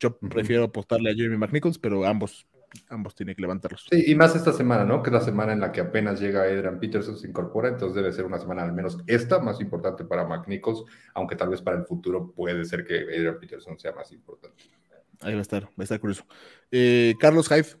Yo 0.00 0.16
prefiero 0.18 0.64
apostarle 0.64 1.10
a 1.10 1.14
Jeremy 1.14 1.36
McNichols, 1.36 1.78
pero 1.78 2.06
ambos, 2.06 2.46
ambos 2.88 3.14
tienen 3.14 3.34
que 3.34 3.42
levantarlos. 3.42 3.86
Sí, 3.90 4.04
y 4.06 4.14
más 4.14 4.34
esta 4.34 4.52
semana, 4.52 4.84
¿no? 4.84 5.02
Que 5.02 5.10
es 5.10 5.14
la 5.14 5.20
semana 5.20 5.52
en 5.52 5.60
la 5.60 5.72
que 5.72 5.80
apenas 5.80 6.20
llega 6.20 6.42
Adrian 6.42 6.78
Peterson, 6.78 7.16
se 7.16 7.28
incorpora, 7.28 7.68
entonces 7.68 7.96
debe 7.96 8.12
ser 8.12 8.24
una 8.24 8.38
semana 8.38 8.62
al 8.62 8.72
menos 8.72 8.98
esta 9.06 9.40
más 9.40 9.60
importante 9.60 10.04
para 10.04 10.26
McNichols, 10.26 10.84
aunque 11.14 11.36
tal 11.36 11.50
vez 11.50 11.60
para 11.62 11.78
el 11.78 11.84
futuro 11.84 12.32
puede 12.32 12.64
ser 12.64 12.84
que 12.84 13.00
Adrian 13.00 13.38
Peterson 13.38 13.78
sea 13.78 13.92
más 13.92 14.10
importante. 14.12 14.64
Ahí 15.20 15.32
va 15.32 15.40
a 15.40 15.42
estar, 15.42 15.64
va 15.64 15.70
a 15.78 15.82
estar 15.82 16.00
curioso. 16.00 16.24
Eh, 16.70 17.14
Carlos 17.18 17.48
Hyde, 17.48 17.76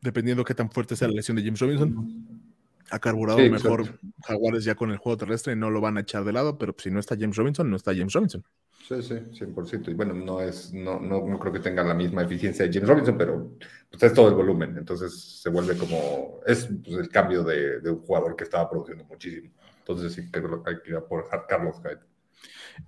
dependiendo 0.00 0.44
qué 0.44 0.54
tan 0.54 0.70
fuerte 0.70 0.96
sea 0.96 1.08
la 1.08 1.14
lesión 1.14 1.36
de 1.36 1.44
James 1.44 1.60
Robinson 1.60 2.43
ha 2.90 2.98
carburado 2.98 3.38
mejor 3.38 3.98
Jaguares 4.22 4.64
ya 4.64 4.74
con 4.74 4.90
el 4.90 4.98
juego 4.98 5.16
terrestre, 5.16 5.56
no 5.56 5.70
lo 5.70 5.80
van 5.80 5.96
a 5.96 6.00
echar 6.00 6.24
de 6.24 6.32
lado, 6.32 6.58
pero 6.58 6.74
si 6.78 6.90
no 6.90 7.00
está 7.00 7.16
James 7.18 7.36
Robinson, 7.36 7.70
no 7.70 7.76
está 7.76 7.94
James 7.94 8.12
Robinson. 8.12 8.44
Sí, 8.86 9.02
sí, 9.02 9.14
100%. 9.14 9.90
Y 9.90 9.94
bueno, 9.94 10.12
no 10.12 10.42
es, 10.42 10.72
no, 10.74 11.00
no, 11.00 11.38
creo 11.38 11.52
que 11.52 11.60
tengan 11.60 11.88
la 11.88 11.94
misma 11.94 12.22
eficiencia 12.22 12.66
de 12.66 12.72
James 12.72 12.88
Robinson, 12.88 13.16
pero 13.16 13.52
pues 13.90 14.02
es 14.02 14.12
todo 14.12 14.28
el 14.28 14.34
volumen. 14.34 14.76
Entonces 14.76 15.40
se 15.42 15.48
vuelve 15.48 15.76
como, 15.76 16.40
es 16.46 16.68
pues, 16.84 16.98
el 16.98 17.08
cambio 17.08 17.42
de, 17.42 17.78
un 17.90 18.00
jugador 18.00 18.36
que 18.36 18.44
estaba 18.44 18.68
produciendo 18.68 19.04
muchísimo. 19.04 19.50
Entonces 19.78 20.12
sí, 20.12 20.30
creo 20.30 20.62
que 20.62 20.70
hay 20.70 20.76
que 20.82 20.90
ir 20.90 20.96
a 20.96 21.06
por 21.06 21.26
Carlos 21.48 21.76
Hyde. 21.82 22.00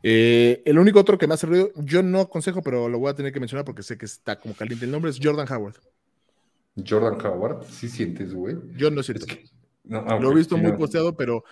Eh, 0.03 0.63
el 0.67 0.79
único 0.79 1.01
otro 1.01 1.17
que 1.17 1.27
me 1.27 1.35
ha 1.35 1.39
servido, 1.39 1.71
yo 1.77 2.03
no 2.03 2.21
aconsejo, 2.21 2.63
pero 2.63 2.89
lo 2.89 2.99
voy 2.99 3.11
a 3.11 3.15
tener 3.15 3.33
que 3.33 3.41
mencionar 3.41 3.65
porque 3.65 3.83
sé 3.83 3.97
que 3.97 4.05
está 4.05 4.39
como 4.39 4.55
caliente 4.55 4.85
el 4.85 4.91
nombre, 4.91 5.11
es 5.11 5.19
Jordan 5.23 5.51
Howard. 5.51 5.77
Jordan 6.87 7.19
Howard, 7.25 7.65
sí 7.65 7.89
sientes, 7.89 8.35
güey. 8.35 8.57
Yo 8.77 8.91
no 8.91 9.03
siento. 9.03 9.25
que, 9.25 9.45
Ah, 9.91 10.19
lo 10.21 10.33
he 10.33 10.35
visto 10.35 10.57
muy 10.57 10.73
posteado, 10.73 11.15
pero 11.17 11.45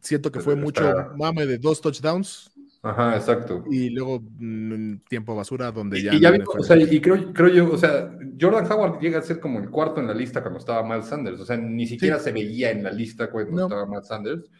siento 0.00 0.30
que 0.30 0.40
fue 0.40 0.56
mucho 0.56 0.82
mame 1.16 1.46
de 1.46 1.58
dos 1.58 1.80
touchdowns. 1.80 2.50
Ajá, 2.84 3.16
exacto. 3.16 3.64
Y 3.70 3.90
luego 3.90 4.20
mm, 4.20 4.96
tiempo 5.08 5.36
basura 5.36 5.70
donde 5.70 6.02
ya. 6.02 6.14
Y, 6.14 6.20
ya 6.20 6.32
o 6.46 6.62
sea, 6.64 6.76
y 6.76 7.00
creo, 7.00 7.32
creo 7.32 7.48
yo, 7.48 7.72
o 7.72 7.78
sea, 7.78 8.12
Jordan 8.40 8.70
Howard 8.70 8.98
llega 9.00 9.20
a 9.20 9.22
ser 9.22 9.38
como 9.38 9.60
el 9.60 9.70
cuarto 9.70 10.00
en 10.00 10.08
la 10.08 10.14
lista 10.14 10.42
cuando 10.42 10.58
estaba 10.58 10.82
Miles 10.82 11.06
Sanders. 11.06 11.40
O 11.40 11.44
sea, 11.44 11.56
ni 11.56 11.86
siquiera 11.86 12.18
se 12.18 12.32
veía 12.32 12.72
en 12.72 12.82
la 12.82 12.90
lista 12.90 13.30
cuando 13.30 13.62
estaba 13.62 13.86
Miles 13.86 14.08
Sanders. 14.08 14.50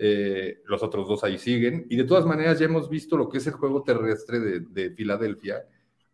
Eh, 0.00 0.62
los 0.66 0.82
otros 0.82 1.08
dos 1.08 1.22
ahí 1.22 1.38
siguen. 1.38 1.86
Y 1.88 1.96
de 1.96 2.04
todas 2.04 2.26
maneras, 2.26 2.58
ya 2.58 2.66
hemos 2.66 2.90
visto 2.90 3.16
lo 3.16 3.28
que 3.28 3.38
es 3.38 3.46
el 3.46 3.54
juego 3.54 3.84
terrestre 3.84 4.40
de, 4.40 4.60
de 4.60 4.90
Filadelfia 4.90 5.64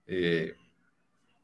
eh, 0.06 0.54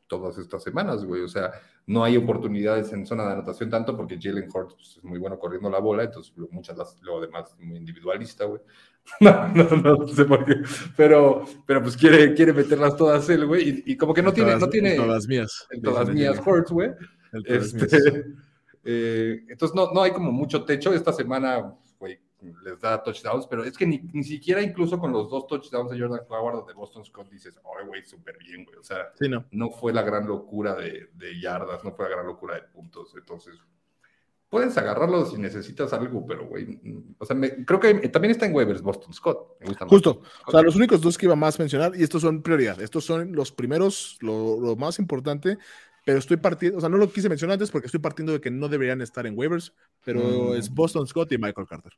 todas 0.06 0.36
estas 0.36 0.62
semanas, 0.62 1.04
güey. 1.04 1.22
O 1.22 1.28
sea, 1.28 1.52
no 1.86 2.04
hay 2.04 2.16
oportunidades 2.16 2.92
en 2.92 3.06
zona 3.06 3.26
de 3.26 3.32
anotación 3.32 3.68
tanto 3.68 3.96
porque 3.96 4.18
Jalen 4.20 4.48
Hurts 4.52 4.74
pues, 4.74 4.96
es 4.96 5.04
muy 5.04 5.18
bueno 5.18 5.38
corriendo 5.38 5.68
la 5.70 5.80
bola, 5.80 6.04
entonces 6.04 6.32
muchas 6.50 6.76
las, 6.76 7.00
lo 7.02 7.20
demás 7.20 7.56
muy 7.58 7.78
individualista, 7.78 8.44
güey. 8.44 8.60
No, 9.20 9.48
no, 9.48 9.64
no, 9.64 10.08
sé 10.08 10.24
por 10.24 10.44
qué, 10.44 10.56
pero, 10.96 11.44
pero 11.66 11.82
pues 11.82 11.96
quiere, 11.96 12.34
quiere 12.34 12.52
meterlas 12.52 12.96
todas 12.96 13.28
él, 13.30 13.46
güey, 13.46 13.82
y, 13.84 13.96
como 13.96 14.14
que 14.14 14.22
no 14.22 14.32
tiene, 14.32 14.56
no 14.56 14.68
tiene... 14.68 14.94
todas 14.94 15.26
mías. 15.26 15.66
En 15.70 15.82
todas 15.82 16.08
mías 16.10 16.40
Hurts, 16.44 16.70
güey. 16.70 16.90
Este, 17.44 17.86
eh, 18.84 19.44
entonces 19.48 19.74
no, 19.74 19.92
no 19.92 20.02
hay 20.02 20.12
como 20.12 20.32
mucho 20.32 20.64
techo. 20.64 20.92
Esta 20.92 21.12
semana, 21.12 21.74
les 22.62 22.80
da 22.80 23.02
touchdowns, 23.02 23.46
pero 23.46 23.64
es 23.64 23.76
que 23.76 23.86
ni, 23.86 23.98
ni, 24.12 24.22
siquiera 24.22 24.62
incluso 24.62 24.98
con 24.98 25.12
los 25.12 25.30
dos 25.30 25.46
touchdowns 25.46 25.90
de 25.90 26.00
Jordan 26.00 26.20
Howard 26.28 26.66
de 26.66 26.74
Boston 26.74 27.04
Scott 27.04 27.28
dices, 27.30 27.58
ay, 27.58 27.86
güey, 27.86 28.04
súper 28.04 28.38
bien, 28.38 28.64
güey. 28.64 28.76
O 28.78 28.82
sea, 28.82 29.12
no. 29.28 29.44
no. 29.50 29.70
fue 29.70 29.92
la 29.92 30.02
gran 30.02 30.26
locura 30.26 30.74
de, 30.74 31.10
de, 31.14 31.40
yardas, 31.40 31.84
no 31.84 31.92
fue 31.92 32.06
la 32.06 32.16
gran 32.16 32.26
locura 32.26 32.54
de 32.54 32.62
puntos. 32.62 33.14
Entonces, 33.16 33.54
puedes 34.48 34.76
agarrarlo 34.76 35.24
si 35.26 35.38
necesitas 35.38 35.92
algo, 35.92 36.26
pero, 36.26 36.46
güey, 36.46 36.80
o 37.18 37.24
sea, 37.24 37.36
creo 37.66 37.80
que 37.80 38.08
también 38.08 38.32
está 38.32 38.46
en 38.46 38.54
waivers 38.54 38.82
Boston 38.82 39.12
Scott. 39.12 39.56
Me 39.60 39.66
gusta 39.68 39.86
Justo. 39.86 40.22
O 40.46 40.50
sea, 40.50 40.62
los 40.62 40.76
únicos 40.76 41.00
dos 41.00 41.16
que 41.16 41.26
iba 41.26 41.36
más 41.36 41.58
a 41.58 41.62
mencionar, 41.62 41.92
y 41.94 42.02
estos 42.02 42.22
son 42.22 42.42
prioridad, 42.42 42.80
estos 42.80 43.04
son 43.04 43.32
los 43.32 43.52
primeros, 43.52 44.18
lo, 44.20 44.60
lo 44.60 44.76
más 44.76 44.98
importante, 44.98 45.58
pero 46.04 46.18
estoy 46.18 46.38
partiendo, 46.38 46.78
o 46.78 46.80
sea, 46.80 46.88
no 46.88 46.96
lo 46.96 47.12
quise 47.12 47.28
mencionar 47.28 47.54
antes 47.54 47.70
porque 47.70 47.86
estoy 47.86 48.00
partiendo 48.00 48.32
de 48.32 48.40
que 48.40 48.50
no 48.50 48.68
deberían 48.68 49.00
estar 49.00 49.26
en 49.26 49.38
waivers, 49.38 49.74
pero 50.04 50.20
mm. 50.20 50.54
es 50.56 50.70
Boston 50.70 51.06
Scott 51.06 51.32
y 51.32 51.38
Michael 51.38 51.66
Carter. 51.68 51.92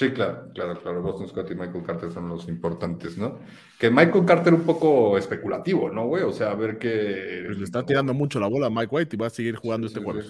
Sí, 0.00 0.12
claro, 0.12 0.50
claro, 0.54 0.80
claro. 0.80 1.02
Boston 1.02 1.28
Scott 1.28 1.50
y 1.50 1.54
Michael 1.54 1.84
Carter 1.84 2.10
son 2.10 2.26
los 2.26 2.48
importantes, 2.48 3.18
¿no? 3.18 3.38
Que 3.78 3.90
Michael 3.90 4.24
Carter 4.24 4.54
un 4.54 4.62
poco 4.62 5.18
especulativo, 5.18 5.90
¿no, 5.90 6.06
güey? 6.06 6.22
O 6.22 6.32
sea, 6.32 6.52
a 6.52 6.54
ver 6.54 6.78
qué. 6.78 7.42
Pues 7.44 7.58
le 7.58 7.64
está 7.64 7.84
tirando 7.84 8.14
mucho 8.14 8.40
la 8.40 8.46
bola 8.46 8.68
a 8.68 8.70
Mike 8.70 8.88
White 8.90 9.14
y 9.14 9.18
va 9.18 9.26
a 9.26 9.30
seguir 9.30 9.56
jugando 9.56 9.86
este 9.86 10.00
juego. 10.00 10.22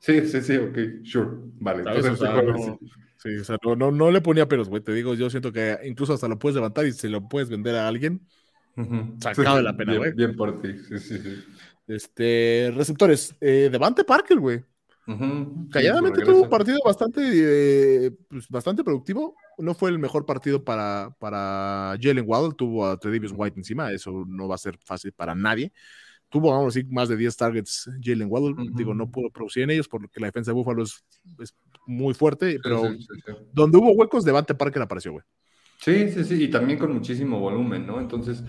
Sí, 0.00 0.26
sí, 0.26 0.40
sí, 0.40 0.56
ok, 0.56 1.04
sure. 1.04 1.28
Vale, 1.60 1.84
entonces 1.86 2.10
o 2.10 2.16
sea, 2.16 2.42
no, 2.42 2.78
sí. 3.18 3.36
o 3.36 3.44
sea, 3.44 3.56
no, 3.76 3.92
no, 3.92 4.10
le 4.10 4.20
ponía 4.20 4.48
peros, 4.48 4.68
güey. 4.68 4.82
Te 4.82 4.92
digo, 4.92 5.14
yo 5.14 5.30
siento 5.30 5.52
que 5.52 5.78
incluso 5.84 6.14
hasta 6.14 6.26
lo 6.26 6.40
puedes 6.40 6.56
levantar 6.56 6.84
y 6.84 6.90
se 6.90 7.08
lo 7.08 7.28
puedes 7.28 7.48
vender 7.48 7.76
a 7.76 7.86
alguien. 7.86 8.26
Sacado 9.20 9.58
de 9.58 9.62
la 9.62 9.76
pena, 9.76 9.96
güey. 9.96 10.12
Bien, 10.12 10.34
por 10.34 10.60
ti, 10.60 10.76
sí, 10.88 10.98
sí, 10.98 11.18
sí. 11.18 11.44
Este, 11.86 12.72
receptores, 12.74 13.36
eh, 13.40 13.68
Devante 13.70 14.02
Parker, 14.02 14.40
güey. 14.40 14.64
Calladamente 15.70 16.22
tuvo 16.22 16.42
un 16.42 16.50
partido 16.50 16.78
bastante, 16.84 17.20
eh, 17.24 18.10
pues, 18.28 18.48
bastante 18.48 18.84
productivo. 18.84 19.34
No 19.56 19.74
fue 19.74 19.90
el 19.90 19.98
mejor 19.98 20.26
partido 20.26 20.62
para, 20.62 21.16
para 21.18 21.96
Jalen 22.00 22.24
Waddle. 22.26 22.54
Tuvo 22.54 22.86
a 22.86 22.98
Tredavious 22.98 23.32
White 23.34 23.58
encima. 23.58 23.90
Eso 23.90 24.24
no 24.26 24.48
va 24.48 24.56
a 24.56 24.58
ser 24.58 24.78
fácil 24.84 25.12
para 25.12 25.34
nadie. 25.34 25.72
Tuvo, 26.28 26.50
vamos 26.50 26.74
a 26.74 26.78
decir, 26.78 26.92
más 26.92 27.08
de 27.08 27.16
10 27.16 27.36
targets 27.36 27.90
Jalen 28.02 28.28
Waddle. 28.30 28.54
Digo, 28.74 28.92
no 28.92 29.10
pudo 29.10 29.30
producir 29.30 29.62
en 29.62 29.70
ellos 29.70 29.88
porque 29.88 30.20
la 30.20 30.26
defensa 30.26 30.50
de 30.50 30.56
Buffalo 30.56 30.82
es, 30.82 31.02
muy 31.86 32.12
fuerte. 32.12 32.58
Pero 32.62 32.82
donde 33.52 33.78
hubo 33.78 33.92
huecos, 33.92 34.24
Devante 34.24 34.54
Parker 34.54 34.82
apareció, 34.82 35.12
güey. 35.12 35.24
Sí, 35.78 36.10
sí, 36.10 36.24
sí. 36.24 36.44
Y 36.44 36.50
también 36.50 36.78
con 36.78 36.92
muchísimo 36.92 37.40
volumen, 37.40 37.86
¿no? 37.86 37.98
Entonces 37.98 38.44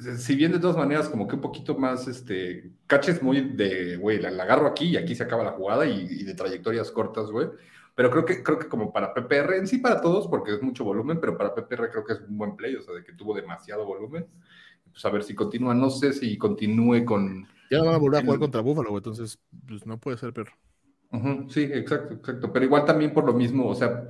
si 0.00 0.34
bien 0.34 0.52
de 0.52 0.58
todas 0.58 0.76
maneras 0.76 1.08
como 1.08 1.28
que 1.28 1.34
un 1.34 1.40
poquito 1.40 1.76
más, 1.76 2.08
este, 2.08 2.70
caches 2.86 3.22
muy 3.22 3.40
de, 3.40 3.96
güey, 3.96 4.18
la, 4.18 4.28
agarro 4.28 4.66
aquí 4.66 4.86
y 4.86 4.96
aquí 4.96 5.14
se 5.14 5.22
acaba 5.22 5.44
la 5.44 5.52
jugada 5.52 5.86
y, 5.86 6.24
de 6.24 6.34
trayectorias 6.34 6.90
cortas, 6.90 7.30
güey. 7.30 7.48
Pero 7.94 8.10
creo 8.10 8.24
que, 8.24 8.42
creo 8.42 8.58
que 8.58 8.68
como 8.68 8.92
para 8.92 9.12
PPR, 9.12 9.56
en 9.56 9.66
sí 9.66 9.78
para 9.78 10.00
todos, 10.00 10.26
porque 10.28 10.54
es 10.54 10.62
mucho 10.62 10.84
volumen, 10.84 11.20
pero 11.20 11.36
para 11.36 11.54
PPR 11.54 11.90
creo 11.90 12.04
que 12.04 12.14
es 12.14 12.20
un 12.20 12.38
buen 12.38 12.56
play, 12.56 12.74
o 12.76 12.82
sea, 12.82 12.94
de 12.94 13.04
que 13.04 13.12
tuvo 13.12 13.34
demasiado 13.34 13.84
volumen. 13.84 14.26
Pues 14.90 15.04
a 15.04 15.10
ver 15.10 15.22
si 15.22 15.34
continúa, 15.34 15.74
no 15.74 15.90
sé 15.90 16.12
si 16.12 16.38
continúe 16.38 17.04
con... 17.04 17.46
Ya 17.70 17.82
van 17.82 17.94
a 17.94 17.98
volver 17.98 18.20
a 18.20 18.24
jugar 18.24 18.40
contra 18.40 18.60
Búfalo, 18.60 18.90
güey, 18.90 18.98
entonces 18.98 19.38
pues 19.68 19.86
no 19.86 19.98
puede 19.98 20.16
ser 20.16 20.32
peor. 20.32 20.48
sí, 21.48 21.62
exacto, 21.62 22.14
exacto. 22.14 22.52
Pero 22.52 22.64
igual 22.64 22.84
también 22.84 23.12
por 23.12 23.24
lo 23.24 23.32
mismo, 23.32 23.68
o 23.68 23.74
sea, 23.74 24.06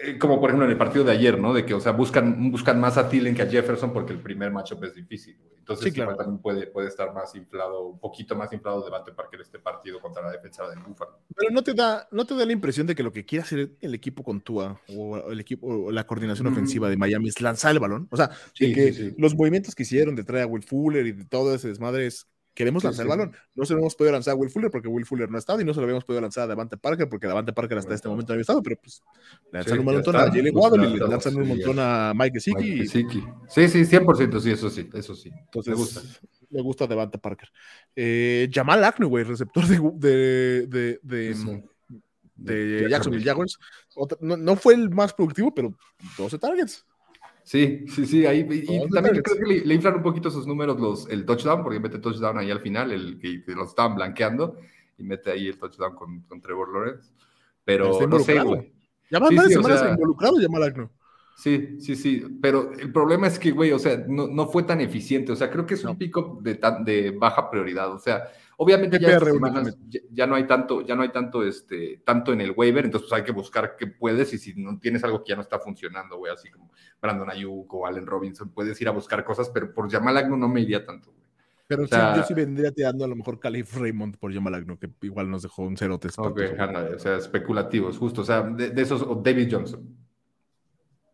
eh, 0.00 0.16
como 0.16 0.40
por 0.40 0.50
ejemplo 0.50 0.64
en 0.64 0.70
el 0.70 0.78
partido 0.78 1.04
de 1.04 1.10
ayer, 1.10 1.40
¿no? 1.40 1.52
De 1.52 1.66
que, 1.66 1.74
o 1.74 1.80
sea, 1.80 1.90
buscan, 1.90 2.52
buscan 2.52 2.78
más 2.78 2.96
a 2.96 3.08
Thielen 3.08 3.34
que 3.34 3.42
a 3.42 3.46
Jefferson 3.46 3.92
porque 3.92 4.12
el 4.12 4.20
primer 4.20 4.52
matchup 4.52 4.84
es 4.84 4.94
difícil, 4.94 5.36
Entonces, 5.58 5.96
igual 5.96 6.16
también 6.16 6.38
puede, 6.38 6.68
puede 6.68 6.86
estar 6.86 7.12
más 7.12 7.34
inflado, 7.34 7.88
un 7.88 7.98
poquito 7.98 8.36
más 8.36 8.52
inflado 8.52 8.84
Devante 8.84 9.12
Parker 9.12 9.40
este 9.40 9.58
partido 9.58 10.00
contra 10.00 10.22
la 10.22 10.30
defensa 10.30 10.68
de 10.68 10.76
Buffalo. 10.76 11.18
Pero 11.34 11.50
no 11.50 11.62
te 11.62 11.74
da, 11.74 12.06
no 12.12 12.24
te 12.24 12.36
da 12.36 12.46
la 12.46 12.52
impresión 12.52 12.86
de 12.86 12.94
que 12.94 13.02
lo 13.02 13.12
que 13.12 13.24
quiere 13.24 13.42
hacer 13.42 13.72
el 13.80 13.92
equipo 13.92 14.22
con 14.22 14.40
Tua 14.40 14.80
o 14.96 15.32
el 15.32 15.40
equipo 15.40 15.66
o 15.66 15.90
la 15.90 16.06
coordinación 16.06 16.46
ofensiva 16.46 16.88
de 16.88 16.96
Miami 16.96 17.28
es 17.28 17.40
lanzar 17.40 17.72
el 17.72 17.80
balón. 17.80 18.06
O 18.12 18.16
sea, 18.16 18.30
que 18.54 19.14
los 19.18 19.34
movimientos 19.34 19.74
que 19.74 19.82
hicieron 19.82 20.14
de 20.14 20.22
traer 20.22 20.44
a 20.44 20.46
Will 20.46 20.62
Fuller 20.62 21.06
y 21.08 21.12
de 21.12 21.24
todo 21.24 21.52
ese 21.56 21.66
desmadre 21.66 22.06
es 22.06 22.28
queremos 22.58 22.82
lanzar 22.82 23.04
el 23.04 23.08
balón. 23.08 23.36
No 23.54 23.64
se 23.64 23.72
lo 23.72 23.78
hemos 23.78 23.94
podido 23.94 24.14
lanzar 24.14 24.32
a 24.32 24.34
Will 24.34 24.50
Fuller 24.50 24.68
porque 24.68 24.88
Will 24.88 25.06
Fuller 25.06 25.30
no 25.30 25.36
ha 25.36 25.38
estado 25.38 25.60
y 25.60 25.64
no 25.64 25.72
se 25.72 25.78
lo 25.78 25.84
habíamos 25.84 26.04
podido 26.04 26.20
lanzar 26.22 26.42
a 26.42 26.46
Davante 26.48 26.76
Parker 26.76 27.08
porque 27.08 27.28
Davante 27.28 27.52
Parker 27.52 27.78
hasta 27.78 27.94
este 27.94 28.08
momento 28.08 28.32
no 28.32 28.34
había 28.34 28.40
estado, 28.40 28.60
pero 28.64 28.76
pues 28.82 29.00
le 29.52 29.60
lanzan 29.60 29.78
un 29.78 29.84
montón 29.84 30.16
a 30.16 30.26
Jalen 30.26 30.56
Waddle 30.56 30.88
y 30.88 30.98
le 30.98 31.06
lanzan 31.06 31.36
un 31.36 31.46
montón 31.46 31.78
a 31.78 32.12
Mike 32.16 32.40
Gesicki. 32.40 32.88
Sí, 32.88 33.68
sí, 33.68 33.84
100%, 33.84 34.40
sí, 34.40 34.50
eso 34.50 34.70
sí, 34.70 34.90
eso 34.92 35.14
sí. 35.14 35.30
Entonces, 35.32 35.72
me 35.72 35.76
gusta. 35.76 36.00
Me 36.50 36.62
gusta 36.62 36.86
Davante 36.88 37.18
Parker. 37.18 37.48
Eh, 37.94 38.50
Jamal 38.52 38.82
Agnew, 38.82 39.08
güey, 39.08 39.22
receptor 39.22 39.64
de, 39.64 40.66
de, 40.66 40.98
de, 41.02 41.34
de, 42.34 42.88
Jacksonville 42.90 43.24
Jaguars. 43.24 43.56
no, 44.20 44.36
no, 44.36 44.56
fue 44.56 44.74
el 44.74 44.90
más 44.90 45.14
productivo, 45.14 45.54
pero 45.54 45.76
12 46.16 46.38
targets. 46.38 46.84
Sí, 47.48 47.86
sí, 47.88 48.04
sí, 48.04 48.26
ahí, 48.26 48.40
y, 48.40 48.90
también 48.90 49.22
creo 49.22 49.38
que 49.38 49.64
le, 49.64 49.74
inflan 49.74 49.94
un 49.94 50.02
poquito 50.02 50.30
sus 50.30 50.46
números 50.46 50.78
los, 50.78 51.08
el 51.08 51.24
touchdown, 51.24 51.62
porque 51.62 51.80
mete 51.80 51.98
touchdown 51.98 52.36
ahí 52.36 52.50
al 52.50 52.60
final, 52.60 52.92
el 52.92 53.18
que, 53.18 53.42
los 53.54 53.70
estaban 53.70 53.94
blanqueando, 53.94 54.58
y 54.98 55.02
mete 55.02 55.30
ahí 55.30 55.48
el 55.48 55.56
touchdown 55.56 55.94
con, 55.94 56.20
con 56.28 56.42
Trevor 56.42 56.70
Lawrence. 56.70 57.10
Pero 57.64 58.06
no 58.06 58.18
sé, 58.18 58.38
güey. 58.40 58.70
Ya 59.10 59.18
más 59.18 59.30
de 59.30 59.54
semanas 59.54 59.82
involucrado 59.92 60.38
ya 60.38 60.48
Malagno. 60.50 60.90
Sí, 61.38 61.80
sí, 61.80 61.96
sí, 61.96 62.22
pero 62.42 62.70
el 62.74 62.92
problema 62.92 63.28
es 63.28 63.38
que, 63.38 63.50
güey, 63.50 63.72
o 63.72 63.78
sea, 63.78 63.96
no, 64.06 64.26
no 64.26 64.48
fue 64.48 64.64
tan 64.64 64.82
eficiente, 64.82 65.32
o 65.32 65.36
sea, 65.36 65.50
creo 65.50 65.64
que 65.64 65.72
es 65.72 65.84
un 65.84 65.96
pick-up 65.96 66.42
de, 66.42 66.60
de 66.84 67.12
baja 67.12 67.50
prioridad, 67.50 67.90
o 67.90 67.98
sea, 67.98 68.24
Obviamente 68.60 68.98
ya, 68.98 69.20
ya, 70.10 70.26
no 70.26 70.34
hay 70.34 70.44
tanto, 70.44 70.80
ya 70.80 70.96
no 70.96 71.02
hay 71.02 71.10
tanto, 71.10 71.44
este, 71.44 72.02
tanto 72.04 72.32
en 72.32 72.40
el 72.40 72.50
waiver, 72.56 72.84
entonces 72.84 73.08
pues 73.08 73.20
hay 73.20 73.24
que 73.24 73.30
buscar 73.30 73.76
qué 73.76 73.86
puedes 73.86 74.32
y 74.34 74.38
si 74.38 74.52
no 74.60 74.80
tienes 74.80 75.04
algo 75.04 75.22
que 75.22 75.28
ya 75.28 75.36
no 75.36 75.42
está 75.42 75.60
funcionando, 75.60 76.16
güey, 76.16 76.32
así 76.32 76.50
como 76.50 76.72
Brandon 77.00 77.30
Ayuk 77.30 77.72
o 77.72 77.86
Allen 77.86 78.04
Robinson, 78.04 78.50
puedes 78.50 78.80
ir 78.80 78.88
a 78.88 78.90
buscar 78.90 79.24
cosas, 79.24 79.48
pero 79.50 79.72
por 79.72 79.88
Jamal 79.88 80.16
Agno 80.16 80.36
no 80.36 80.48
me 80.48 80.60
iría 80.60 80.84
tanto, 80.84 81.12
güey. 81.12 81.28
Pero 81.68 81.84
yo 81.84 82.24
sí 82.24 82.34
vendría 82.34 82.72
tirando 82.72 83.04
a 83.04 83.08
lo 83.08 83.14
mejor 83.14 83.38
Calif 83.38 83.76
Raymond 83.76 84.16
por 84.16 84.34
Jamal 84.34 84.56
Agno, 84.56 84.76
que 84.76 84.90
igual 85.02 85.30
nos 85.30 85.42
dejó 85.42 85.62
un 85.62 85.76
cero 85.76 86.00
test. 86.00 86.18
Ok, 86.18 86.40
o 86.96 86.98
sea, 86.98 87.16
especulativos, 87.16 87.96
justo, 87.96 88.22
o 88.22 88.24
sea, 88.24 88.42
de, 88.42 88.72
esos, 88.82 89.02
o 89.02 89.14
David 89.14 89.50
Johnson. 89.52 89.96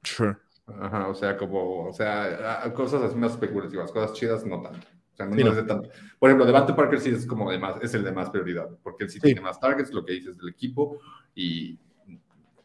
Sure. 0.02 0.38
Ajá, 0.66 1.08
o 1.08 1.14
sea, 1.14 1.36
como, 1.36 1.88
o 1.88 1.92
sea, 1.92 2.72
cosas 2.72 3.02
así 3.02 3.16
más 3.16 3.32
especulativas, 3.32 3.92
cosas 3.92 4.14
chidas 4.14 4.46
no 4.46 4.62
tanto. 4.62 4.86
O 5.14 5.16
sea, 5.16 5.26
no, 5.26 5.36
es 5.36 5.56
de 5.56 5.62
tanto. 5.62 5.88
Por 6.18 6.28
ejemplo, 6.28 6.44
Devante 6.44 6.74
Parker 6.74 7.00
sí 7.00 7.10
es 7.10 7.24
como 7.24 7.50
de 7.50 7.58
más, 7.58 7.76
es 7.80 7.94
el 7.94 8.02
de 8.02 8.10
más 8.10 8.30
prioridad, 8.30 8.68
porque 8.82 9.04
él 9.04 9.10
sí, 9.10 9.20
tiene 9.20 9.40
más 9.40 9.60
targets, 9.60 9.92
lo 9.92 10.04
que 10.04 10.12
dices 10.12 10.36
del 10.36 10.48
equipo, 10.48 10.98
y 11.34 11.78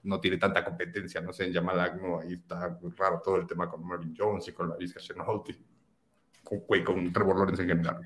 no 0.03 0.19
tiene 0.19 0.37
tanta 0.37 0.65
competencia, 0.65 1.21
no 1.21 1.31
sé, 1.31 1.45
en 1.45 1.53
Yamal 1.53 1.79
ahí 1.79 2.33
está 2.33 2.79
raro 2.97 3.21
todo 3.23 3.35
el 3.37 3.47
tema 3.47 3.69
con 3.69 3.85
Marvin 3.85 4.15
Jones 4.17 4.47
y 4.47 4.51
con 4.51 4.69
la 4.69 4.75
Vizca 4.75 4.99
Chenault 4.99 5.47
con, 6.43 6.61
con 6.83 7.13
Trevor 7.13 7.37
Lawrence 7.37 7.61
en 7.61 7.69
general. 7.69 8.01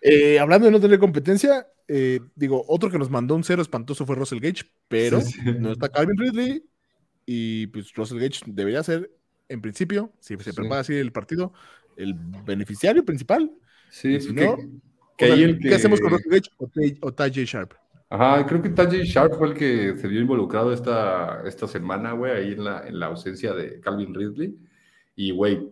Eh, 0.00 0.38
hablando 0.38 0.66
de 0.66 0.72
no 0.72 0.80
tener 0.80 0.98
competencia, 0.98 1.66
eh, 1.86 2.20
digo, 2.34 2.64
otro 2.68 2.90
que 2.90 2.98
nos 2.98 3.10
mandó 3.10 3.34
un 3.34 3.44
cero 3.44 3.62
espantoso 3.62 4.04
fue 4.04 4.16
Russell 4.16 4.40
Gage, 4.40 4.64
pero 4.86 5.20
no 5.58 5.72
está 5.72 5.88
Calvin 5.88 6.18
Ridley 6.18 6.64
y 7.24 7.66
pues 7.68 7.92
Russell 7.94 8.20
Gage 8.20 8.40
debería 8.46 8.82
ser, 8.82 9.10
en 9.48 9.60
principio, 9.60 10.12
si 10.20 10.36
se 10.36 10.52
prepara 10.52 10.82
así 10.82 10.94
el 10.94 11.12
partido, 11.12 11.52
el 11.96 12.14
beneficiario 12.14 13.04
principal. 13.04 13.50
Sí, 13.90 14.20
si 14.20 14.32
no, 14.32 14.56
¿qué 15.16 15.74
hacemos 15.74 16.00
con 16.00 16.12
Gage 16.12 16.98
o, 17.00 17.12
Tajay 17.12 17.44
Sharp? 17.44 17.72
Ajá, 18.10 18.46
creo 18.46 18.62
que 18.62 18.70
Tajay 18.70 19.02
Sharp 19.02 19.34
fue 19.34 19.48
el 19.48 19.54
que 19.54 19.96
se 19.96 20.08
vio 20.08 20.20
involucrado 20.20 20.72
esta, 20.72 21.42
esta 21.46 21.66
semana, 21.66 22.12
güey, 22.12 22.32
ahí 22.32 22.52
en 22.52 22.64
la, 22.64 22.86
en 22.86 22.98
la 22.98 23.06
ausencia 23.06 23.52
de 23.52 23.80
Calvin 23.80 24.14
Ridley. 24.14 24.56
Y, 25.16 25.32
güey, 25.32 25.68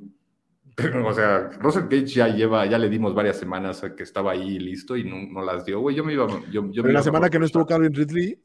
o 1.04 1.12
sea, 1.14 1.50
Russell 1.58 1.84
Gage 1.84 2.06
ya 2.06 2.28
lleva, 2.28 2.66
ya 2.66 2.78
le 2.78 2.90
dimos 2.90 3.14
varias 3.14 3.38
semanas 3.38 3.82
que 3.96 4.02
estaba 4.02 4.32
ahí 4.32 4.58
listo 4.58 4.96
y 4.96 5.04
no, 5.04 5.16
no 5.32 5.42
las 5.42 5.64
dio, 5.64 5.80
güey. 5.80 5.96
Yo 5.96 6.04
me 6.04 6.12
iba. 6.12 6.26
Yo, 6.50 6.70
yo 6.70 6.82
Pero 6.82 6.92
la 6.92 7.02
semana 7.02 7.30
que 7.30 7.38
no 7.38 7.46
estuvo 7.46 7.64
Calvin 7.64 7.94
Ridley, 7.94 8.38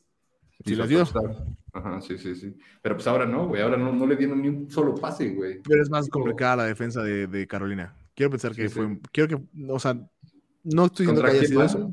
sí 0.65 0.75
las 0.75 0.87
dio. 0.87 1.03
Ajá, 1.73 1.99
sí, 2.01 2.17
sí, 2.17 2.35
sí. 2.35 2.55
Pero 2.81 2.95
pues 2.95 3.07
ahora 3.07 3.25
no, 3.25 3.47
güey. 3.47 3.61
Ahora 3.61 3.75
no, 3.75 3.91
no 3.91 4.07
le 4.07 4.15
dieron 4.15 4.41
ni 4.41 4.47
un 4.47 4.69
solo 4.69 4.95
pase, 4.95 5.29
güey. 5.29 5.59
Pero 5.67 5.81
es 5.81 5.89
más 5.89 6.07
complicada 6.07 6.57
la 6.57 6.65
defensa 6.65 7.03
de, 7.03 7.27
de 7.27 7.47
Carolina. 7.47 7.93
Quiero 8.15 8.29
pensar 8.29 8.55
que 8.55 8.69
fue. 8.69 8.99
Quiero 9.11 9.37
que. 9.37 9.71
O 9.71 9.79
sea, 9.79 9.93
no 10.63 10.85
estoy 10.85 11.05
diciendo 11.05 11.23
que 11.23 11.37
haya 11.37 11.47
sido 11.47 11.63
eso. 11.63 11.91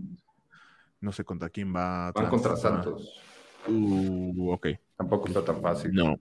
No 1.00 1.12
sé 1.12 1.24
contra 1.24 1.48
quién 1.48 1.74
va. 1.74 2.12
Van 2.12 2.28
contra 2.28 2.56
Santos. 2.56 3.20
Uh, 3.68 4.52
ok. 4.52 4.68
Tampoco 4.96 5.28
está 5.28 5.44
tan 5.44 5.60
fácil. 5.60 5.92
No. 5.92 6.18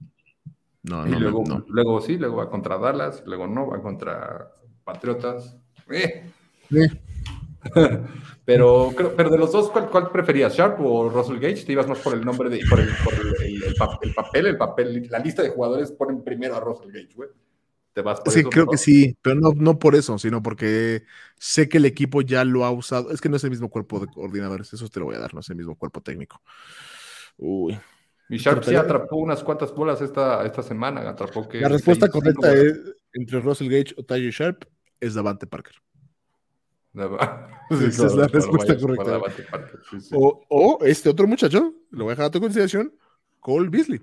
No, 0.84 1.06
y 1.06 1.12
no, 1.12 1.20
luego, 1.20 1.44
no. 1.46 1.66
luego 1.68 2.00
sí, 2.00 2.18
luego 2.18 2.38
va 2.38 2.50
contra 2.50 2.78
Dallas, 2.78 3.22
luego 3.26 3.46
no, 3.46 3.68
va 3.68 3.82
contra 3.82 4.54
Patriotas. 4.86 5.58
Eh. 5.90 6.32
pero, 8.46 8.94
pero 8.96 9.30
de 9.30 9.38
los 9.38 9.52
dos, 9.52 9.70
¿cuál, 9.70 9.90
¿cuál, 9.90 10.12
preferías? 10.12 10.56
¿Sharp 10.56 10.80
o 10.80 11.10
Russell 11.10 11.40
Gage? 11.40 11.66
¿Te 11.66 11.74
ibas 11.74 11.88
más 11.88 12.00
por 12.00 12.14
el 12.14 12.24
nombre 12.24 12.50
de 12.50 12.62
por 12.70 12.80
el, 12.80 12.90
por 13.04 13.14
el, 13.14 13.64
el, 13.64 13.76
papel, 13.76 14.46
el 14.46 14.58
papel, 14.58 15.08
la 15.10 15.20
lista 15.20 15.42
de 15.42 15.50
jugadores 15.50 15.92
ponen 15.92 16.24
primero 16.24 16.56
a 16.56 16.62
Russell 16.62 16.92
Gage, 16.92 17.14
güey? 17.16 17.30
Sí, 18.28 18.44
creo 18.44 18.68
que 18.68 18.78
sí, 18.78 19.18
pero 19.22 19.36
no, 19.36 19.54
no 19.56 19.80
por 19.80 19.96
eso, 19.96 20.18
sino 20.20 20.42
porque 20.42 21.04
sé 21.38 21.70
que 21.70 21.78
el 21.78 21.86
equipo 21.86 22.22
ya 22.22 22.44
lo 22.44 22.66
ha 22.66 22.72
usado. 22.72 23.12
Es 23.12 23.22
que 23.22 23.30
no 23.30 23.38
es 23.38 23.44
el 23.44 23.50
mismo 23.50 23.70
cuerpo 23.70 24.00
de 24.00 24.08
coordinadores, 24.08 24.74
eso 24.74 24.88
te 24.90 25.00
lo 25.00 25.06
voy 25.06 25.16
a 25.16 25.20
dar, 25.20 25.34
no 25.34 25.40
es 25.40 25.50
el 25.50 25.56
mismo 25.56 25.76
cuerpo 25.76 26.02
técnico. 26.02 26.42
Uy. 27.38 27.80
Y 28.30 28.38
Sharp 28.38 28.64
sí 28.64 28.76
atrapó 28.76 29.16
unas 29.16 29.44
cuantas 29.44 29.74
bolas 29.74 30.02
esta, 30.02 30.46
esta 30.46 30.62
semana. 30.62 31.10
Atrapó 31.10 31.48
que 31.48 31.62
la 31.62 31.70
respuesta 31.70 32.10
correcta 32.10 32.54
es, 32.54 32.78
entre 33.14 33.40
Russell 33.40 33.70
Gage 33.70 33.96
o 33.98 34.04
Ty 34.04 34.30
Sharp 34.32 34.66
es 35.00 35.14
Davante 35.14 35.48
Parker. 35.48 35.76
esa 37.70 38.08
es 38.08 38.16
la 38.16 38.28
respuesta 38.28 38.78
correcta. 38.78 39.20
o, 40.14 40.46
o, 40.50 40.80
este 40.84 41.10
otro 41.10 41.28
muchacho, 41.28 41.74
lo 41.92 42.06
voy 42.06 42.12
a 42.12 42.16
dejar 42.16 42.26
a 42.26 42.32
tu 42.32 42.42
consideración, 42.42 42.94
Cole 43.40 43.70
Beasley. 43.70 44.02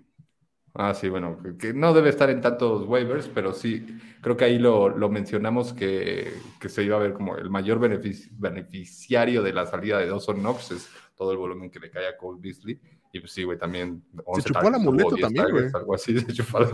Ah, 0.76 0.92
sí, 0.92 1.08
bueno, 1.08 1.38
que 1.56 1.72
no 1.72 1.94
debe 1.94 2.10
estar 2.10 2.28
en 2.30 2.40
tantos 2.40 2.84
waivers, 2.88 3.30
pero 3.32 3.52
sí, 3.52 3.86
creo 4.20 4.36
que 4.36 4.44
ahí 4.44 4.58
lo, 4.58 4.88
lo 4.88 5.08
mencionamos 5.08 5.72
que, 5.72 6.32
que, 6.58 6.68
se 6.68 6.82
iba 6.82 6.96
a 6.96 6.98
ver 6.98 7.12
como 7.12 7.36
el 7.36 7.48
mayor 7.48 7.78
beneficiario 7.78 9.44
de 9.44 9.52
la 9.52 9.66
salida 9.66 9.98
de 10.00 10.08
Dawson 10.08 10.40
Knox 10.40 10.72
es 10.72 10.88
todo 11.14 11.30
el 11.30 11.38
volumen 11.38 11.70
que 11.70 11.78
le 11.78 11.92
cae 11.92 12.08
a 12.08 12.16
Cole 12.16 12.40
Beasley. 12.42 12.80
Y 13.12 13.20
pues 13.20 13.30
sí, 13.30 13.44
güey, 13.44 13.56
también. 13.56 14.02
Se 14.34 14.42
chupó 14.42 14.68
la 14.68 14.78
amuleto 14.78 15.14
también, 15.14 15.48
güey. 15.48 15.66
Algo 15.72 15.94
así, 15.94 16.18
se 16.26 16.32
chupó 16.32 16.58
la 16.58 16.72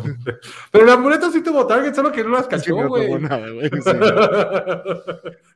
Pero 0.72 0.86
la 0.86 0.94
amuleto 0.94 1.30
sí 1.30 1.42
tuvo 1.42 1.66
target, 1.66 1.94
solo 1.94 2.10
que 2.10 2.24
no 2.24 2.30
las 2.30 2.46
cachó, 2.46 2.88
güey. 2.88 3.06
No 3.20 3.28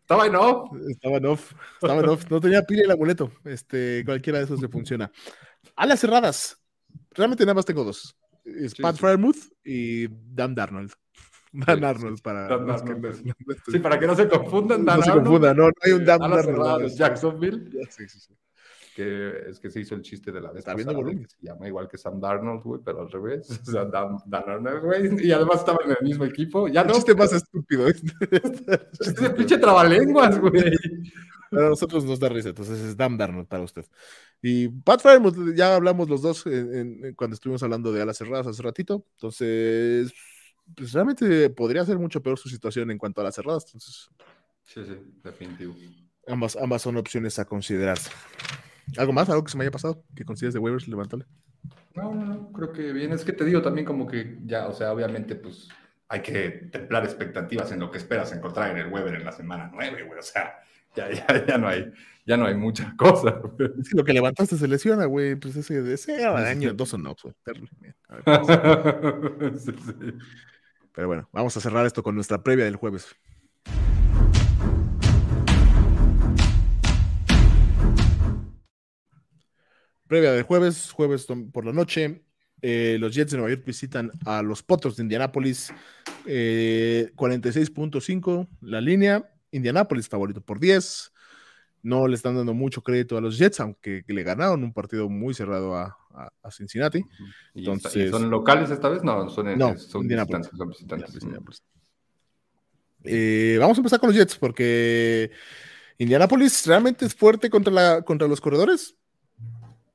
Estaba 0.03 0.27
en 0.27 0.37
off. 0.37 0.71
Estaba 0.91 1.17
en 1.17 1.25
off. 1.25 1.55
Estaba 1.81 2.01
en 2.01 2.09
off. 2.11 2.31
No 2.31 2.43
tenía 2.43 2.61
pila 2.61 2.83
el 2.83 2.91
amuleto. 2.91 3.33
Este, 3.45 4.03
cualquiera 4.05 4.41
de 4.41 4.45
esos 4.45 4.61
le 4.61 4.69
funciona. 4.69 5.11
Alas 5.77 6.01
cerradas. 6.01 6.63
Realmente 7.13 7.45
nada 7.45 7.55
más 7.55 7.65
tengo 7.65 7.83
dos 7.85 8.15
es 8.45 8.75
Pat 8.75 8.97
sí, 8.97 9.51
y 9.65 10.09
Dan 10.09 10.55
Darnold. 10.55 10.93
Dan 11.53 11.85
Arnold 11.85 12.21
para. 12.21 12.49
sí, 13.71 13.79
para 13.79 13.99
que 13.99 14.07
no 14.07 14.17
se 14.17 14.29
confundan. 14.29 14.85
Dan 14.85 14.99
no 14.99 15.05
se 15.05 15.13
confundan, 15.13 15.57
no, 15.57 15.67
no 15.67 15.73
hay 15.83 15.93
un 15.93 16.05
Dan 16.05 16.23
Arnold. 16.23 16.95
Jacksonville. 16.95 17.71
Sí, 17.91 18.09
sí, 18.09 18.21
sí. 18.21 18.35
Que 18.95 19.51
es 19.51 19.59
que 19.59 19.71
se 19.71 19.81
hizo 19.81 19.97
el 19.97 20.03
chiste 20.03 20.31
de 20.31 20.41
la 20.41 20.51
vez 20.51 20.61
Está 20.61 20.75
viendo 20.75 20.95
volumen. 20.95 21.29
se 21.29 21.37
llama 21.45 21.67
igual 21.67 21.89
que 21.89 21.99
Sam 21.99 22.21
Darnold, 22.21 22.63
güey, 22.63 22.81
pero 22.85 23.01
al 23.01 23.11
revés. 23.11 23.49
O 23.69 23.71
sea, 23.71 23.85
Dan, 23.87 24.19
Dan 24.27 24.45
Arnold, 24.49 24.85
güey. 24.85 25.27
Y 25.27 25.33
además 25.33 25.61
estaban 25.61 25.91
en 25.91 25.97
el 25.99 26.05
mismo 26.07 26.25
equipo. 26.25 26.69
Ya 26.69 26.83
el 26.83 26.87
no. 26.89 26.95
chiste 26.95 27.15
más 27.15 27.33
estúpido. 27.33 27.89
Este 29.01 29.31
pinche 29.31 29.59
trabalenguas, 29.59 30.39
güey. 30.41 30.73
A 31.57 31.69
nosotros 31.69 32.05
nos 32.05 32.21
da 32.21 32.29
risa, 32.29 32.51
entonces 32.51 32.81
es 32.81 32.97
Darnold 32.97 33.47
para 33.47 33.63
usted. 33.63 33.85
Y 34.43 34.69
Pat 34.69 35.01
Fairmouth, 35.01 35.55
ya 35.55 35.75
hablamos 35.77 36.09
los 36.09 36.23
dos 36.23 36.45
cuando 37.17 37.35
estuvimos 37.35 37.63
hablando 37.63 37.93
de 37.93 38.03
alas 38.03 38.19
cerradas 38.19 38.47
hace 38.47 38.63
ratito. 38.63 39.07
Entonces, 39.17 40.13
pues 40.77 40.93
realmente 40.93 41.51
podría 41.51 41.85
ser 41.85 41.99
mucho 41.99 42.23
peor 42.23 42.39
su 42.39 42.49
situación 42.49 42.91
en 42.91 42.99
cuanto 42.99 43.21
a 43.21 43.25
las 43.25 43.35
cerradas. 43.35 43.65
Entonces, 43.67 44.11
sí, 44.65 44.85
sí, 44.85 44.97
definitivo. 45.23 45.75
Ambas, 46.27 46.57
ambas 46.57 46.83
son 46.83 46.97
opciones 46.97 47.39
a 47.39 47.45
considerarse. 47.45 48.11
¿Algo 48.97 49.13
más? 49.13 49.29
¿Algo 49.29 49.45
que 49.45 49.51
se 49.51 49.59
me 49.59 49.65
haya 49.65 49.71
pasado? 49.71 50.03
¿Que 50.15 50.25
consideres 50.25 50.55
de 50.55 50.61
waivers 50.61 50.89
levantable? 50.89 51.27
No, 51.95 52.15
no, 52.15 52.25
no, 52.25 52.53
creo 52.53 52.73
que 52.73 52.93
bien. 52.93 53.13
Es 53.13 53.25
que 53.25 53.33
te 53.33 53.45
digo 53.45 53.63
también 53.63 53.87
como 53.87 54.07
que 54.07 54.39
ya, 54.45 54.69
o 54.69 54.75
sea, 54.75 54.93
obviamente, 54.93 55.37
pues 55.37 55.69
hay 56.09 56.21
que 56.21 56.69
templar 56.71 57.05
expectativas 57.05 57.73
en 57.73 57.81
lo 57.81 57.91
que 57.91 57.99
esperas 57.99 58.33
encontrar 58.33 58.71
en 58.71 58.79
el 58.79 58.93
waiver 58.93 59.15
en 59.15 59.25
la 59.25 59.33
semana 59.33 59.71
9, 59.73 60.03
güey. 60.03 60.19
O 60.19 60.23
sea, 60.23 60.59
ya, 60.95 61.11
ya, 61.11 61.47
ya 61.47 61.59
no 61.59 61.69
hay 61.69 61.91
ya 62.27 62.37
no 62.37 62.47
hay 62.47 62.55
mucha 62.55 62.95
cosa. 62.97 63.41
Es 63.79 63.91
que 63.91 63.97
lo 63.97 64.05
que 64.05 64.13
levantaste 64.13 64.57
se 64.57 64.69
lesiona, 64.69 65.07
güey. 65.07 65.37
Pues 65.37 65.57
ese, 65.57 65.93
ese 65.93 66.25
año, 66.25 66.75
dos 66.75 66.95
o 66.95 66.99
no, 66.99 67.17
güey. 67.23 67.35
Pero 70.93 71.09
bueno, 71.09 71.29
vamos 71.33 71.57
a 71.57 71.61
cerrar 71.61 71.87
esto 71.87 72.03
con 72.03 72.15
nuestra 72.15 72.43
previa 72.43 72.65
del 72.65 72.77
jueves. 72.77 73.15
Previa 80.07 80.33
del 80.33 80.43
jueves, 80.45 80.93
jueves 80.93 81.27
por 81.53 81.65
la 81.65 81.73
noche. 81.73 82.23
Eh, 82.63 82.97
los 83.01 83.15
Jets 83.15 83.33
de 83.33 83.39
Nueva 83.39 83.55
York 83.55 83.67
visitan 83.67 84.11
a 84.25 84.43
los 84.43 84.63
Potros 84.63 84.97
de 84.97 85.03
Indianápolis. 85.03 85.73
46.5 86.25 88.43
eh, 88.43 88.47
la 88.63 88.81
línea. 88.81 89.34
Indianápolis 89.55 90.09
favorito 90.09 90.41
por 90.41 90.59
10. 90.59 91.13
no 91.83 92.09
le 92.09 92.17
están 92.17 92.35
dando 92.35 92.55
mucho 92.55 92.83
crédito 92.83 93.17
a 93.17 93.21
los 93.21 93.39
Jets, 93.39 93.61
aunque 93.61 94.05
le 94.07 94.23
ganaron 94.23 94.65
un 94.65 94.73
partido 94.73 95.09
muy 95.09 95.35
cerrado 95.35 95.77
a, 95.77 95.97
Cincinnati. 96.51 97.05
Entonces, 97.55 98.11
¿Son 98.11 98.31
locales 98.31 98.71
esta 98.71 98.89
vez? 98.89 99.03
No, 99.03 99.29
son, 99.29 99.59
no, 99.59 99.77
son 99.77 100.07
visitantes. 100.07 100.51
Eh, 103.03 103.57
vamos 103.59 103.77
a 103.77 103.81
empezar 103.81 103.99
con 103.99 104.11
los 104.11 104.17
Jets, 104.17 104.37
porque 104.37 105.31
Indianapolis 105.99 106.67
realmente 106.67 107.05
es 107.05 107.15
fuerte 107.15 107.51
contra, 107.51 107.73
la, 107.73 108.03
contra 108.03 108.29
los 108.29 108.41
corredores, 108.41 108.97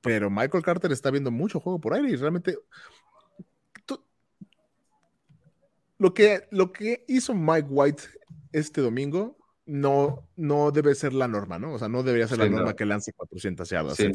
pero 0.01 0.30
Michael 0.30 0.64
Carter 0.64 0.91
está 0.91 1.10
viendo 1.10 1.32
mucho 1.32 1.60
juego 1.60 1.80
por 1.80 1.93
aire 1.93 2.10
y 2.12 2.16
realmente 2.16 2.57
lo 5.97 6.14
que, 6.14 6.47
lo 6.51 6.72
que 6.72 7.03
hizo 7.07 7.34
Mike 7.34 7.68
White 7.70 8.03
este 8.51 8.82
domingo 8.82 9.38
no, 9.70 10.28
no 10.36 10.72
debe 10.72 10.95
ser 10.95 11.13
la 11.13 11.28
norma, 11.28 11.59
¿no? 11.59 11.74
O 11.74 11.80
sea, 11.80 11.88
no 11.88 12.01
debería 12.01 12.28
ser 12.28 12.39
la 12.39 12.49
norma 12.49 12.76
que 12.76 12.86
lance 12.86 13.13
400 13.13 13.70
yardas, 13.70 13.97
sí, 13.97 14.11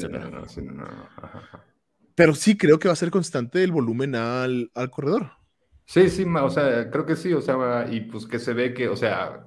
Pero 2.16 2.34
sí 2.34 2.56
creo 2.56 2.80
que 2.80 2.88
va 2.88 2.92
a 2.92 2.96
ser 2.96 3.12
constante 3.12 3.62
el 3.62 3.70
volumen 3.70 4.16
al, 4.16 4.72
al 4.74 4.90
corredor. 4.90 5.30
Sí, 5.86 6.10
sí, 6.10 6.24
o 6.24 6.50
sea, 6.50 6.90
creo 6.90 7.06
que 7.06 7.14
sí, 7.14 7.32
o 7.32 7.40
sea, 7.40 7.86
y 7.88 8.00
pues 8.00 8.26
que 8.26 8.40
se 8.40 8.52
ve 8.52 8.74
que, 8.74 8.88
o 8.88 8.96
sea, 8.96 9.46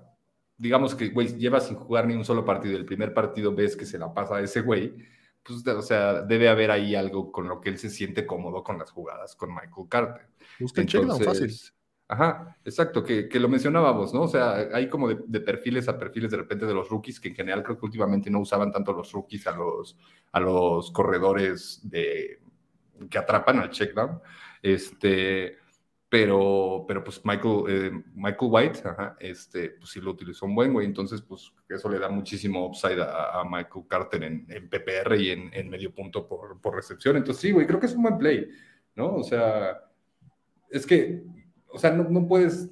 digamos 0.57 0.95
que, 0.95 1.09
güey, 1.09 1.37
lleva 1.37 1.59
sin 1.59 1.75
jugar 1.75 2.07
ni 2.07 2.13
un 2.13 2.23
solo 2.23 2.45
partido, 2.45 2.77
el 2.77 2.85
primer 2.85 3.13
partido 3.13 3.53
ves 3.53 3.75
que 3.75 3.85
se 3.85 3.97
la 3.97 4.13
pasa 4.13 4.37
a 4.37 4.41
ese 4.41 4.61
güey, 4.61 4.93
pues, 5.43 5.67
o 5.67 5.81
sea, 5.81 6.21
debe 6.21 6.47
haber 6.47 6.71
ahí 6.71 6.95
algo 6.95 7.33
con 7.33 7.49
lo 7.49 7.59
que 7.59 7.69
él 7.69 7.77
se 7.77 7.89
siente 7.89 8.25
cómodo 8.25 8.63
con 8.63 8.77
las 8.77 8.91
jugadas 8.91 9.35
con 9.35 9.49
Michael 9.49 9.87
Carter. 9.89 10.29
Busca 10.59 10.81
Entonces, 10.81 11.25
fácil. 11.25 11.53
Ajá, 12.09 12.57
exacto, 12.63 13.03
que, 13.03 13.27
que, 13.27 13.39
lo 13.39 13.49
mencionábamos, 13.49 14.13
¿no? 14.13 14.21
O 14.21 14.27
sea, 14.29 14.69
hay 14.71 14.87
como 14.87 15.09
de, 15.09 15.39
perfiles 15.41 15.89
a 15.89 15.97
perfiles 15.97 16.31
de 16.31 16.37
repente 16.37 16.65
de 16.65 16.73
los 16.73 16.87
rookies, 16.87 17.19
que 17.19 17.27
en 17.27 17.35
general 17.35 17.63
creo 17.63 17.77
que 17.77 17.85
últimamente 17.85 18.29
no 18.29 18.39
usaban 18.39 18.71
tanto 18.71 18.93
los 18.93 19.11
rookies 19.11 19.45
a 19.47 19.51
los, 19.51 19.97
a 20.31 20.39
los 20.39 20.89
corredores 20.91 21.81
de, 21.83 22.39
que 23.09 23.17
atrapan 23.17 23.59
al 23.59 23.71
checkdown. 23.71 24.21
Este, 24.61 25.57
pero, 26.09 26.85
pero 26.87 27.03
pues 27.03 27.19
Michael, 27.25 27.63
eh, 27.67 27.91
Michael 28.13 28.51
White, 28.51 28.83
este, 29.19 29.71
pues 29.71 29.89
sí 29.89 29.99
lo 29.99 30.11
utilizó 30.11 30.45
un 30.45 30.55
buen 30.55 30.71
güey, 30.71 30.85
entonces 30.85 31.21
pues 31.21 31.51
eso 31.67 31.89
le 31.89 31.99
da 31.99 32.07
muchísimo 32.07 32.65
upside 32.65 33.01
a, 33.01 33.43
Michael 33.43 33.85
Carter 33.89 34.23
en, 34.23 34.45
en, 34.49 34.69
PPR 34.69 35.17
y 35.19 35.31
en, 35.31 35.49
en 35.51 35.69
medio 35.69 35.93
punto 35.93 36.25
por, 36.25 36.61
por, 36.61 36.75
recepción, 36.75 37.17
entonces 37.17 37.41
sí, 37.41 37.51
güey, 37.51 37.67
creo 37.67 37.79
que 37.81 37.87
es 37.87 37.95
un 37.95 38.03
buen 38.03 38.17
play, 38.17 38.47
¿no? 38.95 39.15
O 39.15 39.23
sea, 39.23 39.81
es 40.69 40.85
que, 40.85 41.23
o 41.77 41.79
sea, 41.79 41.91
no, 41.91 42.09
no 42.09 42.27
puedes, 42.27 42.69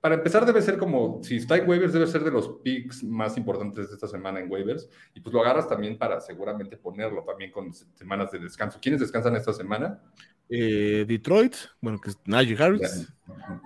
para 0.00 0.14
empezar 0.14 0.46
debe 0.46 0.62
ser 0.62 0.78
como, 0.78 1.20
si 1.22 1.36
está 1.36 1.56
en 1.56 1.68
waivers, 1.68 1.92
debe 1.92 2.06
ser 2.06 2.24
de 2.24 2.30
los 2.30 2.48
picks 2.62 3.04
más 3.04 3.36
importantes 3.36 3.88
de 3.88 3.94
esta 3.94 4.08
semana 4.08 4.40
en 4.40 4.50
waivers, 4.50 4.88
y 5.14 5.20
pues 5.20 5.34
lo 5.34 5.42
agarras 5.42 5.68
también 5.68 5.98
para 5.98 6.20
seguramente 6.20 6.76
ponerlo 6.76 7.24
también 7.24 7.50
con 7.50 7.72
semanas 7.72 8.30
de 8.30 8.38
descanso. 8.38 8.78
¿Quiénes 8.80 9.00
descansan 9.00 9.36
esta 9.36 9.52
semana? 9.52 10.00
Eh, 10.48 11.04
Detroit, 11.06 11.54
bueno, 11.80 12.00
que 12.00 12.10
es 12.10 12.18
Najee 12.24 12.56
Harris. 12.62 13.12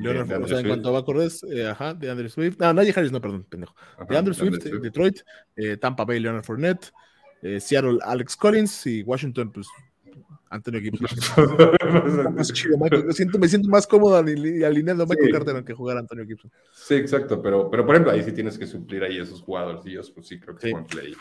Leonard, 0.00 0.42
o 0.42 0.48
sea, 0.48 0.58
en 0.58 0.66
cuanto 0.66 0.92
va 0.92 0.98
a 0.98 1.04
correr, 1.04 1.30
eh, 1.50 1.68
ajá, 1.68 1.94
de 1.94 2.10
Andrew 2.10 2.28
Swift. 2.28 2.58
No, 2.58 2.72
Najee 2.72 2.92
Harris, 2.96 3.12
no, 3.12 3.20
perdón, 3.20 3.44
pendejo. 3.44 3.74
de 4.08 4.18
Andrew 4.18 4.34
Swift, 4.34 4.64
Detroit, 4.64 5.20
eh, 5.54 5.76
Tampa 5.76 6.04
Bay, 6.04 6.18
Leonard 6.18 6.44
Fournette, 6.44 6.92
eh, 7.42 7.60
Seattle, 7.60 7.98
Alex 8.02 8.36
Collins 8.36 8.86
y 8.86 9.02
Washington, 9.02 9.52
pues 9.52 9.68
Antonio 10.53 10.80
Gibson. 10.80 11.07
más 12.36 12.53
chido, 12.53 12.76
Michael. 12.78 13.07
Me 13.07 13.12
siento, 13.12 13.38
me 13.38 13.48
siento 13.48 13.68
más 13.68 13.86
cómodo 13.86 14.16
alineando 14.16 15.05
a 15.05 15.07
Michael 15.07 15.32
Carter 15.32 15.57
aunque 15.57 15.72
jugar 15.72 15.96
Antonio 15.96 16.26
Gibson. 16.26 16.50
Sí, 16.72 16.94
exacto, 16.94 17.40
pero, 17.40 17.70
pero 17.70 17.86
por 17.86 17.94
ejemplo, 17.94 18.12
ahí 18.12 18.22
sí 18.22 18.32
tienes 18.32 18.59
que 18.59 18.66
suplir 18.66 19.03
ahí 19.03 19.18
esos 19.18 19.40
jugadores. 19.40 19.80
Y 19.86 19.96
pues 20.12 20.26
sí, 20.26 20.38
creo 20.38 20.55
que 20.55 20.68
es 20.68 20.72
buen 20.72 20.84
play. 20.84 21.14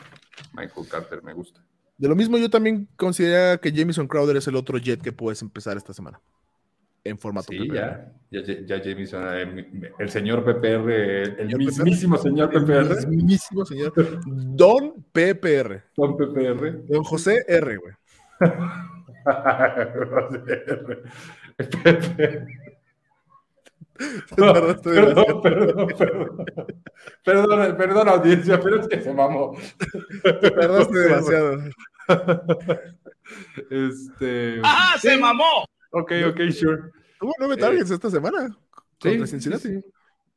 Michael 0.54 0.88
Carter 0.90 1.24
me 1.24 1.34
gusta. 1.34 1.64
De 1.98 2.10
lo 2.10 2.16
mismo, 2.16 2.38
yo 2.38 2.50
también 2.50 2.88
considero 2.96 3.60
que 3.62 3.72
Jamison 3.72 4.08
Crowder 4.08 4.36
es 4.36 4.48
el 4.48 4.56
otro 4.56 4.78
jet 4.78 5.02
que 5.02 5.14
puedes 5.14 5.42
empezar 5.42 5.78
esta 5.78 5.94
semana. 5.94 6.20
En 7.04 7.18
formato 7.18 7.48
sí, 7.50 7.68
Ya, 7.74 8.14
ya, 8.30 8.80
Jamison, 8.84 9.24
eh, 9.34 9.94
el, 9.98 10.10
señor 10.10 10.44
PPR, 10.44 10.92
el, 11.42 11.58
mismísimo 11.58 12.16
señor 12.18 12.52
PPR. 12.52 13.00
El 13.00 13.08
mismísimo 13.08 13.66
señor. 13.66 13.94
Don 14.26 15.04
PPR. 15.12 15.84
Don 15.96 16.16
PPR. 16.16 16.86
Don 16.88 17.04
José 17.04 17.44
R, 17.48 17.78
güey. 17.78 17.94
perdón, 24.36 24.82
perdón, 24.84 25.42
perdón, 25.44 26.46
perdón, 27.24 27.78
perdón, 27.78 28.10
audiencia, 28.10 28.60
pero 28.60 28.82
es 28.82 28.88
que 28.88 29.02
se 29.02 29.14
mamó. 29.14 29.56
Perdón, 30.24 30.92
demasiado. 30.92 31.58
Este. 33.70 34.60
¡Ah, 34.64 34.96
se 35.00 35.18
mamó! 35.18 35.66
Ok, 35.92 36.12
ok, 36.30 36.52
sure. 36.52 36.82
Tuvo 37.20 37.34
nueve 37.40 37.58
targets 37.58 37.92
esta 37.92 38.10
semana. 38.10 38.50
Sí, 39.02 39.28
Cincinnati. 39.28 39.84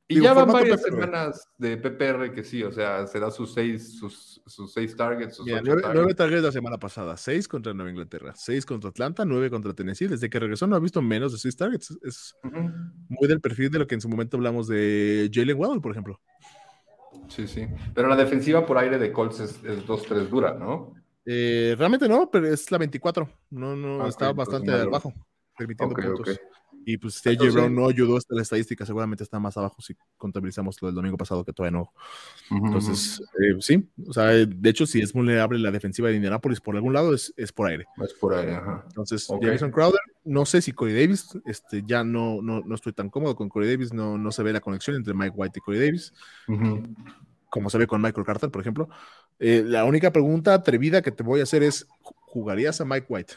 Y 0.06 0.20
ya 0.20 0.34
van 0.34 0.52
varias 0.52 0.82
semanas 0.82 1.48
de 1.56 1.78
PPR 1.78 2.32
que 2.34 2.44
sí, 2.44 2.62
o 2.62 2.70
sea, 2.70 3.06
se 3.06 3.18
da 3.18 3.30
sus 3.30 3.54
seis, 3.54 3.98
sus, 3.98 4.42
sus 4.44 4.72
seis 4.72 4.94
targets. 4.94 5.36
Sus 5.36 5.46
nueve, 5.46 6.14
targets. 6.14 6.42
la 6.42 6.52
semana 6.52 6.78
pasada, 6.78 7.16
seis 7.16 7.48
contra 7.48 7.72
Nueva 7.72 7.90
Inglaterra, 7.90 8.34
seis 8.36 8.66
contra 8.66 8.90
Atlanta, 8.90 9.24
nueve 9.24 9.48
contra 9.48 9.72
Tennessee. 9.72 10.06
Desde 10.06 10.28
que 10.28 10.38
regresó 10.38 10.66
no 10.66 10.76
ha 10.76 10.80
visto 10.80 11.00
menos 11.00 11.32
de 11.32 11.38
seis 11.38 11.56
targets. 11.56 11.96
Es 12.02 12.36
muy 12.42 13.28
del 13.28 13.40
perfil 13.40 13.70
de 13.70 13.78
lo 13.78 13.86
que 13.86 13.94
en 13.94 14.02
su 14.02 14.08
momento 14.10 14.36
hablamos 14.36 14.68
de 14.68 15.30
Jalen 15.32 15.58
Waddle, 15.58 15.80
por 15.80 15.92
ejemplo. 15.92 16.20
Sí, 17.28 17.46
sí. 17.46 17.66
Pero 17.94 18.08
la 18.08 18.16
defensiva 18.16 18.66
por 18.66 18.76
aire 18.76 18.98
de 18.98 19.10
Colts 19.10 19.40
es, 19.40 19.64
es 19.64 19.86
2-3 19.86 20.28
dura, 20.28 20.54
¿no? 20.54 20.94
Eh, 21.24 21.74
realmente 21.78 22.08
no, 22.08 22.30
pero 22.30 22.46
es 22.46 22.70
la 22.70 22.78
24. 22.78 23.28
No, 23.50 23.74
no, 23.74 24.06
estaba 24.06 24.32
bastante 24.32 24.70
abajo, 24.72 25.14
permitiendo 25.56 25.94
puntos. 25.94 26.38
Y 26.86 26.98
pues 26.98 27.22
TJ 27.22 27.50
Brown 27.50 27.74
no 27.74 27.88
ayudó 27.88 28.16
hasta 28.16 28.34
la 28.34 28.42
estadística, 28.42 28.84
seguramente 28.84 29.24
está 29.24 29.38
más 29.38 29.56
abajo 29.56 29.80
si 29.80 29.96
contabilizamos 30.16 30.80
lo 30.82 30.88
del 30.88 30.94
domingo 30.94 31.16
pasado 31.16 31.44
que 31.44 31.52
todavía 31.52 31.78
no. 31.78 31.92
Entonces, 32.50 33.22
eh, 33.40 33.56
sí, 33.60 33.88
o 34.06 34.12
sea, 34.12 34.26
de 34.26 34.70
hecho, 34.70 34.86
si 34.86 35.00
es 35.00 35.12
vulnerable 35.12 35.58
la 35.58 35.70
defensiva 35.70 36.08
de 36.08 36.16
Indianapolis 36.16 36.60
por 36.60 36.76
algún 36.76 36.92
lado, 36.92 37.14
es, 37.14 37.32
es 37.36 37.52
por 37.52 37.68
aire. 37.68 37.86
Es 38.02 38.12
por 38.14 38.34
aire, 38.34 38.54
ajá. 38.54 38.84
Entonces, 38.86 39.28
Jason 39.40 39.70
Crowder, 39.70 40.00
no 40.24 40.44
sé 40.46 40.62
si 40.62 40.72
Corey 40.72 40.94
Davis, 40.94 41.38
este, 41.44 41.82
ya 41.86 42.04
no, 42.04 42.42
no, 42.42 42.60
no 42.60 42.74
estoy 42.74 42.92
tan 42.92 43.10
cómodo 43.10 43.36
con 43.36 43.48
Corey 43.48 43.70
Davis, 43.70 43.92
no, 43.92 44.18
no 44.18 44.32
se 44.32 44.42
ve 44.42 44.52
la 44.52 44.60
conexión 44.60 44.96
entre 44.96 45.14
Mike 45.14 45.34
White 45.36 45.58
y 45.58 45.62
Corey 45.62 45.80
Davis, 45.80 46.12
como 47.50 47.70
se 47.70 47.78
ve 47.78 47.86
con 47.86 48.02
Michael 48.02 48.26
Carter, 48.26 48.50
por 48.50 48.60
ejemplo. 48.60 48.88
Eh, 49.38 49.62
la 49.64 49.84
única 49.84 50.12
pregunta 50.12 50.54
atrevida 50.54 51.02
que 51.02 51.12
te 51.12 51.22
voy 51.22 51.40
a 51.40 51.44
hacer 51.44 51.62
es, 51.62 51.86
¿jugarías 52.00 52.80
a 52.80 52.84
Mike 52.84 53.06
White? 53.08 53.34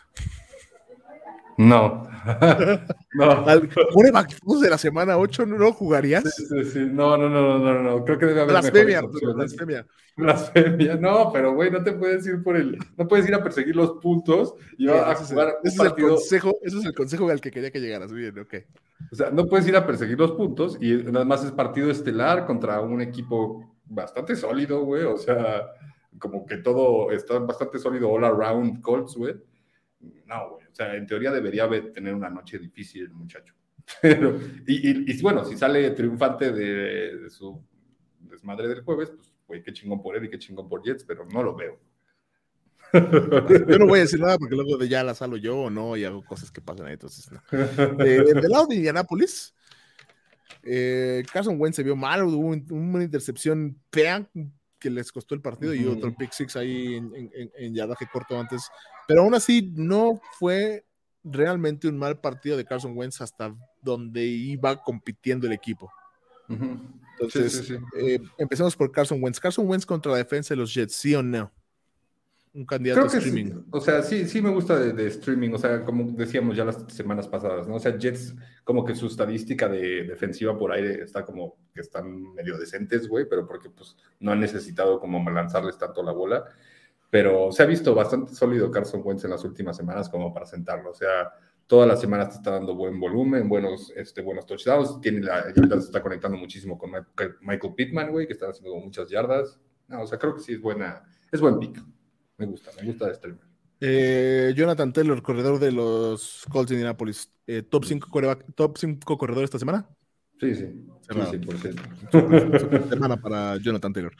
No. 1.58 2.08
no. 3.14 3.32
Al 3.48 3.70
de 3.70 4.70
la 4.70 4.78
semana 4.78 5.18
8 5.18 5.46
no 5.48 5.74
jugarías. 5.74 6.24
Sí, 6.36 6.46
sí, 6.46 6.64
sí. 6.66 6.80
No, 6.92 7.18
no, 7.18 7.30
no, 7.30 7.58
no, 7.58 7.82
no, 7.82 8.06
Creo 8.06 8.20
que 8.20 8.28
debe 8.28 8.42
haber. 8.42 8.52
Blasfemia, 8.52 9.02
blasfemia. 9.02 9.88
Blasfemia. 10.16 10.96
No, 10.96 11.32
pero 11.34 11.54
güey, 11.56 11.72
no 11.72 11.84
te 11.84 11.94
puedes 11.94 12.28
ir 12.28 12.44
por 12.44 12.58
el. 12.58 12.78
No 12.96 13.08
puedes 13.08 13.28
ir 13.28 13.34
a 13.34 13.44
perseguir 13.44 13.76
los 13.76 13.94
puntos 13.94 14.54
y 14.78 14.88
a 14.88 15.16
jugar. 15.16 15.56
Ese, 15.64 15.76
es 15.76 15.80
el 15.80 15.96
consejo, 15.96 16.60
ese 16.62 16.78
es 16.78 16.86
el 16.86 16.94
consejo 16.94 17.30
al 17.30 17.42
que 17.42 17.50
quería 17.50 17.72
que 17.72 17.80
llegaras. 17.80 18.14
Bien, 18.14 18.38
ok. 18.38 18.54
O 19.12 19.16
sea, 19.16 19.32
no 19.32 19.48
puedes 19.48 19.68
ir 19.68 19.76
a 19.76 19.86
perseguir 19.86 20.20
los 20.20 20.34
puntos 20.34 20.78
y 20.80 20.94
nada 20.96 21.26
más 21.26 21.44
es 21.44 21.52
partido 21.52 21.90
estelar 21.90 22.46
contra 22.46 22.82
un 22.82 23.02
equipo 23.02 23.64
bastante 23.86 24.36
sólido, 24.36 24.84
güey. 24.84 25.04
O 25.04 25.18
sea, 25.18 25.66
como 26.20 26.46
que 26.46 26.58
todo 26.58 27.12
está 27.12 27.40
bastante 27.40 27.80
sólido 27.80 28.12
all 28.12 28.26
around 28.26 28.82
Colts, 28.82 29.16
güey. 29.16 29.36
No, 30.28 30.52
güey. 30.52 30.67
O 30.78 30.84
sea, 30.84 30.94
en 30.94 31.08
teoría 31.08 31.32
debería 31.32 31.68
tener 31.92 32.14
una 32.14 32.30
noche 32.30 32.60
difícil 32.60 33.02
el 33.02 33.14
muchacho. 33.16 33.56
Pero, 34.04 34.40
y, 34.68 35.12
y, 35.12 35.22
bueno, 35.24 35.44
si 35.44 35.58
sale 35.58 35.90
triunfante 35.90 36.52
de, 36.52 37.32
su 37.32 37.60
desmadre 38.20 38.68
del 38.68 38.84
jueves, 38.84 39.10
pues, 39.10 39.34
güey, 39.48 39.64
qué 39.64 39.74
chingón 39.74 40.04
por 40.04 40.16
él 40.16 40.26
y 40.26 40.30
qué 40.30 40.38
chingón 40.38 40.70
por 40.70 40.84
Jets, 40.84 41.04
pero 41.04 41.26
no 41.26 41.42
lo 41.42 41.56
veo. 41.56 41.80
Yo 42.94 43.80
no 43.80 43.88
voy 43.88 44.00
a 44.00 44.02
decir 44.04 44.20
nada 44.20 44.38
porque 44.38 44.56
luego 44.56 44.78
de 44.78 44.88
ya 44.88 45.04
la 45.04 45.16
salo 45.16 45.38
yo 45.38 45.58
o 45.58 45.70
no 45.72 45.98
y 45.98 46.04
hago 46.04 46.24
cosas 46.24 46.52
que 46.52 46.62
pasan 46.62 46.86
ahí. 46.86 46.94
Entonces, 46.94 47.32
no. 47.32 47.42
eh, 48.06 48.24
del 48.24 48.52
lado 48.52 48.68
de 48.68 48.76
Indianapolis, 48.76 49.56
eh, 50.62 51.24
Carson 51.34 51.60
Wentz 51.60 51.78
se 51.78 51.84
vio 51.84 51.96
mal, 51.96 52.22
hubo 52.24 52.50
una 52.76 53.04
intercepción 53.04 53.82
que 53.90 54.92
les 54.92 55.12
costó 55.12 55.34
el 55.34 55.42
partido 55.42 55.74
y 55.74 55.88
otro 55.88 56.14
pick 56.16 56.32
six 56.32 56.56
ahí 56.56 56.98
en, 56.98 57.12
en, 57.16 57.52
en, 57.56 57.74
yardaje 57.74 58.06
corto 58.12 58.40
antes. 58.40 58.70
Pero 59.08 59.22
aún 59.22 59.36
así 59.36 59.72
no 59.76 60.20
fue 60.40 60.86
realmente 61.24 61.88
un 61.88 61.98
mal 61.98 62.20
partido 62.20 62.58
de 62.58 62.66
Carson 62.66 62.96
Wentz 62.96 63.22
hasta 63.22 63.56
donde 63.82 64.26
iba 64.26 64.82
compitiendo 64.82 65.48
el 65.48 65.54
equipo. 65.54 65.92
Entonces, 66.50 67.72
eh, 67.98 68.20
empecemos 68.38 68.76
por 68.76 68.92
Carson 68.92 69.22
Wentz. 69.22 69.40
Carson 69.40 69.68
Wentz 69.68 69.86
contra 69.86 70.12
la 70.12 70.18
defensa 70.20 70.54
de 70.54 70.58
los 70.58 70.74
Jets, 70.74 70.96
¿sí 70.96 71.16
o 71.16 71.24
no? 71.24 71.52
un 72.58 72.66
candidato 72.66 73.02
a 73.02 73.06
streaming. 73.06 73.52
o 73.70 73.80
sea, 73.80 74.02
sí, 74.02 74.28
sí 74.28 74.42
me 74.42 74.50
gusta 74.50 74.80
de, 74.80 75.08
streaming. 75.08 75.52
O 75.52 75.60
sea, 75.60 75.86
como 75.86 76.12
decíamos 76.14 76.58
ya 76.58 76.66
las 76.66 76.84
semanas 76.92 77.28
pasadas, 77.28 77.68
¿no? 77.68 77.76
O 77.76 77.80
sea, 77.80 77.96
Jets, 77.98 78.36
como 78.64 78.84
que 78.84 78.96
su 78.96 79.06
estadística 79.06 79.70
de 79.70 80.06
defensiva 80.06 80.58
por 80.58 80.72
aire 80.72 81.04
está 81.04 81.24
como 81.24 81.56
que 81.72 81.82
están 81.82 82.34
medio 82.34 82.58
decentes, 82.58 83.08
güey, 83.08 83.26
pero 83.30 83.48
porque 83.48 83.70
pues 83.70 83.96
no 84.20 84.32
han 84.32 84.40
necesitado 84.40 85.00
como 85.00 85.30
lanzarles 85.30 85.78
tanto 85.78 86.02
la 86.02 86.12
bola. 86.12 86.46
Pero 87.10 87.52
se 87.52 87.64
ha 87.64 87.66
visto 87.66 87.96
bastante 87.96 88.34
sólido 88.34 88.70
Carson 88.70 89.02
Wentz 89.04 89.24
en 89.24 89.32
las 89.32 89.44
últimas 89.44 89.78
semanas 89.78 90.10
como 90.10 90.34
para 90.34 90.46
sentarlo. 90.46 90.92
O 90.92 90.94
sea, 90.94 91.32
todas 91.66 91.88
las 91.88 92.02
semanas 92.02 92.30
te 92.30 92.36
está 92.36 92.52
dando 92.52 92.76
buen 92.76 93.00
volumen, 93.00 93.48
buenos, 93.48 93.94
este, 93.96 94.22
buenos 94.22 94.46
touchdowns. 94.46 95.00
Tiene 95.02 95.22
la, 95.22 95.54
se 95.54 95.78
está 95.78 96.02
conectando 96.02 96.38
muchísimo 96.38 96.78
con 96.78 96.92
Michael 97.42 97.74
Pittman, 97.76 98.12
güey, 98.12 98.28
que 98.28 98.34
está 98.34 98.50
haciendo 98.50 98.76
muchas 98.76 99.10
yardas. 99.10 99.60
No, 99.88 100.02
o 100.02 100.08
sea, 100.08 100.18
creo 100.18 100.36
que 100.36 100.42
sí 100.42 100.54
es 100.54 100.62
buena, 100.62 101.04
es 101.32 101.40
buen 101.40 101.60
pick. 101.60 101.82
Me 102.38 102.46
gusta, 102.46 102.72
me 102.80 102.88
gusta 102.88 103.10
este 103.10 103.36
eh, 103.80 104.54
Jonathan 104.56 104.92
Taylor, 104.92 105.22
corredor 105.22 105.60
de 105.60 105.72
los 105.72 106.46
Colts 106.50 106.70
de 106.70 106.76
Indianapolis. 106.76 107.32
Eh, 107.46 107.62
top 107.62 107.86
5 107.86 108.38
top 108.56 108.78
cinco 108.78 109.18
corredores 109.18 109.48
esta 109.48 109.60
semana. 109.60 109.88
Sí, 110.40 110.56
sí. 110.56 110.66
Sí, 111.32 111.38
por 111.38 111.58
semana 112.90 113.16
para 113.16 113.58
Jonathan 113.58 113.94
Taylor. 113.94 114.14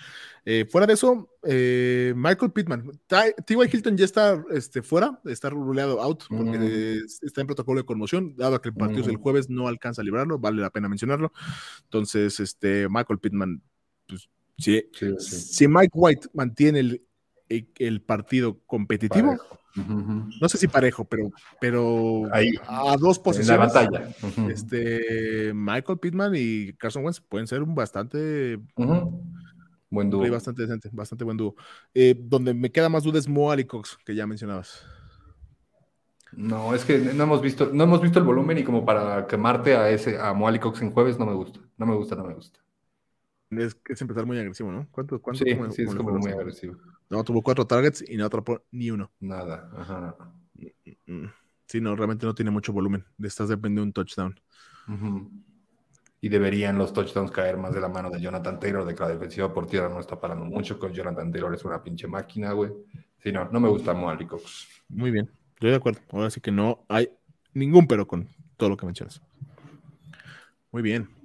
Eh, 0.46 0.66
fuera 0.70 0.88
de 0.88 0.94
eso, 0.94 1.30
eh, 1.44 2.14
Michael 2.16 2.54
Pittman. 2.54 2.90
T.Y. 3.08 3.70
Hilton 3.74 3.98
ya 3.98 4.06
está 4.06 4.42
este, 4.52 4.82
fuera, 4.82 5.20
está 5.26 5.50
ruleado 5.50 6.02
out 6.02 6.24
porque 6.30 7.02
mm. 7.04 7.26
está 7.26 7.42
en 7.42 7.48
protocolo 7.48 7.82
de 7.82 7.86
conmoción. 7.86 8.36
Dado 8.38 8.62
que 8.62 8.70
el 8.70 8.76
partido 8.76 9.02
es 9.02 9.08
el 9.08 9.18
mm. 9.18 9.22
jueves, 9.22 9.50
no 9.50 9.68
alcanza 9.68 10.02
a 10.02 10.06
librarlo, 10.06 10.40
vale 10.40 10.62
la 10.62 10.70
pena 10.70 10.88
mencionarlo. 10.88 11.34
Entonces, 11.84 12.40
este, 12.40 12.88
Michael 12.88 13.20
Pittman, 13.20 13.62
pues, 14.08 14.30
si, 14.58 14.82
si 15.20 15.68
Mike 15.68 15.92
White 15.94 16.30
mantiene 16.34 16.80
el, 16.80 17.07
el 17.50 18.02
partido 18.02 18.60
competitivo, 18.66 19.38
no 19.76 20.50
sé 20.50 20.58
si 20.58 20.68
parejo, 20.68 21.06
pero, 21.06 21.32
pero 21.62 22.24
a 22.68 22.98
dos 22.98 23.20
posiciones. 23.20 23.50
En 23.50 23.60
la 23.60 23.66
batalla. 23.66 24.10
este, 24.52 25.54
Michael 25.54 26.00
Pittman 26.00 26.34
y 26.36 26.74
Carson 26.74 27.04
Wentz 27.04 27.22
pueden 27.22 27.48
ser 27.48 27.62
un 27.62 27.76
bastante. 27.76 28.60
Buen 29.90 30.10
dúo. 30.10 30.30
Bastante 30.30 30.64
decente, 30.64 30.90
bastante 30.92 31.24
buen 31.24 31.38
dúo. 31.38 31.56
Eh, 31.94 32.16
donde 32.20 32.54
me 32.54 32.72
queda 32.72 32.90
más 32.90 33.04
duda 33.04 33.20
es 33.20 33.28
Mo 33.28 33.52
Cox, 33.68 33.98
que 34.06 34.16
ya 34.16 34.28
mencionabas. 34.28 34.84
No, 36.34 36.76
es 36.76 36.84
que 36.84 36.98
no 36.98 37.24
hemos 37.24 37.42
visto, 37.42 37.70
no 37.72 37.86
hemos 37.86 38.02
visto 38.02 38.20
el 38.20 38.26
volumen 38.26 38.58
y 38.58 38.64
como 38.64 38.86
para 38.86 39.28
quemarte 39.28 39.76
a 39.78 39.90
ese, 39.90 40.20
a 40.20 40.34
Mo 40.34 40.48
Cox 40.60 40.82
en 40.82 40.92
jueves 40.92 41.18
no 41.18 41.26
me 41.26 41.34
gusta. 41.34 41.60
No 41.78 41.86
me 41.86 41.96
gusta, 41.96 42.16
no 42.16 42.26
me 42.26 42.34
gusta. 42.34 42.60
Es, 43.52 43.78
es 43.88 44.02
empezar 44.02 44.26
muy 44.26 44.38
agresivo, 44.38 44.72
¿no? 44.72 44.88
¿Cuánto, 44.92 45.22
cuánto 45.22 45.46
sí, 45.46 45.58
sí, 45.72 45.84
es 45.84 45.96
como 45.96 46.12
muy 46.18 46.32
agresivo. 46.32 46.76
No, 47.10 47.24
tuvo 47.24 47.42
cuatro 47.42 47.66
targets 47.66 48.04
y 48.08 48.18
no 48.18 48.26
atrapó 48.26 48.64
ni 48.72 48.92
uno. 48.92 49.12
Nada, 49.20 49.70
ajá. 49.78 50.16
Mm, 50.54 51.14
mm, 51.14 51.32
sí, 51.68 51.80
no, 51.80 51.96
realmente 51.96 52.26
no 52.26 52.36
tiene 52.36 52.52
mucho 52.52 52.74
volumen. 52.74 53.06
Estás 53.24 53.50
dependiendo 53.50 53.82
de 53.82 53.88
un 53.88 53.94
touchdown. 53.94 54.40
Y 56.20 56.30
deberían 56.30 56.78
los 56.78 56.92
touchdowns 56.94 57.32
caer 57.32 57.58
más 57.58 57.74
de 57.74 57.82
la 57.82 57.88
mano 57.88 58.10
de 58.10 58.20
Jonathan 58.20 58.60
Taylor, 58.60 58.86
de 58.86 58.96
que 58.96 59.04
la 59.04 59.10
defensiva 59.10 59.54
por 59.54 59.68
tierra 59.68 59.90
no 59.90 60.00
está 60.00 60.20
parando 60.20 60.46
mucho. 60.46 60.80
Con 60.80 60.92
Jonathan 60.92 61.32
Taylor 61.32 61.54
es 61.54 61.64
una 61.64 61.82
pinche 61.82 62.08
máquina, 62.08 62.52
güey. 62.52 62.72
Sí, 63.20 63.32
no, 63.32 63.50
no 63.50 63.60
me 63.60 63.70
gusta 63.70 63.94
Moali 63.94 64.26
Cox. 64.26 64.68
Muy 64.90 65.12
bien, 65.12 65.30
estoy 65.54 65.72
de 65.72 65.76
acuerdo. 65.76 66.02
Ahora 66.12 66.30
sí 66.30 66.42
que 66.42 66.52
no 66.52 66.86
hay 66.90 67.10
ningún 67.54 67.88
pero 67.88 68.08
con 68.08 68.28
todo 68.58 68.70
lo 68.70 68.78
que 68.78 68.86
mencionas. 68.86 69.22
Muy 70.72 70.82
bien. 70.82 71.17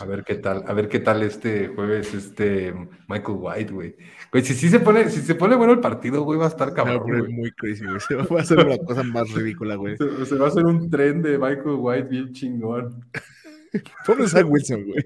A 0.00 0.04
ver 0.04 0.22
qué 0.22 0.34
tal, 0.34 0.64
a 0.66 0.72
ver 0.74 0.86
qué 0.86 1.00
tal 1.00 1.22
este 1.22 1.68
jueves 1.68 2.12
este 2.12 2.74
Michael 3.08 3.38
White, 3.40 3.72
güey. 3.72 3.96
Güey, 4.30 4.44
si, 4.44 4.52
si 4.52 4.68
se 4.68 4.80
pone, 4.80 5.08
si 5.08 5.22
se 5.22 5.34
pone 5.34 5.56
bueno 5.56 5.72
el 5.72 5.80
partido, 5.80 6.24
güey, 6.24 6.38
va 6.38 6.44
a 6.44 6.48
estar 6.48 6.74
cabrón. 6.74 7.32
muy 7.32 7.50
crazy, 7.52 7.86
güey. 7.86 8.00
Se 8.00 8.16
va 8.16 8.38
a 8.38 8.42
hacer 8.42 8.58
una 8.58 8.76
cosa 8.76 9.02
más 9.02 9.32
ridícula, 9.32 9.76
güey. 9.76 9.96
Se, 9.96 10.36
va 10.36 10.46
a 10.46 10.48
hacer 10.48 10.66
un 10.66 10.90
tren 10.90 11.22
de 11.22 11.38
Michael 11.38 11.76
White 11.78 12.08
bien 12.08 12.32
chingón. 12.34 13.02
Pobre 14.06 14.28
Zach 14.28 14.46
Wilson, 14.46 14.84
güey. 14.84 15.02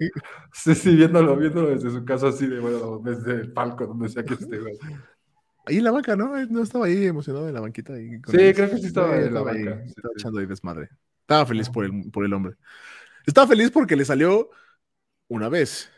Sí, 0.53 0.75
sí, 0.75 0.97
viéndolo, 0.97 1.37
viéndolo 1.37 1.71
desde 1.71 1.91
su 1.91 2.05
casa 2.05 2.29
así 2.29 2.49
de, 2.49 2.59
bueno, 2.59 3.01
desde 3.05 3.35
el 3.35 3.53
palco, 3.53 3.87
donde 3.87 4.09
sea 4.09 4.25
que 4.25 4.35
esté, 4.35 4.59
güey. 4.59 4.75
Ahí 5.67 5.79
en 5.79 5.85
la 5.85 5.93
banca, 5.93 6.17
¿no? 6.17 6.35
No 6.47 6.63
estaba 6.63 6.87
ahí 6.87 7.07
emocionado 7.07 7.47
en 7.47 7.55
la 7.55 7.61
banquita. 7.61 7.95
Ahí 7.95 8.11
sí, 8.27 8.53
creo 8.55 8.71
que 8.71 8.79
sí 8.79 8.87
estaba 8.87 9.17
en 9.17 9.33
la 9.33 9.43
banca. 9.43 9.83
estaba 9.85 10.15
echando 10.17 10.41
ahí 10.41 10.47
desmadre. 10.47 10.89
Estaba 11.21 11.47
feliz 11.47 11.69
por 11.69 11.85
el, 11.85 12.11
por 12.11 12.25
el 12.25 12.33
hombre. 12.33 12.57
Estaba 13.27 13.47
feliz 13.47 13.71
porque 13.71 13.97
le 13.97 14.05
salió 14.05 14.51
una 15.29 15.49
vez. 15.49 15.91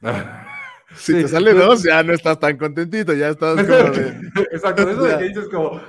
si 0.94 1.12
te 1.12 1.28
sale 1.28 1.52
dos, 1.52 1.82
ya 1.82 2.02
no 2.02 2.12
estás 2.12 2.38
tan 2.38 2.56
contentito, 2.56 3.12
ya 3.12 3.28
estás 3.28 3.56
como 3.66 3.90
de... 3.90 4.30
Exacto, 4.52 4.88
eso 4.88 5.02
de 5.02 5.18
que 5.18 5.24
dices 5.24 5.48
como... 5.48 5.80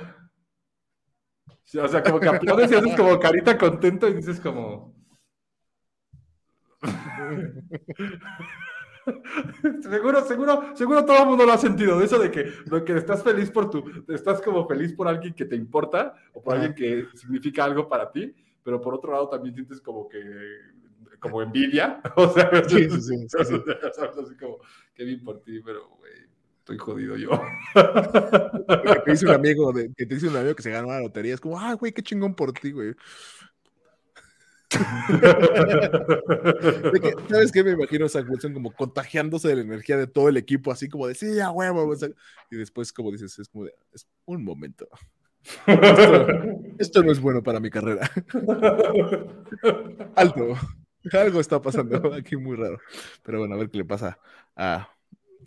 O 1.80 1.88
sea, 1.88 2.02
como 2.02 2.18
que 2.18 2.28
aplaudes 2.28 2.70
y 2.70 2.74
haces 2.74 2.96
como 2.96 3.20
carita 3.20 3.58
contento 3.58 4.08
y 4.08 4.14
dices 4.14 4.40
como... 4.40 4.96
seguro, 9.82 10.24
seguro, 10.24 10.76
seguro 10.76 11.04
todo 11.04 11.22
el 11.22 11.28
mundo 11.28 11.44
lo 11.44 11.52
ha 11.52 11.58
sentido, 11.58 11.98
de 11.98 12.06
eso 12.06 12.18
de 12.18 12.30
que, 12.30 12.44
de 12.44 12.84
que 12.84 12.96
estás 12.96 13.22
feliz 13.22 13.50
por 13.50 13.68
tu, 13.68 13.84
estás 14.08 14.40
como 14.40 14.66
feliz 14.66 14.94
por 14.94 15.08
alguien 15.08 15.34
que 15.34 15.44
te 15.44 15.56
importa 15.56 16.14
o 16.32 16.42
por 16.42 16.54
alguien 16.54 16.74
que 16.74 17.06
significa 17.14 17.64
algo 17.64 17.86
para 17.86 18.10
ti, 18.10 18.34
pero 18.62 18.80
por 18.80 18.94
otro 18.94 19.12
lado 19.12 19.28
también 19.28 19.54
sientes 19.54 19.80
como 19.80 20.08
que 20.08 20.18
como 21.20 21.42
envidia. 21.42 22.00
O 22.16 22.32
sea, 22.32 22.50
sí, 22.68 22.90
sí, 22.90 23.00
sí, 23.00 23.28
así 23.38 24.36
como, 24.36 24.58
qué 24.94 25.04
bien 25.04 25.22
por 25.22 25.42
ti, 25.42 25.60
pero, 25.64 25.88
güey, 25.98 26.12
estoy 26.58 26.78
jodido 26.78 27.16
yo. 27.16 27.30
que 27.74 29.00
te 29.04 29.10
dice 29.12 29.26
un 29.26 29.32
amigo, 29.34 29.72
de, 29.72 29.92
que 29.96 30.06
te 30.06 30.14
dice 30.14 30.28
un 30.28 30.36
amigo 30.36 30.54
que 30.54 30.62
se 30.62 30.70
ganó 30.70 30.88
la 30.88 31.00
lotería, 31.00 31.34
es 31.34 31.40
como, 31.40 31.58
ah, 31.58 31.74
güey, 31.74 31.92
qué 31.92 32.02
chingón 32.02 32.34
por 32.34 32.52
ti, 32.52 32.72
güey. 32.72 32.94
¿Sabes 37.30 37.52
qué? 37.52 37.64
Me 37.64 37.70
imagino 37.70 38.04
a 38.04 38.08
Zach 38.08 38.28
Wilson 38.28 38.52
como 38.52 38.70
contagiándose 38.72 39.48
de 39.48 39.56
la 39.56 39.62
energía 39.62 39.96
de 39.96 40.06
todo 40.06 40.28
el 40.28 40.36
equipo, 40.36 40.70
así 40.70 40.88
como 40.88 41.06
de, 41.06 41.14
sí, 41.14 41.34
ya 41.34 41.50
huevo. 41.50 41.94
Y 42.50 42.56
después, 42.56 42.92
como 42.92 43.10
dices, 43.10 43.38
es 43.38 43.48
como 43.48 43.64
de, 43.64 43.74
es 43.92 44.06
un 44.26 44.44
momento. 44.44 44.86
Esto 46.78 47.02
no 47.02 47.12
es 47.12 47.20
bueno 47.20 47.42
para 47.42 47.60
mi 47.60 47.70
carrera. 47.70 48.10
Alto. 50.14 50.54
Algo 51.12 51.40
está 51.40 51.60
pasando 51.60 52.12
aquí 52.14 52.36
muy 52.36 52.56
raro. 52.56 52.78
Pero 53.22 53.38
bueno, 53.40 53.54
a 53.54 53.58
ver 53.58 53.70
qué 53.70 53.78
le 53.78 53.84
pasa 53.84 54.18
a, 54.56 54.88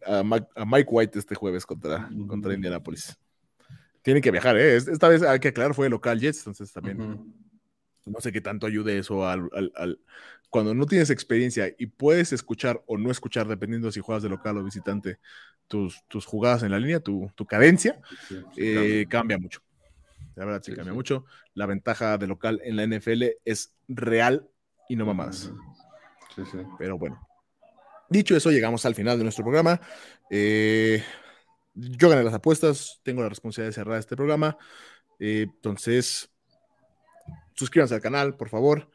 a, 0.05 0.23
Mike 0.65 0.89
White 0.89 1.19
este 1.19 1.35
jueves 1.35 1.65
contra, 1.65 2.09
contra 2.27 2.53
Indianapolis. 2.53 3.17
Tiene 4.01 4.21
que 4.21 4.31
viajar, 4.31 4.57
¿eh? 4.57 4.75
Esta 4.77 5.07
vez 5.07 5.21
hay 5.21 5.39
que 5.39 5.49
aclarar, 5.49 5.75
fue 5.75 5.89
local 5.89 6.19
Jets, 6.19 6.39
entonces 6.39 6.71
también. 6.73 7.33
No 8.05 8.19
sé 8.19 8.31
qué 8.31 8.41
tanto 8.41 8.65
ayude 8.65 8.97
eso 8.97 9.27
al, 9.27 9.49
Cuando 10.49 10.73
no 10.73 10.87
tienes 10.87 11.11
experiencia 11.11 11.71
y 11.77 11.85
puedes 11.85 12.33
escuchar 12.33 12.81
o 12.87 12.97
no 12.97 13.11
escuchar, 13.11 13.47
dependiendo 13.47 13.91
si 13.91 13.99
juegas 13.99 14.23
de 14.23 14.29
local 14.29 14.57
o 14.57 14.63
visitante, 14.63 15.19
tus, 15.67 16.03
tus 16.07 16.25
jugadas 16.25 16.63
en 16.63 16.71
la 16.71 16.79
línea, 16.79 16.99
tu, 16.99 17.31
tu 17.35 17.45
cadencia, 17.45 18.01
eh, 18.57 19.05
cambia. 19.07 19.37
mucho. 19.37 19.61
La 20.35 20.45
verdad, 20.45 20.61
sí, 20.63 20.73
cambia 20.73 20.93
mucho. 20.93 21.25
La 21.53 21.65
ventaja 21.65 22.17
de 22.17 22.27
local 22.27 22.61
en 22.63 22.75
la 22.75 22.83
NFL 22.83 23.23
es 23.43 23.75
real 23.87 24.49
y 24.87 24.95
no 24.95 25.05
mamadas. 25.05 25.51
Sí, 26.35 26.43
sí. 26.51 26.57
Pero 26.77 26.97
bueno. 26.97 27.19
Dicho 28.09 28.35
eso, 28.35 28.51
llegamos 28.51 28.85
al 28.85 28.95
final 28.95 29.17
de 29.17 29.23
nuestro 29.23 29.43
programa. 29.43 29.79
Eh, 30.29 31.03
yo 31.73 32.09
gané 32.09 32.23
las 32.23 32.33
apuestas, 32.33 32.99
tengo 33.03 33.21
la 33.21 33.29
responsabilidad 33.29 33.69
de 33.69 33.73
cerrar 33.73 33.99
este 33.99 34.15
programa. 34.15 34.57
Eh, 35.19 35.43
entonces, 35.43 36.29
suscríbanse 37.53 37.95
al 37.95 38.01
canal, 38.01 38.35
por 38.35 38.49
favor. 38.49 38.89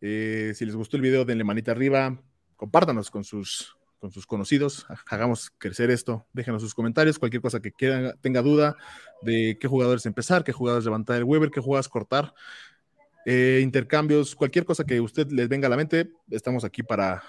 Eh, 0.00 0.52
si 0.54 0.64
les 0.64 0.76
gustó 0.76 0.96
el 0.96 1.02
video, 1.02 1.24
denle 1.24 1.44
manita 1.44 1.72
arriba. 1.72 2.22
Compártanos 2.56 3.10
con 3.10 3.24
sus, 3.24 3.76
con 4.02 4.10
sus 4.10 4.26
conocidos. 4.26 4.84
Hagamos 5.06 5.52
crecer 5.58 5.88
esto. 5.92 6.26
Déjenos 6.32 6.60
sus 6.60 6.74
comentarios. 6.74 7.20
Cualquier 7.20 7.40
cosa 7.40 7.60
que 7.60 7.70
quieran, 7.70 8.18
tenga 8.20 8.42
duda 8.42 8.76
de 9.22 9.56
qué 9.60 9.68
jugadores 9.68 10.04
empezar, 10.06 10.42
qué 10.42 10.50
jugadores 10.50 10.84
levantar 10.84 11.18
el 11.18 11.24
Weber, 11.24 11.52
qué 11.52 11.60
jugadas 11.60 11.88
cortar. 11.88 12.34
Eh, 13.24 13.60
intercambios, 13.62 14.34
cualquier 14.34 14.64
cosa 14.64 14.82
que 14.82 15.00
usted 15.00 15.30
les 15.30 15.48
venga 15.48 15.68
a 15.68 15.70
la 15.70 15.76
mente, 15.76 16.10
estamos 16.30 16.64
aquí 16.64 16.82
para, 16.82 17.22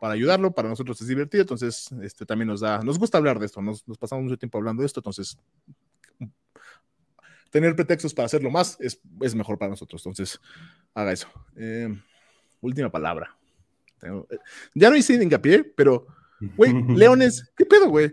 para 0.00 0.14
ayudarlo, 0.14 0.52
para 0.52 0.68
nosotros 0.68 1.00
es 1.00 1.08
divertido, 1.08 1.42
entonces 1.42 1.90
este, 2.02 2.24
también 2.24 2.46
nos 2.46 2.60
da, 2.60 2.80
nos 2.84 2.96
gusta 3.00 3.18
hablar 3.18 3.40
de 3.40 3.46
esto, 3.46 3.60
nos, 3.60 3.82
pasamos 3.98 4.22
mucho 4.22 4.38
tiempo 4.38 4.58
hablando 4.58 4.82
de 4.82 4.86
esto, 4.86 5.00
entonces 5.00 5.36
tener 7.50 7.74
pretextos 7.74 8.14
para 8.14 8.26
hacerlo 8.26 8.48
más 8.52 8.78
es, 8.78 9.00
mejor 9.34 9.58
para 9.58 9.70
nosotros, 9.70 10.00
entonces 10.06 10.40
haga 10.94 11.10
eso. 11.10 11.26
Eh, 11.56 11.88
última 12.60 12.88
palabra. 12.88 13.36
ya 14.72 14.88
no 14.90 14.94
hice 14.94 15.14
hincapié, 15.14 15.64
pero, 15.64 16.06
güey, 16.56 16.72
Leones, 16.96 17.52
¿qué 17.56 17.66
pedo, 17.66 17.88
güey? 17.88 18.12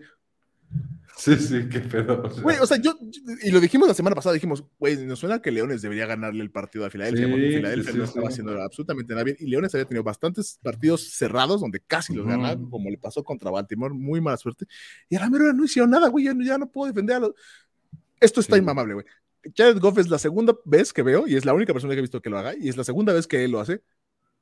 Sí, 1.17 1.35
sí, 1.35 1.67
qué 1.67 1.79
pedo. 1.79 2.29
Güey, 2.43 2.57
o 2.59 2.67
sea, 2.67 2.77
yo, 2.77 2.95
y 3.41 3.49
lo 3.49 3.59
dijimos 3.59 3.87
la 3.87 3.95
semana 3.95 4.15
pasada, 4.15 4.33
dijimos, 4.35 4.63
güey, 4.77 5.03
nos 5.03 5.17
suena 5.17 5.41
que 5.41 5.49
Leones 5.49 5.81
debería 5.81 6.05
ganarle 6.05 6.43
el 6.43 6.51
partido 6.51 6.85
a 6.85 6.91
Filadelfia, 6.91 7.25
Sí, 7.25 7.31
porque 7.31 7.51
Filadelfia 7.51 7.91
sí, 7.91 7.97
no 7.97 8.03
sí, 8.05 8.09
estaba 8.09 8.27
haciendo 8.27 8.61
absolutamente 8.61 9.13
nada 9.13 9.23
bien, 9.23 9.35
y 9.39 9.47
Leones 9.47 9.73
había 9.73 9.85
tenido 9.85 10.03
bastantes 10.03 10.59
partidos 10.61 11.09
cerrados 11.15 11.59
donde 11.59 11.79
casi 11.79 12.13
los 12.13 12.23
Ujú. 12.25 12.29
ganaba, 12.31 12.69
como 12.69 12.91
le 12.91 12.99
pasó 12.99 13.23
contra 13.23 13.49
Baltimore, 13.49 13.95
muy 13.95 14.21
mala 14.21 14.37
suerte, 14.37 14.67
y 15.09 15.15
a 15.15 15.21
la 15.21 15.29
mera 15.31 15.51
no 15.53 15.65
hicieron 15.65 15.89
nada, 15.89 16.07
güey, 16.09 16.25
ya, 16.25 16.35
no- 16.35 16.45
ya 16.45 16.57
no 16.59 16.69
puedo 16.69 16.91
defender 16.91 17.15
a 17.15 17.19
los... 17.21 17.31
Esto 18.19 18.39
está 18.39 18.57
inmamable, 18.57 18.93
güey. 18.93 19.05
Jared 19.55 19.79
Goff 19.79 19.97
es 19.97 20.09
la 20.09 20.19
segunda 20.19 20.55
vez 20.65 20.93
que 20.93 21.01
veo, 21.01 21.27
y 21.27 21.35
es 21.35 21.45
la 21.45 21.53
única 21.55 21.73
persona 21.73 21.93
que 21.93 21.99
he 21.99 22.01
visto 22.01 22.21
que 22.21 22.29
lo 22.29 22.37
haga, 22.37 22.53
y 22.55 22.69
es 22.69 22.77
la 22.77 22.83
segunda 22.83 23.11
vez 23.13 23.25
que 23.25 23.43
él 23.43 23.51
lo 23.51 23.59
hace, 23.59 23.81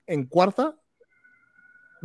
en 0.07 0.25
cuarta, 0.25 0.75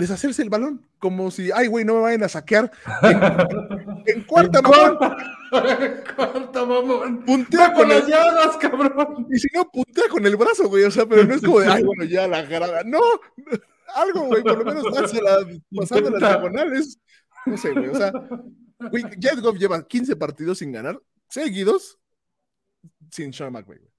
deshacerse 0.01 0.43
el 0.43 0.51
balón, 0.51 0.85
como 0.98 1.31
si, 1.31 1.51
ay, 1.52 1.68
güey, 1.68 1.85
no 1.85 1.94
me 1.94 2.01
vayan 2.01 2.24
a 2.24 2.28
saquear. 2.28 2.70
En, 3.02 3.20
en 4.06 4.24
cuarta, 4.24 4.60
mamón, 4.62 4.98
corta, 6.16 6.64
mamón. 6.64 7.24
puntea 7.24 7.72
con 7.72 7.89
las 7.89 8.06
llagas, 8.06 8.56
cabrón. 8.56 9.27
y 9.31 9.39
si 9.39 9.48
no, 9.55 9.70
puntea 9.70 10.09
con 10.10 10.27
el 10.27 10.36
brazo, 10.36 10.68
güey, 10.68 10.85
o 10.85 10.90
sea, 10.90 11.06
pero 11.06 11.24
no 11.24 11.35
es 11.35 11.43
como 11.43 11.60
de, 11.60 11.68
ay, 11.68 11.85
bueno, 11.85 12.05
ya 12.05 12.27
la 12.27 12.43
grada, 12.43 12.82
no, 12.85 13.01
algo, 13.94 14.24
güey, 14.24 14.43
por 14.43 14.59
lo 14.59 14.64
menos 14.64 14.93
dársela 14.93 15.39
pasando 15.77 16.10
las 16.10 16.20
diagonales, 16.20 16.98
no 17.47 17.56
sé, 17.56 17.72
güey, 17.72 17.89
o 17.89 17.94
sea, 17.94 18.12
güey, 18.90 19.05
Jared 19.20 19.43
Goff 19.43 19.59
lleva 19.59 19.86
15 19.86 20.16
partidos 20.16 20.59
sin 20.59 20.72
ganar, 20.72 21.01
seguidos, 21.28 21.98
sin 23.10 23.32
Sean 23.32 23.52
McVay, 23.52 23.78
güey. 23.78 23.90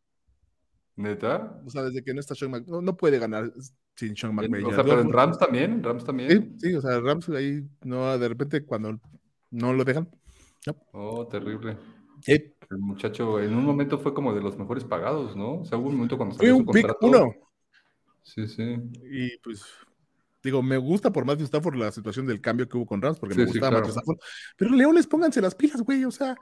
¿Neta? 0.97 1.61
o 1.65 1.69
sea, 1.69 1.83
desde 1.83 2.03
que 2.03 2.13
no 2.13 2.19
está 2.19 2.35
Sean 2.35 2.51
McVay, 2.51 2.69
no, 2.69 2.81
no 2.81 2.97
puede 2.97 3.19
ganar 3.19 3.51
sin 3.95 4.15
Sean 4.15 4.35
McVay. 4.35 4.63
O 4.63 4.71
sea, 4.73 4.83
pero 4.83 5.01
en 5.01 5.11
Rams 5.11 5.37
también, 5.37 5.71
en 5.73 5.83
Rams 5.83 6.03
también. 6.05 6.57
Sí, 6.59 6.69
sí, 6.69 6.75
o 6.75 6.81
sea, 6.81 6.99
Rams 6.99 7.29
ahí, 7.29 7.63
no, 7.83 8.17
de 8.17 8.27
repente 8.29 8.65
cuando 8.65 8.99
no 9.51 9.73
lo 9.73 9.83
dejan, 9.83 10.09
Oh, 10.93 11.27
terrible. 11.27 11.77
sí, 12.21 12.53
El 12.69 12.77
muchacho 12.77 13.39
en 13.39 13.53
un 13.55 13.65
momento 13.65 13.97
fue 13.97 14.13
como 14.13 14.33
de 14.33 14.41
los 14.41 14.57
mejores 14.57 14.83
pagados, 14.83 15.35
¿no? 15.35 15.61
O 15.61 15.65
sea, 15.65 15.77
hubo 15.77 15.89
un 15.89 15.95
momento 15.95 16.17
cuando 16.17 16.35
fue 16.35 16.45
salió 16.45 16.57
un 16.57 16.65
su 16.65 16.71
pick 16.71 16.87
contrato. 16.87 17.07
uno, 17.07 17.35
Sí, 18.23 18.47
sí. 18.47 18.75
y 19.11 19.37
pues 19.39 19.63
digo, 20.43 20.61
me 20.61 20.77
gusta 20.77 21.11
por 21.11 21.25
Matthew 21.25 21.45
Stafford 21.45 21.75
la 21.75 21.91
situación 21.91 22.27
del 22.27 22.39
cambio 22.41 22.67
que 22.69 22.77
hubo 22.77 22.85
con 22.85 23.01
Rams, 23.01 23.19
porque 23.19 23.33
Sí, 23.35 23.41
me 23.41 23.47
sí, 23.47 23.53
gustaba 23.53 23.69
claro. 23.71 23.85
Matthew 23.87 23.99
Stafford, 23.99 24.17
pero 24.57 24.71
Leones, 24.75 25.07
pónganse 25.07 25.41
las 25.41 25.55
pilas, 25.55 25.81
güey, 25.81 26.05
o 26.05 26.11
sea, 26.11 26.35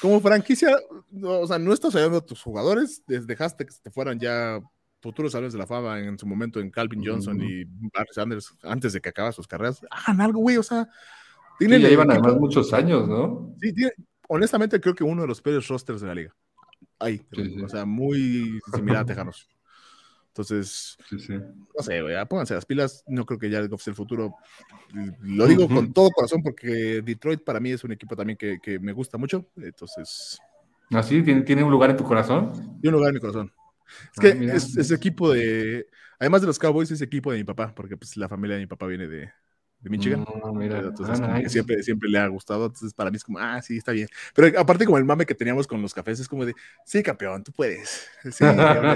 como 0.00 0.20
franquicia, 0.20 0.76
no, 1.10 1.40
o 1.40 1.46
sea, 1.46 1.58
no 1.58 1.72
estás 1.72 1.94
ayudando 1.94 2.18
a 2.18 2.26
tus 2.26 2.42
jugadores, 2.42 3.02
dejaste 3.06 3.64
que 3.64 3.72
se 3.72 3.80
te 3.82 3.90
fueran 3.90 4.18
ya 4.18 4.60
futuros 5.04 5.32
salones 5.32 5.52
de 5.52 5.58
la 5.58 5.66
fama 5.66 6.00
en 6.00 6.18
su 6.18 6.26
momento 6.26 6.60
en 6.60 6.70
Calvin 6.70 7.04
Johnson 7.04 7.36
Ujú. 7.36 7.44
y 7.44 7.64
Barry 7.92 8.08
Sanders 8.12 8.54
antes 8.62 8.94
de 8.94 9.00
que 9.02 9.10
acabaran 9.10 9.34
sus 9.34 9.46
carreras, 9.46 9.84
hagan 9.90 10.20
algo, 10.22 10.40
güey, 10.40 10.56
o 10.56 10.62
sea, 10.62 10.88
Sí, 11.58 11.68
ya 11.68 11.76
el 11.76 11.82
llevan 11.82 12.10
además 12.10 12.36
muchos 12.36 12.72
años, 12.72 13.06
¿no? 13.06 13.54
Sí, 13.60 13.72
tiene- 13.74 13.92
honestamente 14.28 14.80
creo 14.80 14.94
que 14.94 15.04
uno 15.04 15.20
de 15.22 15.28
los 15.28 15.40
peores 15.42 15.68
rosters 15.68 16.00
de 16.00 16.06
la 16.08 16.14
liga. 16.14 16.34
Ahí, 16.98 17.18
Sí, 17.32 17.44
sí. 17.54 17.60
o 17.62 17.68
sea, 17.68 17.84
muy 17.84 18.58
similar 18.74 19.02
a 19.02 19.04
Tejanos. 19.04 19.46
Entonces, 20.28 20.96
Sí, 21.08 21.28
no 21.28 21.82
sé, 21.82 22.02
güey, 22.02 22.16
pónganse 22.26 22.54
las 22.54 22.64
pilas. 22.66 23.04
No 23.06 23.24
creo 23.24 23.38
que 23.38 23.50
ya 23.50 23.64
Goff 23.68 23.82
sea 23.82 23.92
el 23.92 23.96
futuro. 23.96 24.34
Lo 25.20 25.46
digo 25.46 25.68
con 25.68 25.92
todo 25.92 26.10
corazón 26.10 26.42
porque 26.42 27.02
Detroit 27.04 27.44
para 27.44 27.60
mí 27.60 27.70
es 27.70 27.84
un 27.84 27.92
equipo 27.92 28.16
también 28.16 28.36
que, 28.36 28.58
que 28.60 28.78
me 28.80 28.92
gusta 28.92 29.16
mucho. 29.18 29.46
Entonces, 29.56 30.40
¿Así? 30.90 31.22
¿Tiene, 31.22 31.42
¿Tiene 31.42 31.62
un 31.62 31.70
lugar 31.70 31.90
en 31.90 31.96
tu 31.96 32.04
corazón? 32.04 32.52
y 32.82 32.88
un 32.88 32.94
lugar 32.94 33.10
en 33.10 33.14
mi 33.14 33.20
corazón. 33.20 33.52
Es 34.12 34.20
que 34.20 34.80
es 34.80 34.90
equipo 34.90 35.32
de, 35.32 35.86
además 36.18 36.40
de 36.40 36.46
los 36.46 36.58
Cowboys, 36.58 36.90
es 36.90 37.00
equipo 37.00 37.32
de 37.32 37.38
mi 37.38 37.44
papá, 37.44 37.74
porque 37.74 37.96
pues 37.96 38.16
la 38.16 38.28
familia 38.28 38.56
de 38.56 38.62
mi 38.62 38.66
papá 38.66 38.86
viene 38.86 39.06
de, 39.06 39.32
de 39.84 39.90
Michigan. 39.90 40.22
Mm, 40.22 40.58
mira. 40.58 40.78
Entonces, 40.80 41.20
Ah, 41.20 41.22
como 41.22 41.34
que 41.34 41.38
nice. 41.42 41.50
siempre, 41.50 41.82
siempre 41.82 42.08
le 42.08 42.18
ha 42.18 42.26
gustado. 42.26 42.66
Entonces, 42.66 42.92
para 42.94 43.10
mí 43.10 43.16
es 43.18 43.24
como, 43.24 43.38
ah, 43.38 43.62
sí, 43.62 43.76
está 43.76 43.92
bien. 43.92 44.08
Pero 44.34 44.58
aparte, 44.58 44.84
como 44.86 44.98
el 44.98 45.04
mame 45.04 45.26
que 45.26 45.34
teníamos 45.34 45.66
con 45.66 45.80
los 45.82 45.94
cafés, 45.94 46.18
es 46.20 46.28
como 46.28 46.44
de, 46.44 46.54
sí, 46.84 47.02
campeón, 47.02 47.44
tú 47.44 47.52
puedes. 47.52 48.08
Sí, 48.32 48.44
como 48.44 48.94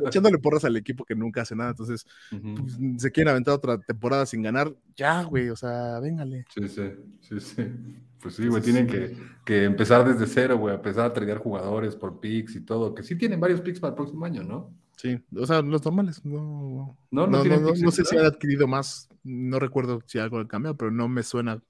echándole 0.08 0.38
porras 0.38 0.64
al 0.64 0.76
equipo 0.76 1.04
que 1.04 1.14
nunca 1.14 1.42
hace 1.42 1.54
nada. 1.54 1.70
Entonces, 1.70 2.06
pues, 2.30 2.78
se 2.96 3.12
quieren 3.12 3.30
aventar 3.30 3.54
otra 3.54 3.78
temporada 3.78 4.26
sin 4.26 4.42
ganar. 4.42 4.74
Ya, 4.96 5.22
güey, 5.22 5.50
o 5.50 5.56
sea, 5.56 6.00
véngale. 6.00 6.46
Sí, 6.54 6.68
sí, 6.68 6.90
sí, 7.20 7.40
sí. 7.40 7.72
Pues 8.22 8.34
sí, 8.34 8.48
güey, 8.48 8.62
tienen 8.62 8.86
que, 8.86 9.16
que 9.46 9.64
empezar 9.64 10.06
desde 10.06 10.26
cero, 10.26 10.58
güey, 10.58 10.74
empezar 10.74 11.06
a 11.06 11.12
tradear 11.12 11.38
jugadores 11.38 11.96
por 11.96 12.20
picks 12.20 12.54
y 12.56 12.60
todo, 12.60 12.94
que 12.94 13.02
sí 13.02 13.16
tienen 13.16 13.40
varios 13.40 13.62
picks 13.62 13.80
para 13.80 13.90
el 13.90 13.94
próximo 13.94 14.26
año, 14.26 14.42
¿no? 14.42 14.74
Sí, 15.00 15.18
o 15.34 15.46
sea, 15.46 15.62
los 15.62 15.82
normales. 15.82 16.22
No, 16.26 16.94
No, 17.10 17.26
no, 17.26 17.42
no 17.42 17.72
no, 17.74 17.90
sé 17.90 18.04
si 18.04 18.18
han 18.18 18.26
adquirido 18.26 18.68
más. 18.68 19.08
No 19.22 19.58
recuerdo 19.58 20.02
si 20.04 20.18
algo 20.18 20.36
han 20.38 20.46
cambiado, 20.46 20.76
pero 20.76 20.90
no 20.90 21.08
me 21.08 21.22
suena. 21.22 21.62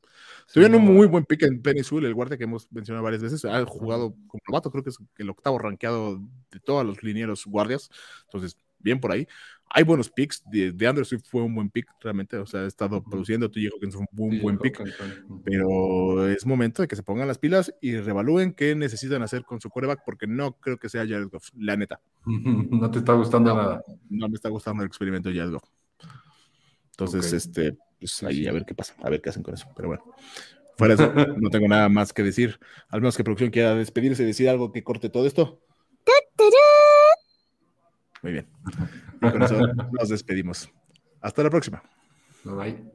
Tuvieron 0.53 0.81
un 0.81 0.97
muy 0.97 1.07
buen 1.07 1.25
pick 1.25 1.45
en 1.45 1.85
Sewell, 1.85 2.07
el 2.07 2.15
guardia 2.15 2.37
que 2.37 2.43
hemos 2.43 2.67
mencionado 2.73 3.05
varias 3.05 3.23
veces. 3.23 3.45
Ha 3.45 3.65
jugado 3.67 4.17
como 4.27 4.43
novato, 4.49 4.73
creo 4.73 4.83
que 4.83 4.91
es 4.91 4.99
el 5.19 5.31
octavo 5.31 5.61
rankeado 5.61 6.19
de 6.51 6.59
todos 6.59 6.85
los 6.85 7.05
linieros 7.05 7.47
guardias. 7.47 7.89
Entonces, 8.25 8.57
bien 8.81 9.01
por 9.01 9.13
ahí. 9.13 9.27
Hay 9.73 9.85
buenos 9.85 10.11
picks. 10.11 10.43
De, 10.51 10.73
de 10.73 10.87
Andrew 10.87 11.05
Swift 11.05 11.23
fue 11.31 11.43
un 11.43 11.55
buen 11.55 11.71
pick, 11.71 11.87
realmente. 12.01 12.37
O 12.37 12.47
sea, 12.47 12.63
ha 12.63 12.67
estado 12.67 13.03
produciendo. 13.03 13.49
Tú 13.51 13.61
dijo 13.61 13.77
que 13.81 13.87
es 13.87 13.95
un 13.95 14.07
buen, 14.11 14.33
Sí, 14.33 14.41
buen 14.41 14.57
yo 14.57 14.63
pick. 14.63 14.83
Pero 15.45 16.29
es 16.29 16.45
momento 16.45 16.83
de 16.83 16.89
que 16.89 16.97
se 16.97 17.05
pongan 17.05 17.29
las 17.29 17.39
pilas 17.39 17.73
y 17.81 17.97
revalúen 17.97 18.53
qué 18.53 18.75
necesitan 18.75 19.23
hacer 19.23 19.45
con 19.45 19.61
su 19.61 19.71
coreback, 19.71 20.03
porque 20.05 20.27
no 20.27 20.57
creo 20.59 20.77
que 20.77 20.89
sea 20.89 21.07
Jared 21.07 21.29
Goff, 21.29 21.51
la 21.57 21.77
neta. 21.77 22.01
No 22.71 22.91
te 22.91 22.99
está 22.99 23.13
gustando 23.13 23.55
nada. 23.55 23.85
No 24.09 24.29
me 24.29 24.35
está 24.35 24.49
gustando 24.49 24.83
el 24.83 24.89
experimento 24.89 25.29
de 25.29 25.37
Jared 25.37 25.53
Goff. 25.53 25.69
Entonces, 26.91 27.33
este, 27.33 27.77
pues 27.99 28.23
ahí 28.25 28.47
a 28.47 28.53
ver 28.53 28.65
qué 28.67 28.75
pasa, 28.75 28.95
a 29.03 29.09
ver 29.09 29.23
qué 29.23 29.31
hacen 29.31 29.43
con 29.43 29.55
eso. 29.55 29.67
Pero 29.77 29.89
bueno, 29.89 30.05
fuera 30.77 30.97
de 30.97 31.05
eso, 31.05 31.13
no 31.39 31.49
tengo 31.49 31.69
nada 31.69 31.89
más 31.89 32.13
que 32.13 32.23
decir. 32.23 32.59
Al 32.89 33.01
menos 33.01 33.17
que 33.17 33.25
producción 33.25 33.51
quiera 33.51 33.75
despedirse 33.75 34.23
y 34.23 34.27
decir 34.27 34.49
algo 34.49 34.73
que 34.73 34.83
corte 34.83 35.09
todo 35.09 35.27
esto. 35.27 35.61
Muy 38.23 38.33
bien. 38.33 38.47
Y 39.23 39.31
con 39.31 39.43
eso 39.43 39.59
nos 39.93 40.09
despedimos. 40.09 40.71
Hasta 41.21 41.43
la 41.43 41.51
próxima. 41.51 41.83
Bye. 42.45 42.91